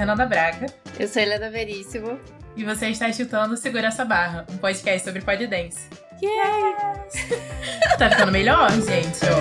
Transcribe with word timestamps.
Fernanda 0.09 0.26
Braga. 0.26 0.66
Eu 0.99 1.08
sou 1.08 1.20
a 1.20 1.23
Helena 1.23 1.52
Veríssimo. 1.52 2.20
E 2.55 2.63
você 2.63 2.88
está 2.88 3.08
escutando 3.08 3.55
Segura 3.55 3.90
Essa 3.90 4.04
Barra, 4.04 4.44
um 4.49 4.58
podcast 4.58 5.05
sobre 5.05 5.22
polidense. 5.22 5.88
Yes! 6.20 7.30
tá 7.99 8.09
ficando 8.09 8.32
melhor, 8.32 8.72
gente, 8.72 9.20
ó. 9.30 9.38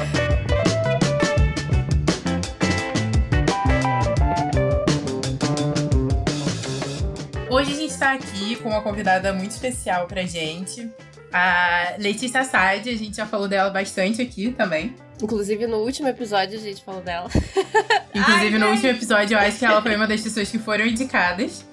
Hoje 7.50 7.72
a 7.72 7.74
gente 7.74 7.92
está 7.92 8.12
aqui 8.12 8.56
com 8.56 8.68
uma 8.68 8.82
convidada 8.82 9.32
muito 9.32 9.52
especial 9.52 10.06
pra 10.06 10.26
gente. 10.26 10.86
A 11.32 11.94
Letícia 11.98 12.44
Sade, 12.44 12.90
a 12.90 12.96
gente 12.96 13.16
já 13.16 13.24
falou 13.24 13.48
dela 13.48 13.70
bastante 13.70 14.20
aqui 14.20 14.52
também. 14.52 14.94
Inclusive, 15.22 15.66
no 15.66 15.78
último 15.78 16.08
episódio 16.08 16.58
a 16.58 16.62
gente 16.62 16.82
falou 16.82 17.00
dela. 17.00 17.28
Inclusive, 18.14 18.54
Ai, 18.54 18.58
no 18.58 18.68
último 18.68 18.88
episódio, 18.88 19.34
eu 19.34 19.38
acho 19.40 19.58
que 19.58 19.64
ela 19.64 19.82
foi 19.82 19.96
uma 19.96 20.06
das 20.06 20.20
pessoas 20.20 20.50
que 20.50 20.58
foram 20.58 20.86
indicadas. 20.86 21.64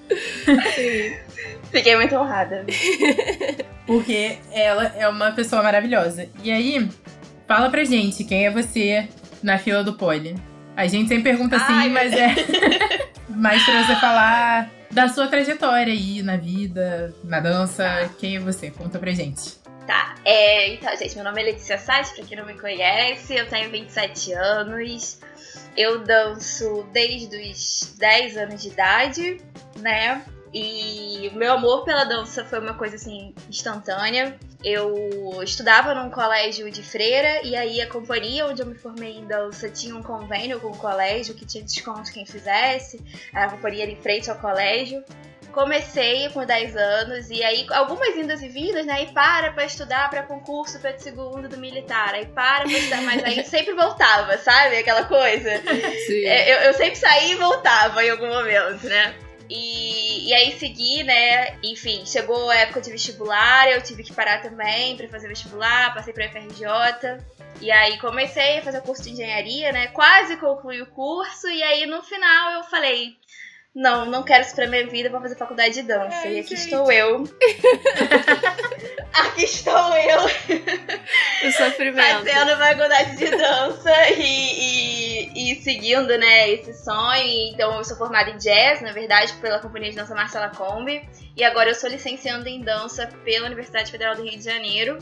Sim. 0.74 1.16
Fiquei 1.70 1.96
muito 1.96 2.14
honrada. 2.14 2.64
Porque 3.86 4.38
ela 4.52 4.92
é 4.96 5.08
uma 5.08 5.32
pessoa 5.32 5.62
maravilhosa. 5.62 6.28
E 6.42 6.50
aí, 6.50 6.88
fala 7.46 7.70
pra 7.70 7.84
gente 7.84 8.24
quem 8.24 8.46
é 8.46 8.50
você 8.50 9.08
na 9.42 9.58
fila 9.58 9.84
do 9.84 9.94
pole. 9.94 10.36
A 10.76 10.86
gente 10.86 11.08
sempre 11.08 11.30
pergunta 11.30 11.56
assim, 11.56 11.72
Ai, 11.72 11.88
mas 11.88 12.12
é. 12.12 12.34
mais 13.28 13.64
pra 13.64 13.84
você 13.84 13.96
falar 13.96 14.70
da 14.90 15.08
sua 15.08 15.26
trajetória 15.26 15.92
aí 15.92 16.22
na 16.22 16.36
vida, 16.36 17.14
na 17.24 17.40
dança. 17.40 17.84
Tá. 17.84 18.10
Quem 18.18 18.36
é 18.36 18.40
você? 18.40 18.70
Conta 18.70 18.98
pra 18.98 19.10
gente. 19.12 19.56
Tá, 19.86 20.16
é, 20.24 20.74
então, 20.74 20.96
gente, 20.96 21.14
meu 21.14 21.24
nome 21.24 21.40
é 21.40 21.44
Letícia 21.44 21.78
Sá, 21.78 22.02
pra 22.02 22.24
quem 22.24 22.36
não 22.36 22.44
me 22.44 22.58
conhece, 22.58 23.36
eu 23.36 23.48
tenho 23.48 23.70
27 23.70 24.32
anos, 24.32 25.20
eu 25.76 26.00
danço 26.00 26.84
desde 26.92 27.36
os 27.36 27.94
10 27.96 28.36
anos 28.36 28.62
de 28.62 28.68
idade, 28.68 29.40
né? 29.78 30.24
E 30.52 31.30
o 31.32 31.36
meu 31.36 31.52
amor 31.52 31.84
pela 31.84 32.04
dança 32.04 32.44
foi 32.44 32.58
uma 32.58 32.74
coisa 32.74 32.96
assim 32.96 33.34
instantânea. 33.48 34.38
Eu 34.64 35.42
estudava 35.42 35.94
num 35.94 36.10
colégio 36.10 36.70
de 36.70 36.82
freira 36.82 37.42
e 37.44 37.54
aí 37.54 37.80
a 37.80 37.88
companhia 37.88 38.46
onde 38.46 38.62
eu 38.62 38.66
me 38.66 38.74
formei 38.74 39.18
em 39.18 39.26
dança 39.26 39.68
tinha 39.68 39.94
um 39.94 40.02
convênio 40.02 40.58
com 40.58 40.68
o 40.68 40.78
colégio 40.78 41.34
que 41.34 41.44
tinha 41.44 41.62
desconto 41.62 42.10
quem 42.10 42.24
fizesse. 42.24 42.98
A 43.34 43.50
companhia 43.50 43.82
era 43.82 43.92
em 43.92 44.00
frente 44.00 44.30
ao 44.30 44.38
colégio 44.38 45.04
comecei 45.56 46.28
com 46.28 46.44
10 46.44 46.76
anos 46.76 47.30
e 47.30 47.42
aí 47.42 47.66
algumas 47.70 48.14
indas 48.14 48.42
e 48.42 48.48
vindas, 48.48 48.84
né? 48.84 49.04
E 49.04 49.06
para 49.06 49.52
pra 49.52 49.64
estudar 49.64 50.10
para 50.10 50.22
concurso 50.22 50.78
para 50.78 50.90
de 50.90 51.02
segundo 51.02 51.48
do 51.48 51.56
militar, 51.56 52.12
aí 52.12 52.26
para 52.26 52.64
pra 52.64 52.72
estudar, 52.72 53.00
mas 53.00 53.24
aí 53.24 53.42
sempre 53.48 53.72
voltava, 53.72 54.36
sabe? 54.36 54.76
Aquela 54.76 55.04
coisa. 55.04 55.48
É, 55.48 56.52
eu, 56.52 56.58
eu 56.58 56.74
sempre 56.74 56.96
saía 56.96 57.32
e 57.32 57.36
voltava 57.36 58.04
em 58.04 58.10
algum 58.10 58.28
momento, 58.28 58.86
né? 58.86 59.14
E, 59.48 60.28
e 60.28 60.34
aí 60.34 60.58
segui, 60.58 61.02
né? 61.02 61.56
Enfim, 61.62 62.04
chegou 62.04 62.50
a 62.50 62.56
época 62.56 62.82
de 62.82 62.90
vestibular, 62.90 63.70
eu 63.70 63.80
tive 63.80 64.02
que 64.02 64.12
parar 64.12 64.42
também 64.42 64.94
para 64.94 65.08
fazer 65.08 65.26
vestibular, 65.26 65.94
passei 65.94 66.12
pra 66.12 66.28
FRJ. 66.28 66.66
E 67.62 67.72
aí 67.72 67.96
comecei 67.98 68.58
a 68.58 68.62
fazer 68.62 68.80
o 68.80 68.82
curso 68.82 69.04
de 69.04 69.12
engenharia, 69.12 69.72
né? 69.72 69.86
Quase 69.86 70.36
concluí 70.36 70.82
o 70.82 70.86
curso, 70.86 71.48
e 71.48 71.62
aí 71.62 71.86
no 71.86 72.02
final 72.02 72.52
eu 72.52 72.64
falei, 72.64 73.16
não, 73.76 74.06
não 74.06 74.22
quero 74.22 74.42
isso 74.42 74.54
pra 74.54 74.66
minha 74.66 74.86
vida, 74.86 75.10
vou 75.10 75.20
fazer 75.20 75.36
faculdade 75.36 75.74
de 75.74 75.82
dança. 75.82 76.16
Ai, 76.24 76.36
e 76.36 76.40
aqui 76.40 76.56
gente. 76.56 76.64
estou 76.64 76.90
eu. 76.90 77.24
aqui 79.12 79.44
estou 79.44 79.94
eu. 79.94 80.24
O 81.46 81.52
sofrimento. 81.52 82.24
Fazendo 82.24 82.56
faculdade 82.56 83.16
de 83.18 83.30
dança 83.36 84.10
e, 84.16 85.28
e, 85.34 85.52
e, 85.52 85.62
seguindo, 85.62 86.16
né, 86.16 86.52
esse 86.52 86.72
sonho. 86.72 87.52
Então, 87.52 87.76
eu 87.76 87.84
sou 87.84 87.98
formada 87.98 88.30
em 88.30 88.38
jazz, 88.38 88.80
na 88.80 88.92
verdade, 88.92 89.34
pela 89.42 89.58
Companhia 89.58 89.90
de 89.90 89.96
Dança 89.96 90.14
Marcela 90.14 90.48
Kombi. 90.48 91.06
E 91.36 91.44
agora 91.44 91.68
eu 91.68 91.74
sou 91.74 91.90
licenciando 91.90 92.48
em 92.48 92.62
dança 92.62 93.06
pela 93.26 93.44
Universidade 93.44 93.90
Federal 93.92 94.16
do 94.16 94.22
Rio 94.22 94.38
de 94.38 94.44
Janeiro. 94.44 94.98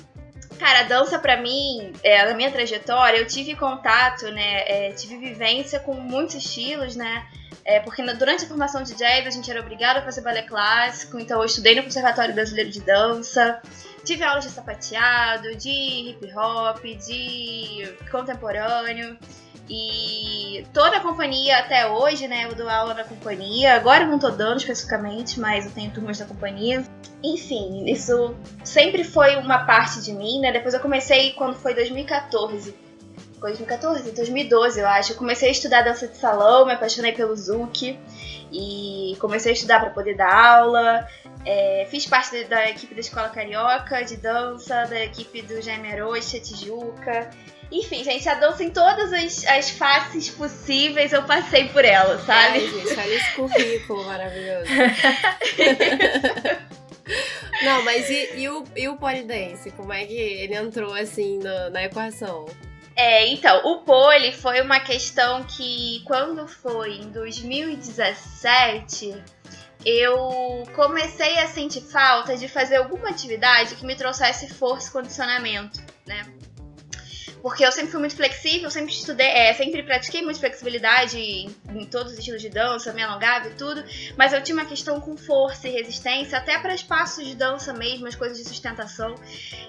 Cara, 0.58 0.80
a 0.80 0.82
dança 0.84 1.18
para 1.18 1.40
mim, 1.40 1.92
é, 2.02 2.24
na 2.24 2.34
minha 2.34 2.50
trajetória, 2.50 3.18
eu 3.18 3.26
tive 3.26 3.56
contato, 3.56 4.30
né, 4.30 4.62
é, 4.66 4.92
tive 4.92 5.16
vivência 5.16 5.80
com 5.80 5.94
muitos 5.94 6.36
estilos, 6.36 6.96
né, 6.96 7.26
é, 7.64 7.80
porque 7.80 8.02
durante 8.14 8.44
a 8.44 8.48
formação 8.48 8.82
de 8.82 8.94
jazz 8.94 9.26
a 9.26 9.30
gente 9.30 9.50
era 9.50 9.60
obrigado 9.60 9.98
a 9.98 10.02
fazer 10.02 10.20
balé 10.20 10.42
clássico, 10.42 11.18
então 11.18 11.40
eu 11.40 11.46
estudei 11.46 11.74
no 11.74 11.82
Conservatório 11.82 12.34
Brasileiro 12.34 12.70
de 12.70 12.80
Dança, 12.80 13.60
tive 14.04 14.22
aulas 14.22 14.44
de 14.44 14.50
sapateado, 14.50 15.56
de 15.56 15.70
hip 15.70 16.32
hop, 16.36 16.82
de 16.84 17.96
contemporâneo. 18.10 19.18
E 19.68 20.66
toda 20.72 20.98
a 20.98 21.00
companhia 21.00 21.58
até 21.58 21.86
hoje, 21.86 22.28
né? 22.28 22.44
Eu 22.44 22.54
dou 22.54 22.68
aula 22.68 22.92
na 22.92 23.04
companhia. 23.04 23.74
Agora 23.74 24.04
eu 24.04 24.08
não 24.08 24.18
tô 24.18 24.30
dando 24.30 24.58
especificamente, 24.58 25.40
mas 25.40 25.64
eu 25.64 25.72
tenho 25.72 25.90
turmas 25.90 26.18
da 26.18 26.26
companhia. 26.26 26.84
Enfim, 27.22 27.84
isso 27.86 28.34
sempre 28.62 29.04
foi 29.04 29.36
uma 29.36 29.64
parte 29.64 30.02
de 30.02 30.12
mim, 30.12 30.40
né? 30.40 30.52
Depois 30.52 30.74
eu 30.74 30.80
comecei 30.80 31.32
quando 31.32 31.54
foi 31.54 31.74
2014 31.74 32.84
2014, 33.40 34.10
2012, 34.12 34.80
eu 34.80 34.86
acho. 34.86 35.12
Eu 35.12 35.16
comecei 35.16 35.48
a 35.48 35.52
estudar 35.52 35.82
dança 35.82 36.08
de 36.08 36.16
salão, 36.16 36.64
me 36.64 36.72
apaixonei 36.72 37.12
pelo 37.12 37.36
Zuki 37.36 37.98
e 38.50 39.16
comecei 39.20 39.52
a 39.52 39.54
estudar 39.54 39.80
para 39.80 39.90
poder 39.90 40.16
dar 40.16 40.34
aula. 40.34 41.06
É, 41.44 41.86
fiz 41.90 42.06
parte 42.06 42.42
da 42.44 42.70
equipe 42.70 42.94
da 42.94 43.00
Escola 43.00 43.28
Carioca 43.28 44.02
de 44.02 44.16
dança, 44.16 44.84
da 44.86 45.04
equipe 45.04 45.42
do 45.42 45.60
Jaime 45.60 45.92
Arocha, 45.92 46.40
Tijuca. 46.40 47.30
Enfim, 47.74 48.02
gente, 48.04 48.28
a 48.28 48.34
dança 48.34 48.62
em 48.62 48.70
todas 48.70 49.12
as, 49.12 49.44
as 49.48 49.70
faces 49.70 50.30
possíveis 50.30 51.12
eu 51.12 51.24
passei 51.24 51.68
por 51.70 51.84
ela, 51.84 52.20
sabe? 52.20 52.60
Ai, 52.60 52.68
gente, 52.68 52.92
olha 52.92 53.14
esse 53.14 53.32
currículo 53.32 54.04
maravilhoso. 54.04 54.70
Não, 57.64 57.84
mas 57.84 58.08
e, 58.08 58.36
e, 58.36 58.48
o, 58.48 58.62
e 58.76 58.88
o 58.88 58.96
polidense? 58.96 59.72
Como 59.72 59.92
é 59.92 60.04
que 60.04 60.14
ele 60.14 60.54
entrou 60.54 60.94
assim 60.94 61.40
na, 61.40 61.70
na 61.70 61.82
equação? 61.82 62.46
É, 62.94 63.26
então, 63.26 63.60
o 63.64 63.80
pole 63.80 64.30
foi 64.32 64.60
uma 64.60 64.78
questão 64.78 65.42
que 65.42 66.00
quando 66.06 66.46
foi 66.46 66.98
em 66.98 67.10
2017, 67.10 69.20
eu 69.84 70.62
comecei 70.76 71.40
a 71.40 71.48
sentir 71.48 71.80
falta 71.80 72.36
de 72.36 72.46
fazer 72.46 72.76
alguma 72.76 73.08
atividade 73.08 73.74
que 73.74 73.84
me 73.84 73.96
trouxesse 73.96 74.54
força 74.54 74.90
e 74.90 74.92
condicionamento, 74.92 75.82
né? 76.06 76.24
Porque 77.44 77.62
eu 77.62 77.70
sempre 77.70 77.90
fui 77.90 78.00
muito 78.00 78.16
flexível, 78.16 78.70
sempre 78.70 78.94
estudei, 78.94 79.26
é, 79.26 79.52
sempre 79.52 79.82
pratiquei 79.82 80.22
muito 80.22 80.40
flexibilidade 80.40 81.18
em, 81.18 81.54
em, 81.74 81.84
todos 81.84 82.14
os 82.14 82.18
estilos 82.18 82.40
de 82.40 82.48
dança, 82.48 82.90
me 82.94 83.02
alongava 83.02 83.48
e 83.48 83.50
tudo, 83.50 83.84
mas 84.16 84.32
eu 84.32 84.42
tinha 84.42 84.56
uma 84.56 84.64
questão 84.64 84.98
com 84.98 85.14
força 85.14 85.68
e 85.68 85.70
resistência, 85.70 86.38
até 86.38 86.58
para 86.58 86.74
espaços 86.74 87.22
de 87.22 87.34
dança 87.34 87.74
mesmo, 87.74 88.06
as 88.06 88.14
coisas 88.14 88.38
de 88.38 88.44
sustentação. 88.44 89.14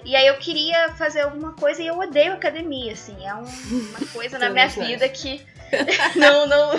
E 0.06 0.16
aí 0.16 0.26
eu 0.26 0.38
queria 0.38 0.94
fazer 0.94 1.20
alguma 1.20 1.52
coisa 1.52 1.82
e 1.82 1.86
eu 1.86 1.98
odeio 1.98 2.32
academia, 2.32 2.94
assim, 2.94 3.14
é 3.26 3.34
um, 3.34 3.42
uma 3.42 4.08
coisa 4.10 4.38
na 4.38 4.48
minha 4.48 4.68
vida 4.68 5.06
que 5.10 5.44
não, 6.16 6.46
não, 6.46 6.72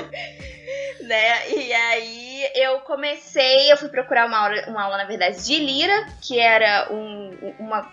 né? 1.02 1.52
E 1.52 1.74
aí 1.74 2.50
eu 2.56 2.80
comecei, 2.80 3.72
eu 3.72 3.78
fui 3.78 3.90
procurar 3.90 4.26
uma 4.26 4.38
aula, 4.40 4.64
uma 4.68 4.84
aula 4.84 4.98
na 4.98 5.06
verdade 5.06 5.46
de 5.46 5.60
lira, 5.60 6.08
que 6.24 6.40
era 6.40 6.92
um, 6.92 7.56
uma 7.60 7.92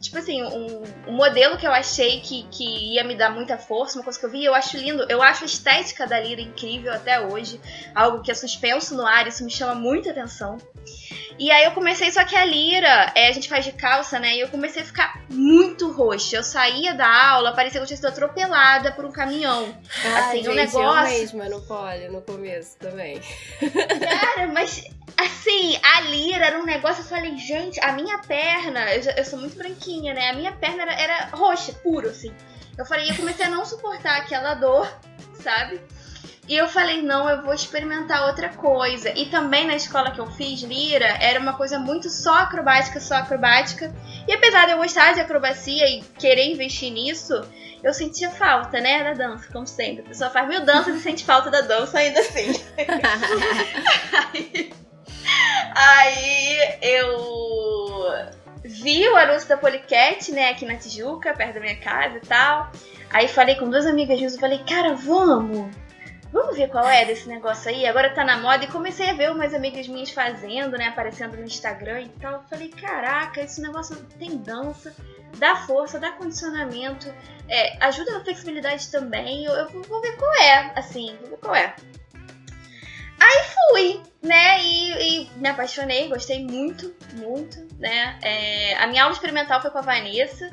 tipo 0.00 0.18
assim, 0.18 0.42
um, 0.42 0.82
um, 1.08 1.12
modelo 1.12 1.56
que 1.56 1.66
eu 1.66 1.72
achei 1.72 2.20
que, 2.20 2.44
que 2.50 2.94
ia 2.94 3.04
me 3.04 3.16
dar 3.16 3.30
muita 3.30 3.58
força, 3.58 3.98
uma 3.98 4.04
coisa 4.04 4.18
que 4.18 4.24
eu 4.24 4.30
vi, 4.30 4.44
eu 4.44 4.54
acho 4.54 4.76
lindo. 4.76 5.04
Eu 5.08 5.22
acho 5.22 5.44
a 5.44 5.46
estética 5.46 6.06
da 6.06 6.18
Lira 6.20 6.40
incrível 6.40 6.92
até 6.92 7.20
hoje. 7.20 7.60
Algo 7.94 8.22
que 8.22 8.30
é 8.30 8.34
suspenso 8.34 8.96
no 8.96 9.06
ar, 9.06 9.26
isso 9.26 9.44
me 9.44 9.50
chama 9.50 9.74
muita 9.74 10.10
atenção. 10.10 10.58
E 11.38 11.52
aí 11.52 11.64
eu 11.64 11.70
comecei, 11.70 12.10
só 12.10 12.24
que 12.24 12.34
a 12.34 12.44
Lira, 12.44 13.12
é, 13.14 13.28
a 13.28 13.32
gente 13.32 13.48
faz 13.48 13.64
de 13.64 13.70
calça, 13.72 14.18
né? 14.18 14.34
E 14.34 14.40
eu 14.40 14.48
comecei 14.48 14.82
a 14.82 14.84
ficar 14.84 15.22
muito 15.30 15.90
roxa. 15.92 16.36
Eu 16.36 16.42
saía 16.42 16.94
da 16.94 17.30
aula, 17.30 17.52
parecia 17.52 17.78
que 17.78 17.84
eu 17.84 17.86
tinha 17.86 17.96
sido 17.96 18.08
atropelada 18.08 18.90
por 18.92 19.04
um 19.04 19.12
caminhão. 19.12 19.72
Ai, 20.04 20.20
assim, 20.20 20.36
gente, 20.38 20.48
um 20.48 20.54
negócio. 20.54 21.12
Eu 21.12 21.18
mesma 21.20 21.48
no 21.48 21.60
pole, 21.62 22.08
no 22.08 22.22
começo 22.22 22.76
também. 22.78 23.20
Cara, 23.60 24.48
mas 24.48 24.84
Assim, 25.18 25.76
a 25.82 26.00
lira 26.02 26.46
era 26.46 26.60
um 26.60 26.64
negócio, 26.64 27.02
eu 27.02 27.06
falei, 27.06 27.36
gente, 27.36 27.80
a 27.80 27.90
minha 27.90 28.18
perna, 28.18 28.94
eu, 28.94 29.02
eu 29.16 29.24
sou 29.24 29.40
muito 29.40 29.58
branquinha, 29.58 30.14
né? 30.14 30.30
A 30.30 30.32
minha 30.32 30.52
perna 30.52 30.82
era, 30.82 30.92
era 30.92 31.28
roxa, 31.32 31.72
puro, 31.82 32.08
assim. 32.08 32.32
Eu 32.78 32.86
falei, 32.86 33.10
eu 33.10 33.16
comecei 33.16 33.44
a 33.44 33.50
não 33.50 33.64
suportar 33.64 34.18
aquela 34.18 34.54
dor, 34.54 34.88
sabe? 35.42 35.80
E 36.46 36.56
eu 36.56 36.68
falei, 36.68 37.02
não, 37.02 37.28
eu 37.28 37.42
vou 37.42 37.52
experimentar 37.52 38.28
outra 38.28 38.50
coisa. 38.50 39.10
E 39.10 39.26
também 39.26 39.66
na 39.66 39.74
escola 39.74 40.12
que 40.12 40.20
eu 40.20 40.26
fiz, 40.28 40.62
Lira, 40.62 41.08
era 41.20 41.40
uma 41.40 41.54
coisa 41.54 41.80
muito 41.80 42.08
só 42.08 42.36
acrobática, 42.36 43.00
só 43.00 43.16
acrobática. 43.16 43.92
E 44.26 44.32
apesar 44.32 44.66
de 44.66 44.72
eu 44.72 44.78
gostar 44.78 45.14
de 45.14 45.20
acrobacia 45.20 45.84
e 45.88 46.00
querer 46.16 46.46
investir 46.46 46.92
nisso, 46.92 47.34
eu 47.82 47.92
sentia 47.92 48.30
falta, 48.30 48.80
né, 48.80 49.02
da 49.02 49.14
dança, 49.14 49.48
como 49.52 49.66
sempre. 49.66 50.02
A 50.02 50.08
pessoa 50.08 50.30
faz 50.30 50.48
mil 50.48 50.64
danças 50.64 50.94
e 50.94 51.00
sente 51.00 51.24
falta 51.24 51.50
da 51.50 51.60
dança 51.60 51.98
ainda 51.98 52.20
assim. 52.20 52.52
aí, 55.78 56.78
eu 56.82 58.28
vi 58.64 59.08
o 59.08 59.16
anúncio 59.16 59.48
da 59.48 59.56
Policat, 59.56 60.30
né, 60.32 60.50
aqui 60.50 60.66
na 60.66 60.76
Tijuca, 60.76 61.32
perto 61.34 61.54
da 61.54 61.60
minha 61.60 61.76
casa 61.76 62.18
e 62.18 62.20
tal. 62.20 62.70
Aí 63.10 63.28
falei 63.28 63.54
com 63.54 63.70
duas 63.70 63.86
amigas 63.86 64.18
minhas, 64.18 64.36
falei, 64.36 64.58
cara, 64.64 64.94
vamos! 64.94 65.70
vamos 66.32 66.56
ver 66.56 66.68
qual 66.68 66.86
é 66.86 67.04
desse 67.04 67.28
negócio 67.28 67.70
aí? 67.70 67.86
Agora 67.86 68.14
tá 68.14 68.24
na 68.24 68.38
moda. 68.38 68.64
E 68.64 68.68
comecei 68.68 69.08
a 69.08 69.14
ver 69.14 69.30
umas 69.30 69.54
amigas 69.54 69.88
minhas 69.88 70.10
fazendo, 70.10 70.76
né? 70.76 70.88
Aparecendo 70.88 71.36
no 71.36 71.44
Instagram 71.44 72.02
e 72.02 72.08
tal. 72.20 72.44
Falei, 72.48 72.68
caraca, 72.68 73.40
esse 73.40 73.60
negócio 73.60 73.96
tem 74.18 74.36
dança, 74.36 74.94
dá 75.36 75.56
força, 75.56 75.98
dá 75.98 76.12
condicionamento, 76.12 77.12
é, 77.48 77.76
ajuda 77.84 78.12
na 78.12 78.24
flexibilidade 78.24 78.90
também. 78.90 79.44
Eu, 79.44 79.52
eu, 79.52 79.82
vou 79.82 80.00
ver 80.00 80.16
qual 80.16 80.32
é, 80.34 80.72
assim, 80.76 81.16
vou 81.20 81.30
ver 81.30 81.38
qual 81.38 81.54
é. 81.54 81.74
Aí 83.18 83.42
fui, 83.70 84.02
né? 84.22 84.62
E, 84.62 85.22
e 85.22 85.30
me 85.36 85.48
apaixonei, 85.48 86.08
gostei 86.08 86.44
muito, 86.44 86.94
muito, 87.14 87.66
né? 87.78 88.18
É, 88.22 88.74
a 88.76 88.86
minha 88.86 89.02
aula 89.02 89.14
experimental 89.14 89.60
foi 89.60 89.70
com 89.70 89.78
a 89.78 89.82
Vanessa. 89.82 90.50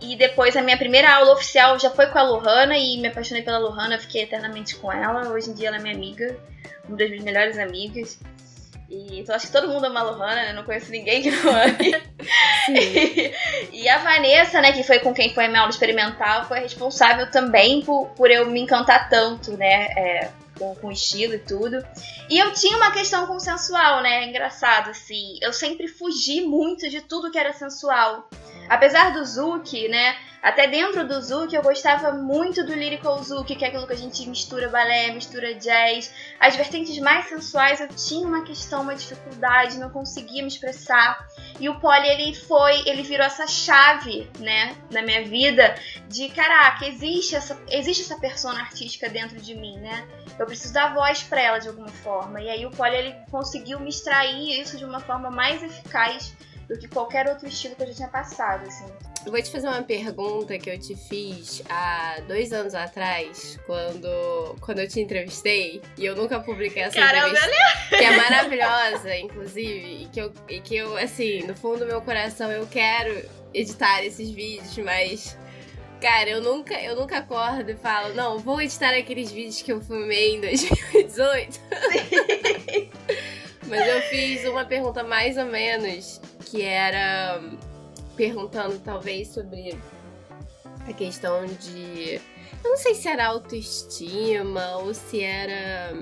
E 0.00 0.16
depois 0.16 0.56
a 0.56 0.62
minha 0.62 0.76
primeira 0.76 1.12
aula 1.12 1.32
oficial 1.32 1.78
já 1.78 1.90
foi 1.90 2.06
com 2.06 2.18
a 2.18 2.22
Lohana 2.22 2.76
e 2.76 2.98
me 2.98 3.08
apaixonei 3.08 3.42
pela 3.42 3.58
Lohana, 3.58 3.98
fiquei 3.98 4.22
eternamente 4.22 4.76
com 4.76 4.92
ela. 4.92 5.28
Hoje 5.28 5.50
em 5.50 5.54
dia 5.54 5.68
ela 5.68 5.76
é 5.76 5.80
minha 5.80 5.94
amiga, 5.94 6.38
uma 6.88 6.96
das 6.96 7.08
minhas 7.08 7.24
melhores 7.24 7.58
amigas. 7.58 8.18
E 8.88 9.20
então 9.20 9.34
acho 9.34 9.48
que 9.48 9.52
todo 9.52 9.68
mundo 9.68 9.84
ama 9.86 10.00
a 10.00 10.04
Lohana, 10.04 10.34
né? 10.36 10.52
Não 10.52 10.62
conheço 10.62 10.90
ninguém 10.90 11.20
que 11.20 11.30
não 11.30 11.50
ame. 11.50 11.94
e, 12.70 13.32
e 13.72 13.88
a 13.88 13.98
Vanessa, 13.98 14.60
né, 14.60 14.72
que 14.72 14.82
foi 14.82 15.00
com 15.00 15.12
quem 15.12 15.34
foi 15.34 15.44
a 15.44 15.48
minha 15.48 15.60
aula 15.60 15.70
experimental, 15.70 16.46
foi 16.46 16.60
responsável 16.60 17.30
também 17.30 17.82
por, 17.82 18.06
por 18.10 18.30
eu 18.30 18.46
me 18.46 18.60
encantar 18.60 19.10
tanto, 19.10 19.56
né? 19.56 19.88
É, 19.96 20.30
com, 20.58 20.74
com 20.74 20.90
estilo 20.90 21.34
e 21.34 21.38
tudo. 21.38 21.84
E 22.28 22.38
eu 22.38 22.52
tinha 22.52 22.76
uma 22.76 22.90
questão 22.90 23.26
com 23.26 23.38
sensual, 23.38 24.02
né? 24.02 24.24
Engraçado, 24.24 24.90
assim. 24.90 25.38
Eu 25.40 25.52
sempre 25.52 25.88
fugi 25.88 26.40
muito 26.40 26.88
de 26.88 27.00
tudo 27.00 27.30
que 27.30 27.38
era 27.38 27.52
sensual. 27.52 28.28
Apesar 28.68 29.12
do 29.12 29.24
Zuki, 29.24 29.88
né? 29.88 30.16
Até 30.42 30.68
dentro 30.68 31.06
do 31.06 31.20
Zuki 31.20 31.56
eu 31.56 31.62
gostava 31.62 32.12
muito 32.12 32.64
do 32.64 32.72
Lyrical 32.72 33.20
Zuki, 33.22 33.56
que 33.56 33.64
é 33.64 33.68
aquilo 33.68 33.86
que 33.86 33.92
a 33.92 33.96
gente 33.96 34.26
mistura 34.28 34.68
balé, 34.68 35.10
mistura 35.10 35.54
jazz. 35.54 36.12
As 36.38 36.54
vertentes 36.54 36.96
mais 37.00 37.28
sensuais 37.28 37.80
eu 37.80 37.88
tinha 37.88 38.26
uma 38.26 38.44
questão, 38.44 38.82
uma 38.82 38.94
dificuldade, 38.94 39.78
não 39.78 39.90
conseguia 39.90 40.42
me 40.42 40.48
expressar. 40.48 41.26
E 41.58 41.68
o 41.68 41.80
Poli, 41.80 42.06
ele 42.06 42.34
foi, 42.34 42.82
ele 42.86 43.02
virou 43.02 43.26
essa 43.26 43.48
chave, 43.48 44.30
né, 44.38 44.76
na 44.92 45.02
minha 45.02 45.24
vida 45.24 45.74
de, 46.08 46.28
caraca, 46.28 46.86
existe 46.86 47.34
essa, 47.34 47.60
existe 47.68 48.04
essa 48.04 48.18
persona 48.20 48.60
artística 48.60 49.08
dentro 49.08 49.40
de 49.40 49.54
mim, 49.56 49.76
né? 49.78 50.06
Eu 50.38 50.46
preciso 50.48 50.72
dar 50.72 50.94
voz 50.94 51.22
para 51.22 51.40
ela 51.40 51.58
de 51.58 51.68
alguma 51.68 51.88
forma. 51.88 52.40
E 52.40 52.48
aí 52.48 52.66
o 52.66 52.70
Poli, 52.70 52.96
ele 52.96 53.14
conseguiu 53.30 53.78
me 53.78 53.88
extrair 53.88 54.60
isso 54.60 54.76
de 54.76 54.84
uma 54.84 55.00
forma 55.00 55.30
mais 55.30 55.62
eficaz 55.62 56.34
do 56.68 56.78
que 56.78 56.86
qualquer 56.86 57.26
outro 57.28 57.48
estilo 57.48 57.74
que 57.74 57.82
eu 57.82 57.86
já 57.88 57.94
tinha 57.94 58.08
passado, 58.08 58.66
assim. 58.66 58.84
Eu 59.24 59.32
vou 59.32 59.42
te 59.42 59.50
fazer 59.50 59.68
uma 59.68 59.82
pergunta 59.82 60.58
que 60.58 60.70
eu 60.70 60.78
te 60.78 60.94
fiz 60.94 61.62
há 61.68 62.20
dois 62.26 62.52
anos 62.52 62.74
atrás, 62.74 63.58
quando, 63.66 64.56
quando 64.60 64.78
eu 64.78 64.88
te 64.88 65.00
entrevistei, 65.00 65.82
e 65.96 66.04
eu 66.04 66.14
nunca 66.14 66.40
publiquei 66.40 66.82
essa 66.82 66.98
Caramba, 66.98 67.28
entrevista. 67.28 67.96
Que 67.96 68.04
é 68.04 68.16
maravilhosa, 68.16 69.16
inclusive, 69.16 70.02
e 70.02 70.06
que, 70.06 70.20
eu, 70.20 70.32
e 70.48 70.60
que 70.60 70.76
eu, 70.76 70.96
assim, 70.96 71.42
no 71.46 71.54
fundo 71.54 71.80
do 71.80 71.86
meu 71.86 72.00
coração, 72.02 72.50
eu 72.50 72.66
quero 72.66 73.26
editar 73.52 74.02
esses 74.04 74.30
vídeos, 74.30 74.76
mas. 74.78 75.36
Cara, 76.00 76.30
eu 76.30 76.40
nunca, 76.40 76.80
eu 76.80 76.94
nunca 76.94 77.18
acordo 77.18 77.70
e 77.70 77.74
falo, 77.74 78.14
não, 78.14 78.38
vou 78.38 78.62
editar 78.62 78.90
aqueles 78.90 79.32
vídeos 79.32 79.62
que 79.62 79.72
eu 79.72 79.80
filmei 79.80 80.36
em 80.36 80.40
2018. 80.40 81.60
Mas 83.66 83.86
eu 83.86 84.00
fiz 84.02 84.44
uma 84.44 84.64
pergunta 84.64 85.02
mais 85.02 85.36
ou 85.36 85.44
menos 85.46 86.20
que 86.46 86.62
era 86.62 87.42
perguntando 88.16 88.78
talvez 88.78 89.28
sobre 89.28 89.76
a 90.88 90.92
questão 90.92 91.46
de. 91.46 92.20
Eu 92.64 92.70
não 92.70 92.76
sei 92.76 92.94
se 92.94 93.08
era 93.08 93.26
autoestima 93.26 94.78
ou 94.78 94.94
se 94.94 95.22
era. 95.22 95.94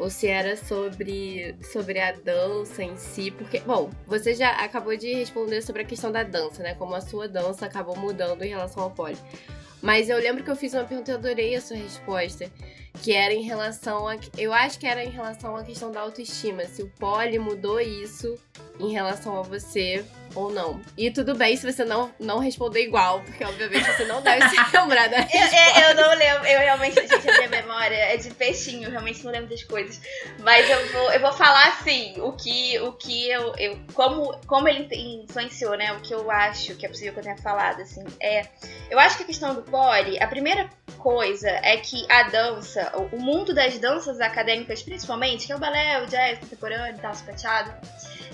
Ou 0.00 0.08
se 0.08 0.26
era 0.26 0.56
sobre, 0.56 1.54
sobre 1.62 2.00
a 2.00 2.12
dança 2.12 2.82
em 2.82 2.96
si, 2.96 3.30
porque, 3.30 3.60
bom, 3.60 3.90
você 4.06 4.34
já 4.34 4.48
acabou 4.52 4.96
de 4.96 5.12
responder 5.12 5.60
sobre 5.60 5.82
a 5.82 5.84
questão 5.84 6.10
da 6.10 6.22
dança, 6.22 6.62
né? 6.62 6.74
Como 6.74 6.94
a 6.94 7.02
sua 7.02 7.28
dança 7.28 7.66
acabou 7.66 7.94
mudando 7.94 8.42
em 8.42 8.48
relação 8.48 8.82
ao 8.82 8.90
pole. 8.90 9.18
Mas 9.82 10.08
eu 10.08 10.18
lembro 10.18 10.42
que 10.42 10.50
eu 10.50 10.56
fiz 10.56 10.72
uma 10.72 10.84
pergunta 10.84 11.10
e 11.10 11.14
adorei 11.14 11.54
a 11.54 11.60
sua 11.60 11.76
resposta, 11.76 12.50
que 13.02 13.12
era 13.12 13.34
em 13.34 13.42
relação 13.42 14.08
a. 14.08 14.16
Eu 14.38 14.54
acho 14.54 14.78
que 14.78 14.86
era 14.86 15.04
em 15.04 15.10
relação 15.10 15.54
à 15.54 15.62
questão 15.62 15.92
da 15.92 16.00
autoestima. 16.00 16.64
Se 16.64 16.82
o 16.82 16.88
pole 16.98 17.38
mudou 17.38 17.78
isso 17.78 18.38
em 18.78 18.90
relação 18.92 19.38
a 19.38 19.42
você 19.42 20.02
ou 20.34 20.50
não. 20.50 20.80
E 20.96 21.10
tudo 21.10 21.34
bem 21.34 21.56
se 21.56 21.70
você 21.70 21.84
não, 21.84 22.12
não 22.18 22.38
responder 22.38 22.82
igual, 22.82 23.20
porque 23.20 23.44
obviamente 23.44 23.84
você 23.84 24.04
não 24.04 24.22
deve 24.22 24.48
se 24.48 24.56
lembrar 24.76 25.08
da 25.08 25.18
eu, 25.22 25.24
eu, 25.24 25.88
eu, 25.88 25.94
não 25.96 26.14
lembro, 26.16 26.46
eu 26.46 26.60
realmente, 26.60 26.94
gente, 27.00 27.28
a 27.28 27.38
minha 27.38 27.48
memória 27.48 27.96
é 27.96 28.16
de 28.16 28.30
peixinho, 28.30 28.84
eu 28.84 28.90
realmente 28.90 29.24
não 29.24 29.32
lembro 29.32 29.48
das 29.48 29.62
coisas. 29.62 30.00
Mas 30.40 30.68
eu 30.68 30.86
vou, 30.92 31.12
eu 31.12 31.20
vou 31.20 31.32
falar 31.32 31.68
assim, 31.68 32.14
o 32.18 32.32
que, 32.32 32.78
o 32.80 32.92
que 32.92 33.28
eu, 33.28 33.54
eu 33.56 33.78
como, 33.92 34.36
como 34.46 34.68
ele 34.68 34.88
influenciou, 35.24 35.76
né, 35.76 35.92
o 35.92 36.00
que 36.00 36.14
eu 36.14 36.30
acho 36.30 36.74
que 36.76 36.86
é 36.86 36.88
possível 36.88 37.12
que 37.12 37.20
eu 37.20 37.24
tenha 37.24 37.38
falado, 37.38 37.80
assim, 37.82 38.04
é, 38.20 38.46
eu 38.90 38.98
acho 38.98 39.16
que 39.16 39.22
a 39.22 39.26
questão 39.26 39.54
do 39.54 39.62
pole, 39.62 40.20
a 40.20 40.26
primeira 40.26 40.68
coisa 40.98 41.48
é 41.48 41.76
que 41.76 42.06
a 42.10 42.24
dança, 42.24 42.92
o 43.12 43.18
mundo 43.18 43.54
das 43.54 43.78
danças 43.78 44.20
acadêmicas 44.20 44.82
principalmente, 44.82 45.46
que 45.46 45.52
é 45.52 45.56
o 45.56 45.58
balé, 45.58 46.02
o 46.02 46.06
jazz, 46.06 46.38
contemporâneo, 46.38 46.96
o 46.96 47.14
sapateado, 47.14 47.72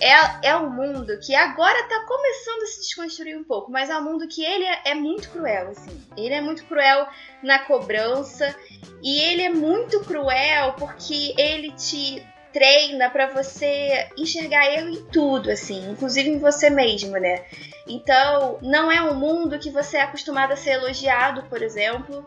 é, 0.01 0.49
é 0.49 0.57
um 0.57 0.71
mundo 0.71 1.19
que 1.21 1.35
agora 1.35 1.89
tá 1.89 2.05
começando 2.07 2.63
a 2.63 2.67
se 2.67 2.81
desconstruir 2.81 3.37
um 3.37 3.45
pouco, 3.45 3.71
mas 3.71 3.89
é 3.89 3.97
um 3.97 4.05
mundo 4.05 4.29
que 4.29 4.45
ele 4.45 4.65
é, 4.65 4.81
é 4.87 4.95
muito 4.95 5.31
cruel, 5.31 5.71
assim. 5.71 6.03
Ele 6.17 6.35
é 6.35 6.41
muito 6.41 6.65
cruel 6.65 7.07
na 7.43 7.59
cobrança 7.61 8.55
e 9.03 9.21
ele 9.21 9.43
é 9.43 9.51
muito 9.51 10.01
cruel 10.01 10.75
porque 10.75 11.35
ele 11.39 11.73
te 11.73 12.23
treina 12.53 13.11
para 13.11 13.27
você 13.27 14.09
enxergar 14.17 14.73
erro 14.73 14.89
em 14.89 15.05
tudo, 15.07 15.51
assim, 15.51 15.91
inclusive 15.91 16.31
em 16.31 16.39
você 16.39 16.71
mesmo, 16.71 17.13
né? 17.13 17.45
Então, 17.87 18.59
não 18.63 18.91
é 18.91 19.03
um 19.03 19.15
mundo 19.15 19.59
que 19.59 19.71
você 19.71 19.99
é 19.99 20.03
acostumado 20.03 20.53
a 20.53 20.57
ser 20.57 20.71
elogiado, 20.71 21.43
por 21.51 21.61
exemplo. 21.63 22.25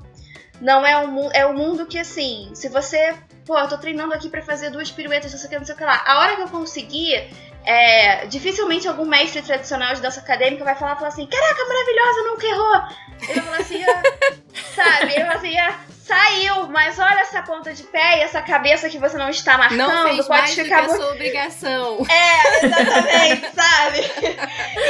Não 0.62 0.86
é 0.86 0.98
um 0.98 1.32
é 1.32 1.48
um 1.48 1.53
mundo 1.53 1.86
que 1.86 1.98
assim, 1.98 2.51
se 2.53 2.67
você, 2.70 3.15
pô, 3.46 3.58
eu 3.58 3.67
tô 3.67 3.77
treinando 3.77 4.13
aqui 4.13 4.29
para 4.29 4.41
fazer 4.41 4.70
duas 4.70 4.91
piruetas, 4.91 5.32
não 5.32 5.39
sei 5.39 5.48
o 5.48 5.50
que, 5.50 5.58
não 5.58 5.65
sei 5.65 5.74
o 5.74 5.77
que 5.77 5.84
lá. 5.84 6.03
A 6.05 6.20
hora 6.20 6.36
que 6.36 6.41
eu 6.44 6.50
conseguir, 6.50 7.27
é, 7.70 8.26
dificilmente 8.26 8.88
algum 8.88 9.06
mestre 9.06 9.44
tradicional 9.44 9.94
de 9.94 10.02
dança 10.02 10.20
acadêmica 10.20 10.64
vai 10.64 10.74
falar, 10.74 10.96
falar 10.96 11.10
assim, 11.10 11.28
caraca, 11.28 11.66
maravilhosa, 11.68 12.24
nunca 12.24 12.48
errou. 12.48 12.82
Ele 13.22 13.34
vai 13.34 13.44
falar 13.44 13.58
assim, 13.58 13.84
ah, 13.84 14.04
sabe? 14.75 15.13
Vai 15.13 15.25
falar 15.25 15.36
assim, 15.36 15.58
ah, 15.58 15.79
saiu, 16.10 16.68
mas 16.70 16.98
olha 16.98 17.20
essa 17.20 17.44
ponta 17.44 17.72
de 17.72 17.84
pé 17.84 18.18
e 18.18 18.22
essa 18.22 18.41
cabeça 18.41 18.89
que 18.89 18.98
você 18.98 19.15
não 19.15 19.29
está 19.29 19.58
marcando. 19.60 19.77
Não 19.77 20.08
fez 20.08 20.25
pode 20.25 20.41
mais 20.41 20.53
ficar 20.56 20.82
do 20.82 20.88
que 20.88 20.94
a 20.94 20.98
sua 20.98 21.12
obrigação. 21.12 22.00
É, 22.10 22.65
exatamente, 22.65 23.56
sabe? 23.56 24.00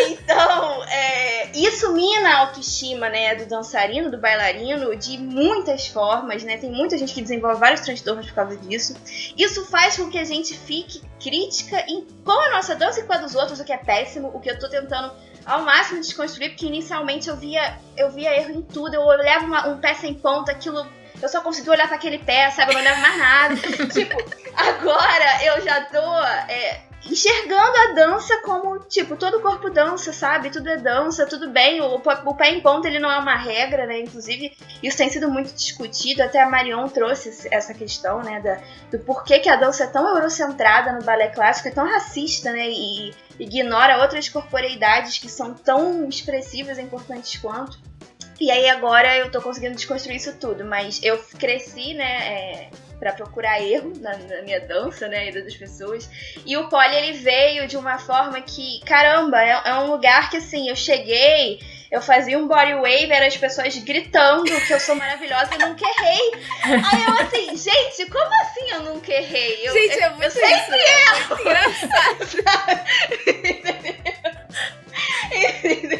Então, 0.07 0.83
é, 0.85 1.51
isso 1.53 1.91
mina 1.93 2.29
a 2.29 2.37
autoestima, 2.39 3.09
né, 3.09 3.35
do 3.35 3.45
dançarino, 3.45 4.09
do 4.09 4.17
bailarino, 4.17 4.95
de 4.95 5.17
muitas 5.17 5.87
formas, 5.87 6.43
né? 6.43 6.57
Tem 6.57 6.71
muita 6.71 6.97
gente 6.97 7.13
que 7.13 7.21
desenvolve 7.21 7.59
vários 7.59 7.81
transtornos 7.81 8.27
por 8.27 8.35
causa 8.35 8.55
disso. 8.57 8.95
Isso 9.37 9.65
faz 9.65 9.97
com 9.97 10.09
que 10.09 10.17
a 10.17 10.23
gente 10.23 10.57
fique 10.57 11.01
crítica 11.21 11.83
em, 11.87 12.07
com 12.23 12.31
a 12.31 12.51
nossa 12.51 12.75
dança 12.75 13.01
e 13.01 13.03
com 13.03 13.13
a 13.13 13.17
dos 13.17 13.35
outros, 13.35 13.59
o 13.59 13.65
que 13.65 13.73
é 13.73 13.77
péssimo, 13.77 14.31
o 14.33 14.39
que 14.39 14.49
eu 14.49 14.57
tô 14.57 14.69
tentando 14.69 15.11
ao 15.49 15.63
máximo 15.63 15.99
desconstruir, 15.99 16.49
porque 16.49 16.67
inicialmente 16.67 17.27
eu 17.27 17.35
via, 17.35 17.77
eu 17.97 18.11
via 18.11 18.35
erro 18.37 18.51
em 18.51 18.61
tudo, 18.61 18.93
eu 18.93 19.01
olhava 19.01 19.45
uma, 19.45 19.67
um 19.67 19.79
pé 19.79 19.95
sem 19.95 20.13
ponta, 20.13 20.51
aquilo 20.51 20.87
eu 21.21 21.27
só 21.27 21.41
consegui 21.41 21.69
olhar 21.69 21.87
para 21.87 21.97
aquele 21.97 22.19
pé, 22.19 22.49
sabe? 22.51 22.71
Eu 22.71 22.75
não 22.75 22.81
olhava 22.81 23.01
mais 23.01 23.17
nada. 23.17 23.55
tipo, 23.91 24.15
agora 24.55 25.43
eu 25.43 25.61
já 25.61 25.81
tô 25.85 26.23
é, 26.47 26.81
enxergando 27.05 27.77
a 27.77 27.93
dança 27.93 28.41
como, 28.43 28.79
tipo, 28.79 29.15
todo 29.15 29.37
o 29.37 29.41
corpo 29.41 29.69
dança, 29.69 30.11
sabe? 30.11 30.49
Tudo 30.49 30.69
é 30.69 30.77
dança, 30.77 31.25
tudo 31.25 31.49
bem. 31.49 31.81
O, 31.81 31.95
o 31.95 32.35
pé 32.35 32.51
em 32.51 32.61
ponta 32.61 32.87
ele 32.87 32.99
não 32.99 33.11
é 33.11 33.17
uma 33.17 33.35
regra, 33.35 33.85
né? 33.85 33.99
Inclusive, 33.99 34.55
isso 34.81 34.97
tem 34.97 35.09
sido 35.09 35.29
muito 35.29 35.53
discutido. 35.53 36.23
Até 36.23 36.41
a 36.41 36.49
Marion 36.49 36.87
trouxe 36.87 37.47
essa 37.51 37.73
questão, 37.73 38.21
né? 38.21 38.41
Da, 38.41 38.59
do 38.91 39.03
porquê 39.03 39.39
que 39.39 39.49
a 39.49 39.55
dança 39.55 39.85
é 39.85 39.87
tão 39.87 40.07
eurocentrada 40.07 40.91
no 40.91 41.03
balé 41.03 41.29
clássico, 41.29 41.67
é 41.67 41.71
tão 41.71 41.89
racista, 41.89 42.51
né? 42.51 42.69
E, 42.69 43.09
e 43.39 43.43
ignora 43.43 44.01
outras 44.01 44.27
corporeidades 44.27 45.17
que 45.17 45.29
são 45.29 45.53
tão 45.53 46.07
expressivas 46.07 46.77
e 46.77 46.81
importantes 46.81 47.39
quanto. 47.39 47.79
E 48.39 48.49
aí 48.49 48.69
agora 48.69 49.17
eu 49.17 49.29
tô 49.29 49.41
conseguindo 49.41 49.75
desconstruir 49.75 50.15
isso 50.15 50.33
tudo, 50.39 50.63
mas 50.63 51.01
eu 51.03 51.17
cresci, 51.37 51.93
né, 51.93 52.05
é, 52.05 52.69
para 52.99 53.13
procurar 53.13 53.61
erro 53.61 53.93
na, 53.99 54.17
na, 54.17 54.41
minha 54.41 54.59
dança, 54.59 55.07
né, 55.07 55.29
e 55.29 55.31
das 55.31 55.55
pessoas. 55.55 56.09
E 56.45 56.57
o 56.57 56.67
Poli 56.67 56.95
ele 56.95 57.13
veio 57.13 57.67
de 57.67 57.77
uma 57.77 57.97
forma 57.97 58.41
que, 58.41 58.81
caramba, 58.85 59.41
é, 59.41 59.61
é 59.65 59.75
um 59.75 59.91
lugar 59.91 60.29
que 60.29 60.37
assim, 60.37 60.69
eu 60.69 60.75
cheguei 60.75 61.59
eu 61.91 62.01
fazia 62.03 62.37
um 62.37 62.47
body 62.47 62.75
wave, 62.75 63.11
eram 63.11 63.25
as 63.25 63.35
pessoas 63.35 63.75
gritando 63.77 64.43
que 64.43 64.71
eu 64.71 64.79
sou 64.79 64.95
maravilhosa 64.95 65.55
e 65.55 65.57
nunca 65.57 65.83
errei. 65.83 66.31
Aí 66.63 67.03
eu 67.03 67.13
assim, 67.15 67.57
gente, 67.57 68.05
como 68.11 68.29
assim 68.41 68.69
eu 68.69 68.83
nunca 68.83 69.11
errei? 69.11 69.67
Eu, 69.67 69.73
gente, 69.73 69.99
é 69.99 70.09
muito 70.09 70.23
eu 70.25 70.31
sempre 70.31 70.77
erro. 70.77 71.35
É 71.35 71.41
engraçado. 71.41 72.19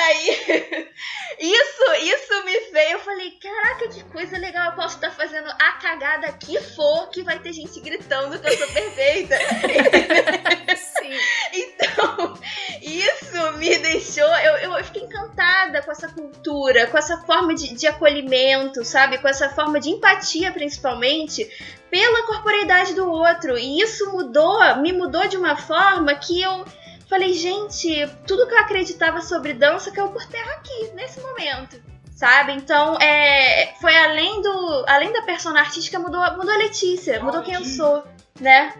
Aí, 0.00 0.88
isso, 1.38 1.92
isso 2.02 2.44
me 2.44 2.60
veio. 2.72 2.92
Eu 2.92 3.00
falei, 3.00 3.30
caraca, 3.32 3.88
que 3.88 4.02
coisa 4.04 4.38
legal. 4.38 4.70
Eu 4.70 4.76
posso 4.76 4.96
estar 4.96 5.10
fazendo 5.10 5.48
a 5.50 5.72
cagada 5.72 6.32
que 6.32 6.60
for, 6.60 7.08
que 7.10 7.22
vai 7.22 7.38
ter 7.38 7.52
gente 7.52 7.78
gritando 7.80 8.38
que 8.38 8.48
eu 8.48 8.58
sou 8.58 8.68
perfeita. 8.68 9.36
Sim. 10.76 11.10
Então, 11.52 12.34
isso 12.80 13.52
me 13.58 13.78
deixou. 13.78 14.24
Eu, 14.24 14.72
eu 14.72 14.84
fiquei 14.84 15.02
encantada 15.02 15.82
com 15.82 15.90
essa 15.90 16.08
cultura, 16.08 16.86
com 16.86 16.96
essa 16.98 17.18
forma 17.22 17.54
de, 17.54 17.74
de 17.74 17.86
acolhimento, 17.86 18.84
sabe? 18.84 19.18
Com 19.18 19.28
essa 19.28 19.48
forma 19.50 19.80
de 19.80 19.90
empatia, 19.90 20.52
principalmente, 20.52 21.48
pela 21.90 22.26
corporeidade 22.26 22.94
do 22.94 23.10
outro. 23.10 23.58
E 23.58 23.80
isso 23.80 24.10
mudou, 24.12 24.58
me 24.76 24.92
mudou 24.92 25.26
de 25.26 25.36
uma 25.36 25.56
forma 25.56 26.14
que 26.14 26.40
eu 26.40 26.64
falei, 27.10 27.34
gente, 27.34 28.08
tudo 28.26 28.46
que 28.46 28.54
eu 28.54 28.60
acreditava 28.60 29.20
sobre 29.20 29.52
dança 29.52 29.90
caiu 29.90 30.08
por 30.08 30.24
terra 30.26 30.52
aqui, 30.52 30.92
nesse 30.94 31.20
momento. 31.20 31.82
Sabe? 32.14 32.52
Então, 32.52 32.96
é, 32.98 33.74
foi 33.80 33.96
além 33.96 34.40
do. 34.40 34.84
Além 34.86 35.12
da 35.12 35.22
persona 35.22 35.60
artística, 35.60 35.98
mudou, 35.98 36.20
mudou 36.36 36.52
a 36.52 36.58
Letícia, 36.58 37.22
mudou 37.22 37.42
quem 37.42 37.54
eu 37.54 37.64
sou, 37.64 38.04
né? 38.38 38.74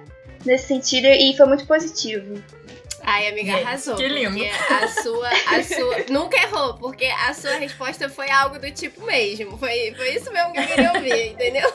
Nesse 0.45 0.69
sentido, 0.69 1.07
e 1.07 1.35
foi 1.37 1.47
muito 1.47 1.67
positivo. 1.67 2.43
Ai, 3.03 3.29
amiga, 3.29 3.55
arrasou. 3.55 3.97
Que 3.97 4.09
lindo. 4.09 4.39
a 4.45 4.89
sua, 4.89 5.29
a 5.29 5.63
sua. 5.63 5.97
Nunca 6.11 6.37
errou, 6.37 6.75
porque 6.75 7.07
a 7.07 7.33
sua 7.33 7.53
resposta 7.53 8.11
foi 8.11 8.31
algo 8.31 8.59
do 8.59 8.71
tipo 8.71 9.05
mesmo. 9.07 9.57
Foi, 9.57 9.95
foi 9.97 10.15
isso 10.15 10.31
mesmo 10.31 10.53
que 10.53 10.59
eu 10.59 10.67
queria 10.67 10.93
ouvir, 10.93 11.33
entendeu? 11.33 11.73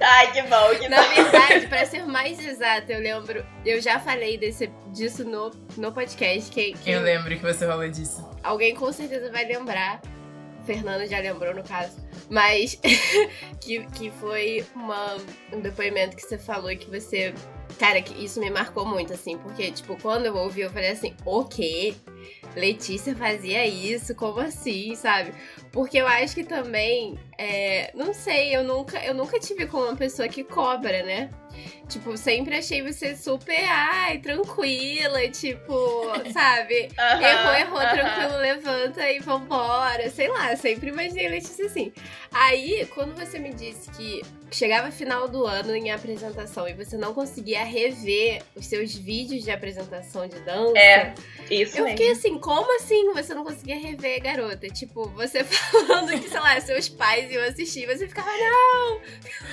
Ai, 0.00 0.32
que 0.32 0.42
bom, 0.42 0.74
que 0.78 0.88
Na 0.88 1.02
verdade, 1.02 1.66
pra 1.66 1.84
ser 1.86 2.06
mais 2.06 2.38
exata, 2.38 2.92
eu 2.92 3.00
lembro. 3.00 3.44
Eu 3.64 3.80
já 3.80 3.98
falei 3.98 4.38
desse, 4.38 4.70
disso 4.92 5.24
no, 5.24 5.50
no 5.76 5.92
podcast. 5.92 6.50
Que, 6.50 6.72
que 6.72 6.90
eu 6.90 7.02
lembro 7.02 7.30
que 7.30 7.42
você 7.42 7.66
falou 7.66 7.88
disso. 7.88 8.28
Alguém 8.42 8.74
com 8.74 8.92
certeza 8.92 9.30
vai 9.30 9.44
lembrar. 9.44 10.00
Fernando 10.64 11.06
já 11.06 11.18
lembrou, 11.18 11.54
no 11.54 11.62
caso. 11.62 11.96
Mas 12.28 12.78
que, 13.60 13.84
que 13.86 14.10
foi 14.12 14.64
uma, 14.74 15.16
um 15.52 15.60
depoimento 15.60 16.16
que 16.16 16.22
você 16.22 16.38
falou 16.38 16.74
que 16.76 16.88
você. 16.88 17.34
Cara, 17.78 18.02
que 18.02 18.24
isso 18.24 18.40
me 18.40 18.50
marcou 18.50 18.84
muito, 18.84 19.12
assim, 19.12 19.38
porque, 19.38 19.70
tipo, 19.70 19.96
quando 20.02 20.26
eu 20.26 20.36
ouvi, 20.36 20.60
eu 20.60 20.70
falei 20.70 20.90
assim, 20.90 21.14
o 21.24 21.44
quê? 21.44 21.94
Letícia 22.54 23.14
fazia 23.14 23.64
isso? 23.66 24.14
Como 24.14 24.40
assim, 24.40 24.94
sabe? 24.96 25.32
Porque 25.72 25.96
eu 25.98 26.06
acho 26.06 26.34
que 26.34 26.44
também, 26.44 27.16
é, 27.42 27.90
não 27.94 28.12
sei, 28.12 28.54
eu 28.54 28.62
nunca, 28.62 29.02
eu 29.02 29.14
nunca 29.14 29.40
tive 29.40 29.66
como 29.66 29.84
uma 29.84 29.96
pessoa 29.96 30.28
que 30.28 30.44
cobra, 30.44 31.02
né? 31.02 31.30
Tipo, 31.88 32.16
sempre 32.16 32.56
achei 32.56 32.82
você 32.82 33.16
super, 33.16 33.64
ai, 33.66 34.18
tranquila, 34.18 35.26
tipo, 35.30 35.72
sabe? 36.32 36.90
errou, 36.98 37.54
errou, 37.54 37.80
tranquilo, 37.80 38.36
levanta 38.36 39.10
e 39.10 39.18
vambora. 39.20 40.10
Sei 40.10 40.28
lá, 40.28 40.54
sempre 40.54 40.90
imaginei 40.90 41.28
Letícia 41.28 41.66
assim. 41.66 41.92
Aí, 42.30 42.86
quando 42.94 43.18
você 43.18 43.38
me 43.38 43.52
disse 43.52 43.90
que 43.90 44.22
chegava 44.52 44.90
final 44.90 45.28
do 45.28 45.46
ano 45.46 45.74
em 45.74 45.90
apresentação 45.90 46.68
e 46.68 46.74
você 46.74 46.96
não 46.96 47.14
conseguia 47.14 47.64
rever 47.64 48.42
os 48.54 48.66
seus 48.66 48.94
vídeos 48.94 49.42
de 49.42 49.50
apresentação 49.50 50.28
de 50.28 50.38
dança. 50.40 50.78
É, 50.78 51.14
isso 51.50 51.78
Eu 51.78 51.84
mesmo. 51.84 51.98
fiquei 51.98 52.12
assim, 52.12 52.38
como 52.38 52.76
assim 52.76 53.12
você 53.12 53.34
não 53.34 53.44
conseguia 53.44 53.78
rever, 53.78 54.22
garota? 54.22 54.68
Tipo, 54.68 55.08
você 55.10 55.42
falando 55.44 56.10
que, 56.20 56.28
sei 56.28 56.40
lá, 56.40 56.60
seus 56.60 56.88
pais 56.88 57.29
iam 57.32 57.44
assistir, 57.44 57.86
você 57.86 58.06
ficava, 58.08 58.28
não! 58.30 59.00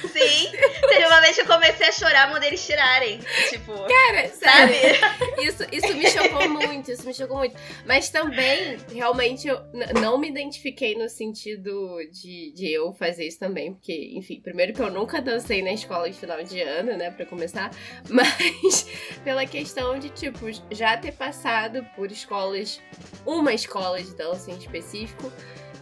Sim, 0.10 0.52
teve 0.88 1.06
uma 1.06 1.22
vez 1.22 1.36
que 1.36 1.42
eu 1.42 1.46
comecei 1.46 1.88
a 1.88 1.92
chorar, 1.92 2.30
mandei 2.32 2.50
eles 2.50 2.66
tirarem. 2.66 3.20
Tipo, 3.50 3.74
Cara, 3.74 4.28
sabe? 4.30 4.74
sério, 4.74 5.00
isso, 5.42 5.64
isso 5.72 5.94
me 5.96 6.10
chocou 6.10 6.50
muito, 6.50 6.92
isso 6.92 7.06
me 7.06 7.14
chocou 7.14 7.38
muito. 7.38 7.56
Mas 7.86 8.10
também, 8.10 8.78
realmente, 8.94 9.48
eu 9.48 9.62
não 10.02 10.18
me 10.18 10.30
identifiquei 10.30 10.96
no 10.96 11.10
sentido 11.10 11.98
de, 12.12 12.52
de 12.54 12.72
eu 12.72 12.94
fazer 12.94 13.28
isso 13.28 13.40
também, 13.40 13.74
porque, 13.74 14.12
enfim, 14.16 14.42
primeiro 14.42 14.74
que 14.74 14.82
eu 14.82 14.92
nunca 14.92 15.22
dancei 15.22 15.62
na 15.62 15.72
escola 15.72 16.10
de 16.10 16.18
final 16.18 16.42
de 16.44 16.62
ano, 16.62 16.98
né, 16.98 17.12
pra 17.12 17.26
começar, 17.26 17.72
mas 18.10 18.88
pela 19.24 19.46
questão 19.46 19.98
de, 20.00 20.10
tipo, 20.10 20.46
já 20.72 20.98
ter 20.98 21.14
passado 21.14 21.86
por 21.96 22.12
escolas, 22.12 22.82
uma 23.26 23.54
escola 23.54 24.02
de 24.02 24.16
dança 24.16 24.52
em 24.52 24.58
específico, 24.58 25.32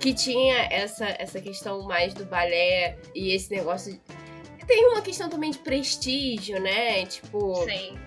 que 0.05 0.13
tinha 0.13 0.67
essa, 0.69 1.15
essa 1.17 1.41
questão 1.41 1.81
mais 1.81 2.13
do 2.13 2.25
balé 2.25 2.95
e 3.15 3.31
esse 3.33 3.50
negócio. 3.50 4.00
Tem 4.67 4.85
uma 4.85 5.01
questão 5.01 5.27
também 5.27 5.50
de 5.50 5.57
prestígio, 5.57 6.62
né? 6.62 7.07
Tipo. 7.07 7.55
Sim. 7.65 7.97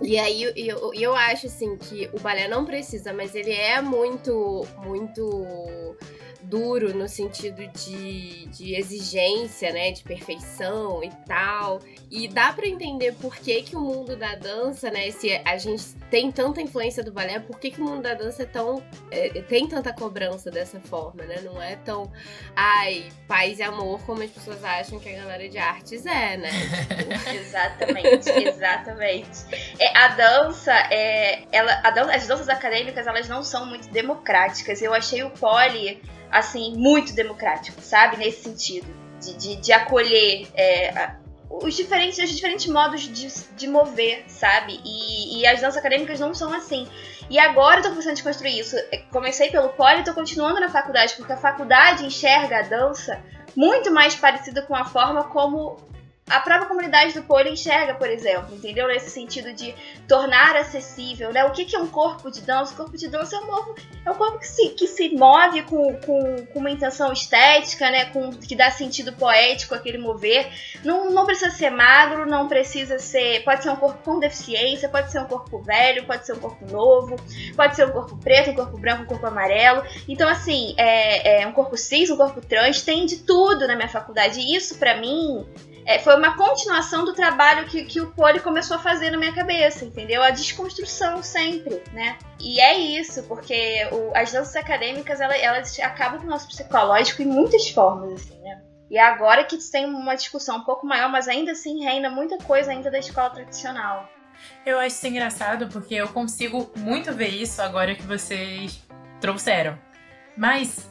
E 0.00 0.16
aí 0.16 0.44
eu, 0.44 0.52
eu, 0.54 0.94
eu 0.94 1.14
acho 1.16 1.46
assim 1.46 1.76
que 1.76 2.08
o 2.12 2.20
balé 2.20 2.46
não 2.46 2.64
precisa, 2.64 3.12
mas 3.12 3.34
ele 3.34 3.50
é 3.50 3.80
muito, 3.80 4.64
muito 4.84 5.96
duro 6.44 6.94
no 6.94 7.08
sentido 7.08 7.66
de, 7.68 8.46
de 8.46 8.74
exigência, 8.74 9.72
né? 9.72 9.90
De 9.92 10.02
perfeição 10.02 11.02
e 11.02 11.10
tal. 11.26 11.80
E 12.10 12.28
dá 12.28 12.52
pra 12.52 12.66
entender 12.66 13.12
por 13.14 13.36
que, 13.36 13.62
que 13.62 13.76
o 13.76 13.80
mundo 13.80 14.16
da 14.16 14.34
dança, 14.34 14.90
né? 14.90 15.10
Se 15.10 15.32
a 15.44 15.56
gente 15.56 15.84
tem 16.10 16.30
tanta 16.30 16.60
influência 16.62 17.02
do 17.02 17.12
balé, 17.12 17.38
por 17.40 17.58
que, 17.58 17.70
que 17.70 17.80
o 17.80 17.84
mundo 17.84 18.02
da 18.02 18.14
dança 18.14 18.42
é 18.42 18.46
tão. 18.46 18.82
é, 19.10 19.28
tem 19.42 19.66
tanta 19.66 19.92
cobrança 19.92 20.50
dessa 20.50 20.78
forma, 20.80 21.24
né? 21.24 21.40
Não 21.42 21.60
é 21.60 21.76
tão. 21.76 22.10
Ai, 22.54 23.08
paz 23.26 23.58
e 23.58 23.62
amor 23.62 24.00
como 24.04 24.22
as 24.22 24.30
pessoas 24.30 24.62
acham 24.62 24.98
que 25.00 25.08
a 25.08 25.16
galera 25.20 25.48
de 25.48 25.58
artes 25.58 26.04
é, 26.06 26.36
né? 26.36 26.50
Exatamente, 27.34 28.30
exatamente. 28.30 29.74
É, 29.78 29.96
a 29.98 30.08
dança, 30.08 30.72
é, 30.90 31.44
ela, 31.52 31.80
a 31.82 31.90
dan- 31.90 32.10
as 32.12 32.26
danças 32.26 32.48
acadêmicas, 32.48 33.06
elas 33.06 33.28
não 33.28 33.42
são 33.42 33.66
muito 33.66 33.88
democráticas. 33.90 34.82
Eu 34.82 34.92
achei 34.94 35.22
o 35.22 35.30
pole, 35.30 36.02
assim, 36.30 36.74
muito 36.76 37.12
democrático, 37.14 37.80
sabe? 37.80 38.16
Nesse 38.16 38.42
sentido. 38.42 38.86
De, 39.20 39.34
de, 39.34 39.56
de 39.56 39.72
acolher 39.72 40.48
é, 40.54 41.12
os, 41.48 41.74
diferentes, 41.74 42.18
os 42.18 42.30
diferentes 42.30 42.66
modos 42.66 43.02
de, 43.02 43.28
de 43.56 43.68
mover, 43.68 44.24
sabe? 44.28 44.80
E, 44.84 45.38
e 45.38 45.46
as 45.46 45.60
danças 45.60 45.78
acadêmicas 45.78 46.20
não 46.20 46.34
são 46.34 46.52
assim. 46.52 46.86
E 47.30 47.38
agora 47.38 47.78
eu 47.78 47.82
tô 47.84 47.88
começando 47.90 48.12
a 48.12 48.14
desconstruir 48.14 48.58
isso. 48.58 48.76
É, 48.92 48.98
Comecei 49.10 49.50
pelo 49.50 49.70
pole 49.70 50.00
e 50.00 50.04
tô 50.04 50.12
continuando 50.12 50.60
na 50.60 50.68
faculdade, 50.68 51.14
porque 51.16 51.32
a 51.32 51.36
faculdade 51.36 52.04
enxerga 52.04 52.58
a 52.58 52.62
dança 52.62 53.22
muito 53.56 53.90
mais 53.90 54.14
parecida 54.14 54.62
com 54.62 54.74
a 54.74 54.84
forma 54.84 55.24
como 55.24 55.76
a 56.28 56.40
própria 56.40 56.66
comunidade 56.66 57.12
do 57.12 57.22
pole 57.22 57.50
enxerga, 57.50 57.94
por 57.94 58.08
exemplo, 58.08 58.54
entendeu? 58.54 58.88
Nesse 58.88 59.10
sentido 59.10 59.52
de 59.52 59.74
tornar 60.08 60.56
acessível, 60.56 61.30
né? 61.30 61.44
O 61.44 61.52
que, 61.52 61.76
é 61.76 61.78
um 61.78 61.86
corpo 61.86 62.30
de 62.30 62.40
dança? 62.40 62.72
O 62.72 62.76
corpo 62.76 62.96
de 62.96 63.08
dança 63.08 63.36
é 63.36 63.40
um, 63.40 63.46
corpo, 63.46 63.74
é 64.06 64.10
um 64.10 64.14
corpo 64.14 64.38
que 64.38 64.48
se, 64.48 64.70
que 64.70 64.86
se 64.86 65.10
move 65.10 65.62
com, 65.64 65.94
com, 66.00 66.46
com 66.46 66.58
uma 66.58 66.70
intenção 66.70 67.12
estética, 67.12 67.90
né? 67.90 68.06
Com, 68.06 68.30
que 68.32 68.56
dá 68.56 68.70
sentido 68.70 69.12
poético 69.12 69.74
àquele 69.74 69.98
mover. 69.98 70.50
Não, 70.82 71.10
não 71.10 71.26
precisa 71.26 71.50
ser 71.50 71.68
magro, 71.68 72.24
não 72.24 72.48
precisa 72.48 72.98
ser. 72.98 73.44
Pode 73.44 73.62
ser 73.62 73.68
um 73.68 73.76
corpo 73.76 74.02
com 74.02 74.18
deficiência, 74.18 74.88
pode 74.88 75.12
ser 75.12 75.20
um 75.20 75.26
corpo 75.26 75.60
velho, 75.60 76.06
pode 76.06 76.24
ser 76.24 76.32
um 76.32 76.40
corpo 76.40 76.64
novo, 76.72 77.16
pode 77.54 77.76
ser 77.76 77.86
um 77.86 77.92
corpo 77.92 78.16
preto, 78.16 78.50
um 78.50 78.54
corpo 78.54 78.78
branco, 78.78 79.02
um 79.02 79.06
corpo 79.06 79.26
amarelo. 79.26 79.82
Então, 80.08 80.26
assim, 80.26 80.74
é, 80.78 81.42
é 81.42 81.46
um 81.46 81.52
corpo 81.52 81.76
cis, 81.76 82.08
um 82.08 82.16
corpo 82.16 82.40
trans, 82.40 82.80
tem 82.80 83.04
de 83.04 83.18
tudo 83.18 83.68
na 83.68 83.76
minha 83.76 83.88
faculdade. 83.88 84.40
E 84.40 84.56
isso, 84.56 84.78
pra 84.78 84.96
mim, 84.96 85.46
é, 85.86 85.98
foi 85.98 86.16
uma 86.16 86.36
continuação 86.36 87.04
do 87.04 87.12
trabalho 87.12 87.66
que, 87.66 87.84
que 87.84 88.00
o 88.00 88.10
Poli 88.12 88.40
começou 88.40 88.76
a 88.76 88.80
fazer 88.80 89.10
na 89.10 89.18
minha 89.18 89.34
cabeça, 89.34 89.84
entendeu? 89.84 90.22
A 90.22 90.30
desconstrução 90.30 91.22
sempre, 91.22 91.82
né? 91.92 92.16
E 92.40 92.60
é 92.60 92.74
isso, 92.78 93.22
porque 93.24 93.86
o- 93.92 94.12
as 94.16 94.32
danças 94.32 94.56
acadêmicas, 94.56 95.20
elas, 95.20 95.42
elas 95.42 95.78
acabam 95.80 96.20
com 96.20 96.26
o 96.26 96.30
nosso 96.30 96.48
psicológico 96.48 97.22
em 97.22 97.26
muitas 97.26 97.68
formas, 97.70 98.12
assim, 98.12 98.38
né? 98.40 98.62
E 98.90 98.98
agora 98.98 99.44
que 99.44 99.56
tem 99.70 99.86
uma 99.86 100.14
discussão 100.14 100.58
um 100.58 100.64
pouco 100.64 100.86
maior, 100.86 101.08
mas 101.10 101.26
ainda 101.28 101.52
assim 101.52 101.82
reina 101.84 102.08
muita 102.10 102.38
coisa 102.38 102.70
ainda 102.70 102.90
da 102.90 102.98
escola 102.98 103.30
tradicional. 103.30 104.08
Eu 104.64 104.78
acho 104.78 104.96
isso 104.96 105.06
engraçado 105.06 105.68
porque 105.68 105.94
eu 105.94 106.08
consigo 106.08 106.70
muito 106.76 107.12
ver 107.12 107.28
isso 107.28 107.62
agora 107.62 107.94
que 107.94 108.02
vocês 108.02 108.82
trouxeram. 109.20 109.78
Mas 110.36 110.88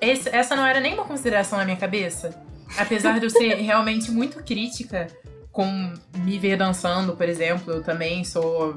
esse- 0.00 0.28
essa 0.34 0.54
não 0.54 0.66
era 0.66 0.78
nem 0.80 0.94
uma 0.94 1.04
consideração 1.04 1.58
na 1.58 1.64
minha 1.64 1.76
cabeça. 1.76 2.40
Apesar 2.78 3.18
de 3.18 3.26
eu 3.26 3.30
ser 3.30 3.54
realmente 3.56 4.10
muito 4.10 4.42
crítica 4.42 5.06
com 5.50 5.92
me 6.18 6.38
ver 6.38 6.56
dançando, 6.56 7.14
por 7.16 7.28
exemplo, 7.28 7.74
eu 7.74 7.82
também 7.82 8.24
sou 8.24 8.74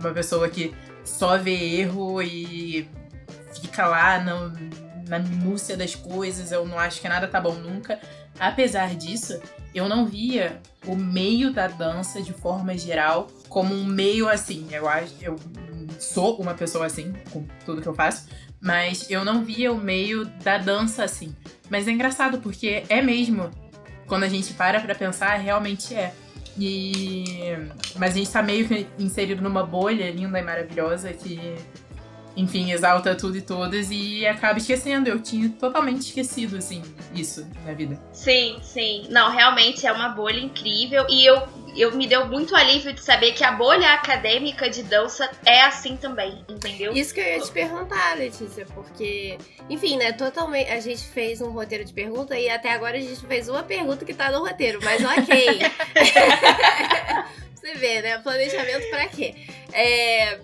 uma 0.00 0.10
pessoa 0.12 0.48
que 0.48 0.74
só 1.04 1.36
vê 1.36 1.80
erro 1.80 2.22
e 2.22 2.88
fica 3.60 3.86
lá 3.86 4.18
no, 4.18 4.52
na 5.08 5.18
minúcia 5.18 5.76
das 5.76 5.94
coisas, 5.94 6.50
eu 6.50 6.66
não 6.66 6.78
acho 6.78 7.00
que 7.00 7.08
nada 7.08 7.28
tá 7.28 7.40
bom 7.40 7.54
nunca. 7.54 8.00
Apesar 8.38 8.94
disso, 8.94 9.38
eu 9.74 9.88
não 9.88 10.06
via 10.06 10.60
o 10.86 10.96
meio 10.96 11.52
da 11.52 11.68
dança 11.68 12.20
de 12.20 12.32
forma 12.32 12.76
geral 12.76 13.28
como 13.48 13.74
um 13.74 13.84
meio 13.84 14.28
assim. 14.28 14.66
Eu 14.72 14.88
acho, 14.88 15.14
eu 15.20 15.38
sou 15.98 16.36
uma 16.40 16.54
pessoa 16.54 16.86
assim 16.86 17.12
com 17.30 17.44
tudo 17.64 17.82
que 17.82 17.86
eu 17.86 17.94
faço, 17.94 18.26
mas 18.64 19.10
eu 19.10 19.26
não 19.26 19.44
via 19.44 19.70
o 19.70 19.76
meio 19.76 20.24
da 20.42 20.56
dança 20.56 21.04
assim. 21.04 21.36
Mas 21.68 21.86
é 21.86 21.90
engraçado 21.90 22.38
porque 22.38 22.82
é 22.88 23.02
mesmo. 23.02 23.50
Quando 24.06 24.24
a 24.24 24.28
gente 24.28 24.54
para 24.54 24.80
pra 24.80 24.94
pensar, 24.94 25.34
realmente 25.36 25.94
é. 25.94 26.14
E 26.58 27.24
mas 27.96 28.14
a 28.14 28.18
gente 28.18 28.30
tá 28.30 28.42
meio 28.42 28.66
que 28.66 28.86
inserido 28.98 29.42
numa 29.42 29.66
bolha 29.66 30.10
linda 30.10 30.38
e 30.38 30.42
maravilhosa 30.42 31.12
que 31.12 31.56
enfim, 32.36 32.72
exalta 32.72 33.14
tudo 33.14 33.36
e 33.36 33.42
todas 33.42 33.90
e 33.90 34.26
acaba 34.26 34.58
esquecendo. 34.58 35.08
Eu 35.08 35.20
tinha 35.20 35.48
totalmente 35.48 36.00
esquecido, 36.00 36.56
assim, 36.56 36.82
isso 37.14 37.46
na 37.64 37.72
vida. 37.72 37.98
Sim, 38.12 38.58
sim. 38.62 39.06
Não, 39.10 39.30
realmente 39.30 39.86
é 39.86 39.92
uma 39.92 40.08
bolha 40.08 40.40
incrível 40.40 41.06
e 41.08 41.24
eu, 41.24 41.42
eu 41.76 41.96
me 41.96 42.06
deu 42.06 42.26
muito 42.26 42.54
alívio 42.56 42.92
de 42.92 43.00
saber 43.00 43.32
que 43.32 43.44
a 43.44 43.52
bolha 43.52 43.94
acadêmica 43.94 44.68
de 44.68 44.82
dança 44.82 45.30
é 45.46 45.62
assim 45.62 45.96
também, 45.96 46.44
entendeu? 46.48 46.92
Isso 46.92 47.14
que 47.14 47.20
eu 47.20 47.24
ia 47.24 47.40
te 47.40 47.50
perguntar, 47.52 48.16
Letícia, 48.16 48.66
porque, 48.74 49.38
enfim, 49.70 49.96
né, 49.96 50.12
totalmente. 50.12 50.70
A 50.70 50.80
gente 50.80 51.04
fez 51.04 51.40
um 51.40 51.50
roteiro 51.50 51.84
de 51.84 51.92
pergunta 51.92 52.36
e 52.36 52.48
até 52.48 52.72
agora 52.72 52.96
a 52.96 53.00
gente 53.00 53.24
fez 53.26 53.48
uma 53.48 53.62
pergunta 53.62 54.04
que 54.04 54.14
tá 54.14 54.30
no 54.30 54.40
roteiro, 54.40 54.80
mas 54.82 55.02
ok. 55.04 55.60
Você 57.54 57.74
vê, 57.76 58.02
né? 58.02 58.18
Planejamento 58.18 58.90
pra 58.90 59.08
quê? 59.08 59.34
É. 59.72 60.38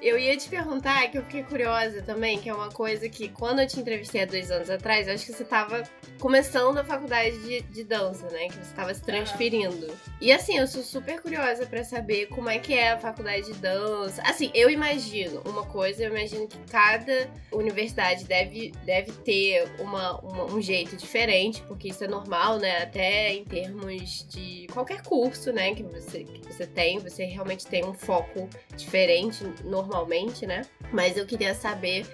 Eu 0.00 0.16
ia 0.16 0.36
te 0.36 0.48
perguntar, 0.48 1.10
que 1.10 1.18
eu 1.18 1.22
fiquei 1.24 1.42
curiosa 1.42 2.02
também, 2.02 2.38
que 2.38 2.48
é 2.48 2.54
uma 2.54 2.70
coisa 2.70 3.08
que 3.08 3.28
quando 3.28 3.60
eu 3.60 3.66
te 3.66 3.80
entrevistei 3.80 4.22
há 4.22 4.26
dois 4.26 4.48
anos 4.48 4.70
atrás, 4.70 5.08
eu 5.08 5.14
acho 5.14 5.26
que 5.26 5.32
você 5.32 5.42
estava 5.42 5.82
começando 6.20 6.78
a 6.78 6.84
faculdade 6.84 7.36
de, 7.40 7.62
de, 7.62 7.82
dança, 7.82 8.28
né? 8.30 8.46
Que 8.46 8.54
você 8.54 8.60
estava 8.60 8.94
se 8.94 9.02
transferindo. 9.02 9.86
Uhum. 9.86 9.96
E 10.20 10.30
assim, 10.30 10.56
eu 10.56 10.68
sou 10.68 10.84
super 10.84 11.20
curiosa 11.20 11.66
para 11.66 11.82
saber 11.82 12.26
como 12.26 12.48
é 12.48 12.60
que 12.60 12.74
é 12.74 12.92
a 12.92 12.98
faculdade 12.98 13.46
de 13.46 13.54
dança. 13.54 14.22
Assim, 14.22 14.52
eu 14.54 14.70
imagino 14.70 15.42
uma 15.44 15.66
coisa, 15.66 16.04
eu 16.04 16.10
imagino 16.10 16.46
que 16.46 16.58
cada 16.70 17.28
universidade 17.52 18.24
deve, 18.24 18.72
deve 18.84 19.10
ter 19.12 19.68
uma, 19.80 20.20
uma 20.20 20.44
um 20.44 20.62
jeito 20.62 20.96
diferente, 20.96 21.60
porque 21.66 21.88
isso 21.88 22.04
é 22.04 22.08
normal, 22.08 22.58
né? 22.58 22.82
Até 22.82 23.34
em 23.34 23.44
termos 23.44 24.26
de 24.28 24.68
qualquer 24.72 25.02
curso, 25.02 25.52
né? 25.52 25.74
Que 25.74 25.82
você, 25.82 26.22
que 26.22 26.52
você 26.52 26.66
tem, 26.66 27.00
você 27.00 27.24
realmente 27.24 27.66
tem 27.66 27.84
um 27.84 27.94
foco 27.94 28.48
diferente, 28.76 29.44
normal 29.64 29.87
normalmente, 29.88 30.46
né? 30.46 30.62
Mas 30.92 31.16
eu 31.16 31.26
queria 31.26 31.54
saber 31.54 32.06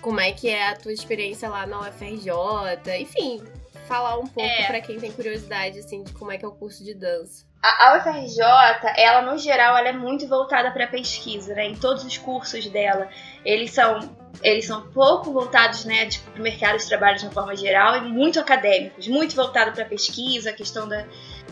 como 0.00 0.20
é 0.20 0.32
que 0.32 0.48
é 0.48 0.68
a 0.68 0.76
tua 0.76 0.92
experiência 0.92 1.48
lá 1.48 1.66
na 1.66 1.80
UFRJ, 1.80 2.30
enfim, 3.00 3.42
falar 3.86 4.16
um 4.16 4.26
pouco 4.26 4.48
é. 4.48 4.66
para 4.66 4.80
quem 4.80 4.98
tem 4.98 5.10
curiosidade 5.10 5.78
assim 5.78 6.02
de 6.02 6.12
como 6.12 6.30
é 6.30 6.38
que 6.38 6.44
é 6.44 6.48
o 6.48 6.52
curso 6.52 6.84
de 6.84 6.94
dança. 6.94 7.44
A 7.62 7.96
UFRJ, 7.96 8.40
ela 8.96 9.22
no 9.22 9.36
geral, 9.38 9.76
ela 9.76 9.88
é 9.88 9.92
muito 9.92 10.28
voltada 10.28 10.70
para 10.70 10.86
pesquisa, 10.86 11.54
né? 11.54 11.66
Em 11.66 11.74
todos 11.74 12.04
os 12.04 12.16
cursos 12.16 12.68
dela, 12.68 13.08
eles 13.44 13.72
são 13.72 13.98
eles 14.42 14.66
são 14.66 14.86
pouco 14.88 15.32
voltados, 15.32 15.86
né, 15.86 16.08
para 16.32 16.40
o 16.40 16.42
mercado 16.42 16.76
de 16.76 16.86
trabalho 16.86 17.16
de 17.16 17.24
uma 17.24 17.32
forma 17.32 17.56
geral 17.56 17.96
e 17.96 18.02
muito 18.02 18.38
acadêmicos, 18.38 19.08
muito 19.08 19.34
voltado 19.34 19.72
para 19.72 19.86
pesquisa, 19.86 20.50
a 20.50 20.52
questão 20.52 20.86
da, 20.86 21.06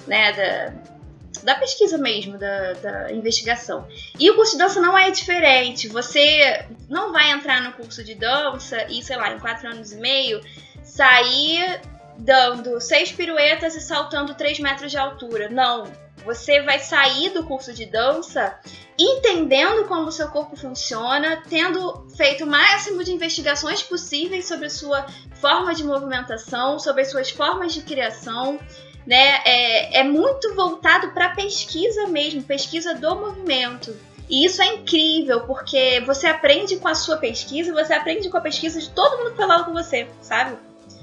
né, 0.06 0.32
da 0.32 0.93
da 1.42 1.54
pesquisa 1.54 1.98
mesmo, 1.98 2.38
da, 2.38 2.72
da, 2.74 3.12
investigação. 3.12 3.86
E 4.18 4.30
o 4.30 4.34
curso 4.34 4.52
de 4.52 4.58
dança 4.58 4.80
não 4.80 4.96
é 4.96 5.10
diferente. 5.10 5.88
Você 5.88 6.66
não 6.88 7.12
vai 7.12 7.30
entrar 7.30 7.62
no 7.62 7.72
curso 7.72 8.04
de 8.04 8.14
dança 8.14 8.84
e, 8.88 9.02
sei 9.02 9.16
lá, 9.16 9.32
em 9.32 9.38
quatro 9.38 9.68
anos 9.68 9.92
e 9.92 9.96
meio, 9.96 10.40
sair 10.82 11.80
dando 12.16 12.80
seis 12.80 13.10
piruetas 13.10 13.74
e 13.74 13.80
saltando 13.80 14.34
três 14.34 14.58
metros 14.58 14.90
de 14.90 14.98
altura. 14.98 15.48
Não. 15.48 15.84
Você 16.24 16.62
vai 16.62 16.78
sair 16.78 17.30
do 17.30 17.44
curso 17.44 17.72
de 17.72 17.84
dança 17.84 18.58
entendendo 18.98 19.86
como 19.86 20.06
o 20.06 20.12
seu 20.12 20.28
corpo 20.28 20.56
funciona, 20.56 21.42
tendo 21.50 22.06
feito 22.16 22.44
o 22.44 22.46
máximo 22.46 23.04
de 23.04 23.12
investigações 23.12 23.82
possíveis 23.82 24.46
sobre 24.46 24.66
a 24.66 24.70
sua 24.70 25.04
forma 25.34 25.74
de 25.74 25.84
movimentação, 25.84 26.78
sobre 26.78 27.02
as 27.02 27.10
suas 27.10 27.30
formas 27.30 27.74
de 27.74 27.82
criação 27.82 28.58
né, 29.06 29.42
é, 29.44 30.00
é 30.00 30.04
muito 30.04 30.54
voltado 30.54 31.10
para 31.12 31.30
pesquisa 31.30 32.06
mesmo, 32.06 32.42
pesquisa 32.42 32.94
do 32.94 33.14
movimento. 33.16 33.94
E 34.28 34.44
isso 34.44 34.62
é 34.62 34.66
incrível, 34.66 35.42
porque 35.42 36.02
você 36.06 36.26
aprende 36.26 36.76
com 36.76 36.88
a 36.88 36.94
sua 36.94 37.16
pesquisa, 37.16 37.72
você 37.72 37.92
aprende 37.92 38.30
com 38.30 38.38
a 38.38 38.40
pesquisa 38.40 38.80
de 38.80 38.90
todo 38.90 39.18
mundo 39.18 39.32
que 39.32 39.36
falava 39.36 39.64
com 39.64 39.72
você, 39.72 40.08
sabe? 40.22 40.56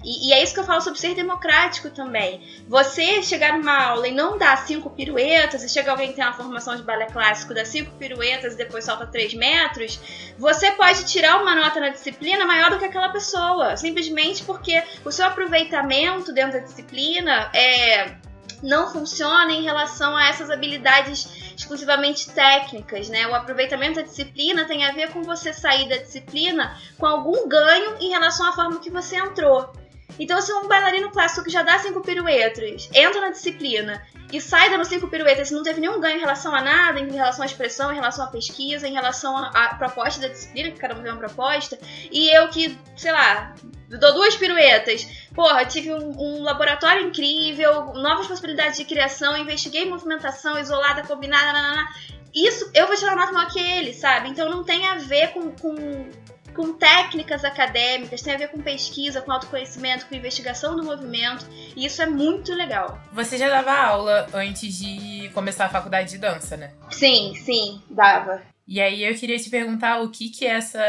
E, 0.03 0.29
e, 0.29 0.33
é 0.33 0.41
isso 0.41 0.53
que 0.53 0.59
eu 0.59 0.63
falo 0.63 0.81
sobre 0.81 0.99
ser 0.99 1.15
democrático 1.15 1.89
também. 1.89 2.41
Você 2.67 3.21
chegar 3.21 3.57
numa 3.57 3.77
aula 3.85 4.07
e 4.07 4.11
não 4.11 4.37
dar 4.37 4.57
cinco 4.65 4.89
piruetas, 4.89 5.63
e 5.63 5.69
chega 5.69 5.91
alguém 5.91 6.09
que 6.09 6.15
tem 6.15 6.23
uma 6.23 6.33
formação 6.33 6.75
de 6.75 6.83
balé 6.83 7.05
clássico, 7.05 7.53
dá 7.53 7.63
cinco 7.63 7.91
piruetas 7.97 8.53
e 8.53 8.57
depois 8.57 8.83
salta 8.83 9.05
três 9.05 9.33
metros, 9.33 9.99
você 10.37 10.71
pode 10.71 11.05
tirar 11.05 11.41
uma 11.41 11.55
nota 11.55 11.79
na 11.79 11.89
disciplina 11.89 12.45
maior 12.45 12.71
do 12.71 12.79
que 12.79 12.85
aquela 12.85 13.09
pessoa. 13.09 13.77
Simplesmente 13.77 14.43
porque 14.43 14.83
o 15.05 15.11
seu 15.11 15.25
aproveitamento 15.25 16.33
dentro 16.33 16.53
da 16.53 16.65
disciplina 16.65 17.51
é, 17.53 18.15
não 18.63 18.91
funciona 18.91 19.51
em 19.51 19.63
relação 19.63 20.15
a 20.15 20.27
essas 20.27 20.49
habilidades 20.49 21.53
exclusivamente 21.55 22.29
técnicas, 22.31 23.09
né? 23.09 23.27
O 23.27 23.35
aproveitamento 23.35 23.95
da 23.95 24.01
disciplina 24.01 24.65
tem 24.65 24.85
a 24.85 24.91
ver 24.91 25.11
com 25.11 25.21
você 25.23 25.53
sair 25.53 25.87
da 25.87 25.97
disciplina 25.97 26.77
com 26.97 27.05
algum 27.05 27.47
ganho 27.47 27.97
em 27.99 28.09
relação 28.09 28.47
à 28.47 28.53
forma 28.53 28.79
que 28.79 28.89
você 28.89 29.17
entrou. 29.17 29.71
Então, 30.19 30.41
se 30.41 30.53
um 30.53 30.67
bailarino 30.67 31.09
clássico 31.11 31.43
que 31.43 31.51
já 31.51 31.63
dá 31.63 31.79
cinco 31.79 32.01
piruetas 32.01 32.89
entra 32.93 33.21
na 33.21 33.29
disciplina 33.29 34.01
e 34.31 34.39
sai 34.39 34.69
dando 34.69 34.85
cinco 34.85 35.07
piruetas 35.07 35.51
e 35.51 35.53
não 35.53 35.63
teve 35.63 35.81
nenhum 35.81 35.99
ganho 35.99 36.17
em 36.17 36.19
relação 36.19 36.55
a 36.55 36.61
nada, 36.61 36.99
em 36.99 37.11
relação 37.11 37.43
à 37.43 37.45
expressão, 37.45 37.91
em 37.91 37.95
relação 37.95 38.25
à 38.25 38.27
pesquisa, 38.27 38.87
em 38.87 38.93
relação 38.93 39.35
à 39.37 39.75
proposta 39.75 40.21
da 40.21 40.27
disciplina, 40.27 40.71
que 40.71 40.79
cada 40.79 40.95
um 40.95 41.01
tem 41.01 41.11
uma 41.11 41.19
proposta, 41.19 41.77
e 42.11 42.29
eu 42.35 42.47
que, 42.49 42.77
sei 42.95 43.11
lá, 43.11 43.53
dou 43.99 44.13
duas 44.13 44.35
piruetas, 44.35 45.05
porra, 45.35 45.65
tive 45.65 45.93
um, 45.93 46.11
um 46.17 46.43
laboratório 46.43 47.07
incrível, 47.07 47.93
novas 47.95 48.27
possibilidades 48.27 48.77
de 48.77 48.85
criação, 48.85 49.35
investiguei 49.37 49.85
movimentação 49.85 50.57
isolada, 50.57 51.03
combinada, 51.03 51.51
nanana. 51.51 51.87
Isso 52.33 52.71
eu 52.73 52.87
vou 52.87 52.95
tirar 52.95 53.15
nota 53.15 53.33
maior 53.33 53.51
que 53.51 53.59
ele, 53.59 53.93
sabe? 53.93 54.29
Então 54.29 54.49
não 54.49 54.63
tem 54.63 54.87
a 54.87 54.95
ver 54.95 55.33
com, 55.33 55.51
com 55.51 56.09
com 56.55 56.73
técnicas 56.73 57.43
acadêmicas, 57.43 58.21
tem 58.21 58.33
a 58.33 58.37
ver 58.37 58.49
com 58.49 58.61
pesquisa, 58.61 59.21
com 59.21 59.31
autoconhecimento, 59.31 60.05
com 60.07 60.15
investigação 60.15 60.75
do 60.75 60.83
movimento, 60.83 61.45
e 61.75 61.85
isso 61.85 62.01
é 62.01 62.05
muito 62.05 62.53
legal. 62.53 62.99
Você 63.13 63.37
já 63.37 63.49
dava 63.49 63.71
aula 63.71 64.27
antes 64.33 64.77
de 64.77 65.29
começar 65.33 65.65
a 65.65 65.69
faculdade 65.69 66.11
de 66.11 66.17
dança, 66.17 66.57
né? 66.57 66.71
Sim, 66.89 67.33
sim, 67.35 67.81
dava. 67.89 68.41
E 68.67 68.79
aí 68.79 69.03
eu 69.03 69.15
queria 69.15 69.37
te 69.37 69.49
perguntar 69.49 70.01
o 70.01 70.09
que 70.09 70.29
que 70.29 70.45
essa 70.45 70.79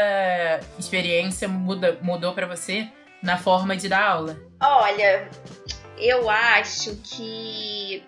experiência 0.79 1.47
muda, 1.47 1.97
mudou 2.01 2.33
para 2.33 2.47
você 2.47 2.87
na 3.21 3.37
forma 3.37 3.75
de 3.75 3.89
dar 3.89 4.03
aula? 4.03 4.37
Olha, 4.61 5.29
eu 5.97 6.29
acho 6.29 6.95
que 6.97 8.03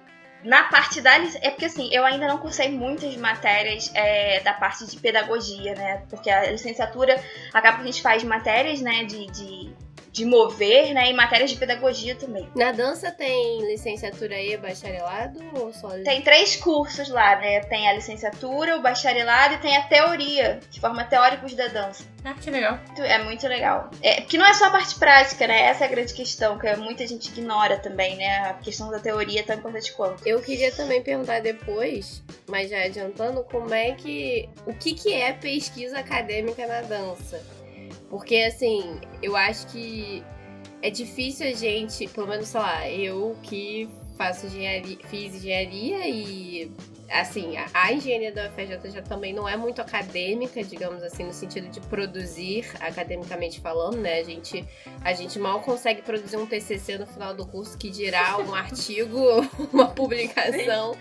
na 0.45 0.63
parte 0.65 1.01
da. 1.01 1.15
É 1.41 1.49
porque 1.49 1.65
assim, 1.65 1.89
eu 1.91 2.05
ainda 2.05 2.27
não 2.27 2.37
cursei 2.37 2.69
muitas 2.69 3.15
matérias 3.17 3.91
é, 3.93 4.39
da 4.41 4.53
parte 4.53 4.85
de 4.85 4.97
pedagogia, 4.97 5.73
né? 5.73 6.03
Porque 6.09 6.29
a 6.29 6.51
licenciatura 6.51 7.21
acaba 7.51 7.77
que 7.77 7.83
a 7.83 7.85
gente 7.87 8.01
faz 8.01 8.23
matérias, 8.23 8.79
né, 8.79 9.03
de, 9.03 9.25
de 9.27 9.73
de 10.15 10.23
mover, 10.23 10.93
né? 10.93 11.09
E 11.09 11.13
matérias 11.13 11.51
de 11.51 11.57
pedagogia 11.57 12.15
também. 12.15 12.49
Na 12.55 12.71
dança 12.71 13.11
tem 13.11 13.67
licenciatura 13.67 14.39
e 14.41 14.55
bacharelado 14.55 15.39
ou 15.53 15.73
só? 15.73 15.89
Tem 15.89 16.21
três 16.21 16.55
cursos 16.55 17.09
lá, 17.09 17.35
né? 17.35 17.59
Tem 17.59 17.89
a 17.89 17.93
licenciatura, 17.93 18.77
o 18.77 18.81
bacharelado 18.81 19.55
e 19.55 19.57
tem 19.57 19.75
a 19.75 19.81
teoria, 19.81 20.61
de 20.71 20.79
forma 20.79 21.03
teóricos 21.03 21.53
da 21.53 21.67
dança. 21.67 22.05
Ah, 22.23 22.33
que 22.33 22.49
legal. 22.49 22.79
É 22.97 23.21
muito 23.25 23.45
legal. 23.45 23.91
É, 24.01 24.21
porque 24.21 24.37
não 24.37 24.45
é 24.45 24.53
só 24.53 24.67
a 24.67 24.71
parte 24.71 24.95
prática, 24.97 25.45
né? 25.47 25.63
Essa 25.63 25.83
é 25.83 25.87
a 25.87 25.91
grande 25.91 26.13
questão, 26.13 26.57
que 26.57 26.73
muita 26.77 27.05
gente 27.05 27.27
ignora 27.27 27.77
também, 27.77 28.15
né? 28.15 28.37
A 28.49 28.53
questão 28.53 28.89
da 28.89 28.99
teoria 28.99 29.41
é 29.41 29.43
tão 29.43 29.57
importante 29.57 29.91
quanto. 29.91 30.25
Eu 30.25 30.41
queria 30.41 30.71
também 30.71 31.03
perguntar 31.03 31.41
depois, 31.41 32.23
mas 32.47 32.69
já 32.69 32.81
adiantando, 32.83 33.43
como 33.43 33.73
é 33.73 33.91
que. 33.91 34.49
O 34.65 34.73
que, 34.73 34.93
que 34.93 35.13
é 35.13 35.33
pesquisa 35.33 35.99
acadêmica 35.99 36.65
na 36.65 36.81
dança? 36.81 37.43
Porque, 38.09 38.35
assim, 38.37 38.99
eu 39.21 39.35
acho 39.35 39.67
que 39.67 40.23
é 40.81 40.89
difícil 40.89 41.47
a 41.47 41.53
gente, 41.53 42.07
pelo 42.07 42.27
menos, 42.27 42.47
sei 42.47 42.59
lá, 42.59 42.89
eu 42.89 43.35
que 43.41 43.89
faço 44.17 44.45
engenharia, 44.45 44.97
fiz 45.05 45.35
engenharia 45.35 46.07
e, 46.07 46.71
assim, 47.09 47.57
a, 47.57 47.65
a 47.73 47.93
engenharia 47.93 48.31
da 48.31 48.47
UFRJ 48.47 48.91
já 48.91 49.01
também 49.01 49.33
não 49.33 49.47
é 49.47 49.57
muito 49.57 49.81
acadêmica, 49.81 50.63
digamos 50.63 51.03
assim, 51.03 51.23
no 51.23 51.33
sentido 51.33 51.67
de 51.69 51.81
produzir, 51.81 52.65
academicamente 52.79 53.59
falando, 53.59 53.97
né? 53.97 54.19
A 54.19 54.23
gente, 54.23 54.65
a 55.01 55.13
gente 55.13 55.37
mal 55.39 55.61
consegue 55.61 56.01
produzir 56.01 56.37
um 56.37 56.45
TCC 56.45 56.97
no 56.97 57.07
final 57.07 57.33
do 57.33 57.45
curso, 57.45 57.77
que 57.77 57.89
dirá 57.89 58.37
um 58.37 58.53
artigo, 58.55 59.19
uma 59.73 59.87
publicação. 59.87 60.95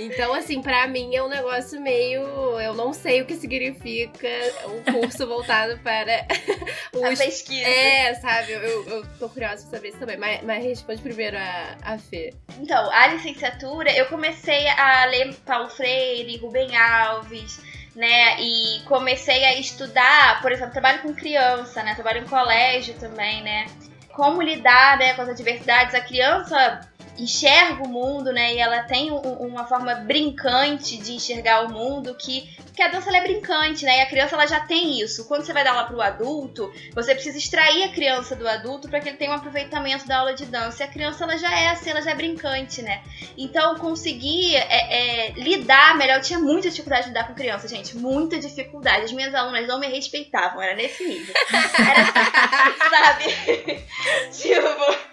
Então, 0.00 0.32
assim, 0.34 0.62
para 0.62 0.86
mim 0.88 1.14
é 1.14 1.22
um 1.22 1.28
negócio 1.28 1.80
meio. 1.80 2.22
Eu 2.60 2.74
não 2.74 2.92
sei 2.92 3.20
o 3.22 3.26
que 3.26 3.36
significa 3.36 4.28
um 4.66 5.00
curso 5.00 5.26
voltado 5.26 5.78
para 5.78 6.26
os. 6.94 7.20
A 7.20 7.24
pesquisa. 7.24 7.68
É, 7.68 8.14
sabe? 8.14 8.52
Eu, 8.52 8.88
eu 8.88 9.06
tô 9.18 9.28
curiosa 9.28 9.62
pra 9.66 9.76
saber 9.76 9.88
isso 9.88 9.98
também. 9.98 10.16
Mas, 10.16 10.42
mas 10.42 10.64
responde 10.64 11.02
primeiro 11.02 11.36
a, 11.36 11.76
a 11.82 11.98
Fê. 11.98 12.32
Então, 12.58 12.90
a 12.90 13.08
licenciatura, 13.08 13.92
eu 13.92 14.06
comecei 14.06 14.66
a 14.68 15.04
ler 15.06 15.34
Paulo 15.44 15.68
Freire, 15.68 16.36
Rubem 16.38 16.76
Alves 16.76 17.60
né? 17.94 18.40
E 18.40 18.80
comecei 18.86 19.44
a 19.44 19.58
estudar, 19.58 20.40
por 20.40 20.52
exemplo, 20.52 20.72
trabalho 20.72 21.02
com 21.02 21.14
criança, 21.14 21.82
né? 21.82 21.94
Trabalho 21.94 22.22
em 22.22 22.26
colégio 22.26 22.94
também, 22.94 23.42
né? 23.42 23.66
Como 24.12 24.42
lidar 24.42 24.98
né, 24.98 25.14
com 25.14 25.22
as 25.22 25.28
adversidades. 25.28 25.94
A 25.94 26.00
criança 26.00 26.80
enxerga 27.22 27.82
o 27.82 27.88
mundo, 27.88 28.32
né? 28.32 28.54
E 28.54 28.58
ela 28.58 28.82
tem 28.82 29.10
um, 29.10 29.18
uma 29.18 29.66
forma 29.66 29.94
brincante 29.94 30.96
de 30.96 31.12
enxergar 31.12 31.66
o 31.66 31.72
mundo 31.72 32.14
que 32.14 32.48
porque 32.80 32.82
a 32.82 32.88
dança 32.88 33.14
é 33.14 33.20
brincante, 33.20 33.84
né? 33.84 33.98
E 33.98 34.00
a 34.00 34.06
criança 34.06 34.34
ela 34.34 34.46
já 34.46 34.60
tem 34.60 35.00
isso. 35.00 35.26
Quando 35.26 35.44
você 35.44 35.52
vai 35.52 35.62
dar 35.62 35.72
aula 35.72 35.84
para 35.84 35.96
o 35.96 36.00
adulto, 36.00 36.72
você 36.94 37.14
precisa 37.14 37.36
extrair 37.36 37.84
a 37.84 37.88
criança 37.90 38.34
do 38.34 38.48
adulto 38.48 38.88
para 38.88 39.00
que 39.00 39.08
ele 39.08 39.18
tenha 39.18 39.32
um 39.32 39.34
aproveitamento 39.34 40.06
da 40.06 40.18
aula 40.18 40.34
de 40.34 40.46
dança. 40.46 40.82
E 40.82 40.86
a 40.86 40.88
criança 40.88 41.24
ela 41.24 41.36
já 41.36 41.52
é 41.52 41.68
assim, 41.68 41.90
ela 41.90 42.00
já 42.00 42.12
é 42.12 42.14
brincante, 42.14 42.80
né? 42.80 43.02
Então 43.36 43.74
conseguir 43.76 44.56
é, 44.56 45.28
é, 45.28 45.32
lidar 45.32 45.96
melhor. 45.96 46.16
Eu 46.16 46.22
tinha 46.22 46.38
muita 46.38 46.70
dificuldade 46.70 47.02
de 47.02 47.08
lidar 47.08 47.26
com 47.26 47.34
criança, 47.34 47.68
gente, 47.68 47.96
muita 47.96 48.38
dificuldade. 48.38 49.04
As 49.04 49.12
minhas 49.12 49.34
alunas 49.34 49.66
não 49.66 49.78
me 49.78 49.88
respeitavam, 49.88 50.62
era 50.62 50.74
nesse 50.74 51.04
nível. 51.04 51.34
Era, 51.52 52.06
sabe? 52.88 53.84
tipo 54.32 55.09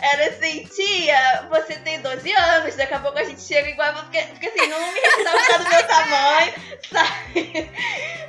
era 0.00 0.28
assim, 0.28 0.64
tia, 0.64 1.46
você 1.48 1.74
tem 1.76 2.00
12 2.00 2.32
anos, 2.32 2.76
daqui 2.76 2.94
a 2.94 3.00
pouco 3.00 3.18
a 3.18 3.24
gente 3.24 3.40
chega 3.40 3.68
igual. 3.68 3.92
Porque, 3.94 4.20
porque 4.22 4.46
assim, 4.46 4.68
não 4.68 4.92
me 4.92 5.00
respeitava 5.00 5.58
do 5.58 5.70
meu 5.70 5.86
tamanho, 5.86 6.54
sabe? 6.90 7.70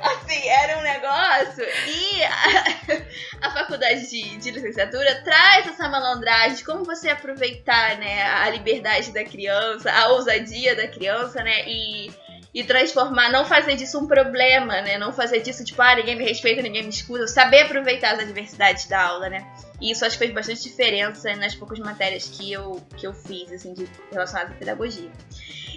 Assim, 0.00 0.48
era 0.48 0.78
um 0.78 0.82
negócio. 0.82 1.64
E 1.86 2.24
a, 2.24 3.46
a 3.48 3.50
faculdade 3.50 4.08
de, 4.08 4.36
de, 4.38 4.50
licenciatura 4.50 5.22
traz 5.22 5.68
essa 5.68 5.88
malandragem 5.88 6.64
como 6.64 6.84
você 6.84 7.08
aproveitar, 7.08 7.96
né, 7.98 8.22
a 8.22 8.48
liberdade 8.50 9.12
da 9.12 9.24
criança, 9.24 9.92
a 9.92 10.08
ousadia 10.08 10.74
da 10.74 10.88
criança, 10.88 11.42
né? 11.42 11.68
E 11.68 12.10
e 12.52 12.64
transformar, 12.64 13.30
não 13.30 13.44
fazer 13.44 13.76
disso 13.76 13.98
um 13.98 14.08
problema, 14.08 14.80
né? 14.82 14.98
Não 14.98 15.12
fazer 15.12 15.40
disso 15.40 15.64
tipo, 15.64 15.80
ah, 15.80 15.94
ninguém 15.94 16.16
me 16.16 16.24
respeita, 16.24 16.60
ninguém 16.60 16.82
me 16.82 16.88
escuta. 16.88 17.28
Saber 17.28 17.60
aproveitar 17.60 18.14
as 18.14 18.18
adversidades 18.18 18.86
da 18.86 19.00
aula, 19.00 19.28
né? 19.28 19.46
E 19.80 19.90
isso 19.90 20.04
acho 20.04 20.18
que 20.18 20.24
fez 20.24 20.34
bastante 20.34 20.62
diferença 20.62 21.34
nas 21.36 21.54
poucas 21.54 21.78
matérias 21.78 22.28
que 22.28 22.52
eu, 22.52 22.80
que 22.96 23.06
eu 23.06 23.14
fiz, 23.14 23.50
assim, 23.52 23.72
de, 23.72 23.88
relacionadas 24.10 24.52
à 24.52 24.54
pedagogia. 24.54 25.10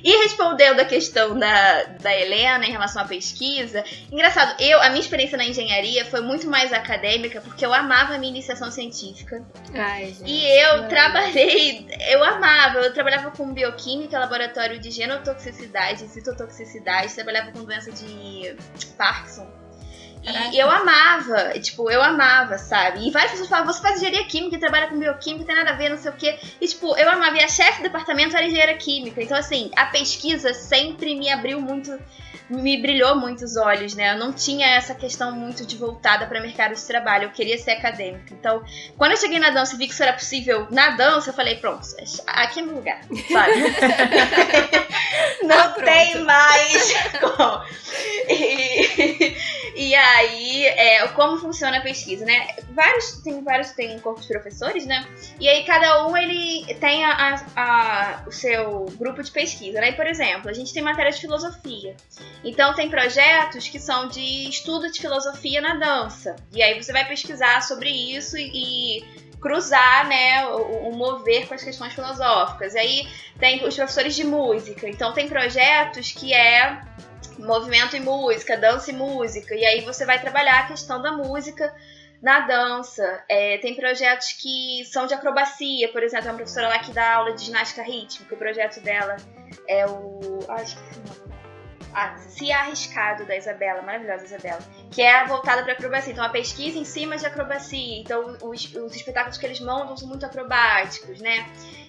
E 0.03 0.23
respondendo 0.23 0.81
a 0.81 0.85
questão 0.85 1.39
da, 1.39 1.83
da 1.83 2.13
Helena 2.13 2.65
em 2.65 2.71
relação 2.71 3.01
à 3.01 3.05
pesquisa, 3.05 3.85
engraçado, 4.11 4.61
eu, 4.61 4.81
a 4.81 4.89
minha 4.89 4.99
experiência 4.99 5.37
na 5.37 5.45
engenharia 5.45 6.03
foi 6.03 6.19
muito 6.19 6.45
mais 6.45 6.73
acadêmica, 6.73 7.39
porque 7.39 7.65
eu 7.65 7.73
amava 7.73 8.15
a 8.15 8.17
minha 8.17 8.29
iniciação 8.29 8.69
científica. 8.69 9.41
Ai, 9.73 10.07
gente, 10.07 10.29
e 10.29 10.59
eu 10.59 10.89
trabalhei, 10.89 11.87
eu 12.09 12.21
amava, 12.21 12.79
eu 12.79 12.93
trabalhava 12.93 13.31
com 13.31 13.53
bioquímica, 13.53 14.19
laboratório 14.19 14.77
de 14.77 14.91
genotoxicidade, 14.91 16.05
citotoxicidade, 16.09 17.13
trabalhava 17.13 17.53
com 17.53 17.63
doença 17.63 17.89
de 17.89 18.57
Parkinson. 18.97 19.62
E 20.53 20.57
eu 20.57 20.69
amava, 20.69 21.59
tipo, 21.59 21.91
eu 21.91 22.01
amava, 22.01 22.57
sabe? 22.57 23.05
E 23.05 23.11
várias 23.11 23.31
pessoas 23.31 23.49
falavam, 23.49 23.73
você 23.73 23.81
faz 23.81 23.97
engenharia 23.97 24.25
química 24.25 24.55
e 24.55 24.59
trabalha 24.59 24.87
com 24.87 24.97
bioquímica, 24.97 25.45
tem 25.45 25.55
nada 25.55 25.71
a 25.71 25.75
ver, 25.75 25.89
não 25.89 25.97
sei 25.97 26.11
o 26.11 26.15
quê. 26.15 26.39
E, 26.61 26.67
tipo, 26.67 26.95
eu 26.97 27.09
amava. 27.09 27.35
E 27.37 27.43
a 27.43 27.47
chefe 27.47 27.79
do 27.79 27.83
departamento 27.83 28.35
era 28.35 28.45
engenheira 28.45 28.73
química. 28.75 29.21
Então, 29.21 29.37
assim, 29.37 29.69
a 29.75 29.85
pesquisa 29.87 30.53
sempre 30.53 31.15
me 31.15 31.29
abriu 31.29 31.59
muito, 31.59 31.97
me 32.49 32.81
brilhou 32.81 33.15
muito 33.15 33.43
os 33.43 33.55
olhos, 33.55 33.95
né? 33.95 34.13
Eu 34.13 34.17
não 34.17 34.33
tinha 34.33 34.75
essa 34.75 34.93
questão 34.93 35.31
muito 35.31 35.65
de 35.65 35.77
voltada 35.77 36.25
para 36.27 36.41
mercado 36.41 36.75
de 36.75 36.81
trabalho. 36.81 37.25
Eu 37.25 37.31
queria 37.31 37.57
ser 37.57 37.71
acadêmica. 37.71 38.33
Então, 38.33 38.63
quando 38.97 39.11
eu 39.11 39.17
cheguei 39.17 39.39
na 39.39 39.49
dança 39.49 39.75
e 39.75 39.77
vi 39.77 39.87
que 39.87 39.93
isso 39.93 40.03
era 40.03 40.13
possível 40.13 40.67
na 40.69 40.91
dança, 40.91 41.29
eu 41.29 41.33
falei, 41.33 41.55
pronto, 41.55 41.87
aqui 42.27 42.59
é 42.59 42.63
meu 42.63 42.75
lugar, 42.75 43.01
sabe? 43.31 43.53
não 45.43 45.57
ah, 45.57 45.69
tem 45.69 46.19
mais 46.23 46.93
como. 47.19 47.63
E, 48.27 49.35
e 49.75 49.95
aí, 49.95 50.65
é, 50.65 51.07
como 51.09 51.37
funciona 51.37 51.77
a 51.77 51.81
pesquisa, 51.81 52.25
né? 52.25 52.47
Vários, 52.69 53.21
tem 53.21 53.43
vários, 53.43 53.71
tem 53.71 53.95
um 53.95 53.99
corpo 53.99 54.21
de 54.21 54.27
professores, 54.27 54.85
né? 54.85 55.05
E 55.39 55.47
aí 55.47 55.63
cada 55.63 56.07
um, 56.07 56.15
ele 56.15 56.73
tem 56.75 57.03
a, 57.05 57.11
a, 57.11 57.45
a, 57.55 58.23
o 58.27 58.31
seu 58.31 58.85
grupo 58.97 59.21
de 59.21 59.31
pesquisa, 59.31 59.79
né? 59.79 59.89
E, 59.89 59.93
por 59.93 60.07
exemplo, 60.07 60.49
a 60.49 60.53
gente 60.53 60.73
tem 60.73 60.81
matéria 60.81 61.11
de 61.11 61.19
filosofia. 61.19 61.95
Então 62.43 62.73
tem 62.73 62.89
projetos 62.89 63.67
que 63.67 63.79
são 63.79 64.07
de 64.07 64.49
estudo 64.49 64.91
de 64.91 64.99
filosofia 64.99 65.61
na 65.61 65.75
dança. 65.75 66.35
E 66.51 66.61
aí 66.61 66.81
você 66.81 66.91
vai 66.91 67.07
pesquisar 67.07 67.61
sobre 67.61 67.89
isso 67.89 68.37
e, 68.37 68.99
e 68.99 69.23
cruzar, 69.39 70.07
né, 70.07 70.45
o, 70.47 70.89
o, 70.89 70.95
mover 70.95 71.47
com 71.47 71.53
as 71.53 71.63
questões 71.63 71.93
filosóficas. 71.93 72.73
E 72.75 72.79
aí 72.79 73.07
tem 73.39 73.65
os 73.65 73.75
professores 73.75 74.15
de 74.15 74.23
música. 74.23 74.89
Então 74.89 75.13
tem 75.13 75.27
projetos 75.27 76.11
que 76.11 76.33
é 76.33 76.81
movimento 77.39 77.95
e 77.95 77.99
música, 77.99 78.57
dança 78.57 78.91
e 78.91 78.93
música. 78.93 79.55
E 79.55 79.65
aí 79.65 79.81
você 79.81 80.05
vai 80.05 80.19
trabalhar 80.19 80.59
a 80.59 80.67
questão 80.67 81.01
da 81.01 81.11
música 81.11 81.73
na 82.21 82.39
dança. 82.41 83.23
É, 83.27 83.57
tem 83.57 83.75
projetos 83.75 84.31
que 84.33 84.83
são 84.85 85.05
de 85.05 85.13
acrobacia, 85.13 85.89
por 85.89 86.01
exemplo, 86.03 86.29
uma 86.29 86.35
professora 86.35 86.69
lá 86.69 86.79
que 86.79 86.93
dá 86.93 87.15
aula 87.15 87.33
de 87.33 87.43
ginástica 87.43 87.83
rítmica. 87.83 88.33
O 88.33 88.37
projeto 88.37 88.81
dela 88.81 89.17
é 89.67 89.85
o. 89.85 90.39
Ah, 90.47 90.63
esqueci 90.63 90.99
o 90.99 91.07
nome. 91.07 91.22
Se 92.27 92.51
Arriscado, 92.51 93.25
da 93.25 93.35
Isabela, 93.35 93.81
maravilhosa 93.81 94.25
Isabela, 94.25 94.59
que 94.91 95.01
é 95.01 95.25
voltada 95.25 95.63
para 95.63 95.73
acrobacia. 95.73 96.11
Então, 96.11 96.23
a 96.23 96.29
pesquisa 96.29 96.77
em 96.77 96.85
cima 96.85 97.17
de 97.17 97.25
acrobacia. 97.25 97.99
Então, 97.99 98.37
os, 98.41 98.73
os 98.75 98.95
espetáculos 98.95 99.37
que 99.37 99.45
eles 99.45 99.59
montam 99.59 99.95
são 99.95 100.07
muito 100.07 100.25
acrobáticos, 100.25 101.19
né? 101.21 101.45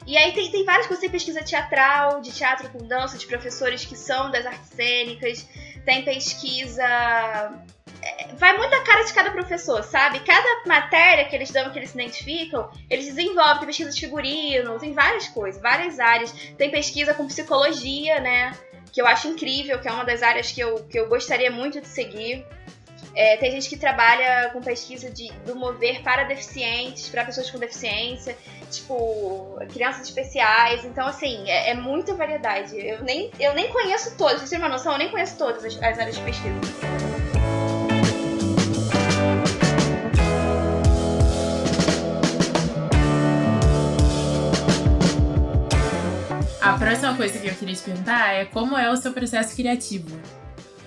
E 0.06 0.16
aí 0.18 0.32
tem, 0.32 0.50
tem 0.50 0.64
várias 0.64 0.86
coisas, 0.86 1.00
tem 1.00 1.10
pesquisa 1.10 1.42
teatral, 1.42 2.20
de 2.20 2.32
teatro 2.32 2.68
com 2.70 2.86
dança, 2.86 3.16
de 3.16 3.26
professores 3.26 3.84
que 3.84 3.96
são 3.96 4.30
das 4.30 4.44
artes 4.44 4.68
cênicas, 4.68 5.48
tem 5.84 6.04
pesquisa. 6.04 6.84
É, 8.02 8.34
vai 8.34 8.56
muito 8.58 8.74
a 8.74 8.82
cara 8.82 9.02
de 9.02 9.14
cada 9.14 9.30
professor, 9.30 9.82
sabe? 9.82 10.20
Cada 10.20 10.66
matéria 10.66 11.24
que 11.24 11.34
eles 11.34 11.50
dão, 11.50 11.70
que 11.70 11.78
eles 11.78 11.90
se 11.90 11.96
identificam, 11.96 12.70
eles 12.90 13.06
desenvolvem. 13.06 13.58
Tem 13.58 13.66
pesquisa 13.66 13.90
de 13.90 14.00
figurino, 14.00 14.78
tem 14.78 14.92
várias 14.92 15.28
coisas, 15.28 15.60
várias 15.60 15.98
áreas. 15.98 16.32
Tem 16.58 16.70
pesquisa 16.70 17.14
com 17.14 17.26
psicologia, 17.26 18.20
né? 18.20 18.52
Que 18.94 19.02
eu 19.02 19.07
acho 19.07 19.26
incrível, 19.26 19.80
que 19.80 19.88
é 19.88 19.92
uma 19.92 20.04
das 20.04 20.22
áreas 20.22 20.52
que 20.52 20.61
eu, 20.61 20.85
que 20.85 20.96
eu 20.96 21.09
gostaria 21.09 21.50
muito 21.50 21.80
de 21.80 21.88
seguir. 21.88 22.46
É, 23.16 23.37
tem 23.37 23.50
gente 23.50 23.68
que 23.68 23.76
trabalha 23.76 24.50
com 24.52 24.61
pesquisa 24.61 25.11
de, 25.11 25.33
do 25.44 25.57
mover 25.57 26.02
para 26.02 26.22
deficientes, 26.22 27.09
para 27.09 27.24
pessoas 27.24 27.50
com 27.50 27.59
deficiência, 27.59 28.37
tipo, 28.70 29.59
crianças 29.72 30.02
especiais. 30.02 30.85
Então, 30.85 31.07
assim, 31.09 31.50
é, 31.50 31.70
é 31.70 31.74
muita 31.74 32.14
variedade. 32.14 32.76
Eu 32.78 33.02
nem, 33.02 33.33
eu 33.40 33.52
nem 33.52 33.68
conheço 33.72 34.16
todas, 34.16 34.38
vocês 34.38 34.50
têm 34.50 34.61
uma 34.61 34.68
noção? 34.68 34.92
Eu 34.92 34.98
nem 34.98 35.11
conheço 35.11 35.37
todas 35.37 35.64
as, 35.64 35.76
as 35.83 35.98
áreas 35.98 36.14
de 36.14 36.22
pesquisa. 36.22 37.03
Próxima 46.85 47.16
coisa 47.16 47.38
que 47.38 47.49
eu 47.49 47.55
queria 47.55 47.75
te 47.75 47.83
perguntar 47.83 48.35
é 48.35 48.44
como 48.44 48.77
é 48.77 48.90
o 48.90 48.97
seu 48.97 49.12
processo 49.12 49.57
criativo? 49.57 50.20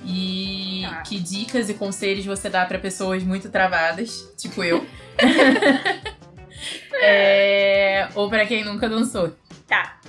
E 0.06 0.84
tá. 0.88 1.02
que 1.02 1.20
dicas 1.20 1.70
e 1.70 1.74
conselhos 1.74 2.26
você 2.26 2.50
dá 2.50 2.66
para 2.66 2.80
pessoas 2.80 3.24
muito 3.24 3.50
travadas, 3.50 4.32
tipo 4.38 4.64
eu. 4.64 4.86
é, 7.02 8.08
ou 8.16 8.30
para 8.30 8.46
quem 8.46 8.64
nunca 8.64 8.88
dançou. 8.88 9.36
Tá. 9.68 10.00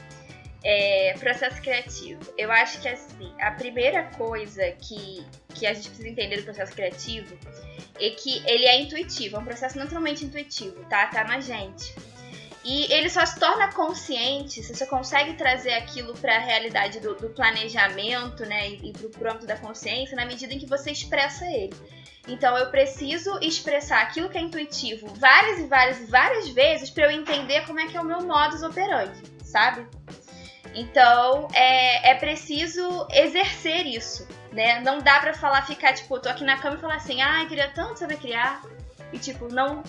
É, 0.63 1.15
processo 1.19 1.61
criativo. 1.63 2.21
Eu 2.37 2.53
acho 2.53 2.81
que 2.81 2.89
assim, 2.89 3.33
a 3.41 3.51
primeira 3.53 4.05
coisa 4.05 4.71
que, 4.73 5.25
que 5.55 5.67
a 5.67 5.73
gente 5.73 5.89
precisa 5.89 6.09
entender 6.09 6.37
do 6.37 6.45
processo 6.45 6.73
criativo 6.73 7.35
é 7.99 8.11
que 8.11 8.43
ele 8.47 8.67
é 8.67 8.81
intuitivo, 8.81 9.37
é 9.37 9.39
um 9.39 9.45
processo 9.45 9.79
naturalmente 9.79 10.25
intuitivo, 10.25 10.85
tá? 10.85 11.07
Tá 11.07 11.25
na 11.25 11.41
gente. 11.41 11.95
E 12.65 12.93
ele 12.93 13.09
só 13.09 13.25
se 13.25 13.39
torna 13.39 13.73
consciente 13.73 14.63
se 14.63 14.75
você 14.75 14.87
consegue 14.87 15.35
trazer 15.35 15.75
aquilo 15.75 16.13
para 16.15 16.37
a 16.37 16.41
realidade 16.41 17.01
do, 17.01 17.15
do, 17.15 17.31
planejamento, 17.31 18.45
né, 18.45 18.71
e, 18.71 18.91
e 18.91 18.93
para 18.93 19.07
o 19.07 19.11
pronto 19.11 19.47
da 19.47 19.57
consciência, 19.57 20.17
na 20.17 20.27
medida 20.27 20.53
em 20.53 20.59
que 20.59 20.67
você 20.67 20.91
expressa 20.91 21.47
ele. 21.47 21.75
Então 22.27 22.57
eu 22.59 22.71
preciso 22.71 23.39
expressar 23.41 24.03
aquilo 24.03 24.29
que 24.29 24.37
é 24.37 24.41
intuitivo 24.41 25.07
várias 25.15 25.61
e 25.61 25.67
várias 25.67 26.01
e 26.01 26.05
várias 26.05 26.49
vezes 26.51 26.91
para 26.91 27.07
eu 27.07 27.11
entender 27.11 27.65
como 27.67 27.81
é 27.81 27.87
que 27.87 27.97
é 27.97 28.01
o 28.01 28.05
meu 28.05 28.21
modus 28.21 28.63
operandi, 28.63 29.23
sabe? 29.43 29.87
Então 30.75 31.49
é, 31.55 32.11
é 32.11 32.15
preciso 32.15 33.07
exercer 33.13 33.87
isso, 33.87 34.29
né? 34.53 34.81
Não 34.81 34.99
dá 34.99 35.19
para 35.21 35.33
falar, 35.33 35.67
ficar 35.67 35.95
tipo, 35.95 36.21
tô 36.21 36.29
aqui 36.29 36.45
na 36.45 36.59
cama 36.59 36.77
e 36.77 36.81
falar 36.81 36.97
assim, 36.97 37.23
ah, 37.23 37.47
queria 37.49 37.71
tanto 37.71 37.99
saber 37.99 38.19
criar 38.19 38.63
e 39.11 39.19
tipo 39.19 39.49
não 39.49 39.83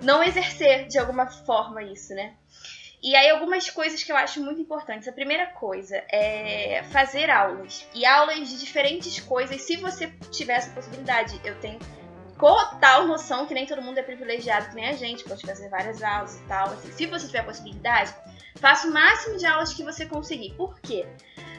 não 0.00 0.22
exercer 0.22 0.86
de 0.86 0.98
alguma 0.98 1.26
forma 1.26 1.82
isso, 1.82 2.14
né? 2.14 2.34
e 3.06 3.14
aí, 3.14 3.30
algumas 3.30 3.70
coisas 3.70 4.02
que 4.02 4.10
eu 4.10 4.16
acho 4.16 4.42
muito 4.42 4.60
importantes. 4.60 5.06
A 5.06 5.12
primeira 5.12 5.46
coisa 5.46 6.02
é 6.10 6.82
fazer 6.90 7.30
aulas. 7.30 7.86
E 7.94 8.04
aulas 8.04 8.48
de 8.48 8.58
diferentes 8.58 9.20
coisas, 9.20 9.62
se 9.62 9.76
você 9.76 10.08
tiver 10.32 10.54
essa 10.54 10.70
possibilidade. 10.70 11.40
Eu 11.44 11.54
tenho 11.60 11.78
total 12.36 13.06
noção 13.06 13.46
que 13.46 13.54
nem 13.54 13.64
todo 13.64 13.80
mundo 13.80 13.98
é 13.98 14.02
privilegiado, 14.02 14.70
que 14.70 14.74
nem 14.74 14.88
a 14.88 14.92
gente, 14.92 15.22
pode 15.22 15.46
fazer 15.46 15.68
várias 15.68 16.02
aulas 16.02 16.36
e 16.36 16.42
tal. 16.48 16.66
Assim, 16.72 16.90
se 16.90 17.06
você 17.06 17.26
tiver 17.26 17.40
a 17.40 17.44
possibilidade, 17.44 18.12
faça 18.56 18.88
o 18.88 18.92
máximo 18.92 19.36
de 19.36 19.46
aulas 19.46 19.72
que 19.72 19.84
você 19.84 20.04
conseguir. 20.06 20.54
Por 20.54 20.80
quê? 20.80 21.06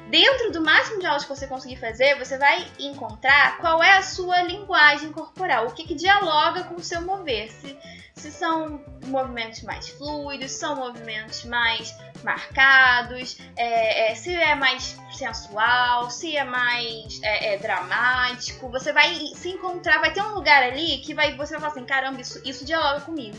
Dentro 0.09 0.53
do 0.53 0.61
máximo 0.61 0.99
de 0.99 1.05
aulas 1.05 1.23
que 1.23 1.29
você 1.29 1.47
conseguir 1.47 1.75
fazer, 1.75 2.17
você 2.17 2.37
vai 2.37 2.65
encontrar 2.79 3.57
qual 3.57 3.83
é 3.83 3.97
a 3.97 4.01
sua 4.01 4.41
linguagem 4.41 5.11
corporal, 5.11 5.67
o 5.67 5.73
que, 5.73 5.83
que 5.83 5.95
dialoga 5.95 6.63
com 6.63 6.75
o 6.75 6.83
seu 6.83 7.01
mover. 7.01 7.51
Se, 7.51 7.77
se 8.15 8.31
são 8.31 8.81
movimentos 9.05 9.63
mais 9.63 9.89
fluidos, 9.89 10.51
são 10.51 10.77
movimentos 10.77 11.43
mais 11.43 11.93
marcados, 12.23 13.37
é, 13.57 14.11
é, 14.11 14.15
se 14.15 14.33
é 14.33 14.55
mais 14.55 14.97
sensual, 15.11 16.09
se 16.09 16.37
é 16.37 16.43
mais 16.45 17.21
é, 17.21 17.53
é, 17.53 17.57
dramático. 17.57 18.69
Você 18.69 18.93
vai 18.93 19.13
se 19.13 19.49
encontrar, 19.49 19.99
vai 19.99 20.13
ter 20.13 20.21
um 20.21 20.33
lugar 20.33 20.63
ali 20.63 20.99
que 20.99 21.13
vai, 21.13 21.35
você 21.35 21.53
vai 21.53 21.59
falar 21.59 21.73
assim: 21.73 21.85
caramba, 21.85 22.21
isso, 22.21 22.41
isso 22.45 22.63
dialoga 22.63 23.01
comigo, 23.01 23.37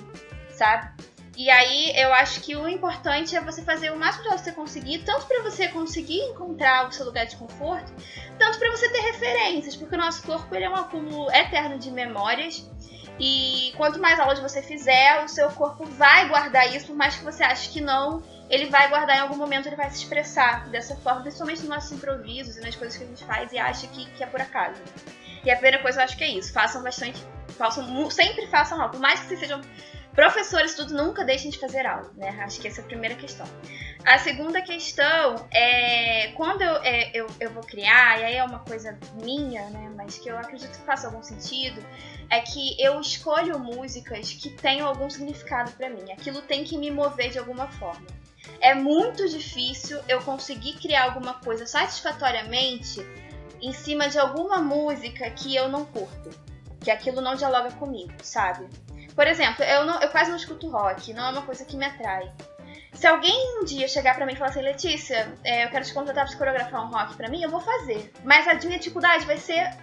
sabe? 0.50 0.92
E 1.38 1.48
aí 1.50 1.92
eu 1.94 2.12
acho 2.12 2.40
que 2.40 2.56
o 2.56 2.68
importante 2.68 3.36
é 3.36 3.40
você 3.40 3.62
fazer 3.62 3.92
o 3.92 3.96
máximo 3.96 4.24
de 4.24 4.30
você 4.30 4.50
conseguir, 4.50 5.04
tanto 5.04 5.24
para 5.24 5.40
você 5.44 5.68
conseguir 5.68 6.18
encontrar 6.18 6.88
o 6.88 6.90
seu 6.90 7.06
lugar 7.06 7.26
de 7.26 7.36
conforto, 7.36 7.92
tanto 8.36 8.58
para 8.58 8.68
você 8.72 8.90
ter 8.90 8.98
referências, 9.02 9.76
porque 9.76 9.94
o 9.94 9.98
nosso 9.98 10.20
corpo 10.24 10.52
ele 10.52 10.64
é 10.64 10.68
um 10.68 10.74
acúmulo 10.74 11.30
eterno 11.30 11.78
de 11.78 11.92
memórias 11.92 12.68
e 13.20 13.72
quanto 13.76 14.00
mais 14.00 14.18
aulas 14.18 14.40
você 14.40 14.60
fizer, 14.60 15.22
o 15.24 15.28
seu 15.28 15.48
corpo 15.50 15.86
vai 15.86 16.28
guardar 16.28 16.74
isso, 16.74 16.88
por 16.88 16.96
mais 16.96 17.14
que 17.14 17.24
você 17.24 17.44
ache 17.44 17.68
que 17.68 17.80
não, 17.80 18.20
ele 18.50 18.66
vai 18.66 18.88
guardar 18.88 19.18
em 19.18 19.20
algum 19.20 19.36
momento, 19.36 19.68
ele 19.68 19.76
vai 19.76 19.88
se 19.90 19.98
expressar 19.98 20.68
dessa 20.70 20.96
forma, 20.96 21.20
principalmente 21.20 21.60
nos 21.60 21.68
nossos 21.68 21.92
improvisos 21.92 22.56
e 22.56 22.60
nas 22.62 22.74
coisas 22.74 22.98
que 22.98 23.04
a 23.04 23.06
gente 23.06 23.24
faz 23.24 23.52
e 23.52 23.58
acha 23.58 23.86
que, 23.86 24.06
que 24.10 24.24
é 24.24 24.26
por 24.26 24.40
acaso. 24.40 24.82
E 25.44 25.50
a 25.52 25.54
primeira 25.54 25.78
coisa 25.78 26.00
eu 26.00 26.04
acho 26.04 26.16
que 26.16 26.24
é 26.24 26.30
isso, 26.30 26.52
façam 26.52 26.82
bastante, 26.82 27.24
façam, 27.56 28.10
sempre 28.10 28.48
façam 28.48 28.80
aula, 28.80 28.90
por 28.90 28.98
mais 28.98 29.20
que 29.20 29.26
vocês 29.26 29.38
sejam 29.38 29.60
professores, 30.18 30.74
tudo, 30.74 30.92
nunca 30.94 31.24
deixem 31.24 31.48
de 31.48 31.60
fazer 31.60 31.86
aula, 31.86 32.10
né? 32.16 32.30
Acho 32.40 32.60
que 32.60 32.66
essa 32.66 32.80
é 32.80 32.84
a 32.84 32.86
primeira 32.88 33.14
questão. 33.14 33.46
A 34.04 34.18
segunda 34.18 34.60
questão 34.60 35.46
é 35.48 36.32
quando 36.32 36.60
eu, 36.60 36.74
é, 36.82 37.12
eu, 37.14 37.28
eu 37.38 37.52
vou 37.52 37.62
criar, 37.62 38.18
e 38.18 38.24
aí 38.24 38.34
é 38.34 38.42
uma 38.42 38.58
coisa 38.58 38.98
minha, 39.22 39.70
né? 39.70 39.92
Mas 39.94 40.18
que 40.18 40.28
eu 40.28 40.36
acredito 40.36 40.76
que 40.76 40.84
faça 40.84 41.06
algum 41.06 41.22
sentido, 41.22 41.80
é 42.28 42.40
que 42.40 42.74
eu 42.82 43.00
escolho 43.00 43.60
músicas 43.60 44.32
que 44.32 44.50
tenham 44.50 44.88
algum 44.88 45.08
significado 45.08 45.70
para 45.70 45.88
mim. 45.88 46.10
Aquilo 46.10 46.42
tem 46.42 46.64
que 46.64 46.76
me 46.76 46.90
mover 46.90 47.30
de 47.30 47.38
alguma 47.38 47.68
forma. 47.68 48.08
É 48.60 48.74
muito 48.74 49.28
difícil 49.28 50.00
eu 50.08 50.20
conseguir 50.22 50.80
criar 50.80 51.04
alguma 51.04 51.34
coisa 51.34 51.64
satisfatoriamente 51.64 53.06
em 53.62 53.72
cima 53.72 54.08
de 54.08 54.18
alguma 54.18 54.58
música 54.58 55.30
que 55.30 55.54
eu 55.54 55.68
não 55.68 55.84
curto. 55.84 56.30
Que 56.80 56.90
aquilo 56.90 57.20
não 57.20 57.36
dialoga 57.36 57.70
comigo, 57.70 58.14
sabe? 58.20 58.68
Por 59.18 59.26
exemplo, 59.26 59.64
eu, 59.64 59.84
não, 59.84 60.00
eu 60.00 60.08
quase 60.10 60.30
não 60.30 60.36
escuto 60.36 60.70
rock, 60.70 61.12
não 61.12 61.26
é 61.26 61.30
uma 61.30 61.42
coisa 61.42 61.64
que 61.64 61.76
me 61.76 61.84
atrai. 61.84 62.30
Se 62.92 63.04
alguém 63.04 63.58
um 63.60 63.64
dia 63.64 63.88
chegar 63.88 64.14
para 64.14 64.24
mim 64.24 64.34
e 64.34 64.36
falar 64.36 64.50
assim, 64.50 64.62
Letícia, 64.62 65.36
é, 65.42 65.64
eu 65.64 65.70
quero 65.70 65.84
te 65.84 65.92
contratar 65.92 66.24
pra 66.24 66.36
coreografar 66.36 66.86
um 66.86 66.88
rock 66.88 67.16
para 67.16 67.28
mim, 67.28 67.42
eu 67.42 67.50
vou 67.50 67.58
fazer. 67.58 68.12
Mas 68.22 68.46
a 68.46 68.54
minha 68.54 68.78
dificuldade 68.78 69.26
vai 69.26 69.36
ser 69.36 69.76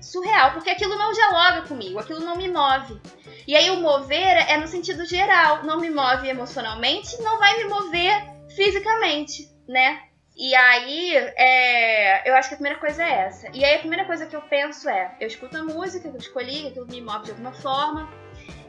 surreal, 0.00 0.50
porque 0.50 0.70
aquilo 0.70 0.98
não 0.98 1.12
dialoga 1.12 1.62
comigo, 1.62 2.00
aquilo 2.00 2.18
não 2.18 2.34
me 2.34 2.48
move. 2.48 3.00
E 3.46 3.54
aí 3.54 3.70
o 3.70 3.76
mover 3.76 4.50
é 4.50 4.56
no 4.56 4.66
sentido 4.66 5.06
geral, 5.06 5.62
não 5.62 5.78
me 5.78 5.88
move 5.88 6.28
emocionalmente, 6.28 7.22
não 7.22 7.38
vai 7.38 7.56
me 7.58 7.64
mover 7.66 8.20
fisicamente, 8.48 9.48
né? 9.68 10.02
E 10.36 10.52
aí, 10.56 11.16
é, 11.16 12.28
eu 12.28 12.34
acho 12.34 12.48
que 12.48 12.54
a 12.56 12.58
primeira 12.58 12.80
coisa 12.80 13.04
é 13.04 13.12
essa. 13.26 13.48
E 13.54 13.64
aí 13.64 13.76
a 13.76 13.78
primeira 13.78 14.04
coisa 14.04 14.26
que 14.26 14.34
eu 14.34 14.42
penso 14.42 14.88
é, 14.88 15.14
eu 15.20 15.28
escuto 15.28 15.56
a 15.56 15.62
música 15.62 16.10
que 16.10 16.16
eu 16.16 16.20
escolhi, 16.20 16.66
aquilo 16.66 16.86
me 16.88 17.00
move 17.00 17.26
de 17.26 17.30
alguma 17.30 17.52
forma, 17.52 18.25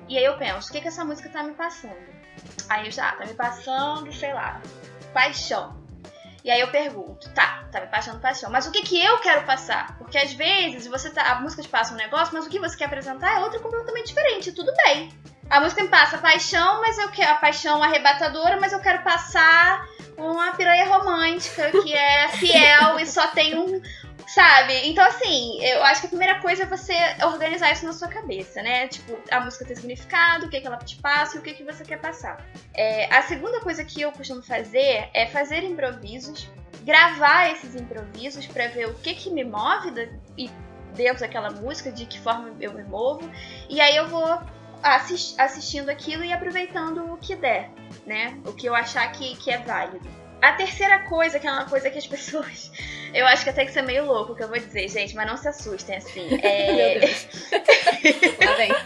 e 0.07 0.17
aí 0.17 0.23
eu 0.23 0.37
penso, 0.37 0.69
o 0.69 0.71
que, 0.71 0.81
que 0.81 0.87
essa 0.87 1.03
música 1.03 1.29
tá 1.29 1.43
me 1.43 1.53
passando? 1.53 1.95
Aí 2.69 2.85
eu 2.85 2.91
já, 2.91 3.11
tá 3.13 3.25
me 3.25 3.33
passando, 3.33 4.11
sei 4.13 4.33
lá, 4.33 4.61
paixão. 5.13 5.75
E 6.43 6.51
aí 6.51 6.61
eu 6.61 6.69
pergunto, 6.69 7.29
tá, 7.31 7.65
tá 7.71 7.81
me 7.81 7.87
passando 7.87 8.21
paixão, 8.21 8.49
mas 8.49 8.65
o 8.65 8.71
que 8.71 8.81
que 8.81 9.03
eu 9.03 9.17
quero 9.19 9.45
passar? 9.45 9.97
Porque 9.97 10.17
às 10.17 10.31
vezes 10.31 10.87
você 10.87 11.09
tá, 11.09 11.23
a 11.31 11.41
música 11.41 11.61
te 11.61 11.67
passa 11.67 11.93
um 11.93 11.97
negócio, 11.97 12.33
mas 12.33 12.45
o 12.45 12.49
que 12.49 12.59
você 12.59 12.77
quer 12.77 12.85
apresentar 12.85 13.35
é 13.35 13.39
outra 13.39 13.59
completamente 13.59 14.07
diferente, 14.07 14.53
tudo 14.53 14.71
bem. 14.85 15.11
A 15.49 15.59
música 15.59 15.83
me 15.83 15.89
passa 15.89 16.17
paixão, 16.17 16.79
mas 16.81 16.97
eu 16.97 17.09
quero 17.09 17.31
a 17.31 17.35
paixão 17.35 17.83
arrebatadora, 17.83 18.59
mas 18.59 18.71
eu 18.71 18.79
quero 18.79 19.03
passar 19.03 19.85
uma 20.17 20.51
piranha 20.53 20.85
romântica 20.85 21.71
que 21.71 21.93
é 21.93 22.29
fiel 22.29 22.99
e 22.99 23.05
só 23.05 23.27
tem 23.27 23.57
um, 23.57 23.81
Sabe? 24.27 24.89
Então, 24.89 25.05
assim, 25.05 25.57
eu 25.63 25.81
acho 25.83 26.01
que 26.01 26.07
a 26.07 26.09
primeira 26.09 26.41
coisa 26.41 26.63
é 26.63 26.65
você 26.65 26.93
organizar 27.23 27.71
isso 27.71 27.85
na 27.85 27.93
sua 27.93 28.09
cabeça, 28.09 28.61
né? 28.61 28.85
Tipo, 28.89 29.17
a 29.31 29.39
música 29.39 29.63
tem 29.63 29.73
significado, 29.73 30.45
o 30.45 30.49
que, 30.49 30.57
é 30.57 30.61
que 30.61 30.67
ela 30.67 30.77
te 30.77 30.97
passa 30.97 31.37
e 31.37 31.39
o 31.39 31.41
que, 31.41 31.51
é 31.51 31.53
que 31.53 31.63
você 31.63 31.85
quer 31.85 32.01
passar. 32.01 32.45
É, 32.73 33.05
a 33.15 33.21
segunda 33.21 33.61
coisa 33.61 33.85
que 33.85 34.01
eu 34.01 34.11
costumo 34.11 34.41
fazer 34.41 35.09
é 35.13 35.27
fazer 35.27 35.63
improvisos, 35.63 36.49
gravar 36.83 37.51
esses 37.51 37.73
improvisos 37.73 38.45
para 38.47 38.67
ver 38.67 38.89
o 38.89 38.95
que, 38.95 39.13
que 39.13 39.29
me 39.29 39.45
move 39.45 39.91
da, 39.91 40.07
e 40.37 40.51
dentro 40.93 41.21
daquela 41.21 41.49
música, 41.49 41.89
de 41.89 42.05
que 42.05 42.19
forma 42.19 42.53
eu 42.59 42.73
me 42.73 42.83
movo, 42.83 43.31
e 43.69 43.79
aí 43.79 43.95
eu 43.95 44.09
vou 44.09 44.41
assist, 44.83 45.39
assistindo 45.39 45.89
aquilo 45.89 46.25
e 46.25 46.33
aproveitando 46.33 47.13
o 47.13 47.17
que 47.17 47.33
der, 47.33 47.71
né? 48.05 48.37
O 48.45 48.51
que 48.51 48.67
eu 48.67 48.75
achar 48.75 49.09
que, 49.13 49.37
que 49.37 49.51
é 49.51 49.59
válido. 49.59 50.26
A 50.41 50.53
terceira 50.53 50.99
coisa, 50.99 51.39
que 51.39 51.47
é 51.47 51.51
uma 51.51 51.65
coisa 51.65 51.89
que 51.89 51.97
as 51.97 52.05
pessoas. 52.07 52.71
Eu 53.13 53.25
acho 53.25 53.43
que 53.43 53.49
até 53.49 53.63
que 53.63 53.71
isso 53.71 53.79
é 53.79 53.81
meio 53.81 54.05
louco 54.05 54.33
o 54.33 54.35
que 54.35 54.43
eu 54.43 54.47
vou 54.47 54.57
dizer, 54.57 54.87
gente, 54.89 55.15
mas 55.15 55.27
não 55.27 55.37
se 55.37 55.47
assustem, 55.47 55.97
assim. 55.97 56.27
É... 56.43 56.71
Meu 56.71 56.99
Deus. 56.99 57.27
Lá 58.45 58.53
vem. 58.55 58.71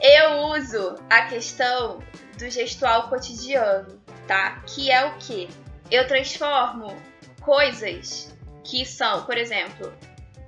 eu 0.00 0.30
uso 0.56 0.94
a 1.10 1.22
questão 1.22 1.98
do 2.38 2.48
gestual 2.50 3.08
cotidiano, 3.08 4.00
tá? 4.26 4.62
Que 4.66 4.90
é 4.90 5.06
o 5.06 5.16
quê? 5.18 5.48
Eu 5.90 6.06
transformo 6.06 6.94
coisas 7.40 8.34
que 8.64 8.84
são, 8.84 9.24
por 9.24 9.38
exemplo, 9.38 9.92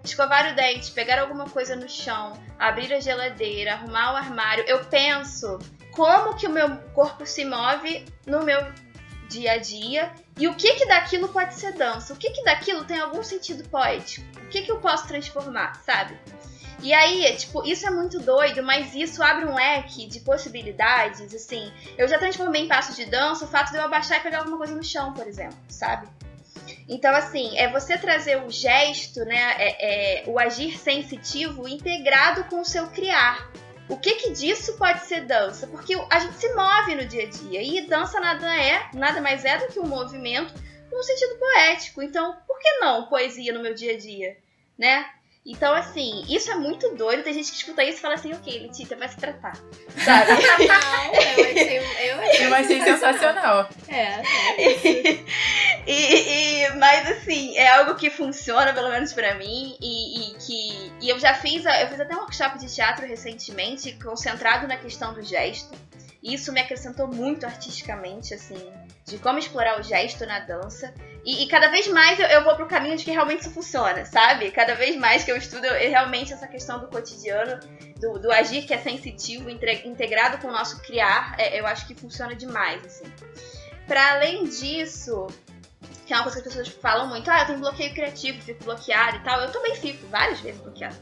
escovar 0.05 0.53
o 0.53 0.57
dente, 0.57 0.91
pegar 0.93 1.19
alguma 1.21 1.49
coisa 1.49 1.75
no 1.77 1.89
chão, 1.89 2.33
abrir 2.59 2.93
a 2.93 3.01
geladeira, 3.01 3.75
arrumar 3.75 4.13
o 4.13 4.17
armário. 4.17 4.65
Eu 4.67 4.85
penso 4.85 5.59
como 5.99 6.37
que 6.37 6.47
o 6.47 6.51
meu 6.51 6.77
corpo 6.95 7.27
se 7.27 7.45
move 7.45 8.05
no 8.25 8.45
meu 8.45 8.61
dia 9.29 9.55
a 9.55 9.59
dia 9.59 10.13
e 10.39 10.47
o 10.47 10.55
que 10.55 10.75
que 10.75 10.87
daquilo 10.87 11.29
pode 11.29 11.55
ser 11.55 11.73
dança, 11.73 12.15
o 12.15 12.17
que 12.17 12.31
que 12.31 12.45
daquilo 12.45 12.85
tem 12.85 13.01
algum 13.01 13.25
sentido 13.25 13.69
poético, 13.69 14.25
o 14.39 14.49
que 14.49 14.63
que 14.63 14.71
eu 14.71 14.79
posso 14.79 15.09
transformar, 15.09 15.75
sabe? 15.85 16.17
E 16.81 16.95
aí, 16.95 17.37
tipo, 17.37 17.67
isso 17.67 17.85
é 17.85 17.91
muito 17.91 18.21
doido, 18.21 18.63
mas 18.63 18.95
isso 18.95 19.21
abre 19.21 19.45
um 19.47 19.55
leque 19.57 20.07
de 20.07 20.21
possibilidades, 20.21 21.35
assim. 21.35 21.73
Eu 21.97 22.07
já 22.07 22.17
transformei 22.17 22.63
em 22.63 22.69
passo 22.69 22.95
de 22.95 23.05
dança 23.05 23.45
o 23.45 23.49
fato 23.49 23.73
de 23.73 23.79
eu 23.79 23.83
abaixar 23.83 24.21
e 24.21 24.23
pegar 24.23 24.39
alguma 24.39 24.57
coisa 24.57 24.77
no 24.77 24.85
chão, 24.85 25.13
por 25.13 25.27
exemplo, 25.27 25.59
sabe? 25.69 26.07
Então, 26.89 27.13
assim, 27.13 27.59
é 27.59 27.69
você 27.69 27.99
trazer 27.99 28.41
o 28.41 28.49
gesto, 28.49 29.25
né, 29.25 29.57
é, 29.59 30.21
é, 30.21 30.31
o 30.31 30.39
agir 30.39 30.79
sensitivo 30.79 31.67
integrado 31.67 32.45
com 32.45 32.61
o 32.61 32.65
seu 32.65 32.87
criar. 32.87 33.51
O 33.89 33.97
que 33.97 34.17
que 34.17 34.31
disso 34.33 34.77
pode 34.77 35.01
ser 35.07 35.25
dança? 35.25 35.67
Porque 35.67 35.95
a 36.11 36.19
gente 36.19 36.37
se 36.37 36.53
move 36.55 36.95
no 36.95 37.07
dia 37.07 37.25
a 37.25 37.31
dia 37.31 37.63
e 37.63 37.87
dança 37.87 38.21
nada 38.21 38.47
é, 38.55 38.91
nada 38.93 39.21
mais 39.21 39.45
é 39.45 39.57
do 39.59 39.73
que 39.73 39.81
um 39.81 39.87
movimento 39.87 40.53
num 40.93 41.03
sentido 41.03 41.39
poético. 41.39 42.03
Então, 42.03 42.37
por 42.47 42.59
que 42.59 42.79
não 42.81 43.07
poesia 43.07 43.53
no 43.53 43.63
meu 43.63 43.75
dia 43.75 43.95
a 43.95 43.99
dia, 43.99 44.37
né? 44.79 45.11
Então, 45.49 45.73
assim, 45.73 46.27
isso 46.29 46.51
é 46.51 46.57
muito 46.57 46.95
doido. 46.95 47.23
Tem 47.23 47.33
gente 47.33 47.51
que 47.51 47.57
escuta 47.57 47.83
isso 47.83 47.97
e 47.97 48.01
fala 48.03 48.15
assim, 48.17 48.35
ok, 48.35 48.59
Letícia, 48.61 48.95
vai 48.99 49.09
se 49.09 49.17
tratar. 49.17 49.57
Sabe? 50.05 50.33
Não, 50.69 51.15
eu 51.15 51.51
achei, 51.51 51.79
eu 51.79 52.21
achei, 52.21 52.47
eu 52.47 52.55
achei 52.55 52.83
sensacional. 52.83 53.69
É, 53.89 54.03
é 54.03 55.25
e, 55.87 56.65
e, 56.65 56.77
mas 56.77 57.11
assim, 57.11 57.57
é 57.57 57.67
algo 57.67 57.95
que 57.95 58.11
funciona, 58.11 58.75
pelo 58.75 58.91
menos 58.91 59.15
pra 59.15 59.37
mim, 59.37 59.75
e, 59.81 60.21
e, 60.21 60.35
que. 60.35 60.93
E 61.01 61.09
eu 61.09 61.19
já 61.19 61.33
fiz, 61.33 61.65
eu 61.65 61.89
fiz 61.89 61.99
até 61.99 62.15
um 62.15 62.19
workshop 62.19 62.59
de 62.59 62.67
teatro 62.67 63.07
recentemente, 63.07 63.93
concentrado 64.05 64.69
na 64.69 64.77
questão 64.77 65.15
do 65.15 65.23
gesto. 65.23 65.75
E 66.23 66.35
isso 66.35 66.53
me 66.53 66.61
acrescentou 66.61 67.09
muito 67.09 67.47
artisticamente, 67.47 68.35
assim, 68.35 68.71
de 69.07 69.17
como 69.17 69.39
explorar 69.39 69.81
o 69.81 69.83
gesto 69.83 70.27
na 70.27 70.41
dança. 70.41 70.93
E, 71.25 71.45
e 71.45 71.49
cada 71.49 71.69
vez 71.69 71.87
mais 71.89 72.19
eu, 72.19 72.27
eu, 72.27 72.45
vou 72.45 72.55
pro 72.55 72.67
caminho 72.67 72.97
de 72.97 73.05
que 73.05 73.11
realmente 73.11 73.41
isso 73.41 73.51
funciona, 73.51 74.05
sabe? 74.05 74.51
Cada 74.51 74.75
vez 74.75 74.97
mais 74.97 75.25
que 75.25 75.31
eu 75.31 75.37
estudo 75.37 75.67
eu, 75.67 75.91
realmente 75.91 76.33
essa 76.33 76.47
questão 76.47 76.79
do 76.79 76.89
cotidiano, 76.89 77.61
do, 78.01 78.19
do 78.19 78.33
agir 78.33 78.67
que 78.67 78.73
é 78.73 78.79
sensitivo, 78.79 79.51
entre, 79.51 79.87
integrado 79.87 80.39
com 80.39 80.49
o 80.49 80.53
nosso 80.53 80.81
criar, 80.83 81.35
é, 81.39 81.59
eu 81.59 81.67
acho 81.67 81.87
que 81.87 81.95
funciona 81.95 82.35
demais, 82.35 82.85
assim. 82.85 83.05
Para 83.87 84.13
além 84.13 84.45
disso, 84.45 85.27
que 86.07 86.13
é 86.13 86.17
uma 86.17 86.23
coisa 86.23 86.41
que 86.41 86.49
as 86.49 86.55
pessoas 86.55 86.77
falam 86.81 87.09
muito, 87.09 87.31
ah, 87.31 87.41
eu 87.41 87.47
tenho 87.47 87.59
bloqueio 87.59 87.93
criativo, 87.93 88.41
fico 88.43 88.65
bloqueada 88.65 89.17
e 89.17 89.21
tal. 89.21 89.41
Eu 89.41 89.53
também 89.53 89.75
fico, 89.75 90.07
várias 90.09 90.41
vezes 90.41 90.61
bloqueada. 90.61 90.97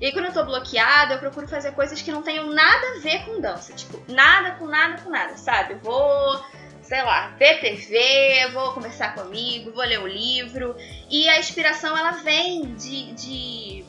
E 0.00 0.06
aí, 0.06 0.12
quando 0.12 0.26
eu 0.26 0.32
tô 0.32 0.44
bloqueada, 0.44 1.14
eu 1.14 1.18
procuro 1.18 1.48
fazer 1.48 1.72
coisas 1.72 2.00
que 2.00 2.12
não 2.12 2.22
tenham 2.22 2.46
nada 2.46 2.96
a 2.96 3.00
ver 3.00 3.24
com 3.24 3.40
dança. 3.40 3.72
Tipo, 3.72 4.00
nada 4.12 4.52
com 4.52 4.66
nada 4.66 5.02
com 5.02 5.10
nada, 5.10 5.36
sabe? 5.36 5.74
Eu 5.74 5.78
vou 5.80 6.44
sei 6.88 7.02
lá, 7.02 7.34
ver 7.38 7.60
TV, 7.60 8.48
vou 8.54 8.72
conversar 8.72 9.14
comigo, 9.14 9.72
vou 9.72 9.84
ler 9.84 10.00
o 10.00 10.06
livro. 10.06 10.74
E 11.10 11.28
a 11.28 11.38
inspiração 11.38 11.96
ela 11.96 12.12
vem 12.12 12.74
de, 12.76 13.12
de, 13.12 13.84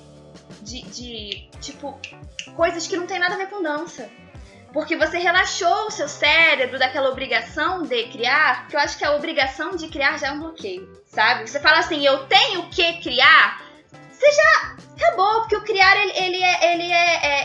de, 0.61 0.81
de, 0.81 1.49
tipo, 1.61 1.97
coisas 2.57 2.85
que 2.87 2.97
não 2.97 3.07
tem 3.07 3.17
nada 3.17 3.35
a 3.35 3.37
ver 3.37 3.47
com 3.47 3.63
dança. 3.63 4.09
Porque 4.73 4.97
você 4.97 5.17
relaxou 5.17 5.87
o 5.87 5.91
seu 5.91 6.09
cérebro 6.09 6.77
daquela 6.77 7.09
obrigação 7.09 7.83
de 7.83 8.03
criar, 8.09 8.67
que 8.67 8.75
eu 8.75 8.79
acho 8.81 8.97
que 8.97 9.05
a 9.05 9.15
obrigação 9.15 9.77
de 9.77 9.87
criar 9.87 10.19
já 10.19 10.27
é 10.27 10.31
um 10.33 10.39
bloqueio, 10.39 11.01
sabe? 11.07 11.49
Você 11.49 11.59
fala 11.61 11.79
assim, 11.79 12.05
eu 12.05 12.25
tenho 12.25 12.69
que 12.69 13.01
criar, 13.01 13.63
você 14.11 14.29
já 14.29 14.75
acabou, 14.93 15.39
porque 15.39 15.55
o 15.55 15.63
criar 15.63 15.95
ele, 15.97 16.11
ele, 16.17 16.43
é, 16.43 16.73
ele 16.73 16.91
é, 16.91 17.25
é, 17.25 17.38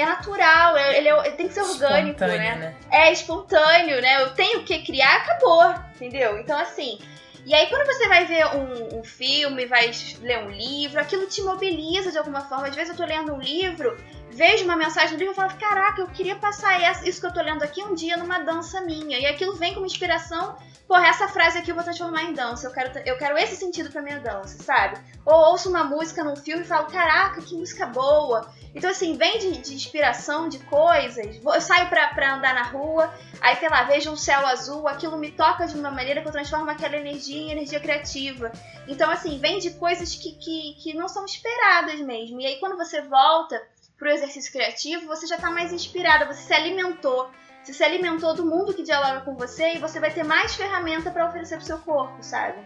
é, 0.00 0.06
natural, 0.06 0.76
é, 0.76 0.98
ele, 0.98 1.08
é, 1.08 1.26
ele, 1.26 1.36
tem 1.36 1.48
que 1.48 1.54
ser 1.54 1.62
orgânico, 1.62 2.20
né? 2.20 2.56
né? 2.56 2.76
É 2.90 3.12
espontâneo, 3.12 4.00
né? 4.00 4.22
Eu 4.22 4.34
tenho 4.34 4.62
que 4.62 4.82
criar, 4.82 5.16
acabou, 5.16 5.74
entendeu? 5.94 6.38
Então, 6.38 6.58
assim. 6.58 6.98
E 7.46 7.54
aí, 7.54 7.68
quando 7.68 7.86
você 7.86 8.06
vai 8.06 8.26
ver 8.26 8.44
um, 8.54 8.98
um 8.98 9.04
filme, 9.04 9.64
vai 9.64 9.90
ler 10.20 10.40
um 10.40 10.50
livro, 10.50 11.00
aquilo 11.00 11.26
te 11.26 11.40
mobiliza 11.40 12.12
de 12.12 12.18
alguma 12.18 12.42
forma. 12.42 12.68
Às 12.68 12.74
vezes 12.74 12.90
eu 12.90 12.96
tô 12.96 13.04
lendo 13.04 13.32
um 13.32 13.40
livro 13.40 13.96
vejo 14.32 14.64
uma 14.64 14.76
mensagem 14.76 15.16
do 15.16 15.18
livro 15.18 15.32
e 15.32 15.36
falo, 15.36 15.52
caraca, 15.58 16.00
eu 16.00 16.06
queria 16.08 16.36
passar 16.36 16.78
isso 17.06 17.20
que 17.20 17.26
eu 17.26 17.32
tô 17.32 17.42
lendo 17.42 17.62
aqui 17.62 17.82
um 17.82 17.94
dia 17.94 18.16
numa 18.16 18.38
dança 18.38 18.80
minha. 18.80 19.18
E 19.18 19.26
aquilo 19.26 19.56
vem 19.56 19.74
como 19.74 19.86
inspiração, 19.86 20.56
porra, 20.86 21.08
essa 21.08 21.28
frase 21.28 21.58
aqui 21.58 21.70
eu 21.70 21.74
vou 21.74 21.84
transformar 21.84 22.24
em 22.24 22.32
dança. 22.32 22.66
Eu 22.66 22.72
quero, 22.72 22.98
eu 23.06 23.18
quero 23.18 23.36
esse 23.38 23.56
sentido 23.56 23.90
pra 23.90 24.02
minha 24.02 24.20
dança, 24.20 24.62
sabe? 24.62 24.98
Ou 25.26 25.34
ouço 25.50 25.68
uma 25.68 25.84
música 25.84 26.24
num 26.24 26.36
filme 26.36 26.62
e 26.62 26.66
falo, 26.66 26.86
caraca, 26.86 27.42
que 27.42 27.54
música 27.54 27.86
boa. 27.86 28.50
Então, 28.74 28.90
assim, 28.90 29.16
vem 29.16 29.38
de, 29.38 29.58
de 29.58 29.74
inspiração, 29.74 30.48
de 30.48 30.58
coisas. 30.60 31.40
Eu 31.44 31.60
saio 31.60 31.88
pra, 31.88 32.08
pra 32.08 32.34
andar 32.34 32.54
na 32.54 32.62
rua, 32.62 33.12
aí, 33.40 33.56
sei 33.56 33.68
lá, 33.68 33.82
vejo 33.84 34.10
um 34.10 34.16
céu 34.16 34.46
azul, 34.46 34.86
aquilo 34.86 35.18
me 35.18 35.30
toca 35.30 35.66
de 35.66 35.74
uma 35.74 35.90
maneira 35.90 36.22
que 36.22 36.28
eu 36.28 36.32
transformo 36.32 36.70
aquela 36.70 36.96
energia 36.96 37.40
em 37.40 37.50
energia 37.50 37.80
criativa. 37.80 38.52
Então, 38.86 39.10
assim, 39.10 39.38
vem 39.38 39.58
de 39.58 39.70
coisas 39.72 40.14
que, 40.14 40.32
que, 40.32 40.74
que 40.80 40.94
não 40.94 41.08
são 41.08 41.24
esperadas 41.24 42.00
mesmo. 42.00 42.40
E 42.40 42.46
aí, 42.46 42.60
quando 42.60 42.76
você 42.76 43.02
volta 43.02 43.60
para 43.98 44.08
o 44.08 44.12
exercício 44.12 44.52
criativo, 44.52 45.06
você 45.06 45.26
já 45.26 45.36
está 45.36 45.50
mais 45.50 45.72
inspirada, 45.72 46.26
você 46.26 46.42
se 46.42 46.54
alimentou. 46.54 47.30
Você 47.62 47.74
se 47.74 47.84
alimentou 47.84 48.34
do 48.34 48.46
mundo 48.46 48.72
que 48.72 48.82
dialoga 48.82 49.20
com 49.20 49.36
você 49.36 49.74
e 49.74 49.78
você 49.78 50.00
vai 50.00 50.10
ter 50.10 50.24
mais 50.24 50.54
ferramenta 50.54 51.10
para 51.10 51.28
oferecer 51.28 51.56
pro 51.56 51.66
seu 51.66 51.78
corpo, 51.78 52.22
sabe? 52.22 52.58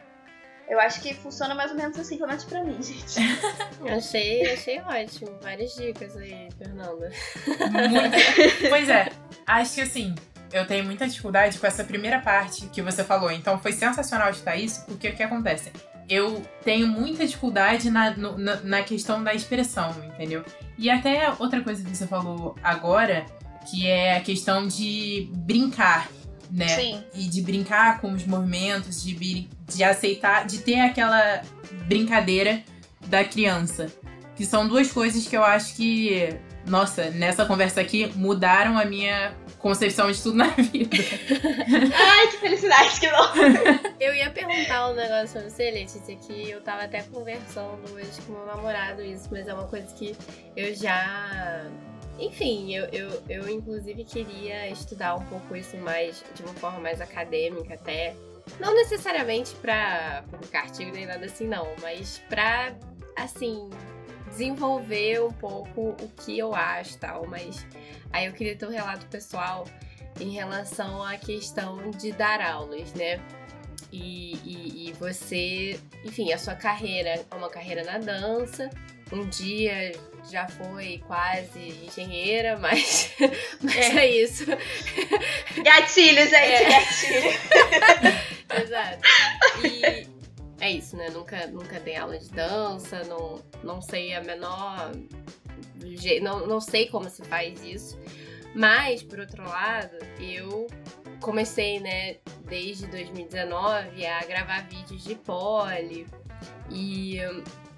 Eu 0.69 0.81
acho 0.81 1.01
que 1.01 1.15
funciona 1.15 1.55
mais 1.55 1.71
ou 1.71 1.77
menos 1.77 1.99
assim, 1.99 2.17
pelo 2.17 2.29
menos 2.29 2.45
pra 2.45 2.65
mim, 2.65 2.83
gente. 2.83 3.19
achei, 3.91 4.53
achei 4.53 4.81
ótimo. 4.81 5.39
Várias 5.43 5.75
dicas 5.75 6.17
aí, 6.17 6.49
Fernanda. 6.59 7.11
Muito. 7.71 8.69
Pois 8.69 8.89
é, 8.89 9.11
acho 9.47 9.75
que 9.75 9.81
assim, 9.83 10.15
eu 10.53 10.67
tenho 10.67 10.85
muita 10.85 11.07
dificuldade 11.07 11.59
com 11.59 11.67
essa 11.67 11.85
primeira 11.85 12.21
parte 12.21 12.67
que 12.69 12.81
você 12.81 13.05
falou. 13.05 13.31
Então 13.31 13.59
foi 13.59 13.73
sensacional 13.73 14.31
escutar 14.31 14.57
isso, 14.57 14.85
porque 14.87 15.09
o 15.09 15.15
que 15.15 15.23
acontece? 15.23 15.71
eu 16.09 16.43
tenho 16.63 16.87
muita 16.87 17.27
dificuldade 17.27 17.91
na, 17.91 18.17
no, 18.17 18.37
na, 18.37 18.57
na, 18.57 18.83
questão 18.83 19.23
da 19.23 19.35
expressão, 19.35 19.95
entendeu? 20.05 20.45
E 20.77 20.91
até 20.91 21.33
outra 21.39 21.63
coisa 21.63 21.83
que 21.83 21.97
você 21.97 22.07
falou 22.07 22.57
agora, 22.63 23.25
que 23.71 23.87
é 23.87 24.17
a 24.17 24.21
questão 24.21 24.67
de 24.67 25.31
brincar, 25.33 26.11
né? 26.51 26.69
Sim. 26.69 27.05
E 27.15 27.27
de 27.27 27.41
brincar 27.41 28.01
com 28.01 28.13
os 28.13 28.27
movimentos, 28.27 29.03
de, 29.03 29.49
de 29.67 29.83
aceitar, 29.83 30.47
de 30.47 30.59
ter 30.59 30.81
aquela 30.81 31.43
brincadeira 31.87 32.63
da 33.07 33.25
criança. 33.25 33.93
Que 34.37 34.45
são 34.45 34.67
duas 34.67 34.91
coisas 34.91 35.27
que 35.27 35.37
eu 35.37 35.45
acho 35.45 35.77
que, 35.77 36.37
nossa, 36.67 37.11
nessa 37.11 37.47
conversa 37.47 37.81
aqui 37.81 38.11
mudaram 38.17 38.77
a 38.77 38.85
minha 38.85 39.33
concepção 39.65 40.13
de 40.13 40.23
tudo 40.23 40.37
na 40.37 40.49
vida. 40.61 40.95
Ai, 41.95 42.29
que 42.29 42.37
felicidade, 42.37 43.01
que 43.01 43.09
bom. 43.09 43.89
Eu 43.99 44.15
ia 44.15 44.31
perguntar 44.31 44.91
um 44.91 44.95
negócio 44.95 45.41
pra 45.41 45.49
você, 45.49 45.71
Letícia, 45.71 46.15
que 46.17 46.51
eu 46.51 46.61
tava 46.61 46.83
até 46.83 47.03
conversando 47.05 47.81
hoje 47.95 48.21
com 48.27 48.35
meu 48.35 48.45
namorado 48.45 49.01
isso, 49.01 49.27
mas 49.33 49.49
é 49.49 49.55
uma 49.55 49.67
coisa 49.67 49.87
que 49.95 50.15
eu 50.55 50.75
já. 50.75 51.65
Enfim, 52.19 52.75
eu, 52.75 52.85
eu, 52.93 53.23
eu 53.27 53.49
inclusive 53.49 54.05
queria 54.05 54.69
estudar 54.69 55.15
um 55.15 55.25
pouco 55.25 55.57
isso 55.57 55.79
mais, 55.79 56.23
de 56.35 56.43
uma 56.43 56.53
forma 56.53 56.81
mais 56.81 57.01
acadêmica 57.01 57.73
até. 57.73 58.15
Não 58.61 58.75
necessariamente 58.75 59.55
pra 59.57 60.25
publicar 60.31 60.63
artigo 60.63 60.93
nem 60.93 61.07
nada 61.07 61.27
assim, 61.27 61.47
não, 61.47 61.67
mas 61.81 62.19
pra, 62.29 62.75
assim, 63.17 63.71
desenvolver 64.29 65.23
um 65.23 65.33
pouco 65.33 65.97
o 66.01 66.09
que 66.17 66.39
eu 66.39 66.55
acho 66.55 66.99
tal, 66.99 67.27
mas 67.27 67.67
aí 68.13 68.27
eu 68.27 68.33
queria 68.33 68.57
ter 68.57 68.67
um 68.67 68.71
relato 68.71 69.07
pessoal 69.07 69.65
em 70.21 70.31
relação 70.31 71.03
à 71.03 71.17
questão 71.17 71.91
de 71.91 72.13
dar 72.13 72.41
aulas, 72.41 72.93
né? 72.95 73.21
E, 73.91 74.35
e, 74.45 74.89
e, 74.89 74.93
você, 74.95 75.79
enfim, 76.05 76.33
a 76.33 76.39
sua 76.39 76.55
carreira 76.55 77.25
é 77.31 77.35
uma 77.35 77.49
carreira 77.49 77.85
na 77.85 77.99
dança. 77.99 78.69
Um 79.13 79.29
dia 79.29 79.93
já 80.31 80.49
foi 80.49 81.03
quase 81.07 81.59
engenheira, 81.85 82.57
mas, 82.59 83.13
mas 83.63 83.77
é. 83.77 83.99
é 83.99 84.23
isso. 84.23 84.45
Gatilhos, 85.63 86.31
gente, 86.31 86.35
é. 86.35 86.71
gatilhos. 86.71 87.35
Exato. 88.65 89.03
E, 89.65 90.09
é 90.61 90.71
isso, 90.71 90.97
né? 90.97 91.11
Nunca, 91.11 91.47
nunca 91.49 91.81
dei 91.81 91.97
aula 91.97 92.19
de 92.19 92.31
dança, 92.31 93.03
não, 93.05 93.43
não 93.63 93.81
sei 93.83 94.15
a 94.15 94.23
menor. 94.23 94.93
Não, 96.23 96.47
não 96.47 96.61
sei 96.61 96.89
como 96.89 97.11
se 97.11 97.23
faz 97.25 97.63
isso. 97.63 97.99
Mas, 98.55 99.03
por 99.03 99.19
outro 99.19 99.43
lado, 99.43 99.97
eu 100.19 100.69
comecei, 101.21 101.81
né, 101.81 102.17
desde 102.47 102.87
2019 102.87 104.07
a 104.07 104.25
gravar 104.25 104.67
vídeos 104.69 105.03
de 105.05 105.17
pole. 105.17 106.07
E, 106.71 107.19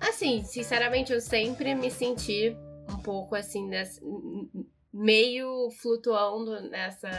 assim, 0.09 0.45
sinceramente, 0.45 1.13
eu 1.13 1.21
sempre 1.21 1.75
me 1.75 1.91
senti 1.91 2.57
um 2.89 2.99
pouco 2.99 3.35
assim, 3.35 3.69
meio 4.93 5.71
flutuando 5.71 6.61
nessa 6.71 7.11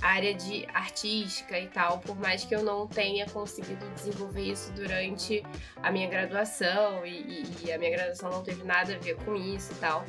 área 0.00 0.32
de 0.32 0.64
artística 0.72 1.58
e 1.58 1.66
tal, 1.66 1.98
por 1.98 2.16
mais 2.16 2.44
que 2.44 2.54
eu 2.54 2.62
não 2.62 2.86
tenha 2.86 3.26
conseguido 3.26 3.88
desenvolver 3.90 4.42
isso 4.42 4.72
durante 4.72 5.42
a 5.82 5.90
minha 5.90 6.08
graduação 6.08 7.04
e, 7.04 7.42
e, 7.42 7.66
e 7.66 7.72
a 7.72 7.78
minha 7.78 7.90
graduação 7.90 8.30
não 8.30 8.42
teve 8.42 8.62
nada 8.62 8.94
a 8.94 8.98
ver 8.98 9.16
com 9.24 9.34
isso 9.34 9.72
e 9.72 9.76
tal. 9.76 10.04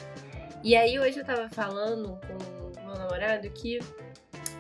E 0.64 0.76
aí 0.76 1.00
hoje 1.00 1.20
eu 1.20 1.26
tava 1.26 1.50
falando 1.50 2.20
com 2.28 2.82
meu 2.86 2.96
namorado 2.96 3.50
que 3.50 3.80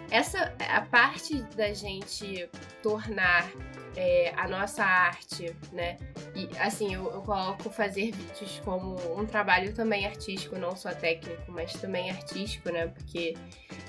essa 0.09 0.53
a 0.67 0.81
parte 0.81 1.41
da 1.55 1.73
gente 1.73 2.49
tornar 2.81 3.49
é, 3.95 4.33
a 4.37 4.47
nossa 4.47 4.83
arte, 4.83 5.55
né? 5.71 5.97
E 6.35 6.49
assim, 6.57 6.93
eu, 6.93 7.11
eu, 7.11 7.21
coloco 7.21 7.69
fazer 7.69 8.11
vídeos 8.11 8.61
como 8.63 8.95
um 9.19 9.25
trabalho 9.25 9.73
também 9.73 10.05
artístico, 10.05 10.57
não 10.57 10.75
só 10.75 10.91
técnico, 10.91 11.51
mas 11.51 11.73
também 11.73 12.09
artístico, 12.09 12.71
né? 12.71 12.87
Porque, 12.87 13.35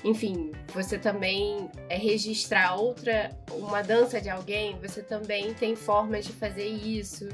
enfim, 0.03 0.51
você 0.73 0.97
também 0.97 1.69
é 1.89 1.97
registrar 1.97 2.75
outra, 2.75 3.29
uma 3.51 3.81
dança 3.81 4.19
de 4.19 4.29
alguém, 4.29 4.77
você 4.79 5.01
também 5.01 5.53
tem 5.53 5.75
formas 5.75 6.25
de 6.25 6.33
fazer 6.33 6.67
isso. 6.67 7.29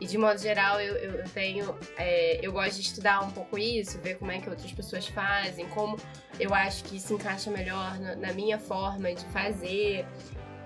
E 0.00 0.06
de 0.06 0.18
modo 0.18 0.38
geral, 0.38 0.80
eu, 0.80 0.96
eu, 0.96 1.24
tenho. 1.30 1.74
É, 1.96 2.40
eu 2.42 2.52
gosto 2.52 2.80
de 2.80 2.88
estudar 2.88 3.20
um 3.20 3.30
pouco 3.30 3.56
isso, 3.56 3.98
ver 4.00 4.18
como 4.18 4.32
é 4.32 4.38
que 4.38 4.50
outras 4.50 4.72
pessoas 4.72 5.06
fazem, 5.06 5.68
como 5.68 5.96
eu 6.38 6.52
acho 6.52 6.84
que 6.84 6.98
se 6.98 7.14
encaixa 7.14 7.50
melhor 7.50 7.98
na, 8.00 8.16
na 8.16 8.32
minha 8.32 8.58
forma 8.58 9.14
de 9.14 9.24
fazer. 9.26 10.04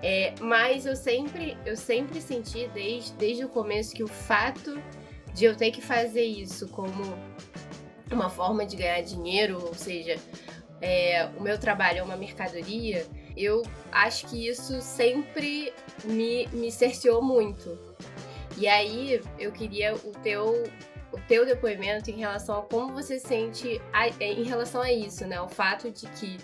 É, 0.01 0.33
mas 0.39 0.85
eu 0.85 0.95
sempre, 0.95 1.57
eu 1.65 1.75
sempre 1.75 2.21
senti 2.21 2.67
desde, 2.73 3.13
desde 3.13 3.43
o 3.43 3.49
começo 3.49 3.93
que 3.93 4.03
o 4.03 4.07
fato 4.07 4.81
de 5.33 5.45
eu 5.45 5.55
ter 5.55 5.71
que 5.71 5.81
fazer 5.81 6.23
isso 6.23 6.67
como 6.69 7.17
uma 8.11 8.29
forma 8.29 8.65
de 8.65 8.75
ganhar 8.75 9.01
dinheiro, 9.01 9.63
ou 9.63 9.73
seja, 9.73 10.17
é, 10.81 11.29
o 11.37 11.41
meu 11.41 11.59
trabalho 11.59 11.99
é 11.99 12.03
uma 12.03 12.15
mercadoria, 12.15 13.05
eu 13.35 13.61
acho 13.91 14.27
que 14.27 14.47
isso 14.47 14.81
sempre 14.81 15.73
me, 16.05 16.47
me 16.47 16.71
cerceou 16.71 17.21
muito. 17.21 17.77
E 18.57 18.67
aí 18.67 19.21
eu 19.37 19.51
queria 19.51 19.95
o 19.95 20.11
teu, 20.23 20.63
o 21.11 21.19
teu 21.27 21.45
depoimento 21.45 22.09
em 22.09 22.17
relação 22.17 22.59
a 22.59 22.61
como 22.63 22.93
você 22.93 23.19
se 23.19 23.27
sente 23.27 23.81
a, 23.93 24.07
em 24.21 24.43
relação 24.43 24.81
a 24.81 24.91
isso, 24.91 25.25
né? 25.25 25.39
O 25.39 25.47
fato 25.47 25.89
de 25.91 26.07
que 26.07 26.37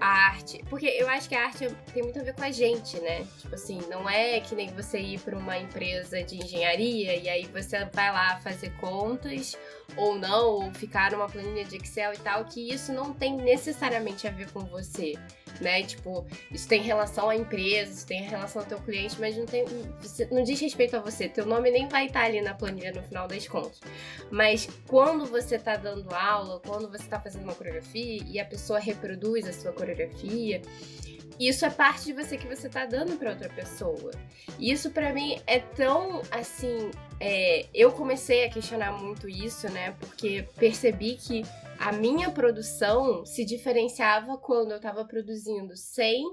a 0.00 0.06
arte. 0.06 0.64
Porque 0.68 0.86
eu 0.86 1.08
acho 1.08 1.28
que 1.28 1.34
a 1.34 1.44
arte 1.44 1.68
tem 1.92 2.02
muito 2.02 2.18
a 2.18 2.22
ver 2.22 2.34
com 2.34 2.44
a 2.44 2.50
gente, 2.50 2.98
né? 3.00 3.26
Tipo 3.40 3.54
assim, 3.54 3.80
não 3.88 4.08
é 4.08 4.40
que 4.40 4.54
nem 4.54 4.68
você 4.68 4.98
ir 4.98 5.20
para 5.20 5.36
uma 5.36 5.58
empresa 5.58 6.22
de 6.22 6.36
engenharia 6.36 7.16
e 7.16 7.28
aí 7.28 7.44
você 7.46 7.84
vai 7.92 8.12
lá 8.12 8.38
fazer 8.38 8.70
contas 8.78 9.56
ou 9.96 10.18
não, 10.18 10.48
ou 10.50 10.74
ficar 10.74 11.12
numa 11.12 11.28
planilha 11.28 11.64
de 11.64 11.76
Excel 11.76 12.12
e 12.14 12.18
tal, 12.18 12.44
que 12.44 12.72
isso 12.72 12.92
não 12.92 13.12
tem 13.12 13.36
necessariamente 13.36 14.26
a 14.26 14.30
ver 14.30 14.50
com 14.52 14.60
você. 14.60 15.14
né? 15.60 15.82
Tipo, 15.82 16.24
isso 16.52 16.68
tem 16.68 16.80
relação 16.82 17.28
à 17.28 17.36
empresa, 17.36 17.92
isso 17.92 18.06
tem 18.06 18.22
relação 18.22 18.62
ao 18.62 18.68
teu 18.68 18.78
cliente, 18.78 19.16
mas 19.18 19.36
não 19.36 19.44
tem, 19.44 19.64
não 20.30 20.42
diz 20.42 20.60
respeito 20.60 20.96
a 20.96 21.00
você. 21.00 21.28
Teu 21.28 21.44
nome 21.46 21.70
nem 21.70 21.88
vai 21.88 22.06
estar 22.06 22.24
ali 22.24 22.40
na 22.40 22.54
planilha 22.54 22.92
no 22.92 23.02
final 23.02 23.26
das 23.26 23.48
contas. 23.48 23.80
Mas 24.30 24.68
quando 24.86 25.26
você 25.26 25.58
tá 25.58 25.76
dando 25.76 26.14
aula, 26.14 26.60
quando 26.60 26.88
você 26.88 27.08
tá 27.08 27.18
fazendo 27.18 27.42
uma 27.42 27.54
coreografia 27.54 28.22
e 28.24 28.38
a 28.38 28.44
pessoa 28.44 28.78
reproduz 28.78 29.46
a 29.48 29.52
sua 29.52 29.72
coreografia, 29.72 30.62
isso 31.38 31.64
é 31.64 31.70
parte 31.70 32.06
de 32.06 32.12
você 32.12 32.36
que 32.36 32.46
você 32.46 32.68
tá 32.68 32.84
dando 32.84 33.16
para 33.16 33.30
outra 33.30 33.48
pessoa. 33.48 34.10
E 34.58 34.72
isso 34.72 34.90
para 34.90 35.12
mim 35.12 35.40
é 35.46 35.60
tão 35.60 36.22
assim. 36.30 36.90
É, 37.20 37.66
eu 37.72 37.92
comecei 37.92 38.44
a 38.44 38.50
questionar 38.50 38.92
muito 38.92 39.28
isso, 39.28 39.68
né? 39.70 39.92
Porque 40.00 40.48
percebi 40.56 41.16
que 41.16 41.42
a 41.78 41.92
minha 41.92 42.30
produção 42.30 43.24
se 43.24 43.44
diferenciava 43.44 44.36
quando 44.36 44.72
eu 44.72 44.80
tava 44.80 45.04
produzindo 45.04 45.76
sem 45.76 46.24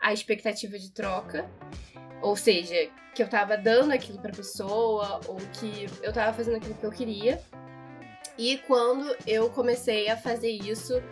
a 0.00 0.12
expectativa 0.12 0.78
de 0.78 0.92
troca. 0.92 1.50
Ou 2.22 2.36
seja, 2.36 2.90
que 3.14 3.22
eu 3.22 3.28
tava 3.28 3.56
dando 3.56 3.92
aquilo 3.92 4.18
pra 4.18 4.32
pessoa, 4.32 5.20
ou 5.26 5.36
que 5.36 5.86
eu 6.02 6.12
tava 6.12 6.32
fazendo 6.32 6.56
aquilo 6.56 6.74
que 6.74 6.84
eu 6.84 6.92
queria. 6.92 7.40
E 8.36 8.58
quando 8.66 9.16
eu 9.26 9.50
comecei 9.50 10.08
a 10.08 10.16
fazer 10.16 10.50
isso 10.50 11.02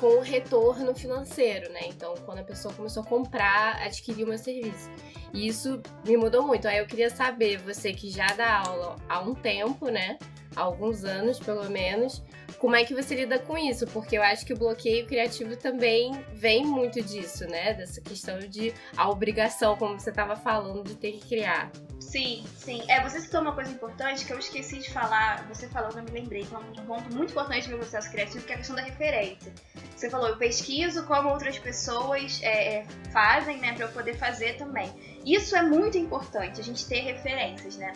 com 0.00 0.20
retorno 0.20 0.94
financeiro, 0.94 1.72
né? 1.72 1.80
Então, 1.86 2.14
quando 2.24 2.38
a 2.38 2.44
pessoa 2.44 2.72
começou 2.72 3.02
a 3.02 3.06
comprar, 3.06 3.82
adquirir 3.82 4.24
o 4.24 4.28
meu 4.28 4.38
serviço. 4.38 4.90
E 5.32 5.46
isso 5.46 5.80
me 6.06 6.16
mudou 6.16 6.46
muito. 6.46 6.66
Aí 6.66 6.78
eu 6.78 6.86
queria 6.86 7.10
saber, 7.10 7.58
você 7.58 7.92
que 7.92 8.10
já 8.10 8.26
dá 8.28 8.62
aula 8.66 8.96
há 9.08 9.20
um 9.20 9.34
tempo, 9.34 9.88
né? 9.88 10.18
Há 10.56 10.62
alguns 10.62 11.04
anos, 11.04 11.38
pelo 11.38 11.68
menos, 11.70 12.22
como 12.58 12.74
é 12.74 12.84
que 12.84 12.94
você 12.94 13.14
lida 13.14 13.38
com 13.38 13.56
isso? 13.56 13.86
Porque 13.86 14.16
eu 14.16 14.22
acho 14.22 14.44
que 14.44 14.52
o 14.52 14.56
bloqueio 14.56 15.06
criativo 15.06 15.56
também 15.56 16.12
vem 16.32 16.64
muito 16.64 17.00
disso, 17.02 17.46
né? 17.46 17.74
Dessa 17.74 18.00
questão 18.00 18.38
de 18.38 18.72
a 18.96 19.08
obrigação, 19.08 19.76
como 19.76 19.98
você 19.98 20.10
estava 20.10 20.34
falando, 20.34 20.82
de 20.82 20.96
ter 20.96 21.12
que 21.12 21.28
criar. 21.28 21.70
Sim, 22.08 22.42
sim. 22.56 22.82
É, 22.88 23.02
você 23.02 23.20
citou 23.20 23.42
uma 23.42 23.52
coisa 23.52 23.70
importante 23.70 24.24
que 24.24 24.32
eu 24.32 24.38
esqueci 24.38 24.78
de 24.78 24.90
falar. 24.90 25.46
Você 25.48 25.68
falou, 25.68 25.90
eu 25.94 26.02
me 26.02 26.10
lembrei, 26.10 26.42
que 26.42 26.54
é 26.54 26.58
um 26.58 26.86
ponto 26.86 27.14
muito 27.14 27.32
importante 27.32 27.64
no 27.64 27.76
meu 27.76 27.80
processo 27.80 28.10
criativo, 28.10 28.46
que 28.46 28.50
é 28.50 28.54
a 28.54 28.58
questão 28.58 28.74
da 28.74 28.80
referência. 28.80 29.52
Você 29.94 30.08
falou, 30.08 30.28
eu 30.28 30.38
pesquiso 30.38 31.04
como 31.04 31.28
outras 31.28 31.58
pessoas 31.58 32.40
é, 32.42 32.76
é 32.76 32.86
fazem, 33.12 33.58
né, 33.58 33.74
para 33.74 33.84
eu 33.84 33.90
poder 33.90 34.16
fazer 34.16 34.56
também. 34.56 34.90
Isso 35.22 35.54
é 35.54 35.62
muito 35.62 35.98
importante, 35.98 36.58
a 36.58 36.64
gente 36.64 36.88
ter 36.88 37.00
referências, 37.00 37.76
né? 37.76 37.92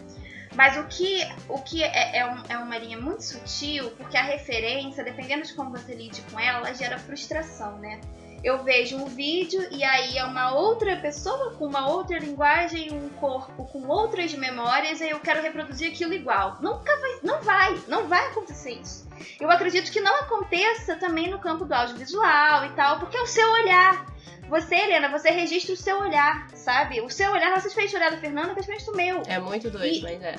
Mas 0.54 0.76
o 0.76 0.84
que, 0.88 1.22
o 1.48 1.58
que 1.62 1.82
é, 1.82 2.18
é, 2.18 2.26
um, 2.26 2.42
é, 2.50 2.58
uma 2.58 2.76
linha 2.76 3.00
muito 3.00 3.22
sutil, 3.22 3.92
porque 3.92 4.18
a 4.18 4.22
referência, 4.22 5.02
dependendo 5.02 5.46
de 5.46 5.54
como 5.54 5.70
você 5.70 5.94
lide 5.94 6.20
com 6.30 6.38
ela, 6.38 6.58
ela 6.58 6.74
gera 6.74 6.98
frustração, 6.98 7.78
né? 7.78 7.98
Eu 8.42 8.64
vejo 8.64 8.96
um 8.96 9.06
vídeo 9.06 9.66
e 9.70 9.84
aí 9.84 10.18
é 10.18 10.24
uma 10.24 10.52
outra 10.52 10.96
pessoa 10.96 11.52
com 11.52 11.66
uma 11.66 11.88
outra 11.88 12.18
linguagem, 12.18 12.92
um 12.92 13.08
corpo 13.10 13.64
com 13.66 13.86
outras 13.86 14.34
memórias, 14.34 15.00
e 15.00 15.10
eu 15.10 15.20
quero 15.20 15.40
reproduzir 15.40 15.92
aquilo 15.92 16.12
igual. 16.12 16.58
Nunca 16.60 16.90
vai, 16.98 17.18
não 17.22 17.40
vai, 17.40 17.80
não 17.86 18.08
vai 18.08 18.26
acontecer 18.26 18.72
isso. 18.72 19.08
Eu 19.40 19.48
acredito 19.48 19.92
que 19.92 20.00
não 20.00 20.14
aconteça 20.20 20.96
também 20.96 21.30
no 21.30 21.38
campo 21.38 21.64
do 21.64 21.72
audiovisual 21.72 22.66
e 22.66 22.70
tal, 22.70 22.98
porque 22.98 23.16
é 23.16 23.22
o 23.22 23.26
seu 23.26 23.48
olhar. 23.52 24.06
Você, 24.52 24.74
Helena, 24.74 25.08
você 25.08 25.30
registra 25.30 25.72
o 25.72 25.76
seu 25.78 25.98
olhar, 25.98 26.46
sabe? 26.54 27.00
O 27.00 27.08
seu 27.08 27.32
olhar, 27.32 27.58
você 27.58 27.70
fez 27.70 27.90
o 27.90 27.96
olhar 27.96 28.10
do 28.10 28.18
Fernando, 28.18 28.50
é 28.50 28.60
diferente 28.60 28.84
do 28.84 28.94
meu. 28.94 29.22
É 29.26 29.38
muito 29.38 29.70
doido, 29.70 29.96
e, 29.96 30.02
mas 30.02 30.22
é. 30.22 30.34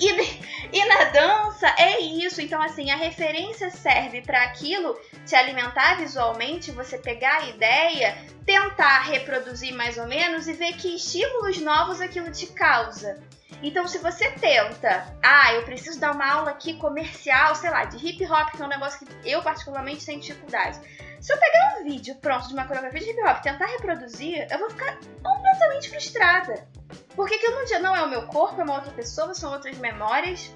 E, 0.00 0.10
e, 0.10 0.40
e, 0.72 0.84
na 0.86 1.04
dança 1.04 1.68
é 1.76 2.00
isso. 2.00 2.40
Então, 2.40 2.62
assim, 2.62 2.90
a 2.90 2.96
referência 2.96 3.68
serve 3.68 4.22
para 4.22 4.42
aquilo 4.44 4.98
te 5.26 5.34
alimentar 5.34 5.98
visualmente, 5.98 6.70
você 6.70 6.96
pegar 6.96 7.42
a 7.42 7.48
ideia, 7.50 8.16
tentar 8.46 9.02
reproduzir 9.02 9.74
mais 9.74 9.98
ou 9.98 10.06
menos 10.06 10.48
e 10.48 10.54
ver 10.54 10.72
que 10.78 10.96
estímulos 10.96 11.60
novos 11.60 12.00
aquilo 12.00 12.32
te 12.32 12.46
causa. 12.46 13.22
Então, 13.62 13.86
se 13.86 13.98
você 13.98 14.30
tenta, 14.30 15.14
ah, 15.22 15.52
eu 15.54 15.62
preciso 15.64 16.00
dar 16.00 16.12
uma 16.12 16.26
aula 16.30 16.50
aqui 16.50 16.74
comercial, 16.74 17.54
sei 17.54 17.70
lá, 17.70 17.84
de 17.84 17.96
hip 17.96 18.24
hop, 18.24 18.50
que 18.52 18.62
é 18.62 18.64
um 18.64 18.68
negócio 18.68 19.06
que 19.06 19.28
eu 19.28 19.42
particularmente 19.42 20.06
tenho 20.06 20.20
dificuldade. 20.20 20.80
Se 21.20 21.32
eu 21.34 21.38
pegar 21.38 21.76
um 21.78 21.84
vídeo 21.84 22.14
pronto 22.16 22.48
de 22.48 22.54
uma 22.54 22.64
coreografia 22.64 23.00
de 23.00 23.10
hip 23.10 23.20
hop 23.22 23.38
e 23.38 23.42
tentar 23.42 23.66
reproduzir, 23.66 24.46
eu 24.50 24.58
vou 24.58 24.70
ficar 24.70 24.98
completamente 25.22 25.90
frustrada. 25.90 26.66
Porque 27.14 27.34
aquilo 27.34 27.56
não, 27.56 27.82
não 27.82 27.96
é 27.96 28.02
o 28.02 28.08
meu 28.08 28.26
corpo, 28.26 28.60
é 28.60 28.64
uma 28.64 28.76
outra 28.76 28.92
pessoa, 28.92 29.34
são 29.34 29.52
outras 29.52 29.76
memórias, 29.76 30.50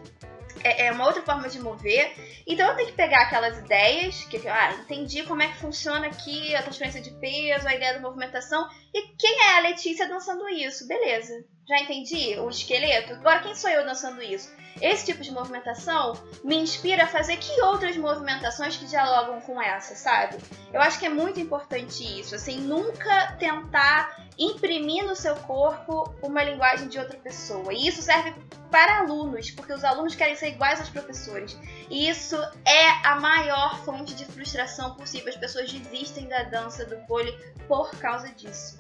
é, 0.63 0.87
é 0.87 0.93
uma 0.93 1.07
outra 1.07 1.21
forma 1.21 1.49
de 1.49 1.61
mover. 1.61 2.15
Então 2.47 2.67
eu 2.69 2.77
tenho 2.77 2.89
que 2.89 2.95
pegar 2.95 3.23
aquelas 3.23 3.59
ideias, 3.59 4.25
que 4.25 4.49
ah, 4.49 4.73
entendi 4.81 5.23
como 5.25 5.43
é 5.43 5.49
que 5.49 5.59
funciona 5.59 6.07
aqui 6.07 6.55
a 6.57 6.63
transferência 6.63 7.03
de 7.03 7.11
peso, 7.11 7.69
a 7.69 7.75
ideia 7.75 7.95
da 7.95 8.01
movimentação, 8.01 8.67
e 8.93 9.09
quem 9.19 9.43
é 9.43 9.59
a 9.59 9.61
Letícia 9.61 10.09
dançando 10.09 10.49
isso? 10.49 10.89
Beleza. 10.89 11.45
Já 11.67 11.81
entendi 11.81 12.39
o 12.39 12.51
esqueleto? 12.51 13.15
Agora 13.15 13.41
quem 13.41 13.55
sou 13.55 13.71
eu 13.71 13.87
dançando 13.87 14.23
isso? 14.23 14.53
Esse 14.83 15.07
tipo 15.07 15.23
de 15.23 15.31
movimentação 15.31 16.13
me 16.43 16.57
inspira 16.57 17.05
a 17.05 17.07
fazer 17.07 17.39
que 17.39 17.63
outras 17.63 17.97
movimentações 17.97 18.77
que 18.77 18.87
dialogam 18.87 19.41
com 19.41 19.63
essa, 19.63 19.95
sabe? 19.95 20.37
Eu 20.73 20.81
acho 20.81 20.99
que 20.99 21.07
é 21.07 21.09
muito 21.09 21.41
importante 21.41 22.03
isso, 22.21 22.35
assim, 22.35 22.61
nunca 22.61 23.33
tentar 23.39 24.25
imprimir 24.37 25.07
no 25.07 25.17
seu 25.17 25.37
corpo 25.37 26.13
uma 26.21 26.43
linguagem 26.43 26.89
de 26.89 26.99
outra 26.99 27.17
pessoa. 27.19 27.73
E 27.73 27.87
isso 27.87 28.03
serve 28.03 28.35
para 28.71 28.99
alunos, 28.99 29.51
porque 29.53 29.73
os 29.73 29.85
alunos 29.85 30.15
querem 30.15 30.37
ser 30.37 30.49
iguais 30.49 30.81
aos 30.81 30.91
professores. 30.91 31.57
E 31.89 32.09
isso 32.09 32.37
é 32.67 32.89
a 33.07 33.19
maior 33.21 33.79
fonte 33.85 34.13
de 34.15 34.25
frustração 34.27 34.97
possível. 34.97 35.29
As 35.29 35.37
pessoas 35.37 35.73
desistem 35.73 36.29
da 36.29 36.43
dança 36.43 36.85
do 36.85 36.97
pole 37.07 37.33
por 37.69 37.91
causa 37.99 38.29
disso. 38.31 38.77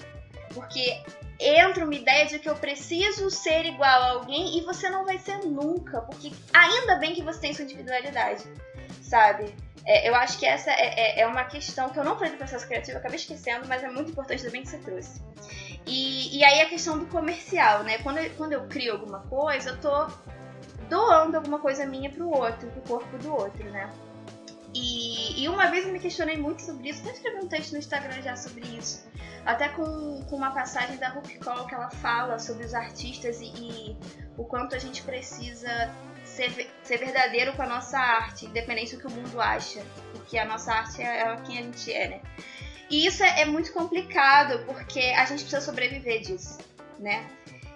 Porque 0.55 1.03
entra 1.41 1.85
uma 1.85 1.95
ideia 1.95 2.27
de 2.27 2.39
que 2.39 2.49
eu 2.49 2.55
preciso 2.55 3.31
ser 3.31 3.67
igual 3.67 4.03
a 4.03 4.11
alguém 4.13 4.59
e 4.59 4.63
você 4.63 4.89
não 4.89 5.05
vai 5.05 5.19
ser 5.19 5.39
nunca, 5.39 6.01
porque 6.03 6.33
ainda 6.53 6.97
bem 6.97 7.15
que 7.15 7.23
você 7.23 7.41
tem 7.41 7.53
sua 7.53 7.65
individualidade, 7.65 8.45
sabe? 9.03 9.55
É, 9.87 10.09
eu 10.09 10.15
acho 10.15 10.39
que 10.39 10.47
essa 10.47 10.71
é, 10.71 11.19
é, 11.19 11.21
é, 11.21 11.27
uma 11.27 11.45
questão 11.45 11.91
que 11.91 11.99
eu 11.99 12.05
não 12.05 12.15
falei 12.15 12.33
do 12.33 12.39
processo 12.39 12.67
criativo, 12.67 12.97
acabei 12.97 13.17
esquecendo, 13.17 13.67
mas 13.69 13.83
é 13.83 13.91
muito 13.91 14.13
importante 14.13 14.43
também 14.43 14.63
que 14.63 14.69
você 14.69 14.79
trouxe. 14.79 15.21
E, 15.87 16.39
e 16.39 16.45
aí 16.45 16.63
a 16.63 16.69
questão 16.69 16.99
do 16.99 17.07
comercial, 17.07 17.83
né? 17.83 17.99
Quando 17.99 18.19
quando 18.37 18.55
eu 18.55 18.67
crio 18.67 18.93
alguma 18.93 19.21
coisa, 19.21 19.71
eu 19.71 19.81
tô 19.81 20.07
doando 20.89 21.37
alguma 21.37 21.59
coisa 21.59 21.85
minha 21.85 22.09
pro 22.11 22.31
outro, 22.31 22.71
pro 22.71 22.81
corpo 22.83 23.19
do 23.19 23.33
outro, 23.35 23.71
né? 23.71 23.91
E, 24.75 25.45
e, 25.45 25.49
uma 25.49 25.71
vez 25.71 25.87
eu 25.87 25.93
me 25.93 26.01
questionei 26.01 26.37
muito 26.37 26.61
sobre 26.63 26.89
isso, 26.89 27.01
até 27.03 27.13
escrevi 27.13 27.37
um 27.39 27.49
texto 27.49 27.73
no 27.73 27.79
Instagram 27.79 28.21
já 28.23 28.35
sobre 28.35 28.67
isso. 28.67 29.07
Até 29.47 29.69
com, 29.69 30.25
com 30.29 30.37
uma 30.37 30.51
passagem 30.51 30.97
da 30.97 31.11
Rupi 31.11 31.39
Call 31.39 31.67
que 31.67 31.75
ela 31.75 31.91
fala 31.91 32.41
sobre 32.41 32.65
os 32.65 32.75
artistas 32.75 33.41
e, 33.41 33.53
e 33.55 33.97
o 34.37 34.45
quanto 34.45 34.75
a 34.75 34.79
gente 34.79 35.03
precisa 35.03 35.95
ser, 36.25 36.69
ser 36.83 36.99
verdadeiro 36.99 37.53
com 37.53 37.63
a 37.63 37.67
nossa 37.67 37.97
arte, 37.99 38.47
independente 38.47 38.97
do 38.97 39.01
que 39.01 39.07
o 39.07 39.11
mundo 39.11 39.41
acha. 39.41 39.81
Porque 40.13 40.37
a 40.37 40.45
nossa 40.45 40.73
arte 40.73 41.01
é, 41.01 41.21
é 41.21 41.37
quem 41.47 41.59
a 41.59 41.63
gente 41.63 41.93
é, 41.93 42.09
né? 42.09 42.21
E 42.91 43.07
isso 43.07 43.23
é, 43.23 43.43
é 43.43 43.45
muito 43.45 43.73
complicado, 43.73 44.65
porque 44.67 45.01
a 45.17 45.25
gente 45.25 45.43
precisa 45.43 45.61
sobreviver 45.61 46.21
disso, 46.21 46.59
né? 46.99 47.25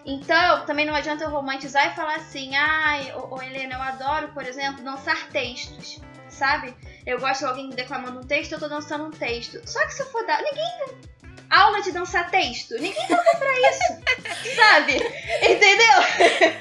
Então, 0.04 0.64
também 0.66 0.84
não 0.86 0.94
adianta 0.94 1.24
eu 1.24 1.30
romantizar 1.30 1.92
e 1.92 1.94
falar 1.94 2.16
assim, 2.16 2.56
ai, 2.56 3.12
ô 3.14 3.40
Helena, 3.40 3.74
eu 3.74 3.82
adoro, 3.82 4.28
por 4.28 4.44
exemplo, 4.44 4.82
dançar 4.82 5.28
textos 5.28 6.00
sabe? 6.30 6.74
Eu 7.06 7.18
gosto 7.18 7.40
de 7.40 7.46
alguém 7.46 7.70
declamando 7.70 8.20
um 8.20 8.26
texto, 8.26 8.52
eu 8.52 8.58
tô 8.58 8.68
dançando 8.68 9.04
um 9.04 9.10
texto. 9.10 9.60
Só 9.64 9.84
que 9.86 9.94
se 9.94 10.02
eu 10.02 10.06
for 10.06 10.26
dar. 10.26 10.42
Ninguém. 10.42 11.08
Aula 11.50 11.80
de 11.80 11.92
dançar 11.92 12.30
texto. 12.30 12.74
Ninguém 12.74 13.06
paga 13.08 13.36
pra 13.38 13.52
isso. 13.70 14.54
sabe? 14.56 14.96
Entendeu? 14.96 16.52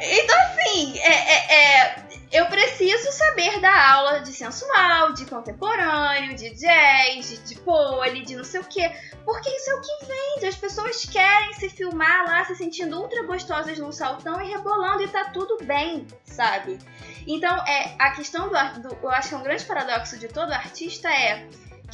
então, 0.00 0.38
assim, 0.42 0.98
é, 1.00 1.12
é, 1.12 1.54
é, 1.54 2.02
eu 2.32 2.46
preciso 2.46 3.12
saber 3.12 3.60
da 3.60 3.92
aula 3.92 4.20
de 4.20 4.32
sensual, 4.32 5.12
de 5.12 5.26
contemporâneo, 5.26 6.34
de 6.34 6.48
jazz, 6.50 7.28
de, 7.28 7.36
de 7.38 7.60
pole, 7.60 8.22
de 8.22 8.34
não 8.34 8.44
sei 8.44 8.60
o 8.60 8.64
quê. 8.64 8.90
Porque 9.22 9.50
isso 9.50 9.70
é 9.70 9.74
o 9.74 9.80
que 9.82 10.06
vende. 10.06 10.46
As 10.46 10.56
pessoas 10.56 11.04
querem 11.04 11.52
se 11.52 11.68
filmar 11.68 12.24
lá, 12.24 12.44
se 12.46 12.56
sentindo 12.56 12.98
ultra 12.98 13.22
gostosas 13.24 13.78
num 13.78 13.92
saltão 13.92 14.40
e 14.40 14.48
rebolando, 14.48 15.02
e 15.02 15.08
tá 15.08 15.26
tudo 15.26 15.62
bem, 15.64 16.06
sabe? 16.24 16.78
Então, 17.26 17.54
é, 17.66 17.94
a 17.98 18.12
questão 18.12 18.48
do, 18.48 18.80
do. 18.80 18.98
Eu 19.02 19.10
acho 19.10 19.28
que 19.28 19.34
é 19.34 19.38
um 19.38 19.42
grande 19.42 19.64
paradoxo 19.66 20.18
de 20.18 20.28
todo 20.28 20.52
artista 20.52 21.08
é 21.10 21.46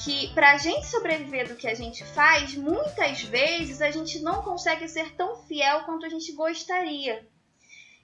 que 0.04 0.32
pra 0.32 0.56
gente 0.56 0.86
sobreviver 0.86 1.48
do 1.48 1.56
que 1.56 1.66
a 1.66 1.74
gente 1.74 2.04
faz, 2.04 2.54
muitas 2.54 3.22
vezes 3.22 3.82
a 3.82 3.90
gente 3.90 4.20
não 4.20 4.42
consegue 4.42 4.86
ser 4.86 5.16
tão 5.16 5.42
fiel 5.42 5.80
quanto 5.80 6.06
a 6.06 6.08
gente 6.08 6.32
gostaria. 6.32 7.26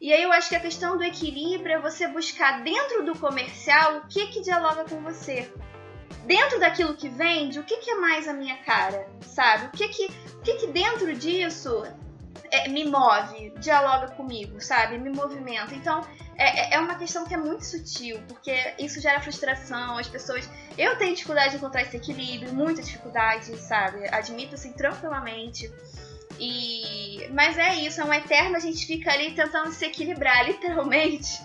E 0.05 0.13
aí 0.13 0.23
eu 0.23 0.31
acho 0.31 0.51
que 0.51 0.55
a 0.55 0.61
questão 0.61 0.99
do 0.99 1.03
equilíbrio 1.03 1.77
é 1.77 1.81
você 1.81 2.07
buscar 2.07 2.63
dentro 2.63 3.07
do 3.07 3.19
comercial 3.19 3.97
o 3.97 4.07
que 4.07 4.27
que 4.27 4.43
dialoga 4.43 4.85
com 4.85 5.01
você. 5.01 5.51
Dentro 6.27 6.61
daquilo 6.61 6.95
que 6.95 7.09
vende, 7.09 7.59
o 7.59 7.65
que 7.65 7.79
que 7.79 7.91
é 7.91 7.95
mais 7.95 8.29
a 8.29 8.35
minha 8.35 8.59
cara, 8.59 9.09
sabe? 9.23 9.65
O 9.65 9.71
que 9.71 9.89
que, 9.89 10.05
o 10.35 10.43
que, 10.43 10.57
que 10.57 10.67
dentro 10.67 11.15
disso 11.15 11.85
é, 12.51 12.69
me 12.69 12.85
move, 12.85 13.55
dialoga 13.59 14.09
comigo, 14.09 14.61
sabe? 14.61 14.99
Me 14.99 15.09
movimenta. 15.09 15.75
Então, 15.75 16.07
é, 16.37 16.75
é, 16.75 16.75
é 16.75 16.81
uma 16.81 16.97
questão 16.97 17.25
que 17.25 17.33
é 17.33 17.39
muito 17.39 17.65
sutil, 17.65 18.21
porque 18.29 18.75
isso 18.79 19.01
gera 19.01 19.23
frustração, 19.23 19.97
as 19.97 20.07
pessoas. 20.07 20.47
Eu 20.77 20.99
tenho 20.99 21.15
dificuldade 21.15 21.53
de 21.53 21.57
encontrar 21.57 21.81
esse 21.81 21.97
equilíbrio, 21.97 22.53
muita 22.53 22.83
dificuldade, 22.83 23.57
sabe? 23.57 24.07
Admito 24.09 24.55
assim 24.55 24.75
tranquilamente. 24.75 25.73
E 26.39 27.29
mas 27.35 27.59
é 27.59 27.75
isso, 27.77 28.01
é 28.01 28.05
um 28.05 28.13
eterno 28.13 28.57
a 28.57 28.61
gente 28.61 28.87
fica 28.87 29.13
ali 29.13 29.33
tentando 29.33 29.73
se 29.73 29.85
equilibrar, 29.85 30.45
literalmente, 30.47 31.41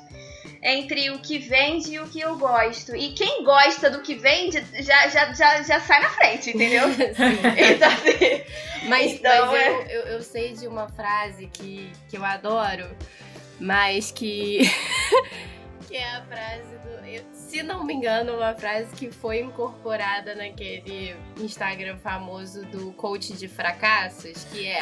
entre 0.62 1.10
o 1.12 1.20
que 1.20 1.40
vende 1.40 1.94
e 1.94 2.00
o 2.00 2.08
que 2.08 2.20
eu 2.20 2.38
gosto. 2.38 2.96
E 2.96 3.14
quem 3.14 3.44
gosta 3.44 3.90
do 3.90 4.02
que 4.02 4.16
vende 4.16 4.64
já, 4.84 5.08
já, 5.08 5.34
já, 5.34 5.64
já 5.64 5.80
sai 5.80 6.02
na 6.02 6.10
frente, 6.10 6.52
entendeu? 6.52 6.84
então, 6.94 7.92
assim, 7.92 8.88
mas, 8.88 9.14
então, 9.14 9.48
mas 9.48 9.56
é... 9.56 9.70
eu, 9.70 9.82
eu, 9.90 10.02
eu 10.14 10.22
sei 10.22 10.54
de 10.54 10.68
uma 10.68 10.88
frase 10.90 11.48
que, 11.48 11.92
que 12.08 12.18
eu 12.18 12.24
adoro, 12.24 12.86
mas 13.60 14.12
que. 14.12 14.70
que 15.88 15.96
é 15.96 16.18
a 16.18 16.24
frase 16.24 16.80
se 17.50 17.64
não 17.64 17.84
me 17.84 17.96
engano, 17.96 18.38
uma 18.38 18.54
frase 18.54 18.96
que 18.96 19.10
foi 19.10 19.40
incorporada 19.40 20.36
naquele 20.36 21.16
Instagram 21.40 21.98
famoso 21.98 22.64
do 22.68 22.94
coach 22.94 23.34
de 23.34 23.48
fracassos, 23.48 24.44
que 24.46 24.68
é 24.68 24.80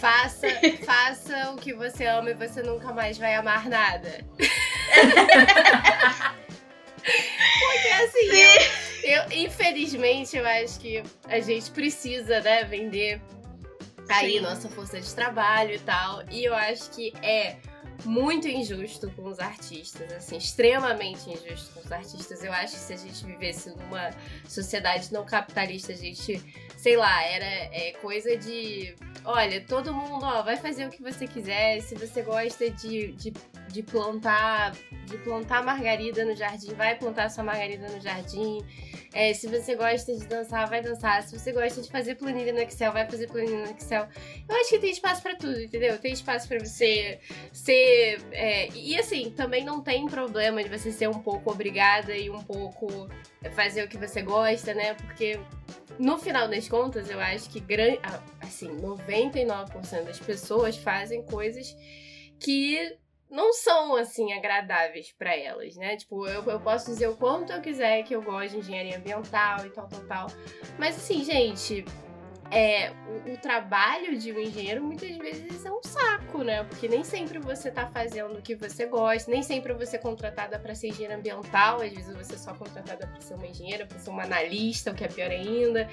faça, 0.00 0.48
faça 0.84 1.52
o 1.52 1.56
que 1.56 1.72
você 1.72 2.04
ama 2.06 2.30
e 2.30 2.34
você 2.34 2.62
nunca 2.62 2.92
mais 2.92 3.16
vai 3.16 3.36
amar 3.36 3.68
nada. 3.68 4.26
Porque 7.60 7.88
assim, 8.02 8.26
eu, 9.04 9.12
eu, 9.12 9.32
infelizmente 9.38 10.36
eu 10.36 10.46
acho 10.46 10.80
que 10.80 11.02
a 11.28 11.38
gente 11.38 11.70
precisa, 11.70 12.40
né, 12.40 12.64
vender 12.64 13.22
aí 14.10 14.32
Sim. 14.32 14.40
nossa 14.40 14.68
força 14.68 15.00
de 15.00 15.14
trabalho 15.14 15.74
e 15.74 15.78
tal. 15.78 16.24
E 16.28 16.44
eu 16.44 16.54
acho 16.54 16.90
que 16.90 17.12
é 17.22 17.56
muito 18.04 18.46
injusto 18.46 19.10
com 19.10 19.24
os 19.24 19.38
artistas, 19.38 20.12
assim, 20.12 20.36
extremamente 20.36 21.28
injusto 21.30 21.74
com 21.74 21.80
os 21.80 21.92
artistas. 21.92 22.42
Eu 22.44 22.52
acho 22.52 22.74
que 22.74 22.80
se 22.80 22.92
a 22.92 22.96
gente 22.96 23.24
vivesse 23.24 23.70
numa 23.70 24.10
sociedade 24.46 25.12
não 25.12 25.24
capitalista, 25.24 25.92
a 25.92 25.96
gente, 25.96 26.42
sei 26.76 26.96
lá, 26.96 27.22
era 27.24 27.44
é, 27.44 27.92
coisa 28.00 28.36
de. 28.36 28.94
Olha, 29.24 29.60
todo 29.60 29.92
mundo, 29.92 30.24
ó, 30.24 30.42
vai 30.42 30.56
fazer 30.56 30.86
o 30.86 30.90
que 30.90 31.02
você 31.02 31.26
quiser. 31.26 31.80
Se 31.80 31.94
você 31.94 32.22
gosta 32.22 32.70
de, 32.70 33.12
de, 33.12 33.32
de 33.68 33.82
plantar, 33.82 34.72
de 35.06 35.18
plantar 35.18 35.64
margarida 35.64 36.24
no 36.24 36.36
jardim, 36.36 36.72
vai 36.74 36.96
plantar 36.96 37.30
sua 37.30 37.44
margarida 37.44 37.88
no 37.88 38.00
jardim. 38.00 38.60
É, 39.18 39.34
se 39.34 39.48
você 39.48 39.74
gosta 39.74 40.14
de 40.14 40.24
dançar, 40.26 40.68
vai 40.68 40.80
dançar. 40.80 41.24
Se 41.24 41.36
você 41.36 41.50
gosta 41.50 41.82
de 41.82 41.90
fazer 41.90 42.14
planilha 42.14 42.52
no 42.52 42.60
Excel, 42.60 42.92
vai 42.92 43.04
fazer 43.04 43.26
planilha 43.26 43.66
no 43.66 43.76
Excel. 43.76 44.06
Eu 44.48 44.54
acho 44.54 44.68
que 44.68 44.78
tem 44.78 44.92
espaço 44.92 45.20
para 45.20 45.34
tudo, 45.34 45.60
entendeu? 45.60 45.98
Tem 45.98 46.12
espaço 46.12 46.46
para 46.46 46.60
você 46.60 47.18
ser. 47.52 48.20
É, 48.30 48.68
e 48.72 48.96
assim, 48.96 49.28
também 49.30 49.64
não 49.64 49.80
tem 49.80 50.06
problema 50.06 50.62
de 50.62 50.68
você 50.68 50.92
ser 50.92 51.08
um 51.08 51.18
pouco 51.20 51.50
obrigada 51.50 52.16
e 52.16 52.30
um 52.30 52.40
pouco 52.44 53.08
fazer 53.56 53.82
o 53.82 53.88
que 53.88 53.98
você 53.98 54.22
gosta, 54.22 54.72
né? 54.72 54.94
Porque 54.94 55.40
no 55.98 56.16
final 56.16 56.46
das 56.46 56.68
contas, 56.68 57.10
eu 57.10 57.18
acho 57.18 57.50
que 57.50 57.58
grande, 57.58 57.98
assim, 58.40 58.68
99% 58.76 60.04
das 60.04 60.20
pessoas 60.20 60.76
fazem 60.76 61.24
coisas 61.24 61.76
que 62.38 62.96
não 63.30 63.52
são 63.52 63.94
assim 63.96 64.32
agradáveis 64.32 65.12
para 65.12 65.36
elas, 65.36 65.76
né? 65.76 65.96
Tipo, 65.96 66.26
eu, 66.26 66.42
eu 66.44 66.60
posso 66.60 66.86
dizer 66.86 67.08
o 67.08 67.16
quanto 67.16 67.52
eu 67.52 67.60
quiser 67.60 68.02
que 68.02 68.14
eu 68.14 68.22
gosto 68.22 68.52
de 68.52 68.58
engenharia 68.58 68.96
ambiental 68.96 69.66
e 69.66 69.70
tal, 69.70 69.88
tal, 69.88 70.00
tal. 70.06 70.26
Mas 70.78 70.96
assim, 70.96 71.24
gente, 71.24 71.84
é, 72.50 72.92
o, 73.06 73.32
o, 73.32 73.36
trabalho 73.36 74.18
de 74.18 74.32
um 74.32 74.38
engenheiro 74.38 74.82
muitas 74.82 75.16
vezes 75.16 75.64
é 75.64 75.70
um 75.70 75.82
saco, 75.82 76.42
né? 76.42 76.64
Porque 76.64 76.88
nem 76.88 77.04
sempre 77.04 77.38
você 77.38 77.70
tá 77.70 77.86
fazendo 77.86 78.38
o 78.38 78.42
que 78.42 78.54
você 78.54 78.86
gosta, 78.86 79.30
nem 79.30 79.42
sempre 79.42 79.72
você 79.74 79.96
é 79.96 79.98
contratada 79.98 80.58
para 80.58 80.74
ser 80.74 80.88
engenheira 80.88 81.16
ambiental, 81.16 81.82
às 81.82 81.92
vezes 81.92 82.16
você 82.16 82.34
é 82.34 82.38
só 82.38 82.54
contratada 82.54 83.06
para 83.06 83.20
ser 83.20 83.34
uma 83.34 83.46
engenheira, 83.46 83.84
para 83.86 83.98
ser 83.98 84.10
uma 84.10 84.22
analista, 84.22 84.90
o 84.90 84.94
que 84.94 85.04
é 85.04 85.08
pior 85.08 85.30
ainda. 85.30 85.88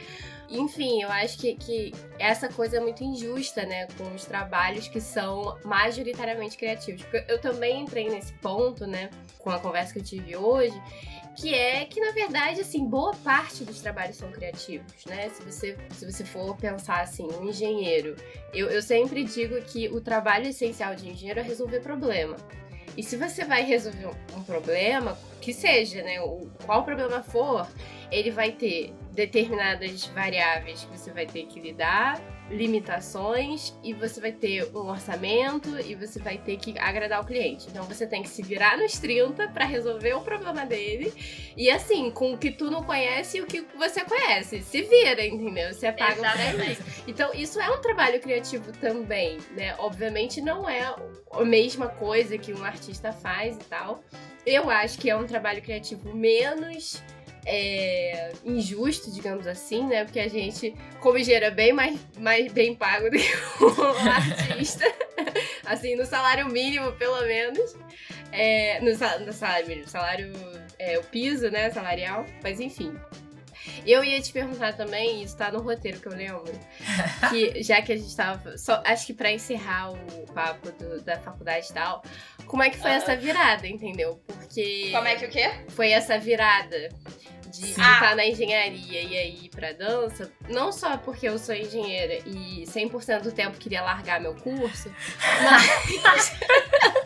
Enfim, 0.50 1.02
eu 1.02 1.12
acho 1.12 1.38
que, 1.40 1.56
que 1.56 1.92
essa 2.18 2.48
coisa 2.48 2.78
é 2.78 2.80
muito 2.80 3.04
injusta, 3.04 3.66
né? 3.66 3.88
Com 3.98 4.14
os 4.14 4.26
trabalhos 4.26 4.88
que 4.88 5.02
são 5.02 5.58
majoritariamente 5.66 6.58
criativos. 6.58 7.02
Porque 7.04 7.26
eu 7.28 7.40
também 7.40 7.82
entrei 7.82 8.10
nesse 8.10 8.32
ponto, 8.36 8.88
né? 8.88 9.10
Com 9.40 9.50
a 9.50 9.60
conversa 9.60 9.92
que 9.92 10.00
eu 10.00 10.04
tive 10.04 10.38
hoje 10.38 10.82
que 11.36 11.54
é 11.54 11.86
que 11.86 12.00
na 12.00 12.12
verdade 12.12 12.62
assim 12.62 12.86
boa 12.86 13.14
parte 13.16 13.64
dos 13.64 13.82
trabalhos 13.82 14.16
são 14.16 14.32
criativos, 14.32 15.06
né? 15.06 15.30
Se 15.30 15.44
você 15.44 15.78
se 15.92 16.12
você 16.12 16.26
for 16.26 16.56
pensar 16.56 17.02
assim, 17.02 17.28
um 17.40 17.50
engenheiro, 17.50 18.16
eu, 18.54 18.70
eu 18.70 18.82
sempre 18.82 19.24
digo 19.24 19.62
que 19.62 19.88
o 19.90 20.02
trabalho 20.02 20.48
essencial 20.48 20.96
de 20.96 21.10
engenheiro 21.10 21.40
é 21.40 21.44
resolver 21.44 21.82
problema. 21.82 22.36
E 22.98 23.04
se 23.04 23.18
você 23.18 23.44
vai 23.44 23.64
resolver 23.64 24.08
um, 24.36 24.44
problema, 24.44 25.18
que 25.42 25.54
seja, 25.54 26.02
né, 26.02 26.22
o, 26.22 26.48
qual 26.66 26.86
problema 26.86 27.22
for, 27.22 27.68
ele 28.10 28.32
vai 28.32 28.54
ter 28.54 28.94
determinadas 29.12 30.06
variáveis 30.08 30.86
que 30.86 30.98
você 30.98 31.12
vai 31.12 31.26
ter 31.26 31.46
que 31.46 31.60
lidar 31.60 32.22
limitações 32.50 33.74
e 33.84 33.94
você 33.94 34.22
vai 34.22 34.32
ter 34.32 34.70
um 34.76 34.90
orçamento 34.90 35.80
e 35.80 35.96
você 35.96 36.20
vai 36.20 36.38
ter 36.38 36.58
que 36.58 36.78
agradar 36.78 37.22
o 37.22 37.26
cliente. 37.26 37.68
Então 37.70 37.84
você 37.86 38.06
tem 38.06 38.22
que 38.22 38.30
se 38.30 38.44
virar 38.44 38.78
nos 38.78 39.00
30 39.00 39.48
para 39.50 39.66
resolver 39.66 40.14
o 40.14 40.22
problema 40.22 40.66
dele. 40.66 41.14
E 41.58 41.70
assim, 41.70 42.12
com 42.12 42.34
o 42.34 42.38
que 42.38 42.52
tu 42.52 42.70
não 42.70 42.84
conhece 42.84 43.38
e 43.38 43.42
o 43.42 43.48
que 43.48 43.66
você 43.76 44.04
conhece. 44.06 44.62
Se 44.62 44.82
vira, 44.84 45.26
entendeu? 45.26 45.74
Você 45.74 45.92
pago 45.92 46.20
pra 46.20 46.66
isso. 46.66 46.84
Então 47.08 47.34
isso 47.34 47.60
é 47.60 47.70
um 47.70 47.82
trabalho 47.82 48.20
criativo 48.20 48.72
também, 48.74 49.38
né? 49.52 49.76
Obviamente 49.80 50.42
não 50.42 50.70
é 50.70 50.96
a 51.32 51.44
mesma 51.44 51.88
coisa 51.88 52.38
que 52.38 52.54
um 52.54 52.64
artista 52.64 53.12
faz 53.12 53.56
e 53.56 53.64
tal. 53.66 54.04
Eu 54.46 54.70
acho 54.70 55.00
que 55.00 55.10
é 55.10 55.16
um 55.16 55.26
trabalho 55.26 55.62
criativo 55.62 56.14
menos 56.16 57.02
é, 57.46 58.32
injusto, 58.44 59.12
digamos 59.12 59.46
assim, 59.46 59.86
né? 59.88 60.04
Porque 60.04 60.20
a 60.20 60.28
gente, 60.28 60.76
como 61.00 61.18
engenheiro, 61.18 61.46
é 61.46 61.52
bem 61.52 61.72
mais, 61.72 62.00
mais 62.18 62.52
bem 62.52 62.74
pago 62.74 63.10
do 63.10 63.18
que 63.18 63.36
um 63.64 64.10
artista. 64.10 64.86
assim, 65.66 65.96
no 65.96 66.06
salário 66.06 66.48
mínimo, 66.48 66.92
pelo 66.94 67.22
menos. 67.22 67.76
É, 68.32 68.80
no, 68.82 68.92
no, 69.26 69.34
salário 69.34 69.68
mínimo, 69.68 69.88
salário, 69.88 70.34
é, 70.78 70.98
o 70.98 71.04
piso, 71.04 71.50
né, 71.52 71.70
salarial. 71.70 72.26
Mas 72.44 72.60
enfim, 72.60 72.94
eu 73.86 74.04
ia 74.04 74.20
te 74.20 74.34
perguntar 74.34 74.74
também, 74.74 75.24
isso 75.24 75.38
tá 75.38 75.52
no 75.52 75.62
roteiro 75.62 76.00
que 76.00 76.08
eu 76.08 76.14
lembro, 76.14 76.52
que 77.30 77.64
já 77.64 77.82
que 77.82 77.94
a 77.94 77.98
gente 77.98 78.16
tava. 78.16 78.58
Só, 78.58 78.82
acho 78.86 79.06
que 79.06 79.14
para 79.14 79.32
encerrar 79.32 79.92
o 79.92 80.26
papo 80.34 80.72
do, 80.72 81.02
da 81.02 81.18
faculdade 81.20 81.68
e 81.70 81.74
tal, 81.74 82.04
como 82.48 82.64
é 82.64 82.70
que 82.70 82.78
foi 82.78 82.92
essa 82.92 83.16
virada, 83.16 83.68
entendeu? 83.68 84.20
Porque. 84.26 84.90
Como 84.92 85.08
é 85.08 85.16
que 85.16 85.26
o 85.26 85.30
quê? 85.30 85.52
Foi 85.70 85.92
essa 85.92 86.18
virada 86.18 86.90
de 87.58 87.72
estar 87.72 88.16
na 88.16 88.26
engenharia 88.26 89.02
e 89.02 89.18
aí 89.18 89.50
pra 89.50 89.72
dança, 89.74 90.32
não 90.50 90.72
só 90.72 90.98
porque 90.98 91.28
eu 91.28 91.38
sou 91.38 91.56
engenheira 91.56 92.20
e 92.26 92.64
100% 92.66 93.22
do 93.22 93.32
tempo 93.32 93.58
queria 93.58 93.82
largar 93.82 94.20
meu 94.20 94.36
curso, 94.36 94.92
mas. 96.04 96.32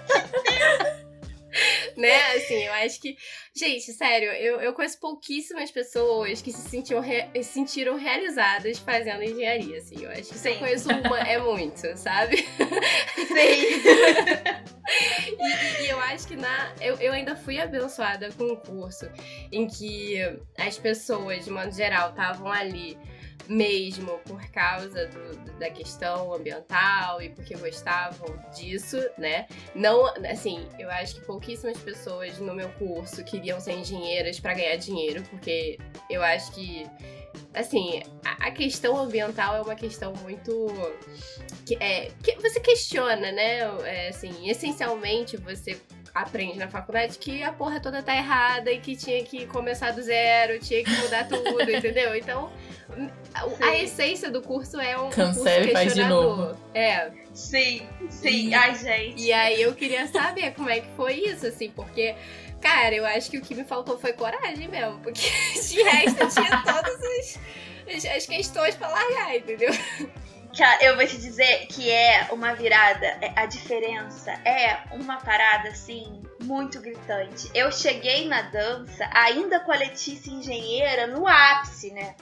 né? 2.00 2.36
Assim, 2.36 2.64
eu 2.64 2.74
acho 2.74 3.00
que. 3.02 3.16
Gente, 3.56 3.92
sério, 3.94 4.30
eu, 4.32 4.62
eu 4.62 4.74
conheço 4.74 5.00
pouquíssimas 5.00 5.70
pessoas 5.70 6.42
que 6.42 6.52
se, 6.52 6.70
sentiam 6.70 7.02
re... 7.02 7.28
se 7.36 7.44
sentiram 7.44 7.98
realizadas 7.98 8.80
fazendo 8.80 9.22
engenharia, 9.24 9.78
assim. 9.78 10.04
Eu 10.04 10.12
acho 10.12 10.30
que 10.30 10.38
se 10.38 10.50
eu 10.50 10.56
conheço 10.58 10.90
uma, 10.90 11.20
é 11.20 11.38
muito, 11.38 11.96
sabe? 11.98 12.38
Sim. 12.38 12.46
e, 15.38 15.84
e, 15.84 15.90
eu 15.90 16.00
acho 16.00 16.28
que 16.28 16.36
na. 16.36 16.74
Eu, 16.80 16.96
eu 16.96 17.12
ainda 17.12 17.36
fui 17.36 17.60
abençoada 17.60 18.30
com 18.32 18.46
um 18.46 18.56
curso 18.56 19.10
em 19.52 19.68
que 19.68 20.18
as 20.58 20.78
pessoas, 20.78 21.44
de 21.44 21.52
modo 21.52 21.72
geral, 21.72 22.12
estavam 22.12 22.52
ali 22.52 22.98
mesmo 23.50 24.20
por 24.20 24.40
causa 24.52 25.08
do, 25.08 25.60
da 25.60 25.72
questão 25.72 26.32
ambiental 26.34 27.20
e 27.20 27.30
porque 27.30 27.56
gostavam 27.56 28.38
disso, 28.56 28.98
né? 29.18 29.48
Não, 29.74 30.06
assim, 30.30 30.68
eu 30.78 30.90
acho 30.92 31.16
que 31.16 31.22
pouquíssimas 31.22 31.78
pessoas 31.80 32.38
no 32.38 32.54
meu 32.54 32.70
curso 32.74 33.24
queriam 33.24 33.60
ser 33.60 33.74
engenheiras 33.74 34.40
para 34.40 34.54
ganhar 34.54 34.76
dinheiro, 34.76 35.24
porque 35.24 35.80
eu 36.10 36.22
acho 36.22 36.52
que 36.52 36.86
assim, 37.54 38.02
a, 38.24 38.52
questão 38.52 38.98
ambiental 38.98 39.56
é 39.56 39.62
uma 39.62 39.76
questão 39.76 40.14
muito 40.22 40.68
que 41.66 41.76
é 41.76 42.12
que 42.24 42.36
você 42.36 42.60
questiona, 42.60 43.32
né? 43.32 43.60
É, 43.84 44.10
assim, 44.10 44.48
essencialmente 44.50 45.38
você 45.38 45.80
aprende 46.14 46.58
na 46.58 46.68
faculdade 46.68 47.18
que 47.18 47.44
a 47.44 47.52
porra 47.52 47.80
toda 47.80 48.02
tá 48.02 48.16
errada 48.16 48.72
e 48.72 48.80
que 48.80 48.96
tinha 48.96 49.24
que 49.24 49.46
começar 49.46 49.92
do 49.92 50.02
zero, 50.02 50.60
tinha 50.60 50.84
que 50.84 50.92
mudar 50.92 51.28
tudo, 51.28 51.62
entendeu? 51.72 52.16
Então, 52.16 52.52
Sim. 52.96 53.10
a 53.62 53.78
essência 53.78 54.30
do 54.30 54.42
curso 54.42 54.80
é 54.80 54.98
um 54.98 55.10
Cancela 55.10 55.56
curso 55.58 55.70
e 55.70 55.74
faz 55.74 55.94
de 55.94 56.04
novo. 56.04 56.58
É. 56.74 57.12
Sim, 57.34 57.88
sim. 58.10 58.50
E, 58.50 58.54
Ai, 58.54 58.76
gente. 58.76 59.22
E 59.22 59.32
aí 59.32 59.62
eu 59.62 59.74
queria 59.74 60.08
saber 60.08 60.52
como 60.54 60.70
é 60.70 60.82
que 60.82 60.90
foi 60.96 61.14
isso, 61.14 61.48
assim, 61.48 61.70
porque 61.70 62.16
Cara, 62.62 62.94
eu 62.94 63.06
acho 63.06 63.32
que 63.32 63.38
o 63.38 63.42
que 63.42 63.56
me 63.56 63.64
faltou 63.64 63.98
foi 63.98 64.14
coragem 64.14 64.68
mesmo, 64.68 65.00
porque 65.00 65.22
de 65.70 65.82
resto 65.82 66.20
eu 66.22 66.30
tinha 66.30 66.62
todas 66.64 67.00
as, 67.02 67.40
as, 67.96 68.06
as 68.06 68.26
questões 68.26 68.76
pra 68.76 68.90
largar, 68.90 69.36
entendeu? 69.38 69.72
Eu 70.82 70.96
vou 70.96 71.06
te 71.06 71.18
dizer 71.18 71.68
que 71.68 71.92
é 71.92 72.28
uma 72.32 72.54
virada, 72.54 73.06
é, 73.22 73.34
a 73.36 73.46
diferença 73.46 74.32
é 74.46 74.80
uma 74.92 75.18
parada 75.18 75.70
assim 75.70 76.22
muito 76.42 76.80
gritante. 76.82 77.50
Eu 77.54 77.72
cheguei 77.72 78.28
na 78.28 78.44
dança 78.44 79.08
ainda 79.14 79.60
com 79.60 79.72
a 79.72 79.76
Letícia 79.76 80.32
engenheira 80.32 81.08
no 81.08 81.28
ápice, 81.28 81.92
né? 81.92 82.16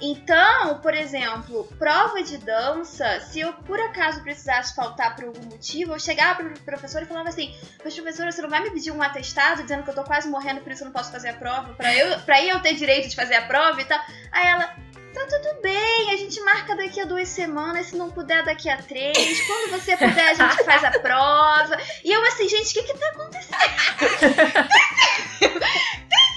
Então, 0.00 0.80
por 0.80 0.92
exemplo, 0.92 1.64
prova 1.78 2.22
de 2.22 2.36
dança, 2.38 3.20
se 3.20 3.40
eu 3.40 3.52
por 3.52 3.80
acaso 3.80 4.22
precisasse 4.22 4.74
faltar 4.74 5.14
por 5.14 5.24
algum 5.24 5.44
motivo, 5.44 5.92
eu 5.92 6.00
chegava 6.00 6.42
pro 6.42 6.60
professor 6.60 7.02
e 7.02 7.06
falava 7.06 7.28
assim: 7.28 7.54
Mas 7.82 7.94
professora, 7.94 8.30
você 8.30 8.42
não 8.42 8.50
vai 8.50 8.60
me 8.60 8.70
pedir 8.70 8.90
um 8.90 9.00
atestado 9.00 9.62
dizendo 9.62 9.82
que 9.82 9.90
eu 9.90 9.94
tô 9.94 10.04
quase 10.04 10.28
morrendo, 10.28 10.60
por 10.60 10.72
isso 10.72 10.82
eu 10.82 10.86
não 10.86 10.92
posso 10.92 11.12
fazer 11.12 11.30
a 11.30 11.34
prova? 11.34 11.74
Pra, 11.74 11.94
eu, 11.94 12.18
pra 12.20 12.42
eu 12.42 12.60
ter 12.60 12.74
direito 12.74 13.08
de 13.08 13.16
fazer 13.16 13.34
a 13.34 13.46
prova 13.46 13.80
e 13.80 13.84
tal. 13.84 14.00
Aí 14.32 14.46
ela, 14.46 14.76
Tá 15.14 15.26
tudo 15.28 15.62
bem, 15.62 16.10
a 16.10 16.16
gente 16.16 16.40
marca 16.40 16.74
daqui 16.74 17.00
a 17.00 17.04
duas 17.04 17.28
semanas, 17.28 17.86
se 17.86 17.96
não 17.96 18.10
puder 18.10 18.44
daqui 18.44 18.68
a 18.68 18.76
três. 18.82 19.46
Quando 19.46 19.70
você 19.70 19.96
puder, 19.96 20.30
a 20.30 20.34
gente 20.34 20.64
faz 20.64 20.82
a 20.82 20.90
prova. 20.90 21.78
E 22.02 22.12
eu 22.12 22.20
assim, 22.24 22.48
gente, 22.48 22.70
o 22.70 22.82
que 22.82 22.92
que 22.92 22.98
tá 22.98 23.06
acontecendo? 23.10 23.54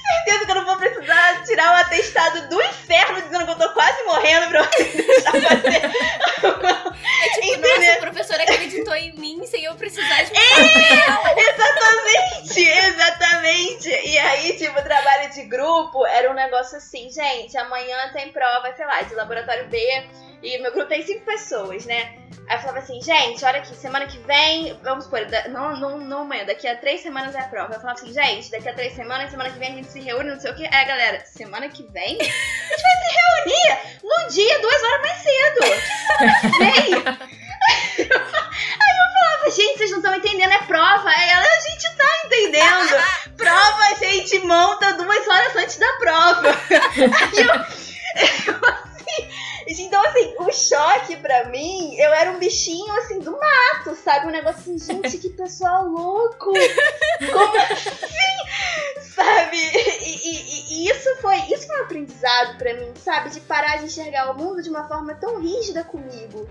Certeza 0.08 0.45
que 0.45 0.51
eu 0.51 0.55
não 0.55 0.66
vou 0.66 0.78
precisar 0.78 1.43
tirar 1.43 1.70
o 1.70 1.74
um 1.74 1.78
atestado 1.78 2.49
do 2.49 2.62
inferno 2.62 3.22
dizendo 3.22 3.45
que 3.45 3.51
eu 3.51 3.58
tô 3.58 3.74
quase 3.74 4.03
morrendo 4.03 4.47
pra 4.49 4.64
você 4.64 4.84
deixar 4.84 5.32
fazer. 5.32 5.91
É 7.08 7.30
tipo, 7.30 7.47
Entendeu? 7.47 7.78
nossa, 7.78 7.93
a 7.93 7.99
professora 7.99 8.43
acreditou 8.43 8.95
em 8.95 9.14
mim 9.14 9.45
sem 9.45 9.64
eu 9.64 9.76
precisar 9.76 10.24
de 10.24 10.32
papel. 10.32 11.38
Exatamente, 11.38 12.62
exatamente. 12.62 13.89
E 13.89 14.18
aí, 14.18 14.58
tipo, 14.58 14.80
o 14.80 14.84
trabalho 14.84 15.32
de 15.32 15.43
grupo 15.43 16.05
era 16.05 16.30
um 16.30 16.34
negócio 16.34 16.78
assim, 16.78 17.10
gente, 17.10 17.58
amanhã 17.58 18.12
tem 18.14 18.32
prova, 18.32 18.74
sei 18.76 18.86
lá, 18.86 19.01
de 19.01 19.16
laboratório 19.16 19.68
B 19.68 20.08
e 20.43 20.58
meu 20.60 20.72
grupo 20.72 20.88
tem 20.88 21.05
cinco 21.05 21.26
pessoas, 21.26 21.86
né? 21.86 22.16
Aí 22.48 22.56
eu 22.56 22.60
falava 22.62 22.80
assim, 22.80 23.02
gente, 23.02 23.44
olha 23.44 23.58
aqui, 23.60 23.76
semana 23.76 24.08
que 24.08 24.18
vem, 24.20 24.80
vamos 24.82 25.04
supor, 25.04 25.20
não, 25.50 25.78
não, 25.78 25.98
não 26.00 26.22
amanhã, 26.22 26.46
daqui 26.46 26.66
a 26.66 26.78
três 26.78 27.02
semanas 27.02 27.36
é 27.36 27.40
a 27.40 27.48
prova. 27.48 27.74
Eu 27.74 27.80
falava 27.80 28.00
assim, 28.00 28.14
gente, 28.14 28.50
daqui 28.50 28.70
a 28.70 28.74
três 28.74 28.94
semanas, 28.94 29.30
semana 29.30 29.50
que 29.50 29.60
vem 29.60 29.70
a 29.70 29.76
gente 29.76 29.92
se 29.92 30.00
reúne, 30.00 30.32
não 30.32 30.40
sei 30.40 30.52
o 30.52 30.56
que. 30.56 30.66
Aí, 30.66 30.86
galera, 30.86 31.26
semana 31.26 31.68
que 31.68 31.84
vem? 31.92 32.18
A 32.20 32.24
gente 32.24 32.82
vai 32.82 32.96
se 33.02 33.16
reunir 33.18 34.00
no 34.04 34.30
dia, 34.30 34.60
duas 34.62 34.84
horas 34.84 35.02
mais 35.02 35.18
cedo. 35.18 35.60
Vem? 36.58 37.28
Aí 38.00 38.06
eu 38.08 39.14
falava, 39.14 39.52
gente, 39.52 39.78
vocês 39.78 39.92
não 39.92 39.98
estão 39.98 40.16
entendendo, 40.16 40.52
é 40.54 40.60
prova. 40.60 41.10
Aí 41.10 41.30
ela, 41.30 41.46
a 41.46 41.60
gente 41.60 41.98
tá 41.98 42.22
entendendo. 42.26 43.04
Prova 43.36 43.84
a 43.84 43.94
gente 43.96 44.40
monta 44.40 44.94
duas 44.94 45.28
horas 45.28 45.56
antes 45.56 45.78
da 45.78 45.94
prova. 46.00 46.50
Aí 46.50 47.40
eu, 47.40 48.54
eu 48.54 48.66
assim, 48.70 49.30
então, 49.68 50.01
assim, 50.05 50.34
o 50.39 50.51
choque 50.51 51.18
pra 51.18 51.45
mim, 51.49 51.95
eu 51.97 52.13
era 52.13 52.32
um 52.32 52.39
bichinho, 52.39 52.91
assim, 52.99 53.20
do 53.20 53.32
mato, 53.32 53.95
sabe? 53.95 54.28
Um 54.28 54.32
negócio 54.32 54.59
assim, 54.59 54.80
gente, 54.80 55.18
que 55.18 55.30
pessoal 55.30 55.86
louco! 55.86 56.53
Como 57.20 57.57
assim? 57.57 59.11
Sabe? 59.13 59.57
E, 59.57 60.30
e, 60.30 60.86
e, 60.86 60.89
isso 60.89 61.15
foi 61.22 61.38
isso 61.51 61.68
foi 61.68 61.80
um 61.80 61.84
aprendizado 61.84 62.57
pra 62.57 62.74
mim, 62.76 62.93
sabe? 62.95 63.30
De 63.30 63.41
parar 63.41 63.78
de 63.78 63.86
enxergar 63.86 64.32
o 64.32 64.38
mundo 64.38 64.61
de 64.61 64.70
uma 64.70 64.88
forma 64.88 65.15
tão 65.15 65.41
rígida 65.41 65.84
comigo. 65.84 66.47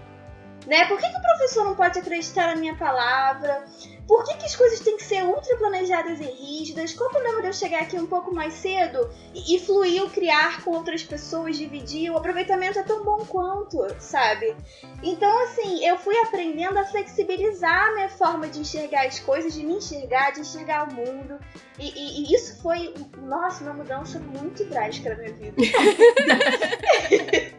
Né? 0.67 0.85
Por 0.87 0.99
que, 0.99 1.09
que 1.09 1.17
o 1.17 1.23
professor 1.23 1.65
não 1.65 1.77
pode 1.77 1.99
acreditar 1.99 2.49
na 2.49 2.57
minha 2.57 2.75
palavra? 2.75 3.65
Por 4.07 4.25
que, 4.25 4.37
que 4.37 4.45
as 4.45 4.55
coisas 4.55 4.81
têm 4.81 4.97
que 4.97 5.03
ser 5.03 5.25
ultra 5.25 5.57
planejadas 5.57 6.21
e 6.21 6.25
rígidas? 6.25 6.93
Qual 6.93 7.09
o 7.09 7.13
problema 7.13 7.43
de 7.43 7.49
eu 7.49 7.53
chegar 7.53 7.83
aqui 7.83 7.99
um 7.99 8.07
pouco 8.07 8.33
mais 8.33 8.55
cedo 8.55 9.11
e, 9.35 9.57
e 9.57 9.61
fluir 9.61 10.05
o 10.05 10.11
criar 10.11 10.63
com 10.63 10.71
outras 10.71 11.03
pessoas, 11.03 11.57
dividir? 11.57 12.11
O 12.11 12.17
aproveitamento 12.17 12.79
é 12.79 12.83
tão 12.83 13.03
bom 13.03 13.25
quanto, 13.27 13.79
sabe? 13.99 14.55
Então, 15.03 15.45
assim, 15.45 15.85
eu 15.85 15.99
fui 15.99 16.17
aprendendo 16.19 16.79
a 16.79 16.85
flexibilizar 16.85 17.89
a 17.89 17.95
minha 17.95 18.09
forma 18.09 18.49
de 18.49 18.61
enxergar 18.61 19.07
as 19.07 19.19
coisas, 19.19 19.55
de 19.55 19.65
me 19.65 19.75
enxergar, 19.75 20.31
de 20.31 20.41
enxergar 20.41 20.89
o 20.89 20.95
mundo. 20.95 21.39
E, 21.79 21.91
e, 21.91 22.23
e 22.23 22.35
isso 22.35 22.63
foi, 22.63 22.95
nossa, 23.19 23.65
uma 23.65 23.75
mudança 23.75 24.21
muito 24.21 24.65
drástica 24.67 25.11
na 25.11 25.17
minha 25.17 25.33
vida. 25.33 25.57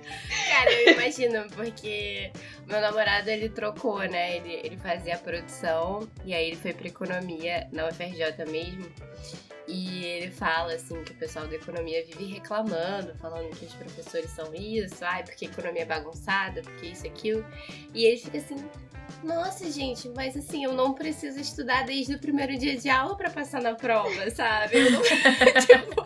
Cara, 0.49 0.71
eu 0.71 0.93
imagino, 0.93 1.45
porque 1.55 2.31
meu 2.65 2.81
namorado 2.81 3.29
ele 3.29 3.49
trocou, 3.49 3.99
né? 3.99 4.37
Ele, 4.37 4.59
ele 4.63 4.77
fazia 4.77 5.15
a 5.15 5.17
produção 5.17 6.07
e 6.25 6.33
aí 6.37 6.47
ele 6.47 6.55
foi 6.55 6.73
pra 6.73 6.87
economia 6.87 7.67
na 7.71 7.87
UFRJ 7.87 8.45
mesmo. 8.49 8.85
E 9.67 10.05
ele 10.05 10.31
fala 10.31 10.73
assim 10.73 11.03
que 11.03 11.11
o 11.11 11.15
pessoal 11.15 11.45
da 11.45 11.55
economia 11.55 12.05
vive 12.05 12.23
reclamando, 12.25 13.13
falando 13.17 13.49
que 13.57 13.65
os 13.65 13.73
professores 13.73 14.29
são 14.31 14.55
isso, 14.55 15.03
ai, 15.03 15.23
porque 15.23 15.45
a 15.45 15.49
economia 15.49 15.81
é 15.81 15.85
bagunçada, 15.85 16.61
porque 16.61 16.87
isso 16.87 17.05
e 17.05 17.09
aquilo. 17.09 17.45
E 17.93 18.05
ele 18.05 18.17
fica 18.17 18.37
assim, 18.37 18.55
nossa, 19.23 19.69
gente, 19.69 20.07
mas 20.15 20.37
assim, 20.37 20.63
eu 20.63 20.73
não 20.73 20.93
preciso 20.93 21.39
estudar 21.39 21.85
desde 21.85 22.15
o 22.15 22.19
primeiro 22.19 22.57
dia 22.57 22.77
de 22.77 22.89
aula 22.89 23.17
para 23.17 23.29
passar 23.29 23.61
na 23.61 23.75
prova, 23.75 24.29
sabe? 24.31 24.77
Eu 24.77 24.91
não... 24.91 25.01
tipo, 25.01 26.05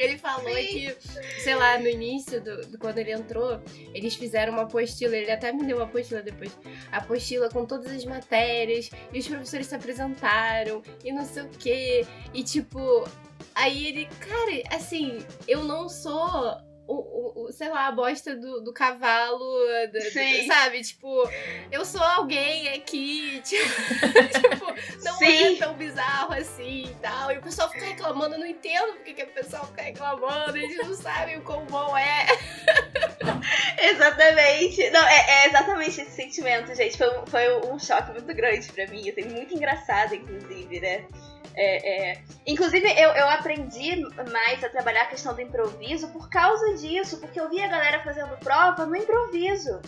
ele 0.00 0.16
falou 0.16 0.54
Sim. 0.54 0.66
que, 0.66 0.96
sei 1.42 1.54
lá, 1.54 1.78
no 1.78 1.88
início, 1.88 2.40
do, 2.40 2.66
do, 2.66 2.78
quando 2.78 2.98
ele 2.98 3.12
entrou, 3.12 3.60
eles 3.92 4.14
fizeram 4.14 4.52
uma 4.52 4.62
apostila, 4.62 5.16
ele 5.16 5.30
até 5.30 5.52
me 5.52 5.64
deu 5.64 5.76
uma 5.76 5.86
apostila 5.86 6.22
depois. 6.22 6.56
A 6.92 6.98
apostila 6.98 7.48
com 7.48 7.66
todas 7.66 7.90
as 7.90 8.04
matérias, 8.04 8.90
e 9.12 9.18
os 9.18 9.26
professores 9.26 9.66
se 9.66 9.74
apresentaram, 9.74 10.82
e 11.04 11.12
não 11.12 11.24
sei 11.24 11.42
o 11.42 11.48
quê. 11.48 12.06
E 12.32 12.42
tipo, 12.44 13.08
aí 13.54 13.88
ele, 13.88 14.06
cara, 14.20 14.76
assim, 14.76 15.18
eu 15.46 15.64
não 15.64 15.88
sou 15.88 16.56
o, 16.94 17.44
o, 17.44 17.52
sei 17.52 17.68
lá, 17.68 17.86
a 17.86 17.92
bosta 17.92 18.34
do, 18.34 18.60
do 18.62 18.72
cavalo, 18.72 19.38
do, 19.92 20.46
sabe? 20.46 20.80
Tipo, 20.80 21.28
eu 21.70 21.84
sou 21.84 22.02
alguém 22.02 22.68
aqui, 22.68 23.42
tipo, 23.44 23.64
tipo 24.40 25.04
não 25.04 25.18
Sim. 25.18 25.56
é 25.56 25.58
tão 25.58 25.74
bizarro 25.74 26.32
assim 26.32 26.84
e 26.86 26.94
tal. 27.02 27.30
E 27.30 27.38
o 27.38 27.42
pessoal 27.42 27.70
fica 27.70 27.84
reclamando, 27.84 28.34
eu 28.34 28.40
não 28.40 28.46
entendo 28.46 28.94
porque 28.94 29.12
que 29.12 29.22
o 29.22 29.26
pessoal 29.34 29.66
fica 29.66 29.82
reclamando, 29.82 30.56
eles 30.56 30.76
não 30.78 30.94
sabem 30.94 31.38
o 31.38 31.42
quão 31.42 31.64
bom 31.66 31.96
é. 31.96 32.26
exatamente. 33.90 34.88
Não, 34.90 35.06
é, 35.06 35.44
é, 35.44 35.46
exatamente 35.48 36.00
esse 36.00 36.10
sentimento, 36.10 36.74
gente. 36.74 36.96
Foi, 36.96 37.08
foi 37.26 37.66
um 37.66 37.78
choque 37.78 38.12
muito 38.12 38.34
grande 38.34 38.66
pra 38.72 38.86
mim. 38.86 39.10
Assim, 39.10 39.24
muito 39.24 39.54
engraçado, 39.54 40.14
inclusive, 40.14 40.80
né? 40.80 41.06
É, 41.54 42.10
é... 42.12 42.22
Inclusive, 42.46 42.88
eu, 42.92 43.10
eu 43.10 43.28
aprendi 43.28 44.02
mais 44.32 44.62
a 44.62 44.68
trabalhar 44.68 45.02
a 45.02 45.06
questão 45.06 45.34
do 45.34 45.40
improviso 45.40 46.08
por 46.08 46.28
causa 46.28 46.74
disso, 46.74 47.18
porque 47.18 47.40
eu 47.40 47.48
via 47.48 47.66
a 47.66 47.68
galera 47.68 48.02
fazendo 48.02 48.36
prova 48.38 48.86
no 48.86 48.96
improviso. 48.96 49.80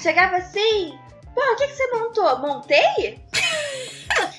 Chegava 0.00 0.36
assim, 0.36 0.98
pô, 1.34 1.40
o 1.40 1.56
que, 1.56 1.66
que 1.66 1.74
você 1.74 1.86
montou? 1.88 2.38
Montei? 2.38 3.20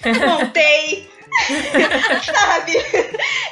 Montei! 0.28 1.10
Sabe? 2.26 2.74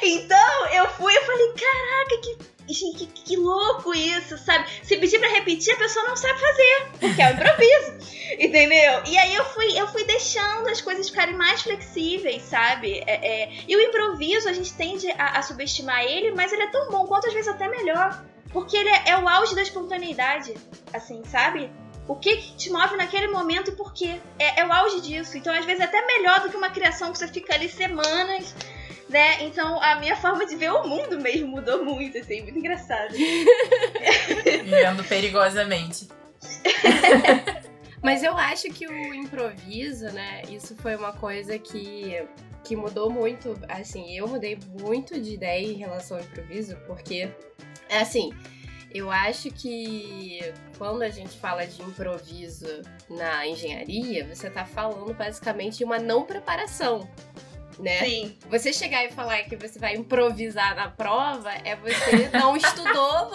Então 0.02 0.66
eu 0.72 0.88
fui 0.90 1.14
e 1.14 1.24
falei, 1.24 1.54
caraca, 1.54 2.20
que 2.22 2.57
Gente, 2.68 3.06
que, 3.06 3.22
que, 3.22 3.36
louco 3.36 3.94
isso, 3.94 4.36
sabe? 4.36 4.66
Se 4.82 4.98
pedir 4.98 5.18
pra 5.18 5.28
repetir, 5.28 5.72
a 5.72 5.78
pessoa 5.78 6.06
não 6.06 6.16
sabe 6.16 6.38
fazer, 6.38 6.88
porque 7.00 7.22
é 7.22 7.30
o 7.30 7.32
improviso, 7.32 8.36
entendeu? 8.38 9.02
E 9.06 9.16
aí 9.16 9.34
eu 9.34 9.44
fui, 9.46 9.78
eu 9.78 9.88
fui 9.88 10.04
deixando 10.04 10.68
as 10.68 10.80
coisas 10.80 11.08
ficarem 11.08 11.34
mais 11.34 11.62
flexíveis, 11.62 12.42
sabe? 12.42 13.02
É, 13.06 13.44
é... 13.44 13.52
E 13.66 13.74
o 13.74 13.80
improviso, 13.80 14.48
a 14.48 14.52
gente 14.52 14.74
tende 14.74 15.10
a, 15.12 15.38
a, 15.38 15.42
subestimar 15.42 16.02
ele, 16.04 16.32
mas 16.32 16.52
ele 16.52 16.62
é 16.62 16.70
tão 16.70 16.90
bom 16.90 17.06
quanto 17.06 17.26
às 17.26 17.32
vezes 17.32 17.48
até 17.48 17.68
melhor. 17.68 18.22
Porque 18.52 18.76
ele 18.76 18.88
é, 18.88 19.10
é 19.10 19.18
o 19.18 19.28
auge 19.28 19.54
da 19.54 19.62
espontaneidade, 19.62 20.54
assim, 20.92 21.22
sabe? 21.24 21.70
O 22.06 22.16
que, 22.16 22.36
que 22.36 22.56
te 22.56 22.70
move 22.70 22.96
naquele 22.96 23.28
momento 23.28 23.70
e 23.70 23.76
por 23.76 23.92
quê? 23.92 24.18
É, 24.38 24.60
é 24.60 24.66
o 24.66 24.72
auge 24.72 25.00
disso. 25.02 25.36
Então, 25.36 25.54
às 25.54 25.64
vezes, 25.64 25.80
é 25.80 25.84
até 25.84 26.04
melhor 26.06 26.40
do 26.40 26.48
que 26.48 26.56
uma 26.56 26.70
criação 26.70 27.12
que 27.12 27.18
você 27.18 27.28
fica 27.28 27.54
ali 27.54 27.68
semanas 27.68 28.54
né? 29.08 29.42
Então 29.44 29.82
a 29.82 29.96
minha 29.96 30.16
forma 30.16 30.46
de 30.46 30.56
ver 30.56 30.70
o 30.72 30.86
mundo 30.86 31.20
mesmo 31.20 31.48
mudou 31.48 31.84
muito, 31.84 32.18
assim, 32.18 32.42
muito 32.42 32.58
engraçado. 32.58 33.12
Vivendo 34.44 35.04
perigosamente. 35.04 36.08
Mas 38.02 38.22
eu 38.22 38.36
acho 38.36 38.68
que 38.68 38.86
o 38.86 39.14
improviso, 39.14 40.06
né? 40.12 40.42
Isso 40.48 40.76
foi 40.76 40.94
uma 40.94 41.12
coisa 41.12 41.58
que, 41.58 42.24
que 42.62 42.76
mudou 42.76 43.10
muito. 43.10 43.58
Assim, 43.68 44.16
eu 44.16 44.28
mudei 44.28 44.58
muito 44.80 45.20
de 45.20 45.34
ideia 45.34 45.66
em 45.66 45.74
relação 45.74 46.16
ao 46.16 46.22
improviso, 46.22 46.76
porque, 46.86 47.28
assim, 47.90 48.32
eu 48.94 49.10
acho 49.10 49.50
que 49.50 50.40
quando 50.78 51.02
a 51.02 51.10
gente 51.10 51.36
fala 51.38 51.66
de 51.66 51.82
improviso 51.82 52.82
na 53.10 53.46
engenharia, 53.46 54.24
você 54.32 54.48
tá 54.48 54.64
falando 54.64 55.12
basicamente 55.12 55.78
de 55.78 55.84
uma 55.84 55.98
não 55.98 56.24
preparação 56.24 57.08
né? 57.78 57.98
Sim. 58.00 58.36
Você 58.50 58.72
chegar 58.72 59.04
e 59.04 59.10
falar 59.10 59.42
que 59.44 59.56
você 59.56 59.78
vai 59.78 59.94
improvisar 59.94 60.74
na 60.74 60.88
prova 60.88 61.50
é 61.64 61.76
você 61.76 62.28
não 62.32 62.56
estudou, 62.56 63.30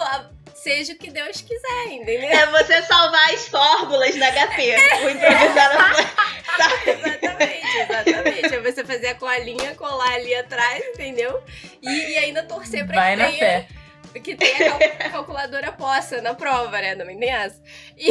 seja 0.54 0.92
o 0.92 0.96
que 0.96 1.10
Deus 1.10 1.40
quiser, 1.40 1.86
entendeu? 1.92 2.30
É 2.30 2.46
você 2.46 2.82
salvar 2.82 3.34
as 3.34 3.48
fórmulas 3.48 4.14
na 4.16 4.30
HP. 4.30 4.76
O 5.04 5.10
improvisar 5.10 5.74
na 5.74 6.24
Exatamente, 6.86 7.78
exatamente. 7.78 8.54
É 8.54 8.60
você 8.60 8.84
fazer 8.84 9.08
a 9.08 9.14
colinha, 9.14 9.74
colar 9.74 10.12
ali 10.14 10.34
atrás, 10.34 10.84
entendeu? 10.94 11.42
E, 11.82 12.12
e 12.12 12.18
ainda 12.18 12.42
torcer 12.42 12.86
pra 12.86 12.96
vai 12.96 13.10
que 13.12 13.22
na 13.22 13.26
tenha... 13.28 13.38
fé 13.38 13.83
que 14.20 14.36
tem 14.36 14.68
a 14.68 15.10
calculadora 15.10 15.72
poça 15.72 16.20
na 16.22 16.34
prova, 16.34 16.80
né? 16.80 16.94
Não 16.94 17.06
me 17.06 17.18
tem 17.18 17.30
essa. 17.30 17.60
E, 17.96 18.10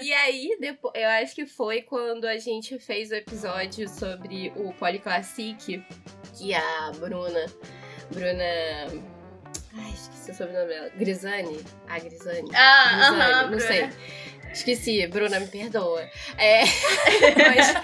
e 0.02 0.12
aí, 0.12 0.56
depois, 0.60 0.94
eu 0.94 1.08
acho 1.08 1.34
que 1.34 1.46
foi 1.46 1.82
quando 1.82 2.24
a 2.26 2.38
gente 2.38 2.78
fez 2.78 3.10
o 3.10 3.14
episódio 3.14 3.88
sobre 3.88 4.52
o 4.56 4.72
Polyclassic, 4.74 5.84
que 6.36 6.54
a 6.54 6.92
Bruna. 6.98 7.46
Bruna. 8.10 9.04
Ai, 9.76 9.90
esqueci 9.92 10.30
o 10.30 10.34
sobrenome 10.34 10.68
dela. 10.68 10.88
Grisani? 10.96 11.64
Ah, 11.88 11.98
Grisani. 11.98 12.50
Ah, 12.54 13.08
aham, 13.08 13.42
não 13.42 13.48
Bruna. 13.48 13.60
sei. 13.60 13.90
Esqueci, 14.54 15.06
Bruna, 15.08 15.40
me 15.40 15.46
perdoa. 15.48 16.08
É, 16.38 16.60
mas, 17.36 17.74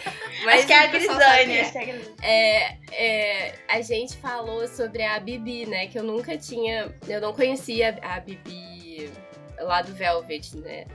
mas 0.45 0.59
Acho 0.59 0.67
que 0.67 0.73
é 0.73 0.79
a 0.79 0.87
Grisane. 0.87 1.53
é. 1.53 1.63
Grisane. 1.63 2.15
É, 2.23 2.77
é, 2.93 3.55
a 3.69 3.81
gente 3.81 4.17
falou 4.17 4.67
sobre 4.69 5.03
a 5.03 5.19
Bibi, 5.19 5.67
né? 5.67 5.89
Que 5.89 5.99
eu 5.99 6.05
nunca 6.05 6.39
tinha. 6.39 6.95
Eu 7.09 7.21
não 7.21 7.33
conhecia 7.33 7.99
a 8.03 8.21
Bibi 8.21 9.11
lá 9.59 9.83
do 9.83 9.93
Velvet, 9.93 10.57
né? 10.59 10.87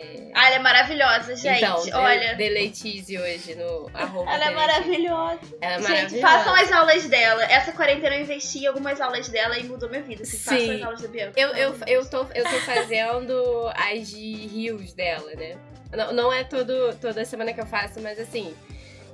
É, 0.00 0.30
Ah, 0.34 0.46
ela 0.46 0.56
é 0.56 0.58
maravilhosa, 0.58 1.36
gente. 1.36 1.64
então, 1.64 2.00
Olha. 2.00 2.34
Deleitize 2.34 3.18
hoje 3.18 3.54
no 3.54 3.90
arroba. 3.92 4.30
Ela 4.30 4.44
é 4.46 4.50
maravilhosa. 4.54 5.40
Ela 5.60 5.74
é 5.74 5.78
Gente, 5.78 5.88
maravilhosa. 5.90 6.20
façam 6.28 6.54
as 6.54 6.72
aulas 6.72 7.04
dela. 7.08 7.44
Essa 7.44 7.72
quarentena 7.72 8.16
eu 8.16 8.22
investi 8.22 8.60
em 8.60 8.66
algumas 8.66 9.00
aulas 9.00 9.28
dela 9.28 9.58
e 9.58 9.64
mudou 9.64 9.88
minha 9.88 10.02
vida. 10.02 10.22
Assim, 10.22 10.36
Sim. 10.36 10.44
façam 10.58 10.74
as 10.76 10.82
aulas 10.82 11.00
da 11.02 11.08
Bianca. 11.08 11.40
Eu, 11.40 11.48
eu, 11.54 11.74
eu, 11.86 12.08
tô, 12.10 12.26
eu 12.34 12.44
tô 12.44 12.60
fazendo 12.60 13.70
as 13.74 14.08
de 14.10 14.32
rios 14.46 14.92
dela, 14.92 15.30
né? 15.34 15.56
Não, 15.92 16.12
não 16.12 16.32
é 16.32 16.44
todo, 16.44 16.94
toda 17.00 17.24
semana 17.24 17.52
que 17.52 17.60
eu 17.60 17.66
faço, 17.66 18.00
mas 18.00 18.18
assim, 18.20 18.54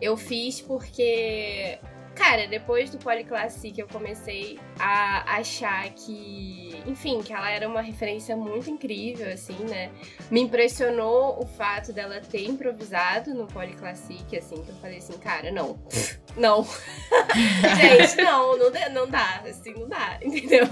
eu 0.01 0.16
fiz 0.16 0.61
porque. 0.61 1.78
Cara, 2.17 2.47
depois 2.47 2.91
do 2.91 2.97
Polyclassic 2.99 3.79
eu 3.79 3.87
comecei 3.87 4.59
a 4.81 5.37
achar 5.37 5.89
que, 5.91 6.83
enfim, 6.87 7.21
que 7.21 7.33
ela 7.33 7.51
era 7.51 7.69
uma 7.69 7.83
referência 7.83 8.35
muito 8.35 8.71
incrível, 8.71 9.31
assim, 9.31 9.59
né? 9.69 9.93
Me 10.31 10.41
impressionou 10.41 11.39
o 11.39 11.47
fato 11.47 11.93
dela 11.93 12.21
ter 12.21 12.45
improvisado 12.47 13.35
no 13.35 13.47
Polyclassic, 13.47 14.37
assim, 14.37 14.62
que 14.62 14.71
eu 14.71 14.75
falei 14.77 14.97
assim, 14.99 15.19
cara, 15.19 15.53
não. 15.53 15.79
Não. 16.37 16.66
Gente, 17.80 18.16
não, 18.22 18.57
não, 18.57 18.70
dá- 18.70 18.89
não 18.91 19.07
dá, 19.09 19.43
assim, 19.49 19.72
não 19.74 19.89
dá, 19.89 20.18
entendeu? 20.22 20.66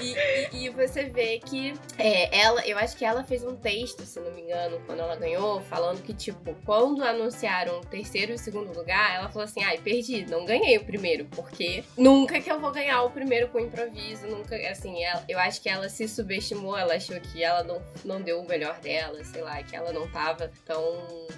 E, 0.00 0.14
e- 0.14 0.64
e 0.64 0.68
você 0.70 1.04
vê 1.04 1.38
que 1.38 1.74
é, 1.98 2.38
ela, 2.38 2.66
eu 2.66 2.78
acho 2.78 2.96
que 2.96 3.04
ela 3.04 3.22
fez 3.24 3.44
um 3.44 3.54
texto, 3.56 4.04
se 4.04 4.18
não 4.20 4.30
me 4.32 4.42
engano, 4.42 4.80
quando 4.86 5.00
ela 5.00 5.16
ganhou, 5.16 5.60
falando 5.62 6.02
que, 6.02 6.12
tipo, 6.14 6.54
quando 6.64 7.02
anunciaram 7.02 7.78
o 7.78 7.84
terceiro 7.84 8.32
e 8.32 8.34
o 8.34 8.38
segundo 8.38 8.72
lugar, 8.76 9.14
ela 9.16 9.28
falou 9.28 9.44
assim: 9.44 9.62
ai, 9.62 9.78
perdi, 9.78 10.24
não 10.26 10.44
ganhei 10.44 10.76
o 10.78 10.84
primeiro, 10.84 11.24
porque 11.26 11.84
nunca 11.96 12.40
que 12.40 12.50
eu 12.50 12.58
vou 12.60 12.70
ganhar 12.72 13.02
o 13.02 13.10
primeiro 13.10 13.48
com 13.48 13.58
improviso, 13.60 14.26
nunca, 14.26 14.56
assim, 14.70 15.02
ela- 15.04 15.24
eu 15.28 15.38
acho 15.38 15.60
que 15.60 15.68
ela 15.68 15.88
se 15.88 16.06
subestimou, 16.08 16.76
ela 16.76 16.94
achou 16.94 17.18
que 17.20 17.42
ela 17.42 17.62
não, 17.62 17.82
não 18.04 18.20
deu 18.22 18.40
o 18.40 18.46
melhor 18.48 18.78
dela, 18.80 19.22
sei 19.24 19.42
lá, 19.42 19.62
que 19.62 19.74
ela 19.76 19.92
não 19.92 20.08
tava 20.10 20.50
tão 20.64 20.82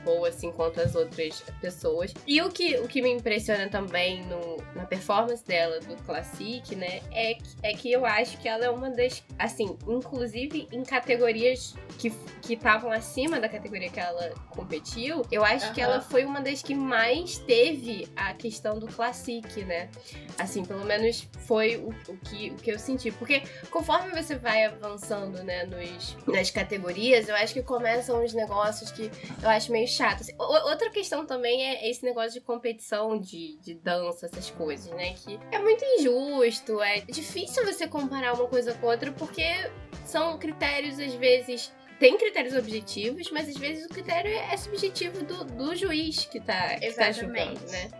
boa 0.05 0.29
assim 0.29 0.51
quanto 0.53 0.81
as 0.81 0.95
outras 0.95 1.43
pessoas. 1.61 2.13
E 2.27 2.41
o 2.43 2.51
que, 2.51 2.77
o 2.79 2.89
que 2.89 3.01
me 3.03 3.11
impressiona 3.53 3.69
também 3.69 4.25
no, 4.27 4.57
na 4.75 4.85
performance 4.85 5.45
dela 5.45 5.81
do 5.81 5.97
Classic, 6.05 6.75
né, 6.75 7.01
é, 7.13 7.35
que- 7.35 7.43
é 7.63 7.73
que 7.75 7.93
eu 7.93 8.05
acho 8.05 8.39
que 8.39 8.49
ela 8.49 8.65
é 8.65 8.71
uma 8.71 8.91
das, 8.91 9.23
assim, 9.39 9.77
inclusive 9.87 10.67
em 10.73 10.83
categorias 10.83 11.75
que 11.99 12.11
que 12.43 12.55
estavam 12.55 12.91
acima 12.91 13.39
da 13.39 13.49
categoria 13.49 13.89
que 13.89 14.01
ela 14.01 14.31
competiu, 14.51 15.25
eu 15.31 15.45
acho 15.45 15.73
que 15.73 15.81
Aham. 15.81 15.93
ela 15.93 16.01
foi 16.01 16.25
uma 16.25 16.41
das 16.41 16.61
que 16.61 16.75
mais 16.75 17.39
teve 17.39 18.09
a 18.17 18.35
questão 18.35 18.81
do 18.81 18.89
Classic, 18.89 19.65
né? 19.65 19.89
Assim, 20.37 20.65
pelo 20.65 20.85
menos 20.85 21.29
foi 21.47 21.77
o, 21.77 21.91
o 22.11 22.17
que, 22.17 22.51
o 22.51 22.57
que 22.57 22.73
eu 22.73 22.81
senti. 22.81 23.13
Porque 23.13 23.43
conforme 23.71 24.11
você 24.11 24.35
vai 24.35 24.65
avançando, 24.65 25.45
né, 25.45 25.65
nos, 25.67 26.17
nas 26.27 26.51
categorias, 26.51 27.29
eu 27.29 27.37
acho 27.37 27.55
que 27.55 27.63
começam 27.63 28.25
uns 28.25 28.35
negócios 28.35 28.91
que 28.91 29.09
eu 29.41 29.49
acho 29.49 29.71
meio 29.71 29.87
chato. 29.87 30.23
Assim, 30.23 30.33
outra 30.39 30.91
questão 30.91 31.25
também 31.25 31.65
é 31.65 31.89
esse 31.89 32.05
negócio 32.05 32.33
de 32.33 32.41
competição 32.41 33.21
de, 33.21 33.42
de 33.61 33.75
dança, 33.75 34.27
essas 34.27 34.51
coisas, 34.51 34.93
né? 34.95 35.15
Que 35.15 35.39
é 35.51 35.59
muito 35.59 35.85
injusto, 35.85 36.81
é 36.81 37.01
difícil 37.01 37.65
você 37.65 37.87
comparar 37.87 38.35
uma 38.35 38.49
coisa 38.49 38.75
com 38.75 38.87
outra 38.87 39.13
porque 39.13 39.45
são 40.05 40.39
critérios, 40.39 40.99
às 40.99 41.15
vezes. 41.15 41.73
Tem 41.99 42.19
critérios 42.19 42.57
objetivos, 42.57 43.31
mas 43.31 43.49
às 43.49 43.57
vezes 43.57 43.87
o 43.87 43.89
critério 43.89 44.29
é 44.29 44.57
subjetivo 44.57 45.23
do, 45.23 45.45
do 45.45 45.77
juiz 45.77 46.25
que 46.25 46.41
tá, 46.41 46.75
que 46.77 46.93
tá 46.95 47.13
julgando, 47.13 47.61
né? 47.71 47.91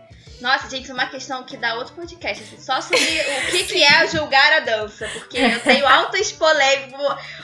Nossa, 0.43 0.69
gente, 0.69 0.91
é 0.91 0.93
uma 0.93 1.07
questão 1.07 1.41
que 1.45 1.55
dá 1.55 1.75
outro 1.75 1.95
podcast, 1.95 2.43
assim, 2.43 2.59
só 2.59 2.81
sobre 2.81 2.99
o 2.99 3.51
que, 3.51 3.63
que 3.63 3.81
é 3.81 4.05
julgar 4.07 4.51
a 4.51 4.59
dança. 4.59 5.07
Porque 5.13 5.37
eu 5.37 5.61
tenho 5.61 5.87
altas 5.87 6.33
polêmicas, 6.33 6.99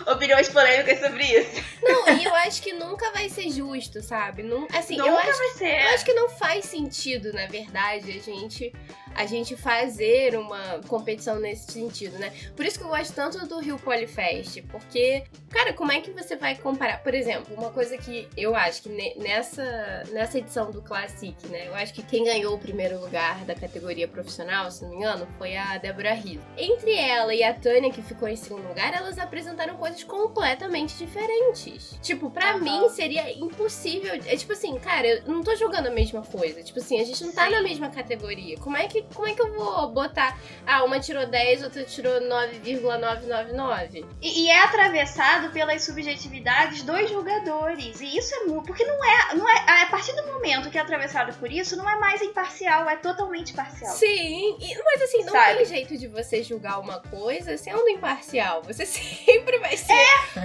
opiniões 0.06 0.50
polêmicas 0.50 1.00
sobre 1.00 1.24
isso. 1.24 1.64
Não, 1.82 2.10
e 2.18 2.26
eu 2.26 2.36
acho 2.36 2.62
que 2.62 2.74
nunca 2.74 3.10
vai 3.12 3.30
ser 3.30 3.50
justo, 3.52 4.04
sabe? 4.04 4.44
Não, 4.44 4.68
assim, 4.74 4.98
eu 4.98 5.06
Nunca 5.06 5.30
acho 5.30 5.38
vai 5.38 5.48
ser. 5.52 5.82
Eu 5.82 5.90
acho 5.94 6.04
que 6.04 6.14
não 6.14 6.28
faz 6.28 6.66
sentido, 6.66 7.32
na 7.32 7.48
verdade, 7.48 8.12
a 8.12 8.22
gente 8.22 8.74
a 9.16 9.26
gente 9.26 9.56
fazer 9.56 10.38
uma 10.38 10.80
competição 10.88 11.40
nesse 11.40 11.72
sentido, 11.72 12.18
né? 12.18 12.32
Por 12.56 12.66
isso 12.66 12.78
que 12.80 12.86
eu 12.86 12.90
gosto 12.90 13.14
tanto 13.14 13.46
do 13.48 13.60
Rio 13.60 13.78
Polyfest, 13.80 14.62
porque, 14.70 15.24
cara, 15.50 15.74
como 15.74 15.92
é 15.92 16.00
que 16.02 16.12
você 16.12 16.36
vai 16.36 16.56
comparar? 16.56 17.04
Por 17.04 17.14
exemplo, 17.14 17.54
uma 17.56 17.70
coisa 17.72 17.98
que 17.98 18.28
eu 18.38 18.56
acho 18.56 18.84
que 18.84 18.90
ne- 18.90 19.16
nessa, 19.18 20.04
nessa 20.12 20.38
edição 20.38 20.72
do 20.72 20.82
Classic, 20.82 21.36
né? 21.50 21.68
Eu 21.68 21.76
acho 21.76 21.94
que 21.94 22.02
quem 22.04 22.24
ganhou 22.24 22.56
o 22.56 22.60
primeiro 22.60 23.00
lugar 23.00 23.44
da 23.46 23.56
categoria 23.56 24.08
profissional, 24.08 24.70
se 24.72 24.84
não 24.84 24.90
me 24.92 24.98
engano, 24.98 25.28
foi 25.38 25.56
a 25.58 25.78
Débora 25.78 26.14
Rizzo. 26.14 26.42
Entre 26.58 26.94
ela 26.96 27.34
e 27.34 27.44
a 27.44 27.54
Tânia, 27.54 27.92
que 27.92 28.02
ficou 28.02 28.28
em 28.28 28.36
segundo 28.36 28.68
lugar, 28.68 28.94
elas 28.94 29.18
apresentaram 29.20 29.76
coisas 29.78 30.04
completamente 30.04 30.96
diferentes. 30.98 31.98
Tipo, 32.02 32.30
pra 32.30 32.52
Aham. 32.52 32.60
mim 32.60 32.90
seria 32.90 33.32
impossível. 33.38 34.14
É 34.26 34.36
tipo 34.36 34.54
assim, 34.54 34.78
cara, 34.80 35.08
eu 35.08 35.24
não 35.26 35.44
tô 35.44 35.56
jogando 35.56 35.88
a 35.88 35.92
mesma 35.92 36.22
coisa. 36.22 36.62
Tipo 36.64 36.80
assim, 36.80 37.00
a 37.00 37.04
gente 37.06 37.24
não 37.24 37.32
tá 37.34 37.50
na 37.50 37.62
mesma 37.62 37.90
categoria. 37.90 38.58
Como 38.58 38.78
é 38.78 38.88
que, 38.88 38.99
como 39.14 39.28
é 39.28 39.34
que 39.34 39.42
eu 39.42 39.52
vou 39.54 39.90
botar. 39.92 40.38
Ah, 40.66 40.84
uma 40.84 41.00
tirou 41.00 41.26
10, 41.26 41.64
outra 41.64 41.84
tirou 41.84 42.20
9,999? 42.22 44.06
E, 44.22 44.46
e 44.46 44.50
é 44.50 44.64
atravessado 44.64 45.52
pelas 45.52 45.84
subjetividades 45.84 46.84
dos 46.84 47.10
jogadores. 47.10 48.00
E 48.02 48.18
isso 48.18 48.34
é 48.36 48.40
muito. 48.46 48.66
Porque 48.66 48.86
não 48.86 49.04
é, 49.04 49.36
não 49.36 49.50
é. 49.50 49.84
A 49.84 49.86
partir 49.88 50.14
do 50.16 50.26
momento 50.28 50.70
que 50.70 50.78
é 50.78 50.82
atravessado 50.82 51.34
por 51.38 51.52
isso, 51.52 51.76
não 51.76 51.90
é 51.90 51.96
mais 51.98 52.22
imparcial, 52.22 52.88
é 52.90 52.96
totalmente 52.96 53.54
parcial. 53.54 53.94
Sim, 53.96 54.58
e- 54.60 54.78
mas 54.84 55.02
assim, 55.04 55.24
não 55.24 55.32
Sabe? 55.34 55.58
tem 55.58 55.66
jeito 55.66 55.98
de 55.98 56.08
você 56.08 56.44
julgar 56.44 56.80
uma 56.80 57.00
coisa 57.00 57.58
sendo 57.58 57.88
imparcial. 57.90 58.62
Você 58.64 58.86
sempre 58.88 59.58
vai 59.60 59.76
ser 59.78 59.94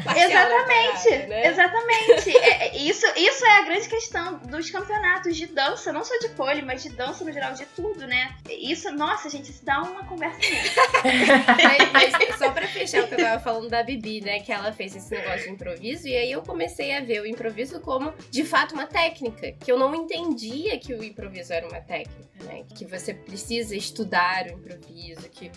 na 0.04 0.18
Exatamente, 0.18 1.08
parada, 1.08 1.26
né? 1.26 1.46
exatamente. 1.48 2.36
É, 2.36 2.66
é, 2.68 2.73
isso, 2.88 3.06
isso 3.16 3.44
é 3.44 3.58
a 3.58 3.64
grande 3.64 3.88
questão 3.88 4.38
dos 4.38 4.70
campeonatos 4.70 5.36
de 5.36 5.46
dança, 5.46 5.92
não 5.92 6.04
só 6.04 6.16
de 6.18 6.28
pole, 6.30 6.62
mas 6.62 6.82
de 6.82 6.90
dança 6.90 7.24
no 7.24 7.32
geral, 7.32 7.54
de 7.54 7.64
tudo, 7.66 8.06
né? 8.06 8.34
Isso, 8.48 8.90
nossa, 8.92 9.28
gente, 9.28 9.50
isso 9.50 9.64
dá 9.64 9.82
uma 9.82 10.04
conversa. 10.04 10.38
Mas, 11.92 12.12
mas 12.12 12.38
só 12.38 12.50
pra 12.50 12.66
fechar 12.66 13.04
o 13.04 13.08
que 13.08 13.14
eu 13.14 13.18
tava 13.18 13.42
falando 13.42 13.68
da 13.68 13.82
Bibi, 13.82 14.20
né? 14.20 14.40
Que 14.40 14.52
ela 14.52 14.72
fez 14.72 14.94
esse 14.94 15.10
negócio 15.10 15.44
de 15.44 15.50
improviso. 15.50 16.06
E 16.08 16.16
aí 16.16 16.30
eu 16.30 16.42
comecei 16.42 16.94
a 16.94 17.00
ver 17.00 17.20
o 17.20 17.26
improviso 17.26 17.80
como, 17.80 18.12
de 18.30 18.44
fato, 18.44 18.74
uma 18.74 18.86
técnica. 18.86 19.52
Que 19.52 19.70
eu 19.70 19.78
não 19.78 19.94
entendia 19.94 20.78
que 20.78 20.94
o 20.94 21.02
improviso 21.02 21.52
era 21.52 21.66
uma 21.66 21.80
técnica, 21.80 22.44
né? 22.44 22.64
Que 22.74 22.84
você 22.84 23.14
precisa 23.14 23.74
estudar 23.74 24.46
o 24.46 24.52
improviso. 24.52 25.28
Que... 25.30 25.50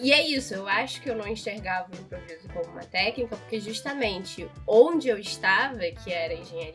E 0.00 0.12
é 0.12 0.26
isso, 0.26 0.54
eu 0.54 0.68
acho 0.68 1.00
que 1.00 1.10
eu 1.10 1.16
não 1.16 1.26
enxergava 1.26 1.88
o 1.92 2.00
improviso 2.00 2.48
como 2.52 2.70
uma 2.72 2.84
técnica, 2.84 3.36
porque 3.36 3.58
justamente 3.58 4.48
onde 4.66 5.08
eu 5.08 5.18
estava, 5.18 5.78
que 5.78 6.12
era 6.12 6.34
engenharia, 6.34 6.67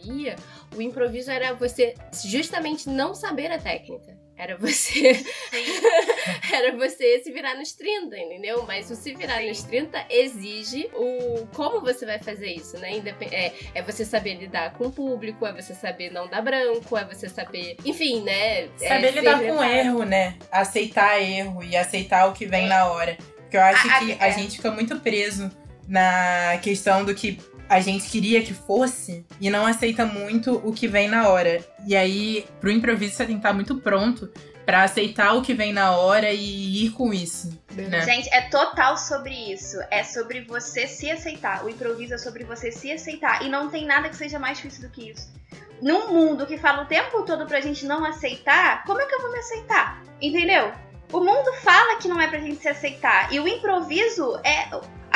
o 0.75 0.81
improviso 0.81 1.29
era 1.31 1.53
você 1.53 1.93
justamente 2.25 2.89
não 2.89 3.13
saber 3.13 3.51
a 3.51 3.57
técnica. 3.57 4.17
Era 4.35 4.57
você 4.57 5.23
era 6.51 6.75
você 6.75 7.19
se 7.23 7.31
virar 7.31 7.55
nos 7.55 7.71
30, 7.73 8.17
entendeu? 8.17 8.63
Mas 8.67 8.89
o 8.89 8.95
se 8.95 9.13
virar 9.13 9.39
Sim. 9.39 9.49
nos 9.49 9.63
30 9.63 10.05
exige 10.09 10.89
o 10.95 11.45
como 11.53 11.81
você 11.81 12.03
vai 12.05 12.17
fazer 12.19 12.51
isso, 12.51 12.77
né? 12.79 12.91
É, 13.31 13.51
é 13.75 13.81
você 13.83 14.03
saber 14.03 14.35
lidar 14.35 14.73
com 14.73 14.85
o 14.87 14.91
público, 14.91 15.45
é 15.45 15.53
você 15.53 15.73
saber 15.75 16.11
não 16.11 16.27
dar 16.27 16.41
branco, 16.41 16.97
é 16.97 17.05
você 17.05 17.29
saber, 17.29 17.77
enfim, 17.85 18.21
né? 18.23 18.63
é 18.63 18.69
Saber 18.87 19.13
ser 19.13 19.19
lidar 19.19 19.35
com 19.39 19.45
levado. 19.45 19.63
erro, 19.71 20.03
né? 20.03 20.35
Aceitar 20.51 21.21
erro 21.21 21.63
e 21.63 21.75
aceitar 21.77 22.27
o 22.27 22.33
que 22.33 22.45
vem 22.47 22.67
na 22.67 22.87
hora. 22.91 23.17
Porque 23.37 23.57
eu 23.57 23.61
acho 23.61 23.87
A- 23.87 23.97
a- 23.97 23.99
que 23.99 24.11
a 24.19 24.27
é. 24.27 24.31
gente 24.31 24.55
fica 24.57 24.71
muito 24.71 24.99
preso 24.99 25.51
na 25.87 26.57
questão 26.63 27.05
do 27.05 27.13
que 27.13 27.39
a 27.73 27.79
gente 27.79 28.07
queria 28.07 28.43
que 28.43 28.53
fosse 28.53 29.25
e 29.41 29.49
não 29.49 29.65
aceita 29.65 30.05
muito 30.05 30.61
o 30.63 30.71
que 30.71 30.87
vem 30.87 31.07
na 31.07 31.27
hora. 31.27 31.65
E 31.87 31.95
aí, 31.95 32.45
pro 32.61 32.71
improviso, 32.71 33.15
você 33.15 33.25
tem 33.25 33.35
que 33.35 33.39
estar 33.39 33.51
muito 33.53 33.77
pronto 33.77 34.31
pra 34.63 34.83
aceitar 34.83 35.33
o 35.33 35.41
que 35.41 35.55
vem 35.55 35.73
na 35.73 35.97
hora 35.97 36.31
e 36.31 36.85
ir 36.85 36.91
com 36.91 37.11
isso. 37.11 37.49
Né? 37.71 38.01
Gente, 38.01 38.29
é 38.31 38.41
total 38.41 38.95
sobre 38.95 39.33
isso. 39.51 39.77
É 39.89 40.03
sobre 40.03 40.41
você 40.41 40.87
se 40.87 41.09
aceitar. 41.09 41.65
O 41.65 41.69
improviso 41.69 42.13
é 42.13 42.17
sobre 42.19 42.43
você 42.43 42.71
se 42.71 42.91
aceitar. 42.91 43.43
E 43.43 43.49
não 43.49 43.69
tem 43.69 43.85
nada 43.87 44.07
que 44.07 44.15
seja 44.15 44.37
mais 44.37 44.57
difícil 44.57 44.83
do 44.83 44.89
que 44.89 45.09
isso. 45.09 45.33
Num 45.81 46.13
mundo 46.13 46.45
que 46.45 46.59
fala 46.59 46.83
o 46.83 46.85
tempo 46.85 47.23
todo 47.23 47.47
pra 47.47 47.59
gente 47.59 47.85
não 47.87 48.05
aceitar, 48.05 48.83
como 48.85 49.01
é 49.01 49.05
que 49.07 49.15
eu 49.15 49.21
vou 49.21 49.31
me 49.31 49.39
aceitar? 49.39 50.01
Entendeu? 50.21 50.71
O 51.11 51.19
mundo 51.19 51.51
fala 51.55 51.97
que 51.97 52.07
não 52.07 52.21
é 52.21 52.27
pra 52.27 52.39
gente 52.39 52.61
se 52.61 52.69
aceitar. 52.69 53.33
E 53.33 53.39
o 53.39 53.47
improviso 53.47 54.39
é 54.43 54.69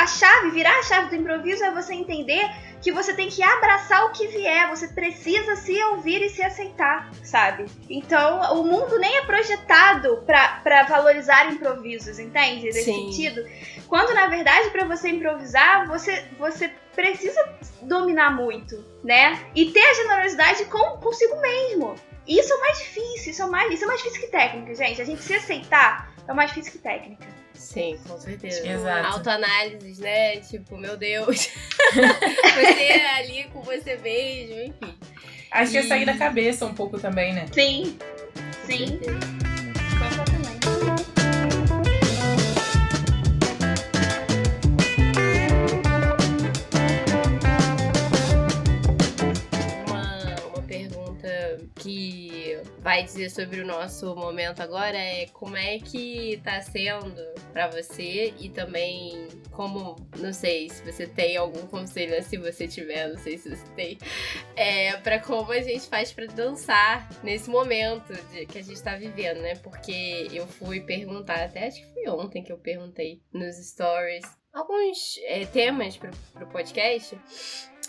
chave, 0.06 0.50
virar 0.50 0.78
a 0.78 0.82
chave 0.82 1.10
do 1.10 1.16
improviso 1.16 1.64
é 1.64 1.70
você 1.70 1.94
entender 1.94 2.48
que 2.80 2.92
você 2.92 3.12
tem 3.12 3.28
que 3.28 3.42
abraçar 3.42 4.04
o 4.06 4.12
que 4.12 4.26
vier, 4.28 4.68
você 4.68 4.88
precisa 4.88 5.56
se 5.56 5.82
ouvir 5.84 6.22
e 6.22 6.30
se 6.30 6.42
aceitar, 6.42 7.10
sabe? 7.24 7.66
Então, 7.90 8.40
o 8.60 8.64
mundo 8.64 8.98
nem 8.98 9.16
é 9.18 9.22
projetado 9.22 10.24
para 10.24 10.84
valorizar 10.84 11.52
improvisos, 11.52 12.18
entende? 12.18 12.66
Nesse 12.66 12.84
Sim. 12.84 13.10
sentido. 13.10 13.44
Quando, 13.88 14.14
na 14.14 14.28
verdade, 14.28 14.70
para 14.70 14.84
você 14.84 15.08
improvisar, 15.08 15.88
você, 15.88 16.24
você 16.38 16.72
precisa 16.94 17.40
dominar 17.82 18.30
muito, 18.30 18.84
né? 19.02 19.40
E 19.54 19.70
ter 19.70 19.84
a 19.84 19.94
generosidade 19.94 20.64
com 20.66 20.98
consigo 20.98 21.40
mesmo. 21.40 21.94
Isso 22.26 22.52
é 22.52 22.58
mais 22.58 22.78
difícil, 22.78 23.32
isso 23.32 23.42
é, 23.42 23.46
mais, 23.46 23.72
isso 23.72 23.84
é 23.84 23.86
mais 23.86 24.02
difícil 24.02 24.20
que 24.20 24.28
técnica, 24.28 24.74
gente. 24.74 25.00
A 25.00 25.04
gente 25.04 25.22
se 25.22 25.34
aceitar 25.34 26.12
é 26.28 26.32
mais 26.32 26.50
difícil 26.50 26.72
que 26.72 26.78
técnica. 26.78 27.37
Sim, 27.58 27.98
com 28.06 28.18
certeza. 28.18 28.66
Exato. 28.66 29.08
Autoanálises, 29.08 29.98
né? 29.98 30.36
Tipo, 30.38 30.78
meu 30.78 30.96
Deus. 30.96 31.48
você 31.92 32.82
é 32.84 33.16
ali 33.16 33.44
com 33.52 33.60
você 33.62 33.96
mesmo, 33.96 34.60
enfim. 34.60 34.98
Acho 35.50 35.70
e... 35.70 35.72
que 35.72 35.78
é 35.78 35.82
sair 35.82 36.06
da 36.06 36.16
cabeça 36.16 36.64
um 36.64 36.74
pouco 36.74 36.98
também, 36.98 37.34
né? 37.34 37.46
Sim. 37.52 37.98
Sim. 38.64 38.98
Completamente. 38.98 40.38
que 51.78 52.47
vai 52.80 53.02
dizer 53.02 53.30
sobre 53.30 53.60
o 53.60 53.66
nosso 53.66 54.14
momento 54.14 54.60
agora 54.60 54.96
é 54.96 55.26
como 55.26 55.56
é 55.56 55.78
que 55.78 56.40
tá 56.44 56.60
sendo 56.60 57.22
para 57.52 57.68
você 57.68 58.32
e 58.38 58.48
também 58.48 59.28
como, 59.50 59.96
não 60.18 60.32
sei 60.32 60.68
se 60.70 60.84
você 60.84 61.06
tem 61.06 61.36
algum 61.36 61.66
conselho, 61.66 62.12
né? 62.12 62.22
se 62.22 62.36
você 62.36 62.68
tiver, 62.68 63.08
não 63.08 63.18
sei 63.18 63.36
se 63.38 63.50
você 63.50 63.66
tem, 63.74 63.98
é, 64.54 64.96
para 64.98 65.18
como 65.18 65.50
a 65.52 65.60
gente 65.60 65.88
faz 65.88 66.12
para 66.12 66.26
dançar 66.26 67.08
nesse 67.24 67.50
momento 67.50 68.14
de, 68.32 68.46
que 68.46 68.58
a 68.58 68.62
gente 68.62 68.80
tá 68.82 68.96
vivendo, 68.96 69.40
né? 69.40 69.56
Porque 69.56 70.28
eu 70.32 70.46
fui 70.46 70.80
perguntar, 70.80 71.42
até 71.42 71.66
acho 71.66 71.80
que 71.80 71.92
foi 71.92 72.08
ontem 72.08 72.42
que 72.42 72.52
eu 72.52 72.58
perguntei 72.58 73.20
nos 73.32 73.56
stories 73.56 74.24
alguns 74.52 75.18
é, 75.24 75.46
temas 75.46 75.96
pro, 75.96 76.10
pro 76.34 76.46
podcast. 76.48 77.18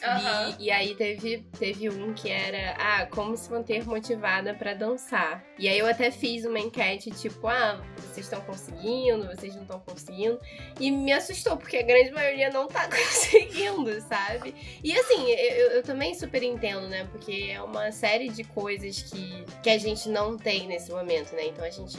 Uhum. 0.04 0.56
E, 0.60 0.66
e, 0.66 0.72
aí 0.72 0.96
teve, 0.96 1.46
teve 1.58 1.90
um 1.90 2.14
que 2.14 2.30
era, 2.30 2.76
ah, 2.78 3.06
como 3.08 3.36
se 3.36 3.52
manter 3.52 3.86
motivada 3.86 4.54
para 4.54 4.74
dançar. 4.74 5.44
E 5.58 5.68
aí 5.68 5.78
eu 5.78 5.88
até 5.88 6.12
fiz 6.12 6.46
uma 6.46 6.60
enquete, 6.60 7.12
tipo, 7.12 7.48
ah, 7.48 7.82
vocês 7.98 8.26
estão 8.26 8.42
conseguindo, 8.42 9.28
vocês 9.28 9.56
não 9.56 9.64
estão 9.64 9.80
conseguindo. 9.80 10.40
E 10.80 10.92
me 10.92 11.12
assustou, 11.12 11.58
porque 11.58 11.78
a 11.78 11.84
grande 11.84 12.12
maioria 12.12 12.50
não 12.50 12.68
tá 12.68 12.88
conseguindo, 12.90 14.00
sabe? 14.02 14.56
E 14.84 14.98
assim, 14.98 15.30
eu, 15.30 15.72
eu 15.72 15.84
também 15.84 16.14
super 16.14 16.44
entendo, 16.44 16.88
né? 16.88 17.08
Porque 17.12 17.50
é 17.52 17.62
uma 17.62 17.92
série 17.92 18.30
de 18.30 18.44
coisas 18.44 19.02
que, 19.04 19.46
que 19.62 19.70
a 19.70 19.78
gente 19.78 20.10
não 20.10 20.38
tem 20.38 20.68
nesse 20.68 20.92
momento, 20.92 21.34
né? 21.34 21.48
Então 21.48 21.64
a 21.64 21.70
gente, 21.70 21.98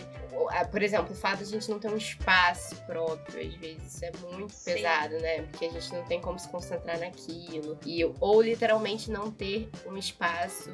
por 0.71 0.83
exemplo, 0.83 1.13
o 1.13 1.17
fato 1.17 1.39
de 1.39 1.45
a 1.45 1.47
gente 1.47 1.71
não 1.71 1.79
ter 1.79 1.89
um 1.89 1.97
espaço 1.97 2.77
próprio, 2.87 3.47
às 3.47 3.55
vezes, 3.55 3.95
isso 3.95 4.05
é 4.05 4.13
muito 4.33 4.53
Sim. 4.53 4.75
pesado, 4.75 5.19
né? 5.19 5.43
Porque 5.43 5.67
a 5.67 5.71
gente 5.71 5.93
não 5.93 6.05
tem 6.05 6.21
como 6.21 6.39
se 6.39 6.49
concentrar 6.49 6.99
naquilo 6.99 7.79
ou 8.21 8.41
literalmente 8.41 9.11
não 9.11 9.31
ter 9.31 9.69
um 9.87 9.97
espaço 9.97 10.71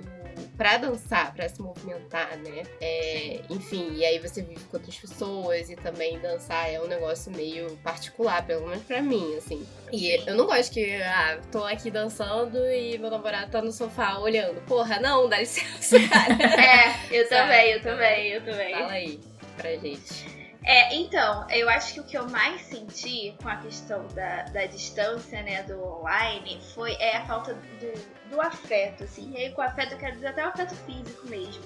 para 0.57 0.79
dançar, 0.79 1.35
para 1.35 1.49
se 1.49 1.61
movimentar, 1.61 2.37
né? 2.39 2.63
É, 2.81 3.41
enfim, 3.49 3.95
e 3.95 4.05
aí 4.05 4.19
você 4.19 4.43
vive 4.43 4.63
com 4.65 4.77
outras 4.77 4.97
pessoas 4.97 5.71
e 5.71 5.77
também 5.77 6.19
dançar 6.19 6.71
é 6.71 6.81
um 6.81 6.87
negócio 6.87 7.31
meio 7.33 7.77
particular, 7.79 8.45
pelo 8.47 8.67
menos 8.67 8.85
para 8.85 9.03
mim, 9.03 9.37
assim. 9.37 9.67
E 9.93 10.11
eu 10.27 10.35
não 10.35 10.47
gosto 10.47 10.73
que, 10.73 10.95
ah, 11.03 11.41
tô 11.51 11.65
aqui 11.65 11.91
dançando 11.91 12.59
e 12.71 12.99
meu 12.99 13.11
namorado 13.11 13.51
tá 13.51 13.63
no 13.63 13.73
sofá 13.73 14.19
olhando. 14.19 14.61
Porra, 14.67 14.99
não, 15.01 15.29
dá 15.29 15.39
licença, 15.39 15.97
cara. 16.09 16.35
é, 16.61 16.97
eu 17.11 17.29
também, 17.29 17.73
eu 17.73 17.83
também, 17.83 18.29
eu 18.29 18.45
também. 18.45 18.75
Fala 18.75 18.93
aí 18.93 19.21
pra 19.57 19.77
gente. 19.77 20.46
É, 20.67 20.97
então, 20.97 21.49
eu 21.49 21.71
acho 21.71 21.95
que 21.95 22.01
o 22.01 22.05
que 22.05 22.19
eu 22.19 22.29
mais 22.29 22.61
senti 22.63 23.33
com 23.41 23.49
a 23.49 23.57
questão 23.57 24.05
da, 24.09 24.43
da 24.43 24.67
distância, 24.67 25.41
né, 25.45 25.63
do 25.63 25.81
online, 25.81 26.61
foi 26.75 26.97
é 26.99 27.19
a 27.19 27.25
falta 27.25 27.55
do, 27.55 28.31
do 28.31 28.41
afeto, 28.41 29.05
assim. 29.05 29.33
E 29.33 29.37
aí 29.37 29.53
com 29.53 29.63
afeto 29.63 29.93
eu 29.93 29.99
quero 29.99 30.15
dizer 30.15 30.27
até 30.27 30.45
o 30.45 30.49
afeto 30.49 30.75
físico 30.75 31.29
mesmo. 31.29 31.63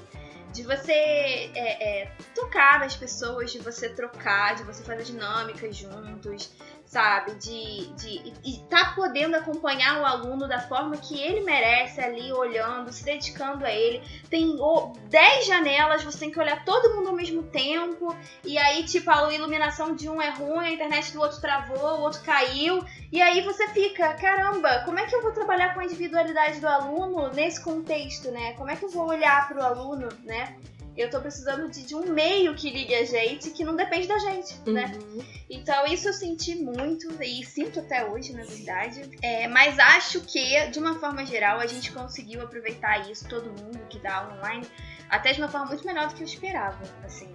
De 0.52 0.64
você 0.64 0.92
é, 0.92 2.02
é, 2.02 2.12
tocar 2.34 2.78
nas 2.80 2.94
pessoas, 2.94 3.50
de 3.50 3.58
você 3.60 3.88
trocar, 3.88 4.56
de 4.56 4.64
você 4.64 4.82
fazer 4.82 5.04
dinâmicas 5.04 5.74
juntos, 5.76 6.50
sabe? 6.90 7.34
De 7.34 7.86
de 7.94 8.32
estar 8.44 8.90
tá 8.90 8.92
podendo 8.96 9.36
acompanhar 9.36 10.00
o 10.00 10.04
aluno 10.04 10.48
da 10.48 10.60
forma 10.60 10.96
que 10.96 11.20
ele 11.20 11.40
merece 11.42 12.00
ali, 12.00 12.32
olhando, 12.32 12.92
se 12.92 13.04
dedicando 13.04 13.64
a 13.64 13.70
ele. 13.70 14.02
Tem 14.28 14.56
10 15.08 15.46
janelas, 15.46 16.02
você 16.02 16.18
tem 16.18 16.32
que 16.32 16.40
olhar 16.40 16.64
todo 16.64 16.96
mundo 16.96 17.10
ao 17.10 17.14
mesmo 17.14 17.44
tempo, 17.44 18.14
e 18.44 18.58
aí, 18.58 18.82
tipo, 18.84 19.08
a 19.08 19.32
iluminação 19.32 19.94
de 19.94 20.08
um 20.08 20.20
é 20.20 20.30
ruim, 20.30 20.66
a 20.66 20.72
internet 20.72 21.12
do 21.12 21.20
outro 21.20 21.40
travou, 21.40 21.78
o 21.78 22.00
outro 22.00 22.22
caiu, 22.22 22.84
e 23.12 23.22
aí 23.22 23.40
você 23.42 23.68
fica, 23.68 24.12
caramba, 24.14 24.82
como 24.84 24.98
é 24.98 25.06
que 25.06 25.14
eu 25.14 25.22
vou 25.22 25.32
trabalhar 25.32 25.72
com 25.74 25.80
a 25.80 25.84
individualidade 25.84 26.58
do 26.60 26.66
aluno 26.66 27.28
nesse 27.32 27.62
contexto, 27.62 28.32
né? 28.32 28.54
Como 28.54 28.70
é 28.70 28.74
que 28.74 28.84
eu 28.84 28.90
vou 28.90 29.06
olhar 29.06 29.46
para 29.46 29.60
o 29.60 29.64
aluno, 29.64 30.08
né? 30.24 30.56
Eu 31.00 31.10
tô 31.10 31.20
precisando 31.20 31.70
de, 31.70 31.82
de, 31.82 31.94
um 31.94 32.12
meio 32.12 32.54
que 32.54 32.70
ligue 32.70 32.94
a 32.94 33.04
gente 33.04 33.50
que 33.50 33.64
não 33.64 33.74
depende 33.74 34.06
da 34.06 34.18
gente, 34.18 34.54
né? 34.66 34.84
uhum. 34.84 35.16
né? 35.16 35.24
Então 35.48 35.86
isso 35.86 36.08
eu 36.08 36.12
senti 36.12 36.54
muito 36.54 37.10
e 37.22 37.44
sinto 37.44 37.80
até 37.80 38.04
hoje, 38.04 38.32
na 38.32 38.44
verdade. 38.44 39.18
É, 39.22 39.48
mas 39.48 39.78
acho 39.78 40.20
que, 40.20 40.66
de 40.68 40.78
uma 40.78 40.98
forma 40.98 41.24
geral, 41.24 41.58
a 41.60 41.66
gente 41.66 41.92
conseguiu 41.92 42.42
aproveitar 42.42 43.10
isso, 43.10 43.28
todo 43.28 43.50
mundo 43.50 43.78
que 43.88 43.98
dá 43.98 44.28
online, 44.28 44.66
até 45.08 45.32
de 45.32 45.40
uma 45.40 45.48
forma 45.48 45.66
muito 45.66 45.84
melhor 45.84 46.08
do 46.08 46.14
que 46.14 46.22
eu 46.22 46.26
esperava. 46.26 46.82
Assim, 47.04 47.32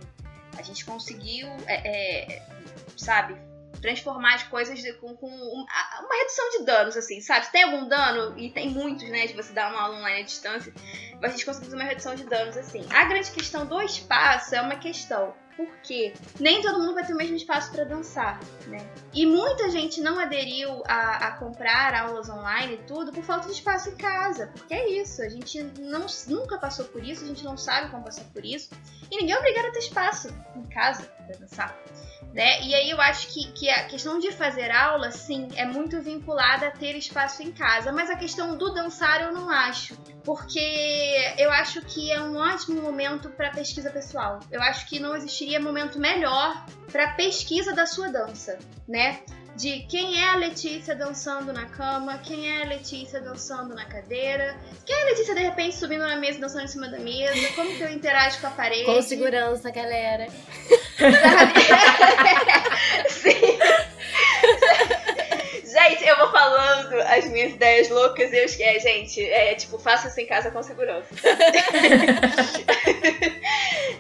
a 0.58 0.62
gente 0.62 0.86
conseguiu, 0.86 1.48
é, 1.68 2.36
é, 2.36 2.48
sabe, 2.96 3.36
transformar 3.82 4.36
as 4.36 4.44
coisas 4.44 4.80
com, 4.98 5.16
com 5.16 5.28
uma 5.28 6.16
redução 6.20 6.50
de 6.52 6.66
danos, 6.66 6.98
assim, 6.98 7.22
sabe? 7.22 7.46
Se 7.46 7.52
tem 7.52 7.64
algum 7.64 7.88
dano, 7.88 8.38
e 8.38 8.50
tem 8.50 8.70
muitos, 8.70 9.08
né, 9.10 9.28
de 9.28 9.34
você 9.34 9.54
dar 9.54 9.72
uma 9.72 9.82
aula 9.82 9.98
online 9.98 10.22
à 10.22 10.26
distância, 10.26 10.74
a 11.22 11.28
gente 11.28 11.46
fazer 11.46 11.74
uma 11.74 11.84
redução 11.84 12.16
de 12.16 12.24
danos, 12.24 12.58
assim. 12.58 12.86
A 12.92 13.06
grande 13.06 13.32
questão 13.32 13.66
do 13.66 13.82
espaço 13.82 14.56
é 14.56 14.62
uma 14.62 14.76
questão 14.76 15.34
porque 15.56 16.14
nem 16.40 16.62
todo 16.62 16.80
mundo 16.80 16.94
vai 16.94 17.06
ter 17.06 17.14
o 17.14 17.18
mesmo 17.18 17.36
espaço 17.36 17.72
para 17.72 17.84
dançar, 17.86 18.40
né? 18.68 18.78
E 19.14 19.26
muita 19.26 19.70
gente 19.70 20.02
não 20.02 20.20
aderiu 20.20 20.84
a, 20.86 21.28
a, 21.28 21.32
comprar 21.38 21.94
aulas 21.94 22.30
online 22.30 22.76
e 22.76 22.78
tudo 22.80 23.12
por 23.12 23.24
falta 23.24 23.48
de 23.48 23.54
espaço 23.54 23.90
em 23.90 23.96
casa, 23.96 24.48
porque 24.48 24.74
é 24.74 24.90
isso, 24.90 25.22
a 25.22 25.30
gente 25.30 25.64
não, 25.80 26.06
nunca 26.28 26.58
passou 26.58 26.86
por 26.86 27.04
isso, 27.04 27.24
a 27.24 27.28
gente 27.28 27.44
não 27.44 27.58
sabe 27.58 27.90
como 27.90 28.04
passar 28.04 28.26
por 28.26 28.44
isso, 28.44 28.70
e 29.10 29.18
ninguém 29.18 29.34
é 29.34 29.40
obrigado 29.40 29.68
a 29.68 29.72
ter 29.72 29.80
espaço 29.80 30.28
em 30.56 30.64
casa 30.64 31.04
para 31.04 31.38
dançar 31.38 31.78
né? 32.36 32.62
E 32.64 32.76
aí 32.76 32.90
eu 32.90 33.00
acho 33.00 33.30
que, 33.30 33.50
que 33.54 33.70
a 33.70 33.86
questão 33.86 34.20
de 34.20 34.30
fazer 34.30 34.70
aula, 34.70 35.10
sim, 35.10 35.48
é 35.56 35.66
muito 35.66 36.02
vinculada 36.02 36.68
a 36.68 36.72
ter 36.72 36.98
espaço 36.98 37.42
em 37.42 37.50
casa, 37.50 37.94
mas 37.94 38.10
a 38.10 38.18
questão 38.18 38.58
do 38.58 38.74
dançar 38.74 39.22
eu 39.22 39.32
não 39.32 39.50
acho, 39.50 39.96
porque 40.26 40.60
eu 41.38 41.50
acho 41.50 41.82
que 41.84 42.12
é 42.12 42.22
um 42.22 42.36
ótimo 42.36 42.82
momento 42.82 43.30
para 43.30 43.52
pesquisa 43.52 43.90
pessoal. 43.90 44.40
Eu 44.52 44.62
acho 44.62 44.86
que 44.90 45.00
não 45.00 45.16
existiria 45.16 45.62
momento 45.62 45.98
melhor 45.98 46.66
para 46.92 47.14
pesquisa 47.14 47.74
da 47.74 47.86
sua 47.86 48.10
dança, 48.10 48.60
né? 48.86 49.22
De 49.56 49.80
quem 49.88 50.22
é 50.22 50.30
a 50.30 50.36
Letícia 50.36 50.94
dançando 50.96 51.54
na 51.54 51.66
cama, 51.66 52.18
quem 52.18 52.50
é 52.50 52.64
a 52.64 52.66
Letícia 52.66 53.22
dançando 53.22 53.74
na 53.74 53.86
cadeira, 53.86 54.56
quem 54.86 54.96
é 54.96 55.02
a 55.02 55.06
Letícia 55.06 55.34
de 55.34 55.42
repente 55.42 55.76
subindo 55.76 56.06
na 56.06 56.18
mesa 56.18 56.40
dançando 56.40 56.66
em 56.66 56.68
cima 56.68 56.90
da 56.90 57.00
mesa, 57.00 57.48
como 57.56 57.74
que 57.76 57.82
eu 57.82 57.90
interajo 57.90 58.40
com 58.42 58.48
a 58.48 58.52
parede. 58.52 58.84
Com 58.86 59.02
segurança, 59.02 59.72
galera. 59.72 60.28
Sim. 63.10 63.32
Gente, 65.76 66.08
eu 66.08 66.18
vou 66.18 66.32
falando 66.32 66.94
as 67.02 67.26
minhas 67.30 67.52
ideias 67.52 67.90
loucas 67.90 68.32
e 68.32 68.38
eu 68.38 68.46
é, 68.46 68.80
gente, 68.80 69.22
é 69.22 69.56
tipo, 69.56 69.78
faça 69.78 70.08
isso 70.08 70.18
em 70.22 70.26
casa 70.26 70.50
com 70.50 70.64
segurança. 70.64 71.08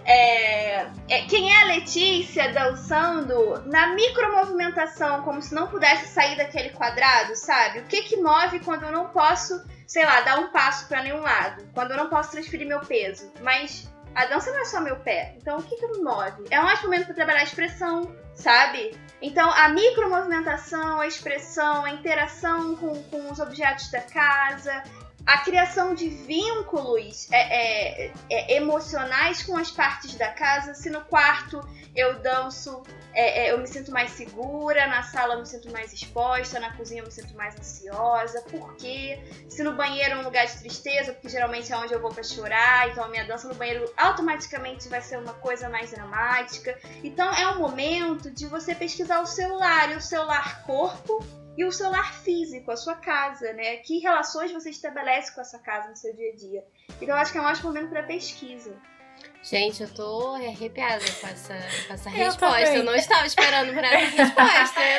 é, 0.06 0.88
é, 1.10 1.22
quem 1.28 1.52
é 1.52 1.64
a 1.64 1.66
Letícia 1.66 2.54
dançando 2.54 3.64
na 3.66 3.96
micromovimentação, 3.96 5.24
como 5.24 5.42
se 5.42 5.54
não 5.54 5.68
pudesse 5.68 6.08
sair 6.08 6.38
daquele 6.38 6.70
quadrado, 6.70 7.36
sabe? 7.36 7.80
O 7.80 7.86
que 7.86 8.04
que 8.04 8.18
move 8.18 8.60
quando 8.60 8.84
eu 8.84 8.92
não 8.92 9.10
posso, 9.10 9.66
sei 9.88 10.06
lá, 10.06 10.22
dar 10.22 10.40
um 10.40 10.52
passo 10.52 10.88
para 10.88 11.02
nenhum 11.02 11.22
lado? 11.22 11.68
Quando 11.74 11.92
eu 11.92 11.98
não 11.98 12.08
posso 12.08 12.32
transferir 12.32 12.68
meu 12.68 12.82
peso? 12.82 13.34
Mas 13.42 13.92
a 14.14 14.26
dança 14.26 14.52
não 14.52 14.62
é 14.62 14.66
só 14.66 14.80
meu 14.80 14.98
pé. 14.98 15.36
Então, 15.38 15.58
o 15.58 15.64
que, 15.64 15.76
que 15.76 15.88
me 15.88 16.04
move? 16.04 16.46
É 16.52 16.62
um 16.62 16.66
ótimo 16.66 16.84
momento 16.84 17.08
para 17.08 17.16
trabalhar 17.16 17.40
a 17.40 17.44
expressão, 17.44 18.16
sabe? 18.36 18.96
Então, 19.22 19.50
a 19.50 19.70
micromovimentação, 19.70 21.02
a 21.02 21.08
expressão, 21.08 21.84
a 21.84 21.90
interação 21.90 22.76
com, 22.76 23.04
com 23.06 23.32
os 23.32 23.40
objetos 23.40 23.90
da 23.90 24.02
casa, 24.02 24.84
a 25.26 25.40
criação 25.40 25.96
de 25.96 26.08
vínculos 26.08 27.28
é, 27.32 28.06
é, 28.06 28.14
é, 28.30 28.58
emocionais 28.58 29.42
com 29.42 29.58
as 29.58 29.72
partes 29.72 30.14
da 30.16 30.28
casa. 30.30 30.76
Se 30.76 30.90
no 30.90 31.02
quarto 31.02 31.60
eu 31.96 32.20
danço, 32.20 32.84
é, 33.12 33.46
é, 33.46 33.52
eu 33.52 33.58
me 33.58 33.68
sinto 33.68 33.92
mais 33.92 34.12
segura, 34.12 34.86
na 34.86 35.02
sala 35.02 35.34
eu 35.34 35.40
me 35.40 35.46
sinto 35.48 35.72
mais 35.72 35.92
exposta, 35.92 36.60
na 36.60 36.76
cozinha 36.76 37.02
eu 37.02 37.06
me 37.06 37.12
sinto 37.12 37.36
mais 37.36 37.58
ansiosa. 37.58 38.42
Por 38.44 38.76
quê? 38.76 39.20
Se 39.50 39.64
no 39.64 39.74
banheiro 39.74 40.14
é 40.14 40.18
um 40.18 40.24
lugar 40.24 40.46
de 40.46 40.60
tristeza, 40.60 41.14
porque 41.14 41.30
geralmente 41.30 41.74
é 41.74 41.78
onde 41.78 41.94
eu 41.94 42.02
vou 42.02 42.14
para 42.14 42.24
chorar, 42.24 42.90
então 42.90 43.04
a 43.04 43.08
minha 43.08 43.26
dança 43.26 43.48
no 43.48 43.56
banheiro 43.56 43.92
automaticamente 43.98 44.88
vai 44.90 45.02
ser 45.02 45.18
uma 45.18 45.34
coisa 45.34 45.70
mais 45.70 45.90
dramática. 45.90 46.78
Então 47.04 47.34
é 47.34 47.48
um 47.48 47.58
momento 47.58 48.30
de 48.30 48.46
você 48.46 48.76
pesquisar 48.76 49.22
o 49.22 49.26
celular 49.26 49.92
e 49.92 49.96
o 49.96 50.02
celular 50.02 50.62
corpo 50.64 51.45
e 51.58 51.64
o 51.64 51.72
seu 51.72 51.90
lar 51.90 52.14
físico, 52.14 52.72
a 52.72 52.78
sua 52.78 52.96
casa, 52.96 53.54
né? 53.54 53.78
Que 53.78 54.00
relações 54.00 54.52
você 54.52 54.70
estabelece 54.70 55.34
com 55.34 55.42
essa 55.42 55.60
casa 55.60 55.90
no 55.90 55.96
seu 55.96 56.14
dia 56.14 56.32
a 56.32 56.36
dia. 56.36 56.66
Então 57.02 57.16
acho 57.16 57.32
que 57.32 57.38
é 57.38 57.42
um 57.42 57.46
momento 57.64 57.90
para 57.90 58.04
pesquisa. 58.04 58.76
Gente, 59.48 59.84
eu 59.84 59.90
tô 59.90 60.34
arrepiada 60.34 61.06
com 61.22 61.28
essa, 61.28 61.54
com 61.86 61.94
essa 61.94 62.10
eu 62.10 62.16
resposta. 62.16 62.62
Também. 62.62 62.78
Eu 62.78 62.84
não 62.84 62.96
estava 62.96 63.28
esperando 63.28 63.76
por 63.76 63.84
essa 63.84 64.24
resposta. 64.24 64.82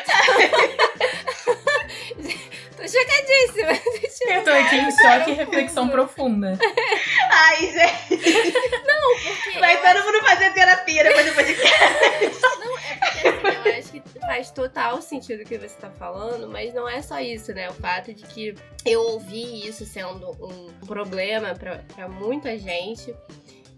tô 2.76 2.86
chocadíssima. 2.86 3.72
Eu 4.28 4.44
tô 4.44 4.50
aqui 4.50 4.76
em 4.76 4.90
choque 4.92 5.32
e 5.32 5.34
reflexão 5.34 5.88
profunda. 5.88 6.56
Ai, 7.28 7.72
gente. 7.72 8.22
Não, 8.86 9.16
porque. 9.24 9.58
Vai 9.58 9.82
todo 9.82 10.04
mundo 10.04 10.20
fazer 10.24 10.52
terapia 10.52 11.02
depois 11.02 11.26
do 11.26 11.32
podcast. 11.34 11.74
Não, 12.60 12.78
é 12.78 12.94
porque 12.94 13.28
assim, 13.28 13.68
eu 13.68 13.78
acho 13.78 13.90
que 13.92 14.00
faz 14.20 14.52
total 14.52 15.02
sentido 15.02 15.42
o 15.42 15.44
que 15.44 15.58
você 15.58 15.74
tá 15.74 15.90
falando, 15.90 16.48
mas 16.48 16.72
não 16.72 16.88
é 16.88 17.02
só 17.02 17.18
isso, 17.18 17.52
né? 17.52 17.68
O 17.68 17.74
fato 17.74 18.14
de 18.14 18.24
que 18.24 18.54
eu 18.84 19.00
ouvi 19.00 19.66
isso 19.66 19.84
sendo 19.84 20.30
um 20.40 20.72
problema 20.86 21.52
para 21.56 22.08
muita 22.08 22.56
gente. 22.56 23.12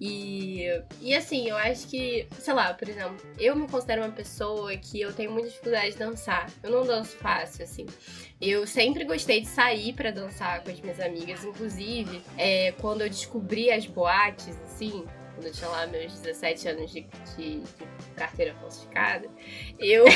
E, 0.00 0.64
e 1.00 1.14
assim, 1.14 1.48
eu 1.48 1.56
acho 1.56 1.88
que, 1.88 2.26
sei 2.38 2.54
lá, 2.54 2.72
por 2.72 2.88
exemplo, 2.88 3.16
eu 3.38 3.56
me 3.56 3.66
considero 3.66 4.02
uma 4.02 4.12
pessoa 4.12 4.76
que 4.76 5.00
eu 5.00 5.12
tenho 5.12 5.30
muita 5.32 5.48
dificuldade 5.48 5.92
de 5.92 5.98
dançar. 5.98 6.48
Eu 6.62 6.70
não 6.70 6.86
danço 6.86 7.16
fácil, 7.16 7.64
assim. 7.64 7.86
Eu 8.40 8.66
sempre 8.66 9.04
gostei 9.04 9.40
de 9.40 9.48
sair 9.48 9.92
para 9.92 10.10
dançar 10.10 10.62
com 10.62 10.70
as 10.70 10.80
minhas 10.80 11.00
amigas. 11.00 11.44
Inclusive, 11.44 12.22
é, 12.36 12.72
quando 12.80 13.02
eu 13.02 13.08
descobri 13.08 13.70
as 13.70 13.86
boates, 13.86 14.56
assim, 14.64 15.04
quando 15.34 15.46
eu 15.46 15.52
tinha 15.52 15.68
lá 15.68 15.86
meus 15.86 16.12
17 16.12 16.68
anos 16.68 16.90
de, 16.92 17.06
de, 17.36 17.60
de 17.60 17.74
carteira 18.16 18.54
falsificada, 18.54 19.28
eu. 19.80 20.04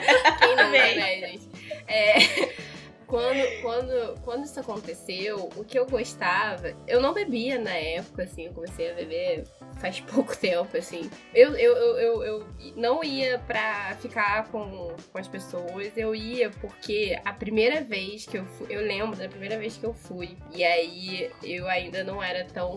Quem 0.40 0.56
não, 0.56 0.70
né, 0.70 1.20
gente? 1.20 1.48
É 1.86 2.73
quando, 3.14 3.62
quando, 3.62 4.20
quando 4.22 4.44
isso 4.44 4.58
aconteceu, 4.58 5.48
o 5.54 5.64
que 5.64 5.78
eu 5.78 5.86
gostava, 5.86 6.74
eu 6.84 7.00
não 7.00 7.12
bebia 7.12 7.60
na 7.60 7.70
época, 7.70 8.24
assim, 8.24 8.46
eu 8.46 8.52
comecei 8.52 8.90
a 8.90 8.94
beber 8.94 9.44
faz 9.76 10.00
pouco 10.12 10.36
tempo, 10.36 10.76
assim. 10.76 11.08
Eu, 11.32 11.54
eu, 11.54 11.76
eu, 11.76 11.96
eu, 11.96 12.22
eu 12.24 12.46
não 12.74 13.04
ia 13.04 13.38
pra 13.38 13.96
ficar 14.00 14.48
com, 14.48 14.96
com 15.12 15.18
as 15.18 15.28
pessoas, 15.28 15.92
eu 15.96 16.12
ia 16.12 16.50
porque 16.50 17.16
a 17.24 17.32
primeira 17.32 17.82
vez 17.82 18.26
que 18.26 18.36
eu 18.36 18.44
fui, 18.46 18.66
eu 18.68 18.80
lembro 18.80 19.16
da 19.16 19.28
primeira 19.28 19.56
vez 19.58 19.76
que 19.76 19.86
eu 19.86 19.94
fui, 19.94 20.36
e 20.52 20.64
aí 20.64 21.30
eu 21.40 21.68
ainda 21.68 22.02
não 22.02 22.20
era 22.20 22.44
tão 22.44 22.76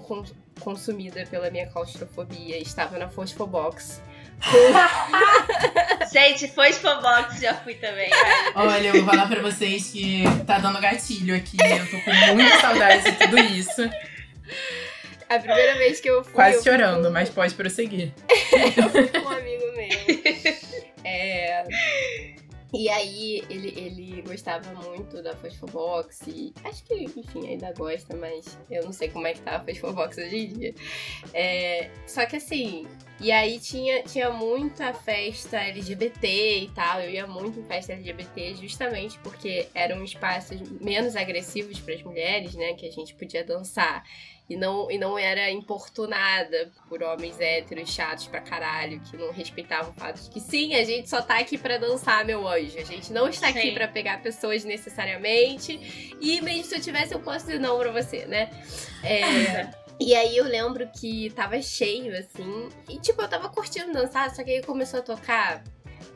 consumida 0.59 1.25
pela 1.25 1.49
minha 1.49 1.65
claustrofobia, 1.65 2.59
estava 2.59 2.99
na 2.99 3.09
Fosfobox. 3.09 4.03
Gente, 6.18 6.47
foi 6.47 6.70
Spobox, 6.72 7.39
já 7.39 7.53
fui 7.53 7.76
também. 7.76 8.09
Olha, 8.55 8.88
eu 8.88 8.93
vou 8.93 9.05
falar 9.05 9.28
pra 9.28 9.39
vocês 9.39 9.91
que 9.91 10.24
tá 10.47 10.57
dando 10.57 10.82
gatilho 10.82 11.36
aqui. 11.36 11.57
Eu 11.61 11.86
tô 11.91 11.99
com 12.03 12.34
muita 12.34 12.59
saudade 12.59 13.03
de 13.03 13.11
tudo 13.11 13.38
isso. 13.38 13.88
A 15.30 15.38
primeira 15.38 15.76
vez 15.78 15.99
que 15.99 16.09
eu 16.09 16.24
fui. 16.24 16.34
Quase 16.34 16.57
eu 16.57 16.63
chorando, 16.63 17.03
fui... 17.03 17.11
mas 17.11 17.30
pode 17.30 17.53
prosseguir. 17.53 18.11
eu 18.76 18.89
fui 18.89 19.07
com 19.09 19.20
um 19.20 19.30
amigo 19.30 19.63
meu. 19.76 19.89
É. 21.03 21.63
E 22.74 22.89
aí 22.89 23.43
ele, 23.49 23.74
ele 23.80 24.22
gostava 24.24 24.74
muito 24.74 25.22
da 25.24 25.36
Fosfobox 25.36 26.22
e 26.28 26.53
acho 26.65 26.84
que, 26.84 26.95
enfim, 26.95 27.47
ainda 27.47 27.72
gosta, 27.74 28.15
mas 28.15 28.57
eu 28.70 28.84
não 28.84 28.91
sei 28.91 29.09
como 29.09 29.26
é 29.26 29.34
que 29.34 29.41
tá 29.41 29.55
a 29.57 29.59
Fosfobox 29.63 30.18
hoje 30.18 30.38
em 30.38 30.47
dia. 30.47 30.76
É, 31.34 31.89
só 32.05 32.26
que 32.26 32.36
assim, 32.36 32.86
e 33.20 33.32
aí 33.32 33.57
tinha, 33.59 34.03
tinha 34.03 34.30
muita 34.30 34.93
festa 34.93 35.57
LGBT 35.57 36.59
e 36.59 36.70
tal, 36.70 37.01
eu 37.01 37.09
ia 37.09 37.26
muito 37.26 37.59
em 37.59 37.63
festa 37.63 37.93
LGBT 37.93 38.55
justamente 38.55 39.18
porque 39.20 39.68
eram 39.74 40.03
espaços 40.03 40.59
menos 40.82 41.15
agressivos 41.15 41.80
para 41.80 41.95
as 41.95 42.03
mulheres, 42.03 42.53
né, 42.53 42.74
que 42.74 42.86
a 42.86 42.91
gente 42.91 43.15
podia 43.15 43.43
dançar 43.43 44.03
e 44.50 44.56
não, 44.56 44.89
e 44.89 44.98
não 44.98 45.18
era 45.18 45.52
importunada 45.52 46.72
por 46.88 47.04
homens 47.04 47.39
héteros 47.39 47.89
chatos 47.89 48.28
pra 48.28 48.39
caralho, 48.39 49.02
que 49.02 49.18
não 49.18 49.32
respeitavam 49.32 49.91
o 49.91 49.93
fato 49.93 50.22
de 50.22 50.30
que 50.30 50.39
sim, 50.39 50.74
a 50.74 50.84
gente 50.86 51.10
só 51.10 51.22
tá 51.22 51.38
aqui 51.38 51.58
para 51.58 51.78
dançar, 51.78 52.24
meu 52.24 52.48
anjo. 52.48 52.78
A 52.78 52.84
gente 52.84 53.12
não 53.12 53.28
está 53.28 53.52
sim. 53.52 53.60
aqui 53.60 53.72
para 53.74 53.88
pegar 53.88 54.22
pessoas 54.22 54.64
necessariamente. 54.64 56.16
E 56.22 56.39
mesmo 56.41 56.64
se 56.64 56.76
eu 56.76 56.82
tivesse, 56.82 57.14
eu 57.14 57.20
posso 57.20 57.45
dizer 57.45 57.60
não 57.60 57.78
pra 57.78 57.91
você, 57.91 58.26
né? 58.26 58.50
É. 59.04 59.70
E 60.00 60.14
aí 60.14 60.38
eu 60.38 60.45
lembro 60.45 60.88
que 60.89 61.32
tava 61.32 61.60
cheio, 61.60 62.16
assim. 62.16 62.70
E 62.88 63.00
tipo, 63.00 63.20
eu 63.20 63.28
tava 63.28 63.50
curtindo 63.50 63.91
dançar, 63.91 64.30
só 64.30 64.43
que 64.43 64.52
aí 64.52 64.62
começou 64.62 65.00
a 65.00 65.02
tocar 65.02 65.64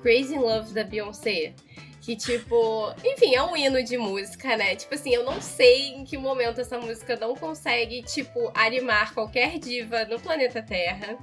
Crazy 0.04 0.36
in 0.36 0.38
Love 0.38 0.72
da 0.72 0.84
Beyoncé. 0.84 1.56
Que, 2.02 2.16
tipo, 2.16 2.92
enfim, 3.06 3.36
é 3.36 3.44
um 3.44 3.56
hino 3.56 3.84
de 3.84 3.96
música, 3.96 4.58
né? 4.58 4.76
Tipo 4.76 4.96
assim, 4.96 5.14
eu 5.14 5.24
não 5.24 5.40
sei 5.40 5.90
em 5.90 6.04
que 6.04 6.18
momento 6.18 6.60
essa 6.60 6.80
música 6.80 7.16
não 7.16 7.36
consegue, 7.36 8.02
tipo, 8.02 8.52
animar 8.56 9.14
qualquer 9.14 9.60
diva 9.60 10.04
no 10.06 10.20
planeta 10.20 10.64
Terra. 10.64 11.16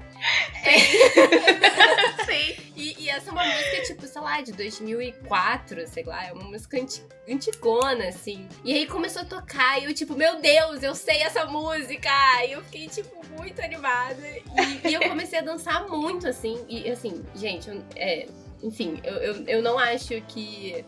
É... 0.64 0.78
Sim. 2.24 2.72
E, 2.76 2.94
e, 3.02 3.10
essa 3.10 3.30
é 3.30 3.32
uma 3.32 3.44
música, 3.44 3.82
tipo, 3.82 4.06
sei 4.06 4.22
lá, 4.22 4.40
de 4.40 4.52
2004, 4.52 5.88
sei 5.88 6.04
lá, 6.04 6.26
é 6.26 6.32
uma 6.32 6.44
música 6.44 6.80
anti 6.80 7.02
antigona, 7.28 8.08
assim. 8.08 8.48
E 8.64 8.72
aí 8.72 8.86
começou 8.86 9.22
a 9.22 9.24
tocar 9.24 9.82
e 9.82 9.84
eu, 9.84 9.92
tipo, 9.92 10.14
meu 10.14 10.40
Deus, 10.40 10.82
eu 10.82 10.94
sei 10.94 11.22
essa 11.22 11.44
música! 11.44 12.08
E 12.46 12.52
eu 12.52 12.62
fiquei, 12.62 12.86
tipo, 12.86 13.20
muito 13.36 13.60
animada. 13.60 14.22
E, 14.26 14.88
e 14.88 14.94
eu 14.94 15.00
comecei 15.08 15.40
a 15.40 15.42
dançar 15.42 15.88
muito, 15.88 16.28
assim. 16.28 16.64
E, 16.68 16.88
assim, 16.88 17.24
gente, 17.34 17.68
eu, 17.68 17.82
é 17.96 18.26
enfim, 18.62 19.00
eu, 19.04 19.14
eu, 19.14 19.44
eu 19.46 19.62
não 19.62 19.78
acho 19.78 20.20
que. 20.22 20.84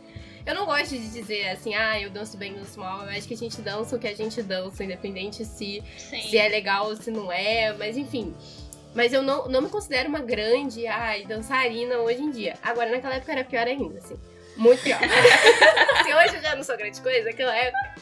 Eu 0.47 0.55
não 0.55 0.65
gosto 0.65 0.91
de 0.91 1.09
dizer 1.11 1.51
assim, 1.51 1.75
ah, 1.75 2.01
eu 2.01 2.11
danço 2.11 2.37
bem, 2.37 2.55
danço 2.55 2.81
mal. 2.81 3.03
Eu 3.03 3.11
acho 3.11 3.29
que 3.29 3.35
a 3.35 3.37
gente 3.37 3.61
dança 3.61 3.95
o 3.95 3.99
que 3.99 4.09
a 4.09 4.15
gente 4.15 4.43
dança, 4.43 4.83
independente 4.83 5.45
se, 5.45 5.83
se 5.87 6.39
é 6.39 6.49
legal 6.49 6.87
ou 6.87 6.97
se 6.97 7.11
não 7.11 7.31
é. 7.31 7.73
Mas 7.75 7.97
enfim. 7.97 8.35
Mas 8.95 9.13
eu 9.13 9.23
não, 9.23 9.47
não 9.49 9.61
me 9.63 9.69
considero 9.69 10.09
uma 10.09 10.21
grande 10.21 10.87
ai, 10.87 11.25
dançarina 11.25 11.99
hoje 11.99 12.23
em 12.23 12.31
dia. 12.31 12.55
Agora, 12.63 12.91
naquela 12.91 13.17
época 13.17 13.33
era 13.33 13.45
pior 13.45 13.67
ainda, 13.67 13.99
assim. 13.99 14.19
Muito 14.57 14.83
pior. 14.83 14.99
se 14.99 16.15
hoje 16.15 16.37
eu 16.37 16.43
já 16.43 16.57
não 16.57 16.65
sou 16.65 16.77
grande 16.77 17.01
coisa, 17.01 17.27
naquela 17.27 17.55
época. 17.55 17.95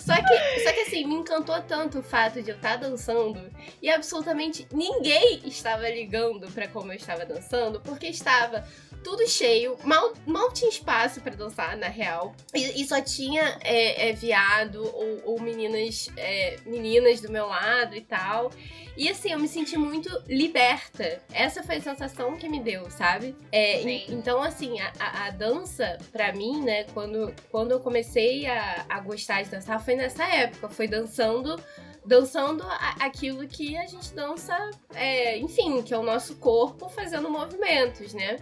Só 0.00 0.14
que, 0.14 0.60
só 0.64 0.72
que 0.72 0.80
assim, 0.80 1.06
me 1.06 1.14
encantou 1.14 1.60
tanto 1.62 1.98
o 1.98 2.02
fato 2.02 2.42
de 2.42 2.50
eu 2.50 2.56
estar 2.56 2.78
tá 2.78 2.88
dançando 2.88 3.38
e 3.82 3.90
absolutamente 3.90 4.66
ninguém 4.72 5.42
estava 5.44 5.88
ligando 5.90 6.50
para 6.52 6.66
como 6.68 6.90
eu 6.90 6.96
estava 6.96 7.26
dançando, 7.26 7.80
porque 7.80 8.06
estava 8.06 8.66
tudo 9.02 9.26
cheio, 9.26 9.76
mal, 9.84 10.12
mal 10.26 10.52
tinha 10.52 10.68
espaço 10.68 11.20
para 11.20 11.34
dançar, 11.34 11.76
na 11.76 11.88
real. 11.88 12.34
E, 12.54 12.82
e 12.82 12.86
só 12.86 13.00
tinha 13.00 13.58
é, 13.62 14.08
é, 14.08 14.12
viado 14.12 14.82
ou, 14.82 15.32
ou 15.32 15.40
meninas, 15.40 16.10
é, 16.16 16.58
meninas 16.66 17.20
do 17.20 17.30
meu 17.30 17.46
lado 17.46 17.94
e 17.94 18.00
tal. 18.00 18.50
E 18.96 19.08
assim, 19.08 19.32
eu 19.32 19.38
me 19.38 19.48
senti 19.48 19.76
muito 19.78 20.10
liberta. 20.28 21.22
Essa 21.32 21.62
foi 21.62 21.76
a 21.76 21.80
sensação 21.80 22.36
que 22.36 22.48
me 22.48 22.60
deu, 22.60 22.90
sabe? 22.90 23.34
É, 23.50 23.80
então, 24.12 24.42
assim, 24.42 24.78
a, 24.80 25.26
a, 25.26 25.30
dança, 25.30 25.98
pra 26.12 26.32
mim, 26.32 26.62
né, 26.62 26.84
quando, 26.92 27.34
quando 27.50 27.72
eu 27.72 27.80
comecei 27.80 28.46
a, 28.46 28.84
a 28.88 29.00
gostar 29.00 29.42
de 29.42 29.50
dançar, 29.50 29.82
foi 29.82 29.94
nessa 29.96 30.24
época. 30.24 30.68
Foi 30.68 30.86
dançando 30.86 31.58
dançando 32.04 32.64
aquilo 32.98 33.46
que 33.46 33.76
a 33.76 33.86
gente 33.86 34.14
dança, 34.14 34.56
é, 34.94 35.38
enfim, 35.38 35.82
que 35.82 35.92
é 35.92 35.98
o 35.98 36.02
nosso 36.02 36.36
corpo 36.36 36.88
fazendo 36.88 37.30
movimentos, 37.30 38.14
né? 38.14 38.38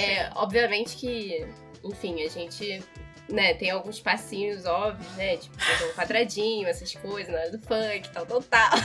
É, 0.00 0.30
obviamente 0.34 0.96
que, 0.96 1.46
enfim, 1.84 2.22
a 2.22 2.28
gente 2.28 2.82
né, 3.28 3.54
tem 3.54 3.70
alguns 3.70 4.00
passinhos 4.00 4.66
óbvios, 4.66 5.10
né? 5.16 5.36
Tipo, 5.36 5.56
um 5.56 5.92
quadradinho, 5.94 6.66
essas 6.66 6.94
coisas, 6.94 7.32
na 7.32 7.40
hora 7.40 7.50
do 7.50 7.60
funk, 7.60 8.08
tal, 8.12 8.26
tal, 8.26 8.42
tal. 8.42 8.76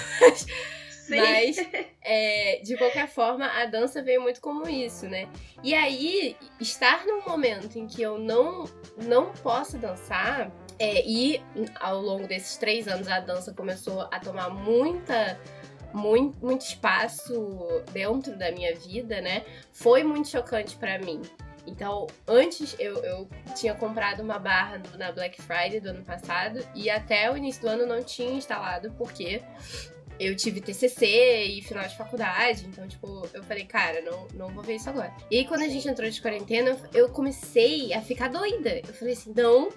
Sim. 1.05 1.17
Mas, 1.17 1.57
é, 2.01 2.61
de 2.63 2.75
qualquer 2.77 3.07
forma, 3.07 3.45
a 3.45 3.65
dança 3.65 4.01
veio 4.01 4.21
muito 4.21 4.41
como 4.41 4.67
isso, 4.67 5.07
né? 5.07 5.27
E 5.63 5.73
aí, 5.73 6.35
estar 6.59 7.05
num 7.05 7.21
momento 7.23 7.77
em 7.77 7.87
que 7.87 8.01
eu 8.01 8.17
não, 8.17 8.65
não 8.97 9.31
posso 9.31 9.77
dançar, 9.77 10.51
é, 10.79 11.05
e 11.05 11.41
ao 11.79 12.01
longo 12.01 12.27
desses 12.27 12.57
três 12.57 12.87
anos 12.87 13.07
a 13.07 13.19
dança 13.19 13.53
começou 13.53 14.01
a 14.11 14.19
tomar 14.19 14.49
muita 14.49 15.39
muito, 15.93 16.37
muito 16.45 16.61
espaço 16.61 17.83
dentro 17.91 18.37
da 18.37 18.51
minha 18.51 18.75
vida, 18.75 19.21
né? 19.21 19.43
Foi 19.71 20.03
muito 20.03 20.29
chocante 20.29 20.75
para 20.75 20.99
mim. 20.99 21.21
Então, 21.67 22.07
antes 22.27 22.75
eu, 22.79 23.03
eu 23.03 23.29
tinha 23.55 23.73
comprado 23.73 24.21
uma 24.21 24.37
barra 24.37 24.81
na 24.97 25.11
Black 25.11 25.41
Friday 25.41 25.79
do 25.79 25.89
ano 25.89 26.03
passado 26.03 26.59
e 26.75 26.89
até 26.89 27.31
o 27.31 27.37
início 27.37 27.61
do 27.61 27.69
ano 27.69 27.85
não 27.85 28.03
tinha 28.03 28.31
instalado, 28.31 28.91
porque 28.97 29.41
eu 30.19 30.35
tive 30.35 30.61
TCC 30.61 31.43
e 31.43 31.61
final 31.61 31.85
de 31.87 31.95
faculdade, 31.97 32.65
então, 32.65 32.87
tipo, 32.87 33.27
eu 33.33 33.43
falei, 33.43 33.65
cara, 33.65 34.01
não, 34.01 34.27
não 34.33 34.47
vou 34.49 34.63
ver 34.63 34.75
isso 34.75 34.89
agora. 34.89 35.13
E 35.29 35.37
aí, 35.37 35.45
quando 35.45 35.63
a 35.63 35.67
gente 35.67 35.87
entrou 35.87 36.09
de 36.09 36.21
quarentena, 36.21 36.77
eu 36.93 37.09
comecei 37.09 37.93
a 37.93 38.01
ficar 38.01 38.29
doida. 38.29 38.81
Eu 38.87 38.93
falei 38.93 39.13
assim, 39.13 39.33
não, 39.35 39.69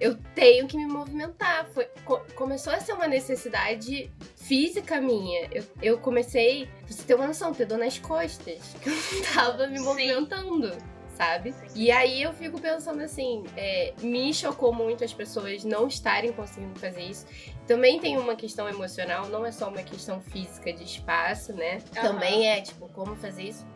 eu 0.00 0.16
tenho 0.34 0.66
que 0.66 0.76
me 0.76 0.86
movimentar. 0.86 1.66
Foi, 1.72 1.86
co 2.04 2.20
começou 2.34 2.72
a 2.72 2.80
ser 2.80 2.92
uma 2.92 3.06
necessidade 3.06 4.10
física 4.36 5.00
minha. 5.00 5.48
Eu, 5.50 5.64
eu 5.82 5.98
comecei, 5.98 6.66
pra 6.66 6.86
você 6.88 7.02
ter 7.02 7.14
uma 7.14 7.26
noção, 7.26 7.52
ter 7.52 7.66
dor 7.66 7.78
nas 7.78 7.98
costas, 7.98 8.60
que 8.82 8.88
eu 8.88 8.94
não 8.94 9.34
tava 9.34 9.66
me 9.66 9.80
movimentando. 9.80 10.72
Sim 10.72 10.96
sabe? 11.16 11.54
E 11.74 11.90
aí 11.90 12.22
eu 12.22 12.32
fico 12.34 12.60
pensando 12.60 13.00
assim, 13.00 13.42
é, 13.56 13.94
me 14.02 14.32
chocou 14.34 14.72
muito 14.72 15.02
as 15.02 15.12
pessoas 15.12 15.64
não 15.64 15.88
estarem 15.88 16.32
conseguindo 16.32 16.78
fazer 16.78 17.02
isso. 17.02 17.26
Também 17.66 17.98
tem 17.98 18.18
uma 18.18 18.36
questão 18.36 18.68
emocional, 18.68 19.28
não 19.28 19.44
é 19.44 19.50
só 19.50 19.68
uma 19.68 19.82
questão 19.82 20.20
física 20.20 20.72
de 20.72 20.84
espaço, 20.84 21.52
né? 21.54 21.78
Uhum. 21.96 22.02
Também 22.02 22.48
é, 22.48 22.60
tipo, 22.60 22.88
como 22.90 23.16
fazer 23.16 23.44
isso. 23.44 23.66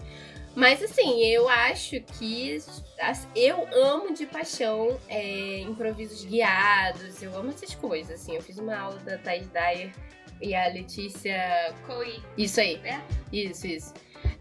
Mas 0.55 0.83
assim, 0.83 1.25
eu 1.25 1.49
acho 1.49 2.01
que 2.19 2.59
eu 3.35 3.69
amo 3.73 4.13
de 4.13 4.27
paixão 4.27 4.99
é, 5.09 5.61
improvisos 5.61 6.25
guiados, 6.25 7.23
eu 7.23 7.37
amo 7.37 7.51
essas 7.51 7.75
coisas, 7.75 8.21
assim. 8.21 8.35
Eu 8.35 8.43
fiz 8.43 8.59
uma 8.59 8.77
aula 8.77 8.99
da 8.99 9.17
Thais 9.19 9.49
Dyer 9.49 9.93
e 10.41 10.55
a 10.55 10.67
Letícia. 10.69 11.75
Coi. 11.87 12.21
Isso 12.37 12.61
aí. 12.61 12.81
É? 12.85 13.01
Isso, 13.33 13.67
isso. 13.67 13.95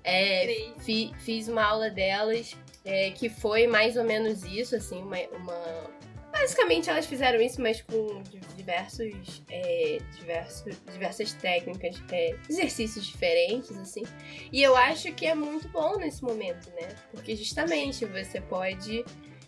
É, 0.04 0.72
fi, 0.80 1.12
fiz 1.20 1.48
uma 1.48 1.64
aula 1.64 1.90
delas 1.90 2.56
é, 2.84 3.12
que 3.12 3.30
foi 3.30 3.68
mais 3.68 3.98
ou 3.98 4.04
menos 4.04 4.44
isso, 4.44 4.76
assim, 4.76 5.02
uma, 5.02 5.18
uma... 5.38 5.99
Basicamente 6.40 6.90
elas 6.90 7.06
fizeram 7.06 7.42
isso, 7.42 7.62
mas 7.62 7.82
com 7.82 8.24
diversos, 8.56 9.44
é, 9.50 9.98
diversos 10.18 10.74
diversas 10.90 11.34
técnicas, 11.34 12.02
é, 12.12 12.34
exercícios 12.50 13.06
diferentes, 13.06 13.78
assim. 13.78 14.04
E 14.50 14.64
eu 14.64 14.76
acho 14.76 15.12
que 15.14 15.26
é 15.26 15.36
muito 15.36 15.68
bom 15.68 15.98
nesse 15.98 16.24
momento, 16.24 16.70
né? 16.80 16.96
Porque 17.12 17.36
justamente 17.36 18.06
você 18.06 18.40
pode, 18.40 19.04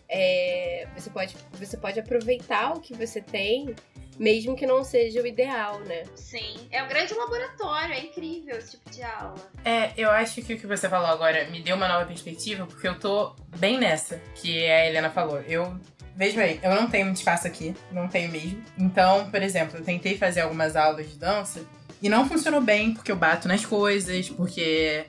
é, 0.06 0.86
você 0.94 1.08
pode, 1.08 1.34
você 1.52 1.78
pode 1.78 1.98
aproveitar 1.98 2.76
o 2.76 2.80
que 2.80 2.94
você 2.94 3.22
tem 3.22 3.74
mesmo 4.18 4.54
que 4.54 4.66
não 4.66 4.84
seja 4.84 5.22
o 5.22 5.26
ideal, 5.26 5.80
né? 5.80 6.04
Sim, 6.14 6.68
é 6.70 6.82
um 6.82 6.88
grande 6.88 7.14
laboratório, 7.14 7.94
é 7.94 8.00
incrível 8.00 8.56
esse 8.56 8.72
tipo 8.72 8.90
de 8.90 9.02
aula. 9.02 9.34
É, 9.64 9.92
eu 9.96 10.10
acho 10.10 10.42
que 10.42 10.54
o 10.54 10.58
que 10.58 10.66
você 10.66 10.88
falou 10.88 11.08
agora 11.08 11.46
me 11.46 11.60
deu 11.62 11.76
uma 11.76 11.88
nova 11.88 12.06
perspectiva, 12.06 12.66
porque 12.66 12.86
eu 12.86 12.98
tô 12.98 13.34
bem 13.56 13.78
nessa 13.78 14.20
que 14.34 14.66
a 14.68 14.86
Helena 14.86 15.10
falou. 15.10 15.40
Eu 15.40 15.76
Veja 16.16 16.40
bem, 16.40 16.60
eu 16.62 16.74
não 16.74 16.88
tenho 16.88 17.06
muito 17.06 17.16
espaço 17.16 17.46
aqui, 17.46 17.74
não 17.90 18.08
tenho 18.08 18.30
mesmo. 18.30 18.62
Então, 18.78 19.30
por 19.30 19.42
exemplo, 19.42 19.78
eu 19.78 19.84
tentei 19.84 20.16
fazer 20.16 20.42
algumas 20.42 20.76
aulas 20.76 21.10
de 21.10 21.16
dança 21.16 21.60
e 22.02 22.08
não 22.08 22.28
funcionou 22.28 22.60
bem 22.60 22.92
porque 22.92 23.10
eu 23.10 23.16
bato 23.16 23.48
nas 23.48 23.64
coisas, 23.64 24.28
porque 24.28 25.04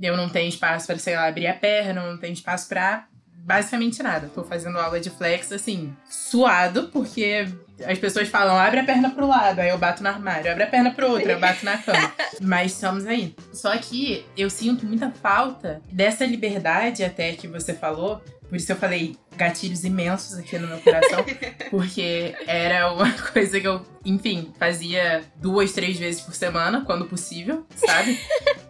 eu 0.00 0.16
não 0.16 0.28
tenho 0.28 0.48
espaço 0.48 0.86
para, 0.86 0.98
sei 0.98 1.16
lá, 1.16 1.26
abrir 1.26 1.46
a 1.46 1.54
perna, 1.54 2.06
não 2.06 2.18
tenho 2.18 2.32
espaço 2.32 2.68
para 2.68 3.06
basicamente 3.44 4.02
nada. 4.02 4.30
Tô 4.34 4.42
fazendo 4.42 4.78
aula 4.78 4.98
de 4.98 5.10
flex, 5.10 5.52
assim, 5.52 5.94
suado, 6.08 6.88
porque 6.88 7.46
as 7.86 7.98
pessoas 7.98 8.28
falam, 8.28 8.56
abre 8.56 8.80
a 8.80 8.84
perna 8.84 9.10
pro 9.10 9.26
lado, 9.26 9.60
aí 9.60 9.68
eu 9.68 9.78
bato 9.78 10.02
no 10.02 10.08
armário, 10.08 10.50
abre 10.50 10.64
a 10.64 10.66
perna 10.66 10.92
pro 10.92 11.10
outro, 11.10 11.30
eu 11.30 11.38
bato 11.38 11.64
na 11.64 11.76
cama. 11.78 12.12
Mas 12.40 12.72
estamos 12.72 13.06
aí. 13.06 13.34
Só 13.52 13.76
que 13.76 14.24
eu 14.36 14.48
sinto 14.48 14.86
muita 14.86 15.10
falta 15.10 15.80
dessa 15.90 16.24
liberdade 16.24 17.04
até 17.04 17.32
que 17.32 17.46
você 17.46 17.74
falou. 17.74 18.22
Por 18.48 18.56
isso 18.56 18.70
eu 18.70 18.76
falei 18.76 19.16
gatilhos 19.36 19.84
imensos 19.84 20.38
aqui 20.38 20.58
no 20.58 20.66
meu 20.66 20.78
coração, 20.78 21.24
porque 21.70 22.34
era 22.46 22.92
uma 22.92 23.10
coisa 23.32 23.60
que 23.60 23.66
eu, 23.66 23.82
enfim, 24.04 24.52
fazia 24.58 25.22
duas, 25.36 25.72
três 25.72 25.98
vezes 25.98 26.20
por 26.20 26.34
semana, 26.34 26.82
quando 26.84 27.06
possível, 27.06 27.66
sabe? 27.74 28.18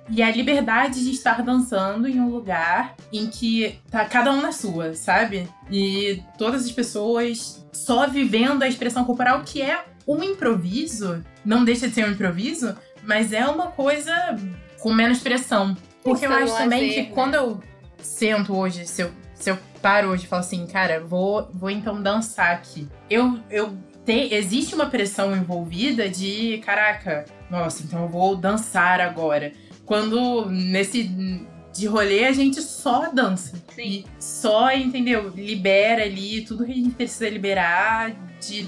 E 0.09 0.23
a 0.23 0.31
liberdade 0.31 1.03
de 1.03 1.11
estar 1.11 1.43
dançando 1.43 2.07
em 2.07 2.21
um 2.21 2.29
lugar 2.29 2.95
em 3.13 3.27
que 3.27 3.79
tá 3.91 4.05
cada 4.05 4.33
um 4.33 4.41
na 4.41 4.53
sua, 4.53 4.95
sabe? 4.95 5.49
E 5.71 6.23
todas 6.37 6.65
as 6.65 6.73
pessoas 6.73 7.65
só 7.73 8.07
vivendo 8.07 8.63
a 8.63 8.69
expressão 8.69 9.05
corporal, 9.05 9.43
que 9.43 9.63
é 9.63 9.85
um 10.07 10.23
improviso, 10.23 11.25
não 11.45 11.65
deixa 11.65 11.89
de 11.89 11.95
ser 11.95 12.07
um 12.07 12.13
improviso, 12.13 12.77
mas 13.03 13.33
é 13.33 13.47
uma 13.47 13.69
coisa 13.69 14.13
com 14.81 14.93
menos 14.93 15.19
pressão. 15.21 15.77
Porque 16.03 16.27
eu 16.27 16.33
acho 16.33 16.57
também 16.57 16.91
que 16.91 17.03
né? 17.03 17.11
quando 17.15 17.35
eu 17.35 17.61
sento 17.99 18.55
hoje, 18.55 18.87
se 18.87 19.03
eu, 19.03 19.11
se 19.35 19.51
eu 19.51 19.59
paro 19.85 20.09
hoje 20.09 20.25
e 20.25 20.27
falo 20.27 20.41
assim, 20.41 20.67
cara, 20.67 20.99
vou, 20.99 21.47
vou 21.53 21.69
então 21.69 22.01
dançar 22.01 22.55
aqui. 22.55 22.89
Eu, 23.11 23.39
eu 23.51 23.77
te, 24.03 24.33
existe 24.33 24.75
uma 24.75 24.87
pressão 24.87 25.37
envolvida 25.37 26.09
de, 26.09 26.57
caraca, 26.65 27.27
nossa, 27.51 27.83
então 27.83 28.05
eu 28.05 28.09
vou 28.09 28.35
dançar 28.35 28.99
agora. 28.99 29.53
Quando 29.85 30.47
nesse 30.47 31.03
de 31.71 31.87
rolê 31.87 32.25
a 32.25 32.33
gente 32.33 32.63
só 32.63 33.11
dança. 33.13 33.63
Sim. 33.75 33.83
E 33.83 34.07
só, 34.19 34.73
entendeu? 34.73 35.29
Libera 35.29 36.05
ali 36.05 36.41
tudo 36.47 36.65
que 36.65 36.73
a 36.73 36.75
gente 36.75 36.95
precisa 36.95 37.29
liberar 37.29 38.13
de, 38.41 38.67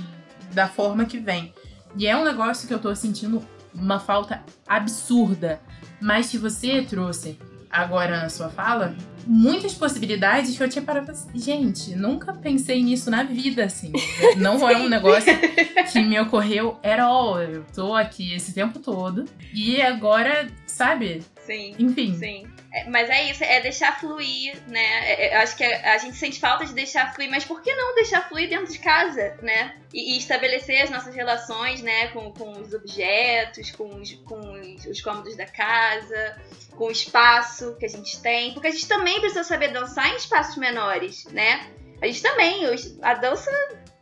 da 0.52 0.68
forma 0.68 1.06
que 1.06 1.18
vem. 1.18 1.54
E 1.96 2.06
é 2.06 2.14
um 2.14 2.24
negócio 2.24 2.68
que 2.68 2.74
eu 2.74 2.78
tô 2.78 2.94
sentindo 2.94 3.42
uma 3.74 3.98
falta 3.98 4.44
absurda. 4.68 5.62
Mas 5.98 6.28
que 6.28 6.36
você 6.36 6.82
trouxe 6.82 7.38
agora 7.70 8.20
na 8.20 8.28
sua 8.28 8.50
fala, 8.50 8.94
muitas 9.26 9.74
possibilidades 9.74 10.56
que 10.56 10.62
eu 10.62 10.68
tinha 10.68 10.82
parado 10.82 11.10
assim, 11.10 11.28
gente, 11.34 11.94
nunca 11.96 12.32
pensei 12.32 12.82
nisso 12.82 13.10
na 13.10 13.24
vida, 13.24 13.64
assim. 13.64 13.92
Não 14.36 14.68
é 14.68 14.76
um 14.76 14.88
negócio 14.88 15.32
que 15.92 16.00
me 16.00 16.18
ocorreu 16.20 16.78
era 16.82 17.04
all. 17.04 17.40
Eu 17.40 17.64
tô 17.74 17.94
aqui 17.94 18.32
esse 18.34 18.52
tempo 18.52 18.78
todo. 18.78 19.24
E 19.52 19.82
agora, 19.82 20.46
sabe? 20.66 21.22
Sim. 21.46 21.74
Enfim. 21.78 22.14
Sim. 22.18 22.46
É, 22.72 22.84
mas 22.90 23.08
é 23.08 23.30
isso, 23.30 23.42
é 23.42 23.60
deixar 23.60 23.98
fluir, 23.98 24.60
né? 24.66 25.10
É, 25.10 25.26
é, 25.26 25.36
eu 25.36 25.40
acho 25.40 25.56
que 25.56 25.64
a, 25.64 25.94
a, 25.94 25.98
gente 25.98 26.16
sente 26.16 26.38
falta 26.38 26.66
de 26.66 26.74
deixar 26.74 27.14
fluir, 27.14 27.30
mas 27.30 27.44
por 27.44 27.62
que 27.62 27.74
não 27.74 27.94
deixar 27.94 28.28
fluir 28.28 28.48
dentro 28.48 28.70
de 28.70 28.78
casa, 28.78 29.36
né? 29.40 29.76
E, 29.94 30.14
e 30.14 30.18
estabelecer 30.18 30.82
as 30.82 30.90
nossas 30.90 31.14
relações, 31.14 31.80
né? 31.80 32.08
Com, 32.08 32.32
com 32.32 32.52
os 32.60 32.74
objetos, 32.74 33.70
com, 33.70 33.88
os, 34.00 34.12
com 34.12 34.38
os, 34.60 34.84
os 34.84 35.00
cômodos 35.00 35.36
da 35.36 35.46
casa, 35.46 36.36
com 36.72 36.86
o 36.86 36.90
espaço 36.90 37.76
que 37.78 37.86
a 37.86 37.88
gente 37.88 38.20
tem. 38.20 38.52
Porque 38.52 38.68
a 38.68 38.72
gente 38.72 38.88
também 38.88 39.20
precisa 39.20 39.44
saber 39.44 39.68
dançar 39.68 40.12
em 40.12 40.16
espaços 40.16 40.56
menores, 40.56 41.24
né? 41.26 41.70
A 42.02 42.06
gente 42.06 42.20
também, 42.20 42.62
a 43.00 43.14
dança 43.14 43.50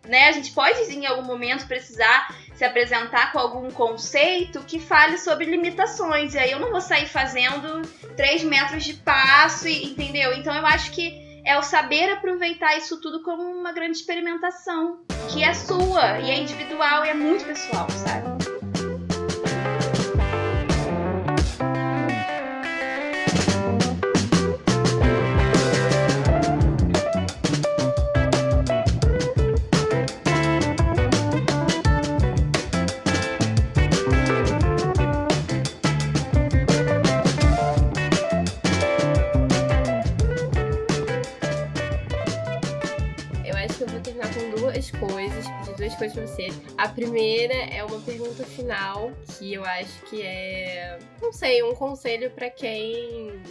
né? 0.09 0.29
A 0.29 0.33
gente 0.33 0.53
pode 0.53 0.81
em 0.93 1.07
algum 1.07 1.23
momento 1.23 1.67
precisar 1.67 2.29
se 2.55 2.65
apresentar 2.65 3.33
com 3.33 3.39
algum 3.39 3.71
conceito 3.71 4.61
que 4.61 4.79
fale 4.79 5.19
sobre 5.19 5.47
limitações. 5.47 6.35
E 6.35 6.39
aí 6.39 6.53
eu 6.53 6.61
não 6.61 6.71
vou 6.71 6.81
sair 6.81 7.07
fazendo 7.07 7.83
3 8.17 8.45
metros 8.45 8.85
de 8.85 8.95
passo, 8.95 9.69
entendeu? 9.69 10.33
Então 10.35 10.55
eu 10.55 10.65
acho 10.67 10.91
que 10.93 11.23
é 11.45 11.59
o 11.59 11.63
saber 11.63 12.11
aproveitar 12.11 12.77
isso 12.77 13.01
tudo 13.01 13.23
como 13.23 13.43
uma 13.43 13.73
grande 13.73 13.99
experimentação, 13.99 15.01
que 15.31 15.45
é 15.45 15.53
sua 15.53 16.21
e 16.21 16.31
é 16.31 16.39
individual 16.39 17.05
e 17.05 17.11
é 17.11 17.15
muito 17.15 17.45
pessoal, 17.45 17.87
sabe? 17.91 18.54
Duas 46.15 46.15
coisas 46.15 46.15
pra 46.15 46.27
você. 46.27 46.49
A 46.79 46.89
primeira 46.89 47.55
é 47.55 47.85
uma 47.85 48.01
pergunta 48.01 48.45
final, 48.45 49.13
que 49.39 49.55
eu 49.55 49.65
acho 49.65 50.03
que 50.07 50.23
é, 50.23 50.99
não 51.21 51.33
sei, 51.33 51.63
um 51.63 51.75
conselho 51.75 52.31
para 52.31 52.51
quem 52.51 53.43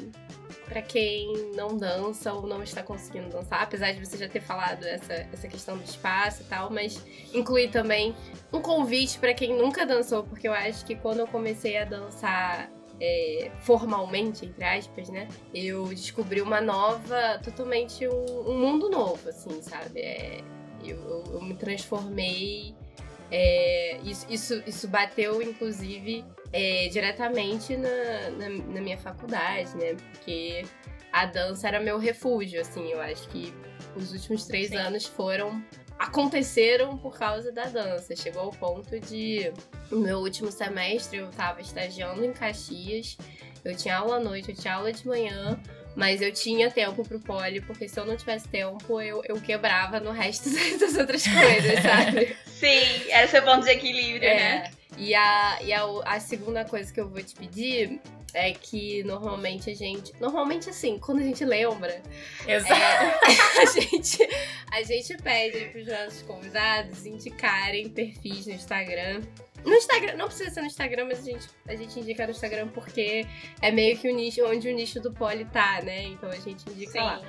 para 0.65 0.81
quem 0.81 1.51
não 1.55 1.75
dança 1.77 2.33
ou 2.33 2.47
não 2.47 2.63
está 2.63 2.81
conseguindo 2.81 3.29
dançar, 3.29 3.61
apesar 3.61 3.91
de 3.91 4.03
você 4.03 4.17
já 4.17 4.27
ter 4.27 4.41
falado 4.41 4.83
essa, 4.85 5.13
essa 5.13 5.47
questão 5.47 5.77
do 5.77 5.83
espaço 5.83 6.41
e 6.41 6.45
tal, 6.45 6.71
mas 6.71 7.03
inclui 7.33 7.67
também 7.67 8.15
um 8.51 8.61
convite 8.61 9.19
para 9.19 9.33
quem 9.33 9.55
nunca 9.55 9.85
dançou, 9.85 10.23
porque 10.23 10.47
eu 10.47 10.53
acho 10.53 10.85
que 10.85 10.95
quando 10.95 11.19
eu 11.19 11.27
comecei 11.27 11.77
a 11.77 11.85
dançar 11.85 12.71
é, 12.99 13.51
formalmente, 13.59 14.45
entre 14.45 14.63
aspas, 14.63 15.09
né? 15.09 15.27
Eu 15.53 15.85
descobri 15.87 16.41
uma 16.41 16.61
nova, 16.61 17.39
totalmente 17.43 18.07
um, 18.07 18.49
um 18.49 18.57
mundo 18.57 18.89
novo, 18.89 19.29
assim, 19.29 19.61
sabe? 19.61 19.99
É, 19.99 20.41
eu, 20.91 20.97
eu, 20.97 21.23
eu 21.33 21.41
me 21.41 21.55
transformei. 21.55 22.75
É, 23.31 23.97
isso, 24.03 24.25
isso, 24.29 24.63
isso 24.67 24.87
bateu, 24.87 25.41
inclusive, 25.41 26.23
é, 26.51 26.87
diretamente 26.89 27.75
na, 27.75 28.29
na, 28.37 28.49
na, 28.49 28.81
minha 28.81 28.97
faculdade, 28.97 29.75
né? 29.75 29.95
Porque 29.95 30.63
a 31.11 31.25
dança 31.25 31.67
era 31.67 31.79
meu 31.79 31.97
refúgio, 31.97 32.61
assim. 32.61 32.89
Eu 32.91 33.01
acho 33.01 33.27
que 33.29 33.53
os 33.95 34.11
últimos 34.11 34.45
três 34.45 34.69
Sim. 34.69 34.77
anos 34.77 35.05
foram 35.05 35.63
aconteceram 35.97 36.97
por 36.97 37.17
causa 37.17 37.51
da 37.51 37.65
dança. 37.65 38.15
Chegou 38.15 38.43
ao 38.43 38.51
ponto 38.51 38.99
de 38.99 39.51
no 39.89 39.99
meu 39.99 40.19
último 40.19 40.51
semestre 40.51 41.17
eu 41.17 41.29
tava 41.29 41.61
estagiando 41.61 42.23
em 42.23 42.33
Caxias. 42.33 43.17
Eu 43.63 43.75
tinha 43.75 43.97
aula 43.97 44.17
à 44.17 44.19
noite, 44.19 44.49
eu 44.49 44.55
tinha 44.55 44.73
aula 44.73 44.91
de 44.91 45.07
manhã, 45.07 45.59
mas 45.95 46.21
eu 46.21 46.31
tinha 46.31 46.71
tempo 46.71 47.03
pro 47.03 47.19
pole, 47.19 47.61
porque 47.61 47.87
se 47.87 47.99
eu 47.99 48.05
não 48.05 48.15
tivesse 48.15 48.47
tempo, 48.47 49.01
eu, 49.01 49.21
eu 49.25 49.39
quebrava 49.39 49.99
no 49.99 50.11
resto 50.11 50.49
das 50.79 50.95
outras 50.95 51.25
coisas, 51.25 51.79
sabe? 51.81 52.35
Sim, 52.45 53.09
era 53.09 53.27
seu 53.27 53.43
ponto 53.43 53.63
de 53.63 53.71
equilíbrio, 53.71 54.27
é. 54.27 54.35
né? 54.35 54.71
E, 54.97 55.15
a, 55.15 55.59
e 55.61 55.73
a, 55.73 55.83
a 56.05 56.19
segunda 56.19 56.65
coisa 56.65 56.91
que 56.93 56.99
eu 56.99 57.09
vou 57.09 57.21
te 57.21 57.35
pedir 57.35 57.99
é 58.33 58.51
que 58.51 59.03
normalmente 59.03 59.69
a 59.69 59.75
gente. 59.75 60.11
Normalmente 60.19 60.69
assim, 60.69 60.97
quando 60.97 61.19
a 61.19 61.23
gente 61.23 61.45
lembra. 61.45 62.01
Exato. 62.47 62.73
É, 62.73 63.61
a, 63.61 63.65
gente, 63.65 64.29
a 64.71 64.83
gente 64.83 65.17
pede 65.17 65.65
para 65.65 65.81
os 65.81 65.87
nossos 65.87 66.21
convidados 66.23 67.05
indicarem 67.05 67.89
perfis 67.89 68.47
no 68.47 68.53
Instagram. 68.53 69.21
No 69.65 69.73
Instagram, 69.73 70.15
não 70.15 70.27
precisa 70.27 70.49
ser 70.49 70.61
no 70.61 70.67
Instagram, 70.67 71.05
mas 71.05 71.19
a 71.19 71.31
gente, 71.31 71.47
a 71.67 71.75
gente 71.75 71.99
indica 71.99 72.25
no 72.25 72.31
Instagram 72.31 72.67
porque 72.69 73.25
é 73.61 73.71
meio 73.71 73.97
que 73.97 74.09
o 74.09 74.15
nicho 74.15 74.45
onde 74.45 74.67
o 74.67 74.73
nicho 74.73 74.99
do 74.99 75.11
poli 75.13 75.45
tá, 75.45 75.81
né? 75.81 76.03
Então 76.03 76.29
a 76.29 76.35
gente 76.35 76.69
indica 76.69 76.91
Sim. 76.91 76.99
lá. 76.99 77.21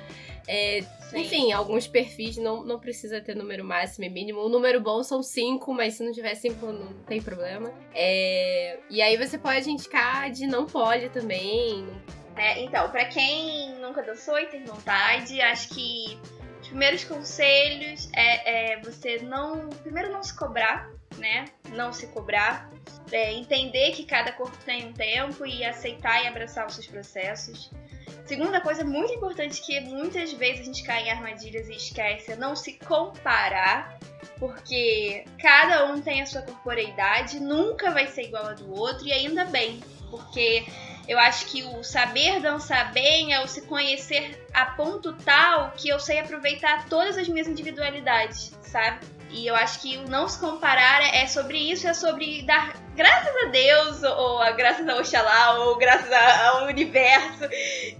É, 0.47 0.83
enfim, 1.13 1.51
alguns 1.51 1.87
perfis 1.87 2.37
não, 2.37 2.63
não 2.63 2.79
precisa 2.79 3.19
ter 3.19 3.35
número 3.35 3.63
máximo 3.63 4.05
e 4.05 4.09
mínimo. 4.09 4.41
O 4.41 4.49
número 4.49 4.79
bom 4.79 5.01
são 5.03 5.23
cinco, 5.23 5.73
mas 5.73 5.95
se 5.95 6.03
não 6.03 6.11
tiver 6.11 6.35
cinco, 6.35 6.67
não 6.67 6.93
tem 7.05 7.21
problema. 7.21 7.71
É, 7.93 8.79
e 8.89 9.01
aí 9.01 9.17
você 9.17 9.37
pode 9.37 9.69
indicar 9.69 10.29
de 10.29 10.45
não 10.45 10.65
pode 10.65 11.09
também. 11.09 11.85
É, 12.35 12.61
então, 12.61 12.89
para 12.89 13.05
quem 13.05 13.75
nunca 13.75 14.03
dançou 14.03 14.37
e 14.39 14.45
tem 14.47 14.63
vontade, 14.65 15.39
acho 15.41 15.69
que 15.69 16.19
os 16.61 16.67
primeiros 16.67 17.03
conselhos 17.05 18.09
é, 18.13 18.73
é 18.73 18.81
você 18.81 19.19
não. 19.19 19.69
Primeiro, 19.69 20.11
não 20.11 20.21
se 20.21 20.35
cobrar, 20.35 20.91
né? 21.17 21.45
Não 21.69 21.93
se 21.93 22.07
cobrar. 22.07 22.69
É, 23.11 23.33
entender 23.33 23.91
que 23.91 24.05
cada 24.05 24.31
corpo 24.31 24.57
tem 24.65 24.87
um 24.87 24.93
tempo 24.93 25.45
e 25.45 25.63
aceitar 25.63 26.23
e 26.23 26.27
abraçar 26.27 26.65
os 26.65 26.73
seus 26.73 26.87
processos. 26.87 27.71
Segunda 28.25 28.59
coisa 28.59 28.83
muito 28.83 29.13
importante 29.13 29.61
que 29.61 29.79
muitas 29.81 30.33
vezes 30.33 30.61
a 30.61 30.63
gente 30.63 30.83
cai 30.83 31.03
em 31.03 31.11
armadilhas 31.11 31.69
e 31.69 31.73
esquece 31.73 32.31
é 32.31 32.35
não 32.35 32.55
se 32.55 32.73
comparar, 32.73 33.99
porque 34.39 35.25
cada 35.39 35.85
um 35.85 36.01
tem 36.01 36.23
a 36.23 36.25
sua 36.25 36.41
corporeidade, 36.41 37.39
nunca 37.39 37.91
vai 37.91 38.07
ser 38.07 38.23
igual 38.23 38.47
a 38.47 38.53
do 38.53 38.73
outro 38.73 39.05
e 39.05 39.13
ainda 39.13 39.45
bem, 39.45 39.79
porque 40.09 40.65
eu 41.07 41.19
acho 41.19 41.45
que 41.47 41.63
o 41.63 41.83
saber 41.83 42.39
dançar 42.39 42.91
bem 42.91 43.31
é 43.31 43.43
o 43.43 43.47
se 43.47 43.61
conhecer 43.61 44.43
a 44.51 44.65
ponto 44.65 45.13
tal 45.13 45.71
que 45.77 45.87
eu 45.87 45.99
sei 45.99 46.19
aproveitar 46.19 46.89
todas 46.89 47.17
as 47.17 47.27
minhas 47.27 47.47
individualidades, 47.47 48.57
sabe? 48.61 49.05
E 49.35 49.47
eu 49.47 49.55
acho 49.55 49.81
que 49.81 49.97
o 49.97 50.09
não 50.09 50.29
se 50.29 50.39
comparar 50.39 51.01
é 51.13 51.27
sobre 51.27 51.57
isso, 51.57 51.85
é 51.85 51.93
sobre 51.93 52.41
dar 52.43 52.73
graças 52.95 53.35
a 53.43 53.49
Deus, 53.49 54.01
ou 54.01 54.41
a 54.41 54.51
graças 54.51 54.87
a 54.87 54.95
Oxalá, 54.95 55.59
ou 55.59 55.77
graças 55.77 56.09
ao 56.09 56.67
universo, 56.67 57.49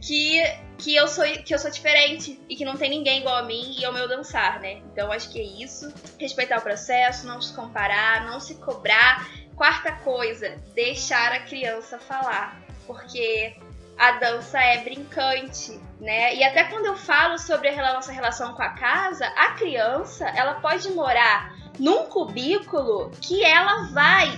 que, 0.02 0.42
que, 0.78 0.96
eu 0.96 1.10
sou, 1.10 1.26
que 1.26 1.54
eu 1.54 1.60
sou 1.60 1.70
diferente 1.70 2.40
e 2.48 2.56
que 2.56 2.64
não 2.64 2.78
tem 2.78 2.90
ninguém 2.90 3.20
igual 3.20 3.36
a 3.36 3.44
mim 3.44 3.76
e 3.78 3.84
ao 3.84 3.92
meu 3.92 4.08
dançar, 4.08 4.62
né? 4.62 4.82
Então 4.94 5.12
acho 5.12 5.30
que 5.30 5.42
é 5.42 5.44
isso. 5.44 5.94
Respeitar 6.18 6.60
o 6.60 6.62
processo, 6.62 7.28
não 7.28 7.42
se 7.42 7.54
comparar, 7.54 8.26
não 8.26 8.40
se 8.40 8.56
cobrar. 8.56 9.30
Quarta 9.58 9.92
coisa, 9.92 10.56
deixar 10.74 11.34
a 11.34 11.42
criança 11.42 12.00
falar. 12.00 12.64
Porque 12.88 13.58
a 13.98 14.12
dança 14.14 14.60
é 14.60 14.84
brincante, 14.84 15.80
né? 16.00 16.36
E 16.36 16.44
até 16.44 16.66
quando 16.66 16.86
eu 16.86 16.96
falo 16.96 17.38
sobre 17.38 17.70
a 17.70 17.94
nossa 17.94 18.12
relação 18.12 18.54
com 18.54 18.62
a 18.62 18.70
casa, 18.70 19.26
a 19.28 19.52
criança, 19.52 20.28
ela 20.30 20.56
pode 20.56 20.90
morar 20.92 21.54
num 21.80 22.06
cubículo 22.06 23.12
que 23.22 23.44
ela 23.44 23.84
vai 23.92 24.32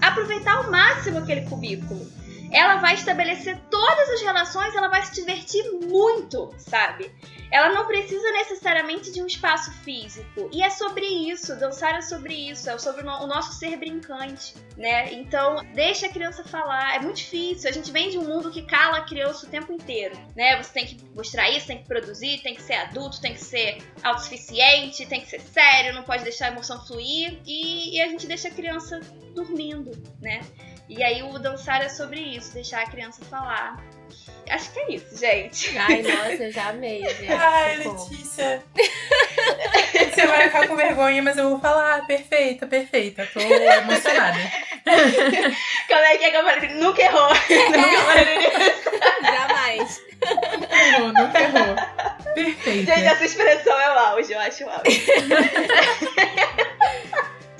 aproveitar 0.00 0.56
ao 0.56 0.70
máximo 0.70 1.18
aquele 1.18 1.42
cubículo. 1.42 2.06
Ela 2.50 2.76
vai 2.76 2.94
estabelecer 2.94 3.58
todas 3.70 4.10
as 4.10 4.22
relações, 4.22 4.74
ela 4.76 4.88
vai 4.88 5.02
se 5.02 5.14
divertir 5.14 5.64
muito, 5.88 6.54
sabe? 6.56 7.10
Ela 7.50 7.72
não 7.72 7.86
precisa 7.86 8.30
necessariamente 8.32 9.12
de 9.12 9.22
um 9.22 9.26
espaço 9.26 9.72
físico. 9.82 10.48
E 10.52 10.62
é 10.62 10.70
sobre 10.70 11.06
isso, 11.06 11.56
dançar 11.56 11.94
é 11.94 12.02
sobre 12.02 12.34
isso, 12.34 12.68
é 12.68 12.78
sobre 12.78 13.02
o 13.02 13.26
nosso 13.26 13.52
ser 13.52 13.76
brincante, 13.76 14.54
né? 14.76 15.12
Então, 15.12 15.56
deixa 15.74 16.06
a 16.06 16.08
criança 16.08 16.44
falar. 16.44 16.96
É 16.96 17.00
muito 17.00 17.16
difícil. 17.16 17.68
A 17.68 17.72
gente 17.72 17.90
vem 17.92 18.10
de 18.10 18.18
um 18.18 18.24
mundo 18.24 18.50
que 18.50 18.62
cala 18.62 18.98
a 18.98 19.04
criança 19.04 19.46
o 19.46 19.50
tempo 19.50 19.72
inteiro, 19.72 20.16
né? 20.36 20.62
Você 20.62 20.72
tem 20.72 20.86
que 20.86 21.04
mostrar 21.14 21.50
isso, 21.50 21.66
tem 21.66 21.78
que 21.78 21.88
produzir, 21.88 22.42
tem 22.42 22.54
que 22.54 22.62
ser 22.62 22.74
adulto, 22.74 23.20
tem 23.20 23.34
que 23.34 23.40
ser 23.40 23.78
autossuficiente, 24.02 25.06
tem 25.06 25.20
que 25.20 25.28
ser 25.28 25.40
sério, 25.40 25.94
não 25.94 26.02
pode 26.02 26.24
deixar 26.24 26.46
a 26.46 26.52
emoção 26.52 26.84
fluir. 26.86 27.40
E, 27.46 27.96
e 27.96 28.00
a 28.00 28.08
gente 28.08 28.26
deixa 28.26 28.48
a 28.48 28.50
criança 28.50 29.00
dormindo, 29.34 29.90
né? 30.20 30.40
E 30.88 31.02
aí 31.02 31.22
o 31.22 31.38
dançar 31.38 31.82
é 31.82 31.88
sobre 31.88 32.20
isso, 32.20 32.52
deixar 32.52 32.82
a 32.82 32.90
criança 32.90 33.24
falar. 33.24 33.76
Acho 34.50 34.70
que 34.72 34.78
é 34.78 34.92
isso, 34.92 35.16
gente. 35.18 35.76
Ai, 35.78 36.02
nossa, 36.02 36.44
eu 36.44 36.52
já 36.52 36.68
amei, 36.68 37.02
gente. 37.02 37.32
Ai, 37.32 37.76
Letícia. 37.78 38.62
Você 39.92 40.26
vai 40.26 40.42
ficar 40.44 40.68
com 40.68 40.76
vergonha, 40.76 41.22
mas 41.22 41.36
eu 41.38 41.48
vou 41.50 41.60
falar. 41.60 42.06
Perfeita, 42.06 42.66
perfeita. 42.66 43.26
Tô 43.32 43.40
emocionada. 43.40 44.38
Como 44.84 46.00
é 46.00 46.18
que 46.18 46.24
é 46.24 46.30
que 46.30 46.36
eu 46.36 46.44
falei? 46.44 46.68
Nunca 46.74 47.02
errou. 47.02 47.28
Nunca 47.28 48.02
falei 48.02 48.24
Jamais. 49.22 50.02
Errou, 50.70 51.08
nunca 51.08 51.40
errou. 51.40 51.74
Perfeita. 52.34 52.94
Gente, 52.94 53.06
essa 53.06 53.24
expressão 53.24 53.78
é 53.78 53.94
o 53.94 53.98
auge, 53.98 54.32
eu 54.32 54.40
acho 54.40 54.64
o 54.64 54.70
auge 54.70 54.84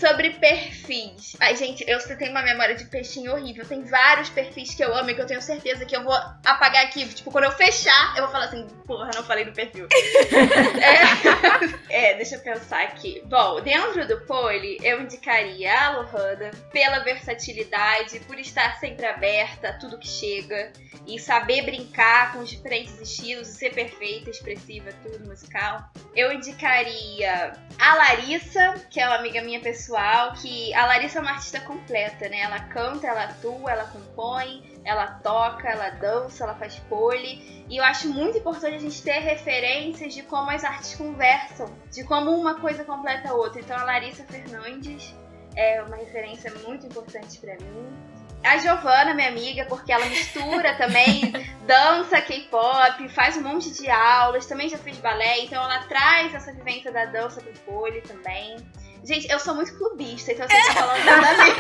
sobre 0.05 0.31
perfis. 0.33 1.35
Ai, 1.41 1.57
gente, 1.57 1.83
eu 1.89 1.99
tenho 2.19 2.31
uma 2.31 2.43
memória 2.43 2.75
de 2.75 2.85
peixinho 2.85 3.33
horrível. 3.33 3.65
Tem 3.65 3.83
vários 3.83 4.29
perfis 4.29 4.75
que 4.75 4.85
eu 4.85 4.95
amo 4.95 5.09
e 5.09 5.15
que 5.15 5.23
eu 5.23 5.27
tenho 5.27 5.41
certeza 5.41 5.87
que 5.87 5.97
eu 5.97 6.05
vou 6.05 6.13
apagar 6.13 6.85
aqui. 6.85 7.07
Tipo, 7.07 7.31
quando 7.31 7.45
eu 7.45 7.53
fechar, 7.53 8.15
eu 8.15 8.25
vou 8.25 8.31
falar 8.31 8.45
assim, 8.45 8.67
porra, 8.87 9.11
não 9.15 9.23
falei 9.23 9.47
do 9.47 9.53
perfil. 9.53 9.89
é, 11.89 12.11
é, 12.11 12.15
deixa 12.17 12.35
eu 12.35 12.41
pensar 12.41 12.83
aqui. 12.83 13.23
Bom, 13.25 13.63
dentro 13.63 14.07
do 14.07 14.21
pole, 14.27 14.79
eu 14.83 15.01
indicaria 15.01 15.73
a 15.73 15.99
Lohana 15.99 16.51
pela 16.71 16.99
versatilidade, 16.99 18.21
por 18.21 18.39
estar 18.39 18.79
sempre 18.79 19.07
aberta 19.07 19.71
a 19.71 19.79
tudo 19.79 19.99
que 19.99 20.09
chega 20.09 20.71
e 21.07 21.19
saber 21.19 21.63
brincar 21.63 22.33
com 22.33 22.41
os 22.41 22.51
diferentes 22.51 22.99
estilos 23.01 23.49
e 23.49 23.55
ser 23.55 23.73
perfeita, 23.73 24.31
expressiva, 24.31 24.91
tudo 25.03 25.27
musical. 25.27 25.89
Eu 26.15 26.33
indicaria 26.33 27.53
a 27.79 27.95
Larissa, 27.95 28.75
que 28.91 29.01
é 29.01 29.07
uma 29.07 29.17
amiga 29.17 29.43
minha 29.43 29.61
pessoal, 29.61 29.94
que 30.41 30.75
a 30.75 30.87
Larissa 30.87 31.19
é 31.19 31.23
uma 31.23 31.31
artista 31.33 31.61
completa, 31.61 32.29
né? 32.29 32.41
Ela 32.41 32.61
canta, 32.61 33.07
ela 33.07 33.25
atua, 33.25 33.71
ela 33.71 33.85
compõe, 33.85 34.62
ela 34.85 35.07
toca, 35.07 35.69
ela 35.69 35.91
dança, 35.91 36.45
ela 36.45 36.55
faz 36.55 36.79
pole. 36.89 37.65
E 37.69 37.77
eu 37.77 37.85
acho 37.85 38.09
muito 38.09 38.39
importante 38.39 38.77
a 38.77 38.79
gente 38.79 39.03
ter 39.03 39.21
referências 39.21 40.15
de 40.15 40.23
como 40.23 40.51
as 40.51 40.65
artes 40.65 40.95
conversam, 40.95 41.73
de 41.91 42.05
como 42.05 42.31
uma 42.31 42.61
coisa 42.61 42.85
completa 42.85 43.31
a 43.31 43.35
outra. 43.35 43.61
Então 43.61 43.77
a 43.77 43.85
Larissa 43.85 44.25
Fernandes 44.25 45.15
é 45.57 45.83
uma 45.83 45.97
referência 45.97 46.53
muito 46.65 46.87
importante 46.87 47.39
para 47.39 47.57
mim 47.57 48.15
a 48.45 48.59
Giovana, 48.59 49.15
minha 49.15 49.29
amiga, 49.29 49.65
porque 49.65 49.91
ela 49.91 50.05
mistura 50.07 50.75
também 50.77 51.33
dança, 51.66 52.21
K-pop, 52.21 53.09
faz 53.09 53.37
um 53.39 53.43
monte 53.43 53.73
de 53.73 53.89
aulas, 53.91 54.47
também 54.47 54.69
já 54.69 54.77
fez 54.77 54.99
balé, 54.99 55.41
então 55.41 55.62
ela 55.62 55.81
traz 55.85 56.35
essa 56.35 56.53
vivência 56.53 56.93
da 56.93 57.07
dança 57.07 57.41
pro 57.41 57.53
pole 57.61 58.03
também. 58.03 58.57
Gente, 59.05 59.31
eu 59.31 59.39
sou 59.39 59.55
muito 59.55 59.77
clubista, 59.77 60.33
então 60.33 60.49
você 60.49 60.57
tá 60.57 60.73
falando 60.73 61.05
da 61.05 61.19
minha. 61.21 61.55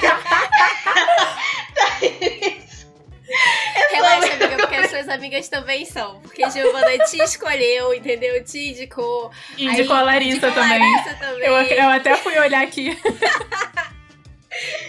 Relaxa, 3.90 4.32
amiga, 4.34 4.56
porque 4.56 4.74
as 4.76 4.90
suas 4.90 5.08
amigas 5.08 5.48
também 5.48 5.84
são. 5.84 6.20
Porque 6.20 6.48
Giovana 6.50 6.98
te 7.04 7.18
escolheu, 7.22 7.92
entendeu? 7.92 8.42
Te 8.44 8.70
indicou. 8.70 9.30
Indicou 9.58 9.96
aí, 9.96 10.02
a 10.02 10.04
Larissa, 10.04 10.46
indicou 10.46 10.62
também. 10.62 10.78
Larissa 10.78 11.14
também. 11.14 11.46
Eu, 11.46 11.54
eu 11.54 11.88
até 11.90 12.16
fui 12.16 12.38
olhar 12.38 12.62
aqui. 12.62 12.96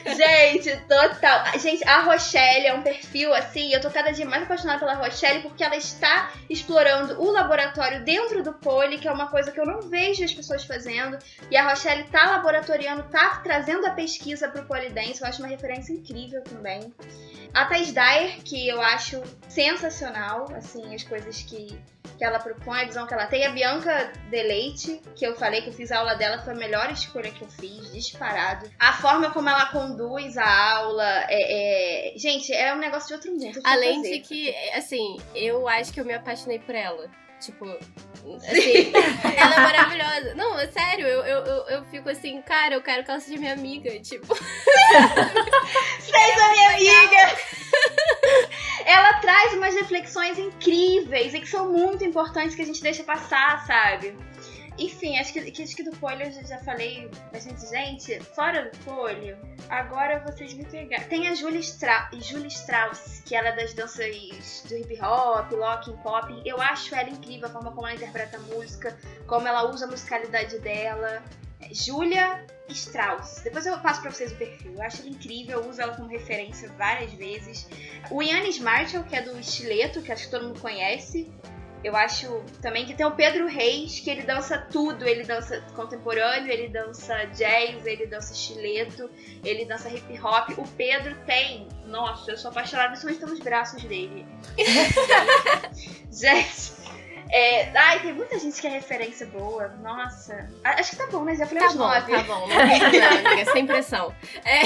Gente, 0.05 0.75
total. 0.87 1.59
Gente, 1.59 1.83
a 1.87 2.01
Rochelle 2.01 2.67
é 2.67 2.73
um 2.73 2.81
perfil 2.81 3.33
assim. 3.33 3.73
Eu 3.73 3.81
tô 3.81 3.89
cada 3.89 4.11
dia 4.11 4.25
mais 4.25 4.43
apaixonada 4.43 4.79
pela 4.79 4.93
Rochelle 4.93 5.41
porque 5.41 5.63
ela 5.63 5.75
está 5.75 6.31
explorando 6.49 7.21
o 7.21 7.31
laboratório 7.31 8.03
dentro 8.03 8.43
do 8.43 8.53
pole, 8.53 8.97
que 8.97 9.07
é 9.07 9.11
uma 9.11 9.27
coisa 9.27 9.51
que 9.51 9.59
eu 9.59 9.65
não 9.65 9.81
vejo 9.81 10.23
as 10.23 10.33
pessoas 10.33 10.63
fazendo. 10.63 11.17
E 11.49 11.57
a 11.57 11.69
Rochelle 11.69 12.03
tá 12.05 12.31
laboratoriando, 12.31 13.03
tá 13.03 13.41
trazendo 13.43 13.85
a 13.85 13.91
pesquisa 13.91 14.47
pro 14.47 14.65
polidense. 14.65 15.21
Eu 15.21 15.27
acho 15.27 15.41
uma 15.41 15.47
referência 15.47 15.93
incrível 15.93 16.41
também. 16.43 16.93
A 17.55 17.63
Thais 17.65 17.93
Dyer, 17.93 18.43
que 18.43 18.67
eu 18.67 18.81
acho 18.81 19.23
sensacional, 19.47 20.45
assim, 20.53 20.93
as 20.93 21.03
coisas 21.03 21.41
que 21.41 21.81
que 22.17 22.23
ela 22.23 22.39
propõe, 22.39 22.81
a 22.81 22.85
visão 22.85 23.05
que 23.05 23.13
ela 23.13 23.27
tem. 23.27 23.45
A 23.45 23.49
Bianca 23.49 24.13
Deleite, 24.29 25.01
que 25.15 25.25
eu 25.25 25.35
falei 25.35 25.61
que 25.61 25.69
eu 25.69 25.73
fiz 25.73 25.91
a 25.91 25.99
aula 25.99 26.15
dela, 26.15 26.41
foi 26.41 26.53
a 26.53 26.57
melhor 26.57 26.89
escolha 26.91 27.31
que 27.31 27.41
eu 27.41 27.47
fiz, 27.49 27.91
disparado. 27.91 28.69
A 28.79 28.93
forma 28.93 29.31
como 29.31 29.49
ela 29.49 29.65
conduz 29.67 30.37
a 30.37 30.77
aula, 30.77 31.25
é, 31.27 32.13
é... 32.13 32.17
gente, 32.17 32.53
é 32.53 32.73
um 32.73 32.77
negócio 32.77 33.07
de 33.07 33.13
outro 33.15 33.31
mundo. 33.31 33.59
Além 33.63 34.01
de 34.01 34.19
que, 34.19 34.55
assim, 34.73 35.17
eu 35.33 35.67
acho 35.67 35.91
que 35.91 35.99
eu 35.99 36.05
me 36.05 36.13
apaixonei 36.13 36.59
por 36.59 36.75
ela. 36.75 37.09
Tipo, 37.39 37.65
assim, 38.49 38.91
ela 39.37 39.55
é 39.55 39.59
maravilhosa. 39.59 40.35
Não, 40.35 40.57
é 40.59 40.67
sério, 40.67 41.05
eu, 41.05 41.23
eu, 41.23 41.45
eu, 41.67 41.85
fico 41.85 42.09
assim, 42.09 42.41
cara, 42.41 42.75
eu 42.75 42.81
quero 42.81 43.03
que 43.03 43.11
ela 43.11 43.19
seja 43.19 43.39
minha 43.39 43.53
amiga. 43.53 43.99
Tipo. 43.99 44.35
Seja 45.99 46.49
minha 46.51 46.69
amiga! 46.69 47.37
ela 48.85 49.13
traz 49.15 49.53
umas 49.53 49.73
reflexões 49.73 50.37
incríveis 50.37 51.33
e 51.33 51.41
que 51.41 51.49
são 51.49 51.71
muito 51.71 52.03
importantes 52.03 52.55
que 52.55 52.61
a 52.61 52.65
gente 52.65 52.81
deixa 52.81 53.03
passar, 53.03 53.65
sabe? 53.65 54.15
Enfim, 54.77 55.17
acho 55.17 55.31
que, 55.31 55.39
acho 55.39 55.75
que 55.75 55.83
do 55.83 55.95
folho 55.95 56.23
eu 56.23 56.45
já 56.45 56.59
falei 56.59 57.09
bastante 57.31 57.65
gente. 57.69 58.19
Fora 58.21 58.69
do 58.69 58.77
folho, 58.79 59.37
agora 59.69 60.19
vocês 60.19 60.53
me 60.53 60.65
pegaram. 60.65 61.07
Tem 61.07 61.29
a 61.29 61.35
Julia, 61.35 61.61
Stra 61.61 62.09
Julia 62.13 62.47
Strauss, 62.47 63.21
que 63.25 63.35
ela 63.35 63.49
é 63.49 63.55
das 63.55 63.73
danças 63.73 64.63
do 64.67 64.75
hip 64.75 64.99
hop, 65.01 65.51
locking, 65.51 65.95
pop. 65.97 66.41
Eu 66.45 66.61
acho 66.61 66.93
ela 66.93 67.09
incrível 67.09 67.47
a 67.47 67.51
forma 67.51 67.71
como 67.71 67.87
ela 67.87 67.95
interpreta 67.95 68.35
a 68.37 68.39
música, 68.41 68.97
como 69.27 69.47
ela 69.47 69.69
usa 69.69 69.85
a 69.85 69.87
musicalidade 69.87 70.59
dela. 70.59 71.23
É, 71.61 71.73
Julia 71.73 72.45
Strauss. 72.67 73.39
Depois 73.43 73.65
eu 73.65 73.79
passo 73.79 74.01
pra 74.01 74.11
vocês 74.11 74.33
o 74.33 74.35
perfil. 74.35 74.73
Eu 74.73 74.81
acho 74.81 75.01
ela 75.01 75.09
incrível, 75.09 75.61
eu 75.61 75.69
uso 75.69 75.81
ela 75.81 75.95
como 75.95 76.09
referência 76.09 76.69
várias 76.77 77.13
vezes. 77.13 77.67
O 78.11 78.21
Yannis 78.21 78.59
Marshall, 78.59 79.05
que 79.05 79.15
é 79.15 79.21
do 79.21 79.39
Estileto, 79.39 80.01
que 80.01 80.11
acho 80.11 80.25
que 80.25 80.31
todo 80.31 80.47
mundo 80.47 80.59
conhece. 80.59 81.31
Eu 81.85 81.95
acho 81.95 82.43
também 82.63 82.83
que 82.83 82.95
tem 82.95 83.05
o 83.05 83.11
Pedro 83.11 83.45
Reis, 83.45 83.99
que 83.99 84.09
ele 84.09 84.23
dança 84.23 84.57
tudo. 84.57 85.07
Ele 85.07 85.23
dança 85.23 85.61
contemporâneo, 85.75 86.51
ele 86.51 86.67
dança 86.67 87.25
jazz, 87.25 87.85
ele 87.85 88.07
dança 88.07 88.33
estileto, 88.33 89.07
ele 89.43 89.65
dança 89.65 89.87
hip 89.89 90.19
hop. 90.19 90.49
O 90.57 90.67
Pedro 90.69 91.15
tem. 91.27 91.67
Nossa, 91.85 92.31
eu 92.31 92.37
sou 92.37 92.49
apaixonada 92.49 92.89
principalmente 92.89 93.23
pelos 93.23 93.39
braços 93.39 93.83
dele. 93.83 94.25
gente. 96.11 96.73
É, 97.31 97.69
ai, 97.77 97.99
tem 97.99 98.13
muita 98.13 98.39
gente 98.39 98.59
que 98.59 98.65
é 98.65 98.71
referência 98.71 99.27
boa. 99.27 99.67
Nossa. 99.83 100.49
Acho 100.63 100.89
que 100.89 100.95
tá 100.95 101.07
bom, 101.07 101.23
né? 101.23 101.35
Já 101.35 101.45
falei 101.45 101.67
tá 101.67 101.69
bom, 101.69 101.77
nove. 101.77 102.11
Tá 102.11 102.23
bom, 102.23 102.47
não 102.47 102.91
tem 102.91 103.03
amiga, 103.03 103.51
sem 103.51 103.67
pressão. 103.67 104.11
É... 104.43 104.61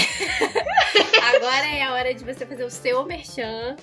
Agora 1.35 1.67
é 1.67 1.83
a 1.83 1.93
hora 1.93 2.13
de 2.13 2.23
você 2.23 2.45
fazer 2.45 2.63
o 2.63 2.69
seu 2.69 3.05
merchan 3.05 3.75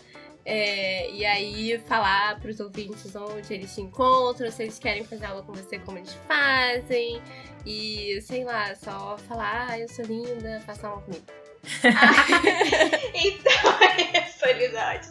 é, 0.46 1.10
e 1.10 1.26
aí 1.26 1.76
falar 1.88 2.38
para 2.38 2.48
os 2.48 2.60
ouvintes 2.60 3.16
onde 3.16 3.52
eles 3.52 3.74
te 3.74 3.80
encontram, 3.80 4.48
se 4.48 4.62
eles 4.62 4.78
querem 4.78 5.02
fazer 5.02 5.26
aula 5.26 5.42
com 5.42 5.52
você, 5.52 5.76
como 5.80 5.98
eles 5.98 6.14
fazem. 6.28 7.20
E 7.66 8.20
sei 8.22 8.44
lá, 8.44 8.72
só 8.76 9.18
falar, 9.18 9.70
ah, 9.70 9.78
eu 9.80 9.88
sou 9.88 10.04
linda, 10.04 10.60
faça 10.64 10.86
aula 10.86 11.02
comigo. 11.02 11.24
então, 13.12 13.72
é 14.14 14.22
solidariedade. 14.28 15.08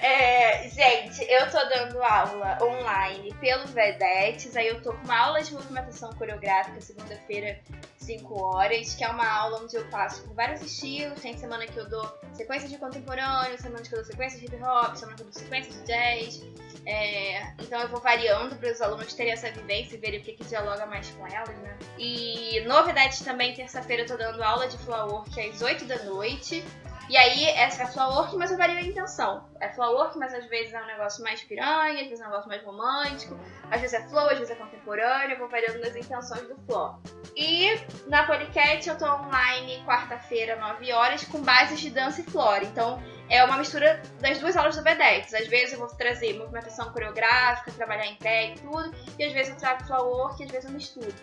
É, 0.00 0.66
gente, 0.70 1.22
eu 1.30 1.50
tô 1.50 1.58
dando 1.68 2.02
aula 2.02 2.58
online 2.62 3.34
pelo 3.40 3.66
Vedetes, 3.66 4.56
aí 4.56 4.68
eu 4.68 4.80
tô 4.80 4.94
com 4.94 5.04
uma 5.04 5.18
aula 5.18 5.42
de 5.42 5.52
movimentação 5.52 6.10
coreográfica 6.14 6.80
segunda-feira, 6.80 7.60
5 8.04 8.42
horas, 8.42 8.94
que 8.94 9.02
é 9.02 9.08
uma 9.08 9.26
aula 9.26 9.62
onde 9.62 9.76
eu 9.76 9.84
passo 9.86 10.22
por 10.22 10.34
vários 10.34 10.62
estilos. 10.62 11.20
Tem 11.20 11.36
semana 11.36 11.66
que 11.66 11.76
eu 11.76 11.88
dou 11.88 12.06
sequências 12.32 12.70
de 12.70 12.78
contemporâneo, 12.78 13.60
semana 13.60 13.82
que 13.82 13.94
eu 13.94 13.98
dou 13.98 14.04
sequências 14.04 14.40
de 14.40 14.46
hip 14.46 14.62
hop, 14.62 14.94
semana 14.94 15.16
que 15.16 15.22
eu 15.22 15.26
dou 15.26 15.34
sequências 15.34 15.74
de 15.76 15.86
jazz. 15.86 16.42
É, 16.86 17.54
então 17.58 17.80
eu 17.80 17.88
vou 17.88 18.00
variando 18.00 18.56
para 18.56 18.70
os 18.70 18.80
alunos 18.82 19.14
terem 19.14 19.32
essa 19.32 19.50
vivência 19.50 19.96
e 19.96 19.98
verem 19.98 20.20
o 20.20 20.22
que, 20.22 20.32
que 20.32 20.44
dialoga 20.44 20.84
mais 20.86 21.08
com 21.10 21.26
elas, 21.26 21.56
né? 21.58 21.78
E 21.98 22.60
novidades 22.66 23.20
também, 23.20 23.54
terça-feira 23.54 24.02
eu 24.02 24.06
tô 24.06 24.16
dando 24.16 24.42
aula 24.42 24.68
de 24.68 24.76
flower 24.78 25.12
work 25.12 25.40
às 25.40 25.62
8 25.62 25.86
da 25.86 26.02
noite. 26.04 26.62
E 27.08 27.16
aí, 27.16 27.44
essa 27.50 27.82
é 27.82 27.84
a 27.84 27.88
flower 27.88 28.34
mas 28.36 28.50
eu 28.50 28.56
vario 28.56 28.78
a 28.78 28.82
intenção. 28.82 29.48
É 29.60 29.68
flower 29.68 30.12
mas 30.16 30.32
às 30.34 30.46
vezes 30.46 30.72
é 30.72 30.82
um 30.82 30.86
negócio 30.86 31.22
mais 31.22 31.42
piranha, 31.42 32.02
às 32.02 32.08
vezes 32.08 32.20
é 32.20 32.24
um 32.24 32.30
negócio 32.30 32.48
mais 32.48 32.62
romântico, 32.62 33.38
às 33.70 33.80
vezes 33.80 33.94
é 33.94 34.08
flow, 34.08 34.28
às 34.28 34.38
vezes 34.38 34.50
é 34.50 34.54
contemporâneo, 34.54 35.32
eu 35.32 35.38
vou 35.38 35.48
variando 35.48 35.80
nas 35.80 35.94
intenções 35.94 36.42
do 36.48 36.56
flow. 36.66 36.98
E 37.36 37.78
na 38.06 38.24
Polycat 38.24 38.88
eu 38.88 38.96
tô 38.96 39.06
online 39.06 39.82
quarta-feira, 39.84 40.56
9 40.56 40.92
horas, 40.92 41.24
com 41.24 41.40
bases 41.42 41.80
de 41.80 41.90
dança 41.90 42.20
e 42.20 42.24
flora. 42.24 42.64
Então, 42.64 43.02
é 43.28 43.42
uma 43.44 43.56
mistura 43.56 44.00
das 44.20 44.38
duas 44.38 44.56
aulas 44.56 44.76
do 44.76 44.82
Vedex. 44.82 45.34
Às 45.34 45.48
vezes 45.48 45.72
eu 45.72 45.78
vou 45.78 45.88
trazer 45.88 46.38
movimentação 46.38 46.92
coreográfica, 46.92 47.72
trabalhar 47.72 48.06
em 48.06 48.16
pé 48.16 48.50
e 48.50 48.54
tudo, 48.54 48.94
e 49.18 49.24
às 49.24 49.32
vezes 49.32 49.52
eu 49.52 49.56
trago 49.56 49.84
flower 49.84 50.14
work 50.14 50.44
às 50.44 50.50
vezes 50.50 50.68
eu 50.68 50.74
misturo. 50.74 51.14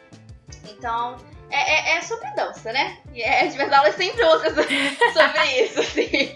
Então, 0.69 1.15
é, 1.51 1.91
é, 1.93 1.97
é, 1.97 2.01
sobre 2.01 2.29
dança, 2.31 2.71
né? 2.71 2.97
E 3.13 3.21
é, 3.21 3.45
as 3.45 3.55
minhas 3.55 3.71
aulas 3.71 3.95
sempre 3.95 4.23
ouçam 4.23 4.51
sobre 4.55 5.63
isso, 5.63 5.79
assim. 5.81 6.35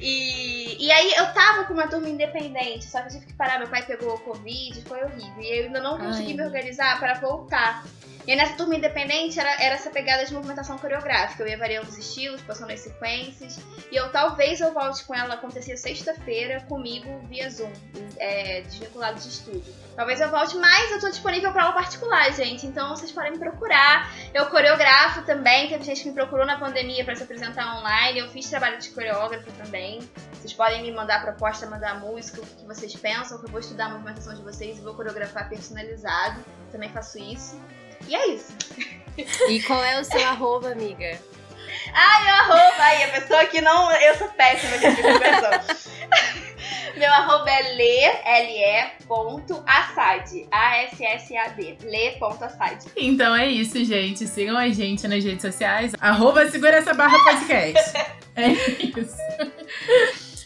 E, 0.00 0.86
e 0.86 0.90
aí 0.90 1.12
eu 1.16 1.32
tava 1.32 1.64
com 1.64 1.74
uma 1.74 1.88
turma 1.88 2.08
independente, 2.08 2.86
só 2.86 3.00
que 3.00 3.08
eu 3.08 3.12
tive 3.12 3.26
que 3.26 3.34
parar. 3.34 3.58
Meu 3.58 3.68
pai 3.68 3.84
pegou 3.84 4.14
o 4.14 4.20
Covid, 4.20 4.82
foi 4.82 5.02
horrível. 5.04 5.42
E 5.42 5.58
eu 5.58 5.64
ainda 5.66 5.80
não 5.80 5.98
consegui 5.98 6.30
Ai. 6.30 6.36
me 6.36 6.44
organizar 6.44 6.98
para 6.98 7.14
voltar. 7.14 7.84
E 8.26 8.34
nessa 8.34 8.54
turma 8.54 8.74
independente 8.74 9.38
era, 9.38 9.50
era 9.62 9.76
essa 9.76 9.88
pegada 9.88 10.24
de 10.24 10.34
movimentação 10.34 10.76
coreográfica. 10.78 11.44
Eu 11.44 11.48
ia 11.48 11.56
variando 11.56 11.88
os 11.88 11.96
estilos, 11.96 12.42
passando 12.42 12.72
as 12.72 12.80
sequências. 12.80 13.58
E 13.90 13.94
eu 13.94 14.10
talvez 14.10 14.60
eu 14.60 14.72
volte 14.72 15.04
com 15.04 15.14
ela 15.14 15.34
acontecer 15.34 15.76
sexta-feira 15.76 16.60
comigo 16.68 17.20
via 17.28 17.48
Zoom, 17.48 17.70
é, 18.18 18.62
desvinculado 18.62 19.20
de 19.20 19.28
estúdio. 19.28 19.72
Talvez 19.94 20.20
eu 20.20 20.28
volte, 20.28 20.56
mas 20.56 20.90
eu 20.90 21.00
tô 21.00 21.08
disponível 21.08 21.52
para 21.52 21.64
aula 21.64 21.74
particular, 21.74 22.32
gente. 22.32 22.66
Então 22.66 22.96
vocês 22.96 23.12
podem 23.12 23.32
me 23.32 23.38
procurar. 23.38 24.12
Eu 24.34 24.46
coreografo 24.46 25.22
também. 25.22 25.68
Teve 25.68 25.84
gente 25.84 26.02
que 26.02 26.08
me 26.08 26.14
procurou 26.14 26.44
na 26.44 26.58
pandemia 26.58 27.04
para 27.04 27.14
se 27.14 27.22
apresentar 27.22 27.78
online. 27.78 28.18
Eu 28.18 28.28
fiz 28.28 28.50
trabalho 28.50 28.78
de 28.78 28.90
coreógrafo 28.90 29.50
também. 29.52 30.00
Vocês 30.32 30.52
podem 30.52 30.82
me 30.82 30.90
mandar 30.90 31.22
proposta, 31.22 31.66
mandar 31.66 32.00
música, 32.00 32.40
o 32.40 32.46
que 32.46 32.66
vocês 32.66 32.94
pensam, 32.96 33.38
que 33.38 33.46
eu 33.46 33.50
vou 33.50 33.60
estudar 33.60 33.86
a 33.86 33.88
movimentação 33.90 34.34
de 34.34 34.42
vocês 34.42 34.78
e 34.78 34.80
vou 34.80 34.94
coreografar 34.94 35.48
personalizado. 35.48 36.44
Também 36.72 36.88
faço 36.90 37.18
isso. 37.18 37.58
E 38.08 38.14
é 38.14 38.28
isso. 38.28 38.56
E 39.48 39.62
qual 39.62 39.82
é 39.82 40.00
o 40.00 40.04
seu 40.04 40.22
arroba, 40.26 40.72
amiga? 40.72 41.18
Ai, 41.92 42.24
o 42.24 42.34
arroba. 42.34 42.74
Ai, 42.78 43.04
a 43.04 43.08
pessoa 43.08 43.44
que 43.46 43.60
não. 43.60 43.90
Eu 43.92 44.14
sou 44.16 44.28
péssima 44.28 44.78
de 44.78 44.94
divulgação. 44.94 45.76
Meu 46.96 47.12
arroba 47.12 47.50
é 47.50 47.74
le, 47.74 48.00
L-E, 48.24 49.04
ponto, 49.06 49.62
assad. 49.66 50.46
A-S-S-A-D. 50.50 51.78
Le.assad. 51.82 52.86
Então 52.96 53.36
é 53.36 53.46
isso, 53.48 53.84
gente. 53.84 54.26
Sigam 54.26 54.56
a 54.56 54.68
gente 54.68 55.06
nas 55.06 55.22
redes 55.22 55.42
sociais. 55.42 55.92
Arroba 56.00 56.48
segura 56.48 56.76
essa 56.76 56.94
barra 56.94 57.18
podcast. 57.22 57.96
é 58.36 58.48
isso. 58.48 59.16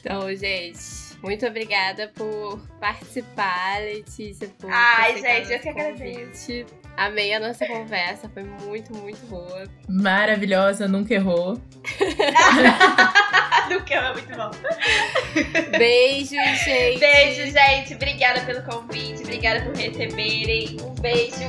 Então, 0.00 0.34
gente. 0.34 1.00
Muito 1.22 1.46
obrigada 1.46 2.10
por 2.14 2.58
participar, 2.80 3.80
Letícia. 3.80 4.48
Por 4.58 4.70
Ai, 4.72 5.20
gente, 5.20 5.52
eu 5.52 5.60
que 5.60 5.68
agradeço. 5.68 6.79
Amei 6.96 7.32
a 7.32 7.40
nossa 7.40 7.66
conversa, 7.66 8.28
foi 8.28 8.44
muito, 8.44 8.94
muito 8.94 9.24
boa. 9.26 9.64
Maravilhosa, 9.88 10.86
nunca 10.86 11.14
errou. 11.14 11.60
nunca 13.70 13.94
errou, 13.94 14.12
muito 14.12 14.36
bom. 14.36 14.50
Beijo, 15.78 16.30
gente. 16.30 16.98
Beijo, 16.98 17.50
gente. 17.50 17.94
Obrigada 17.94 18.40
pelo 18.42 18.62
convite, 18.62 19.22
obrigada 19.22 19.62
por 19.62 19.74
receberem. 19.74 20.76
Um 20.82 20.94
beijo. 20.94 21.48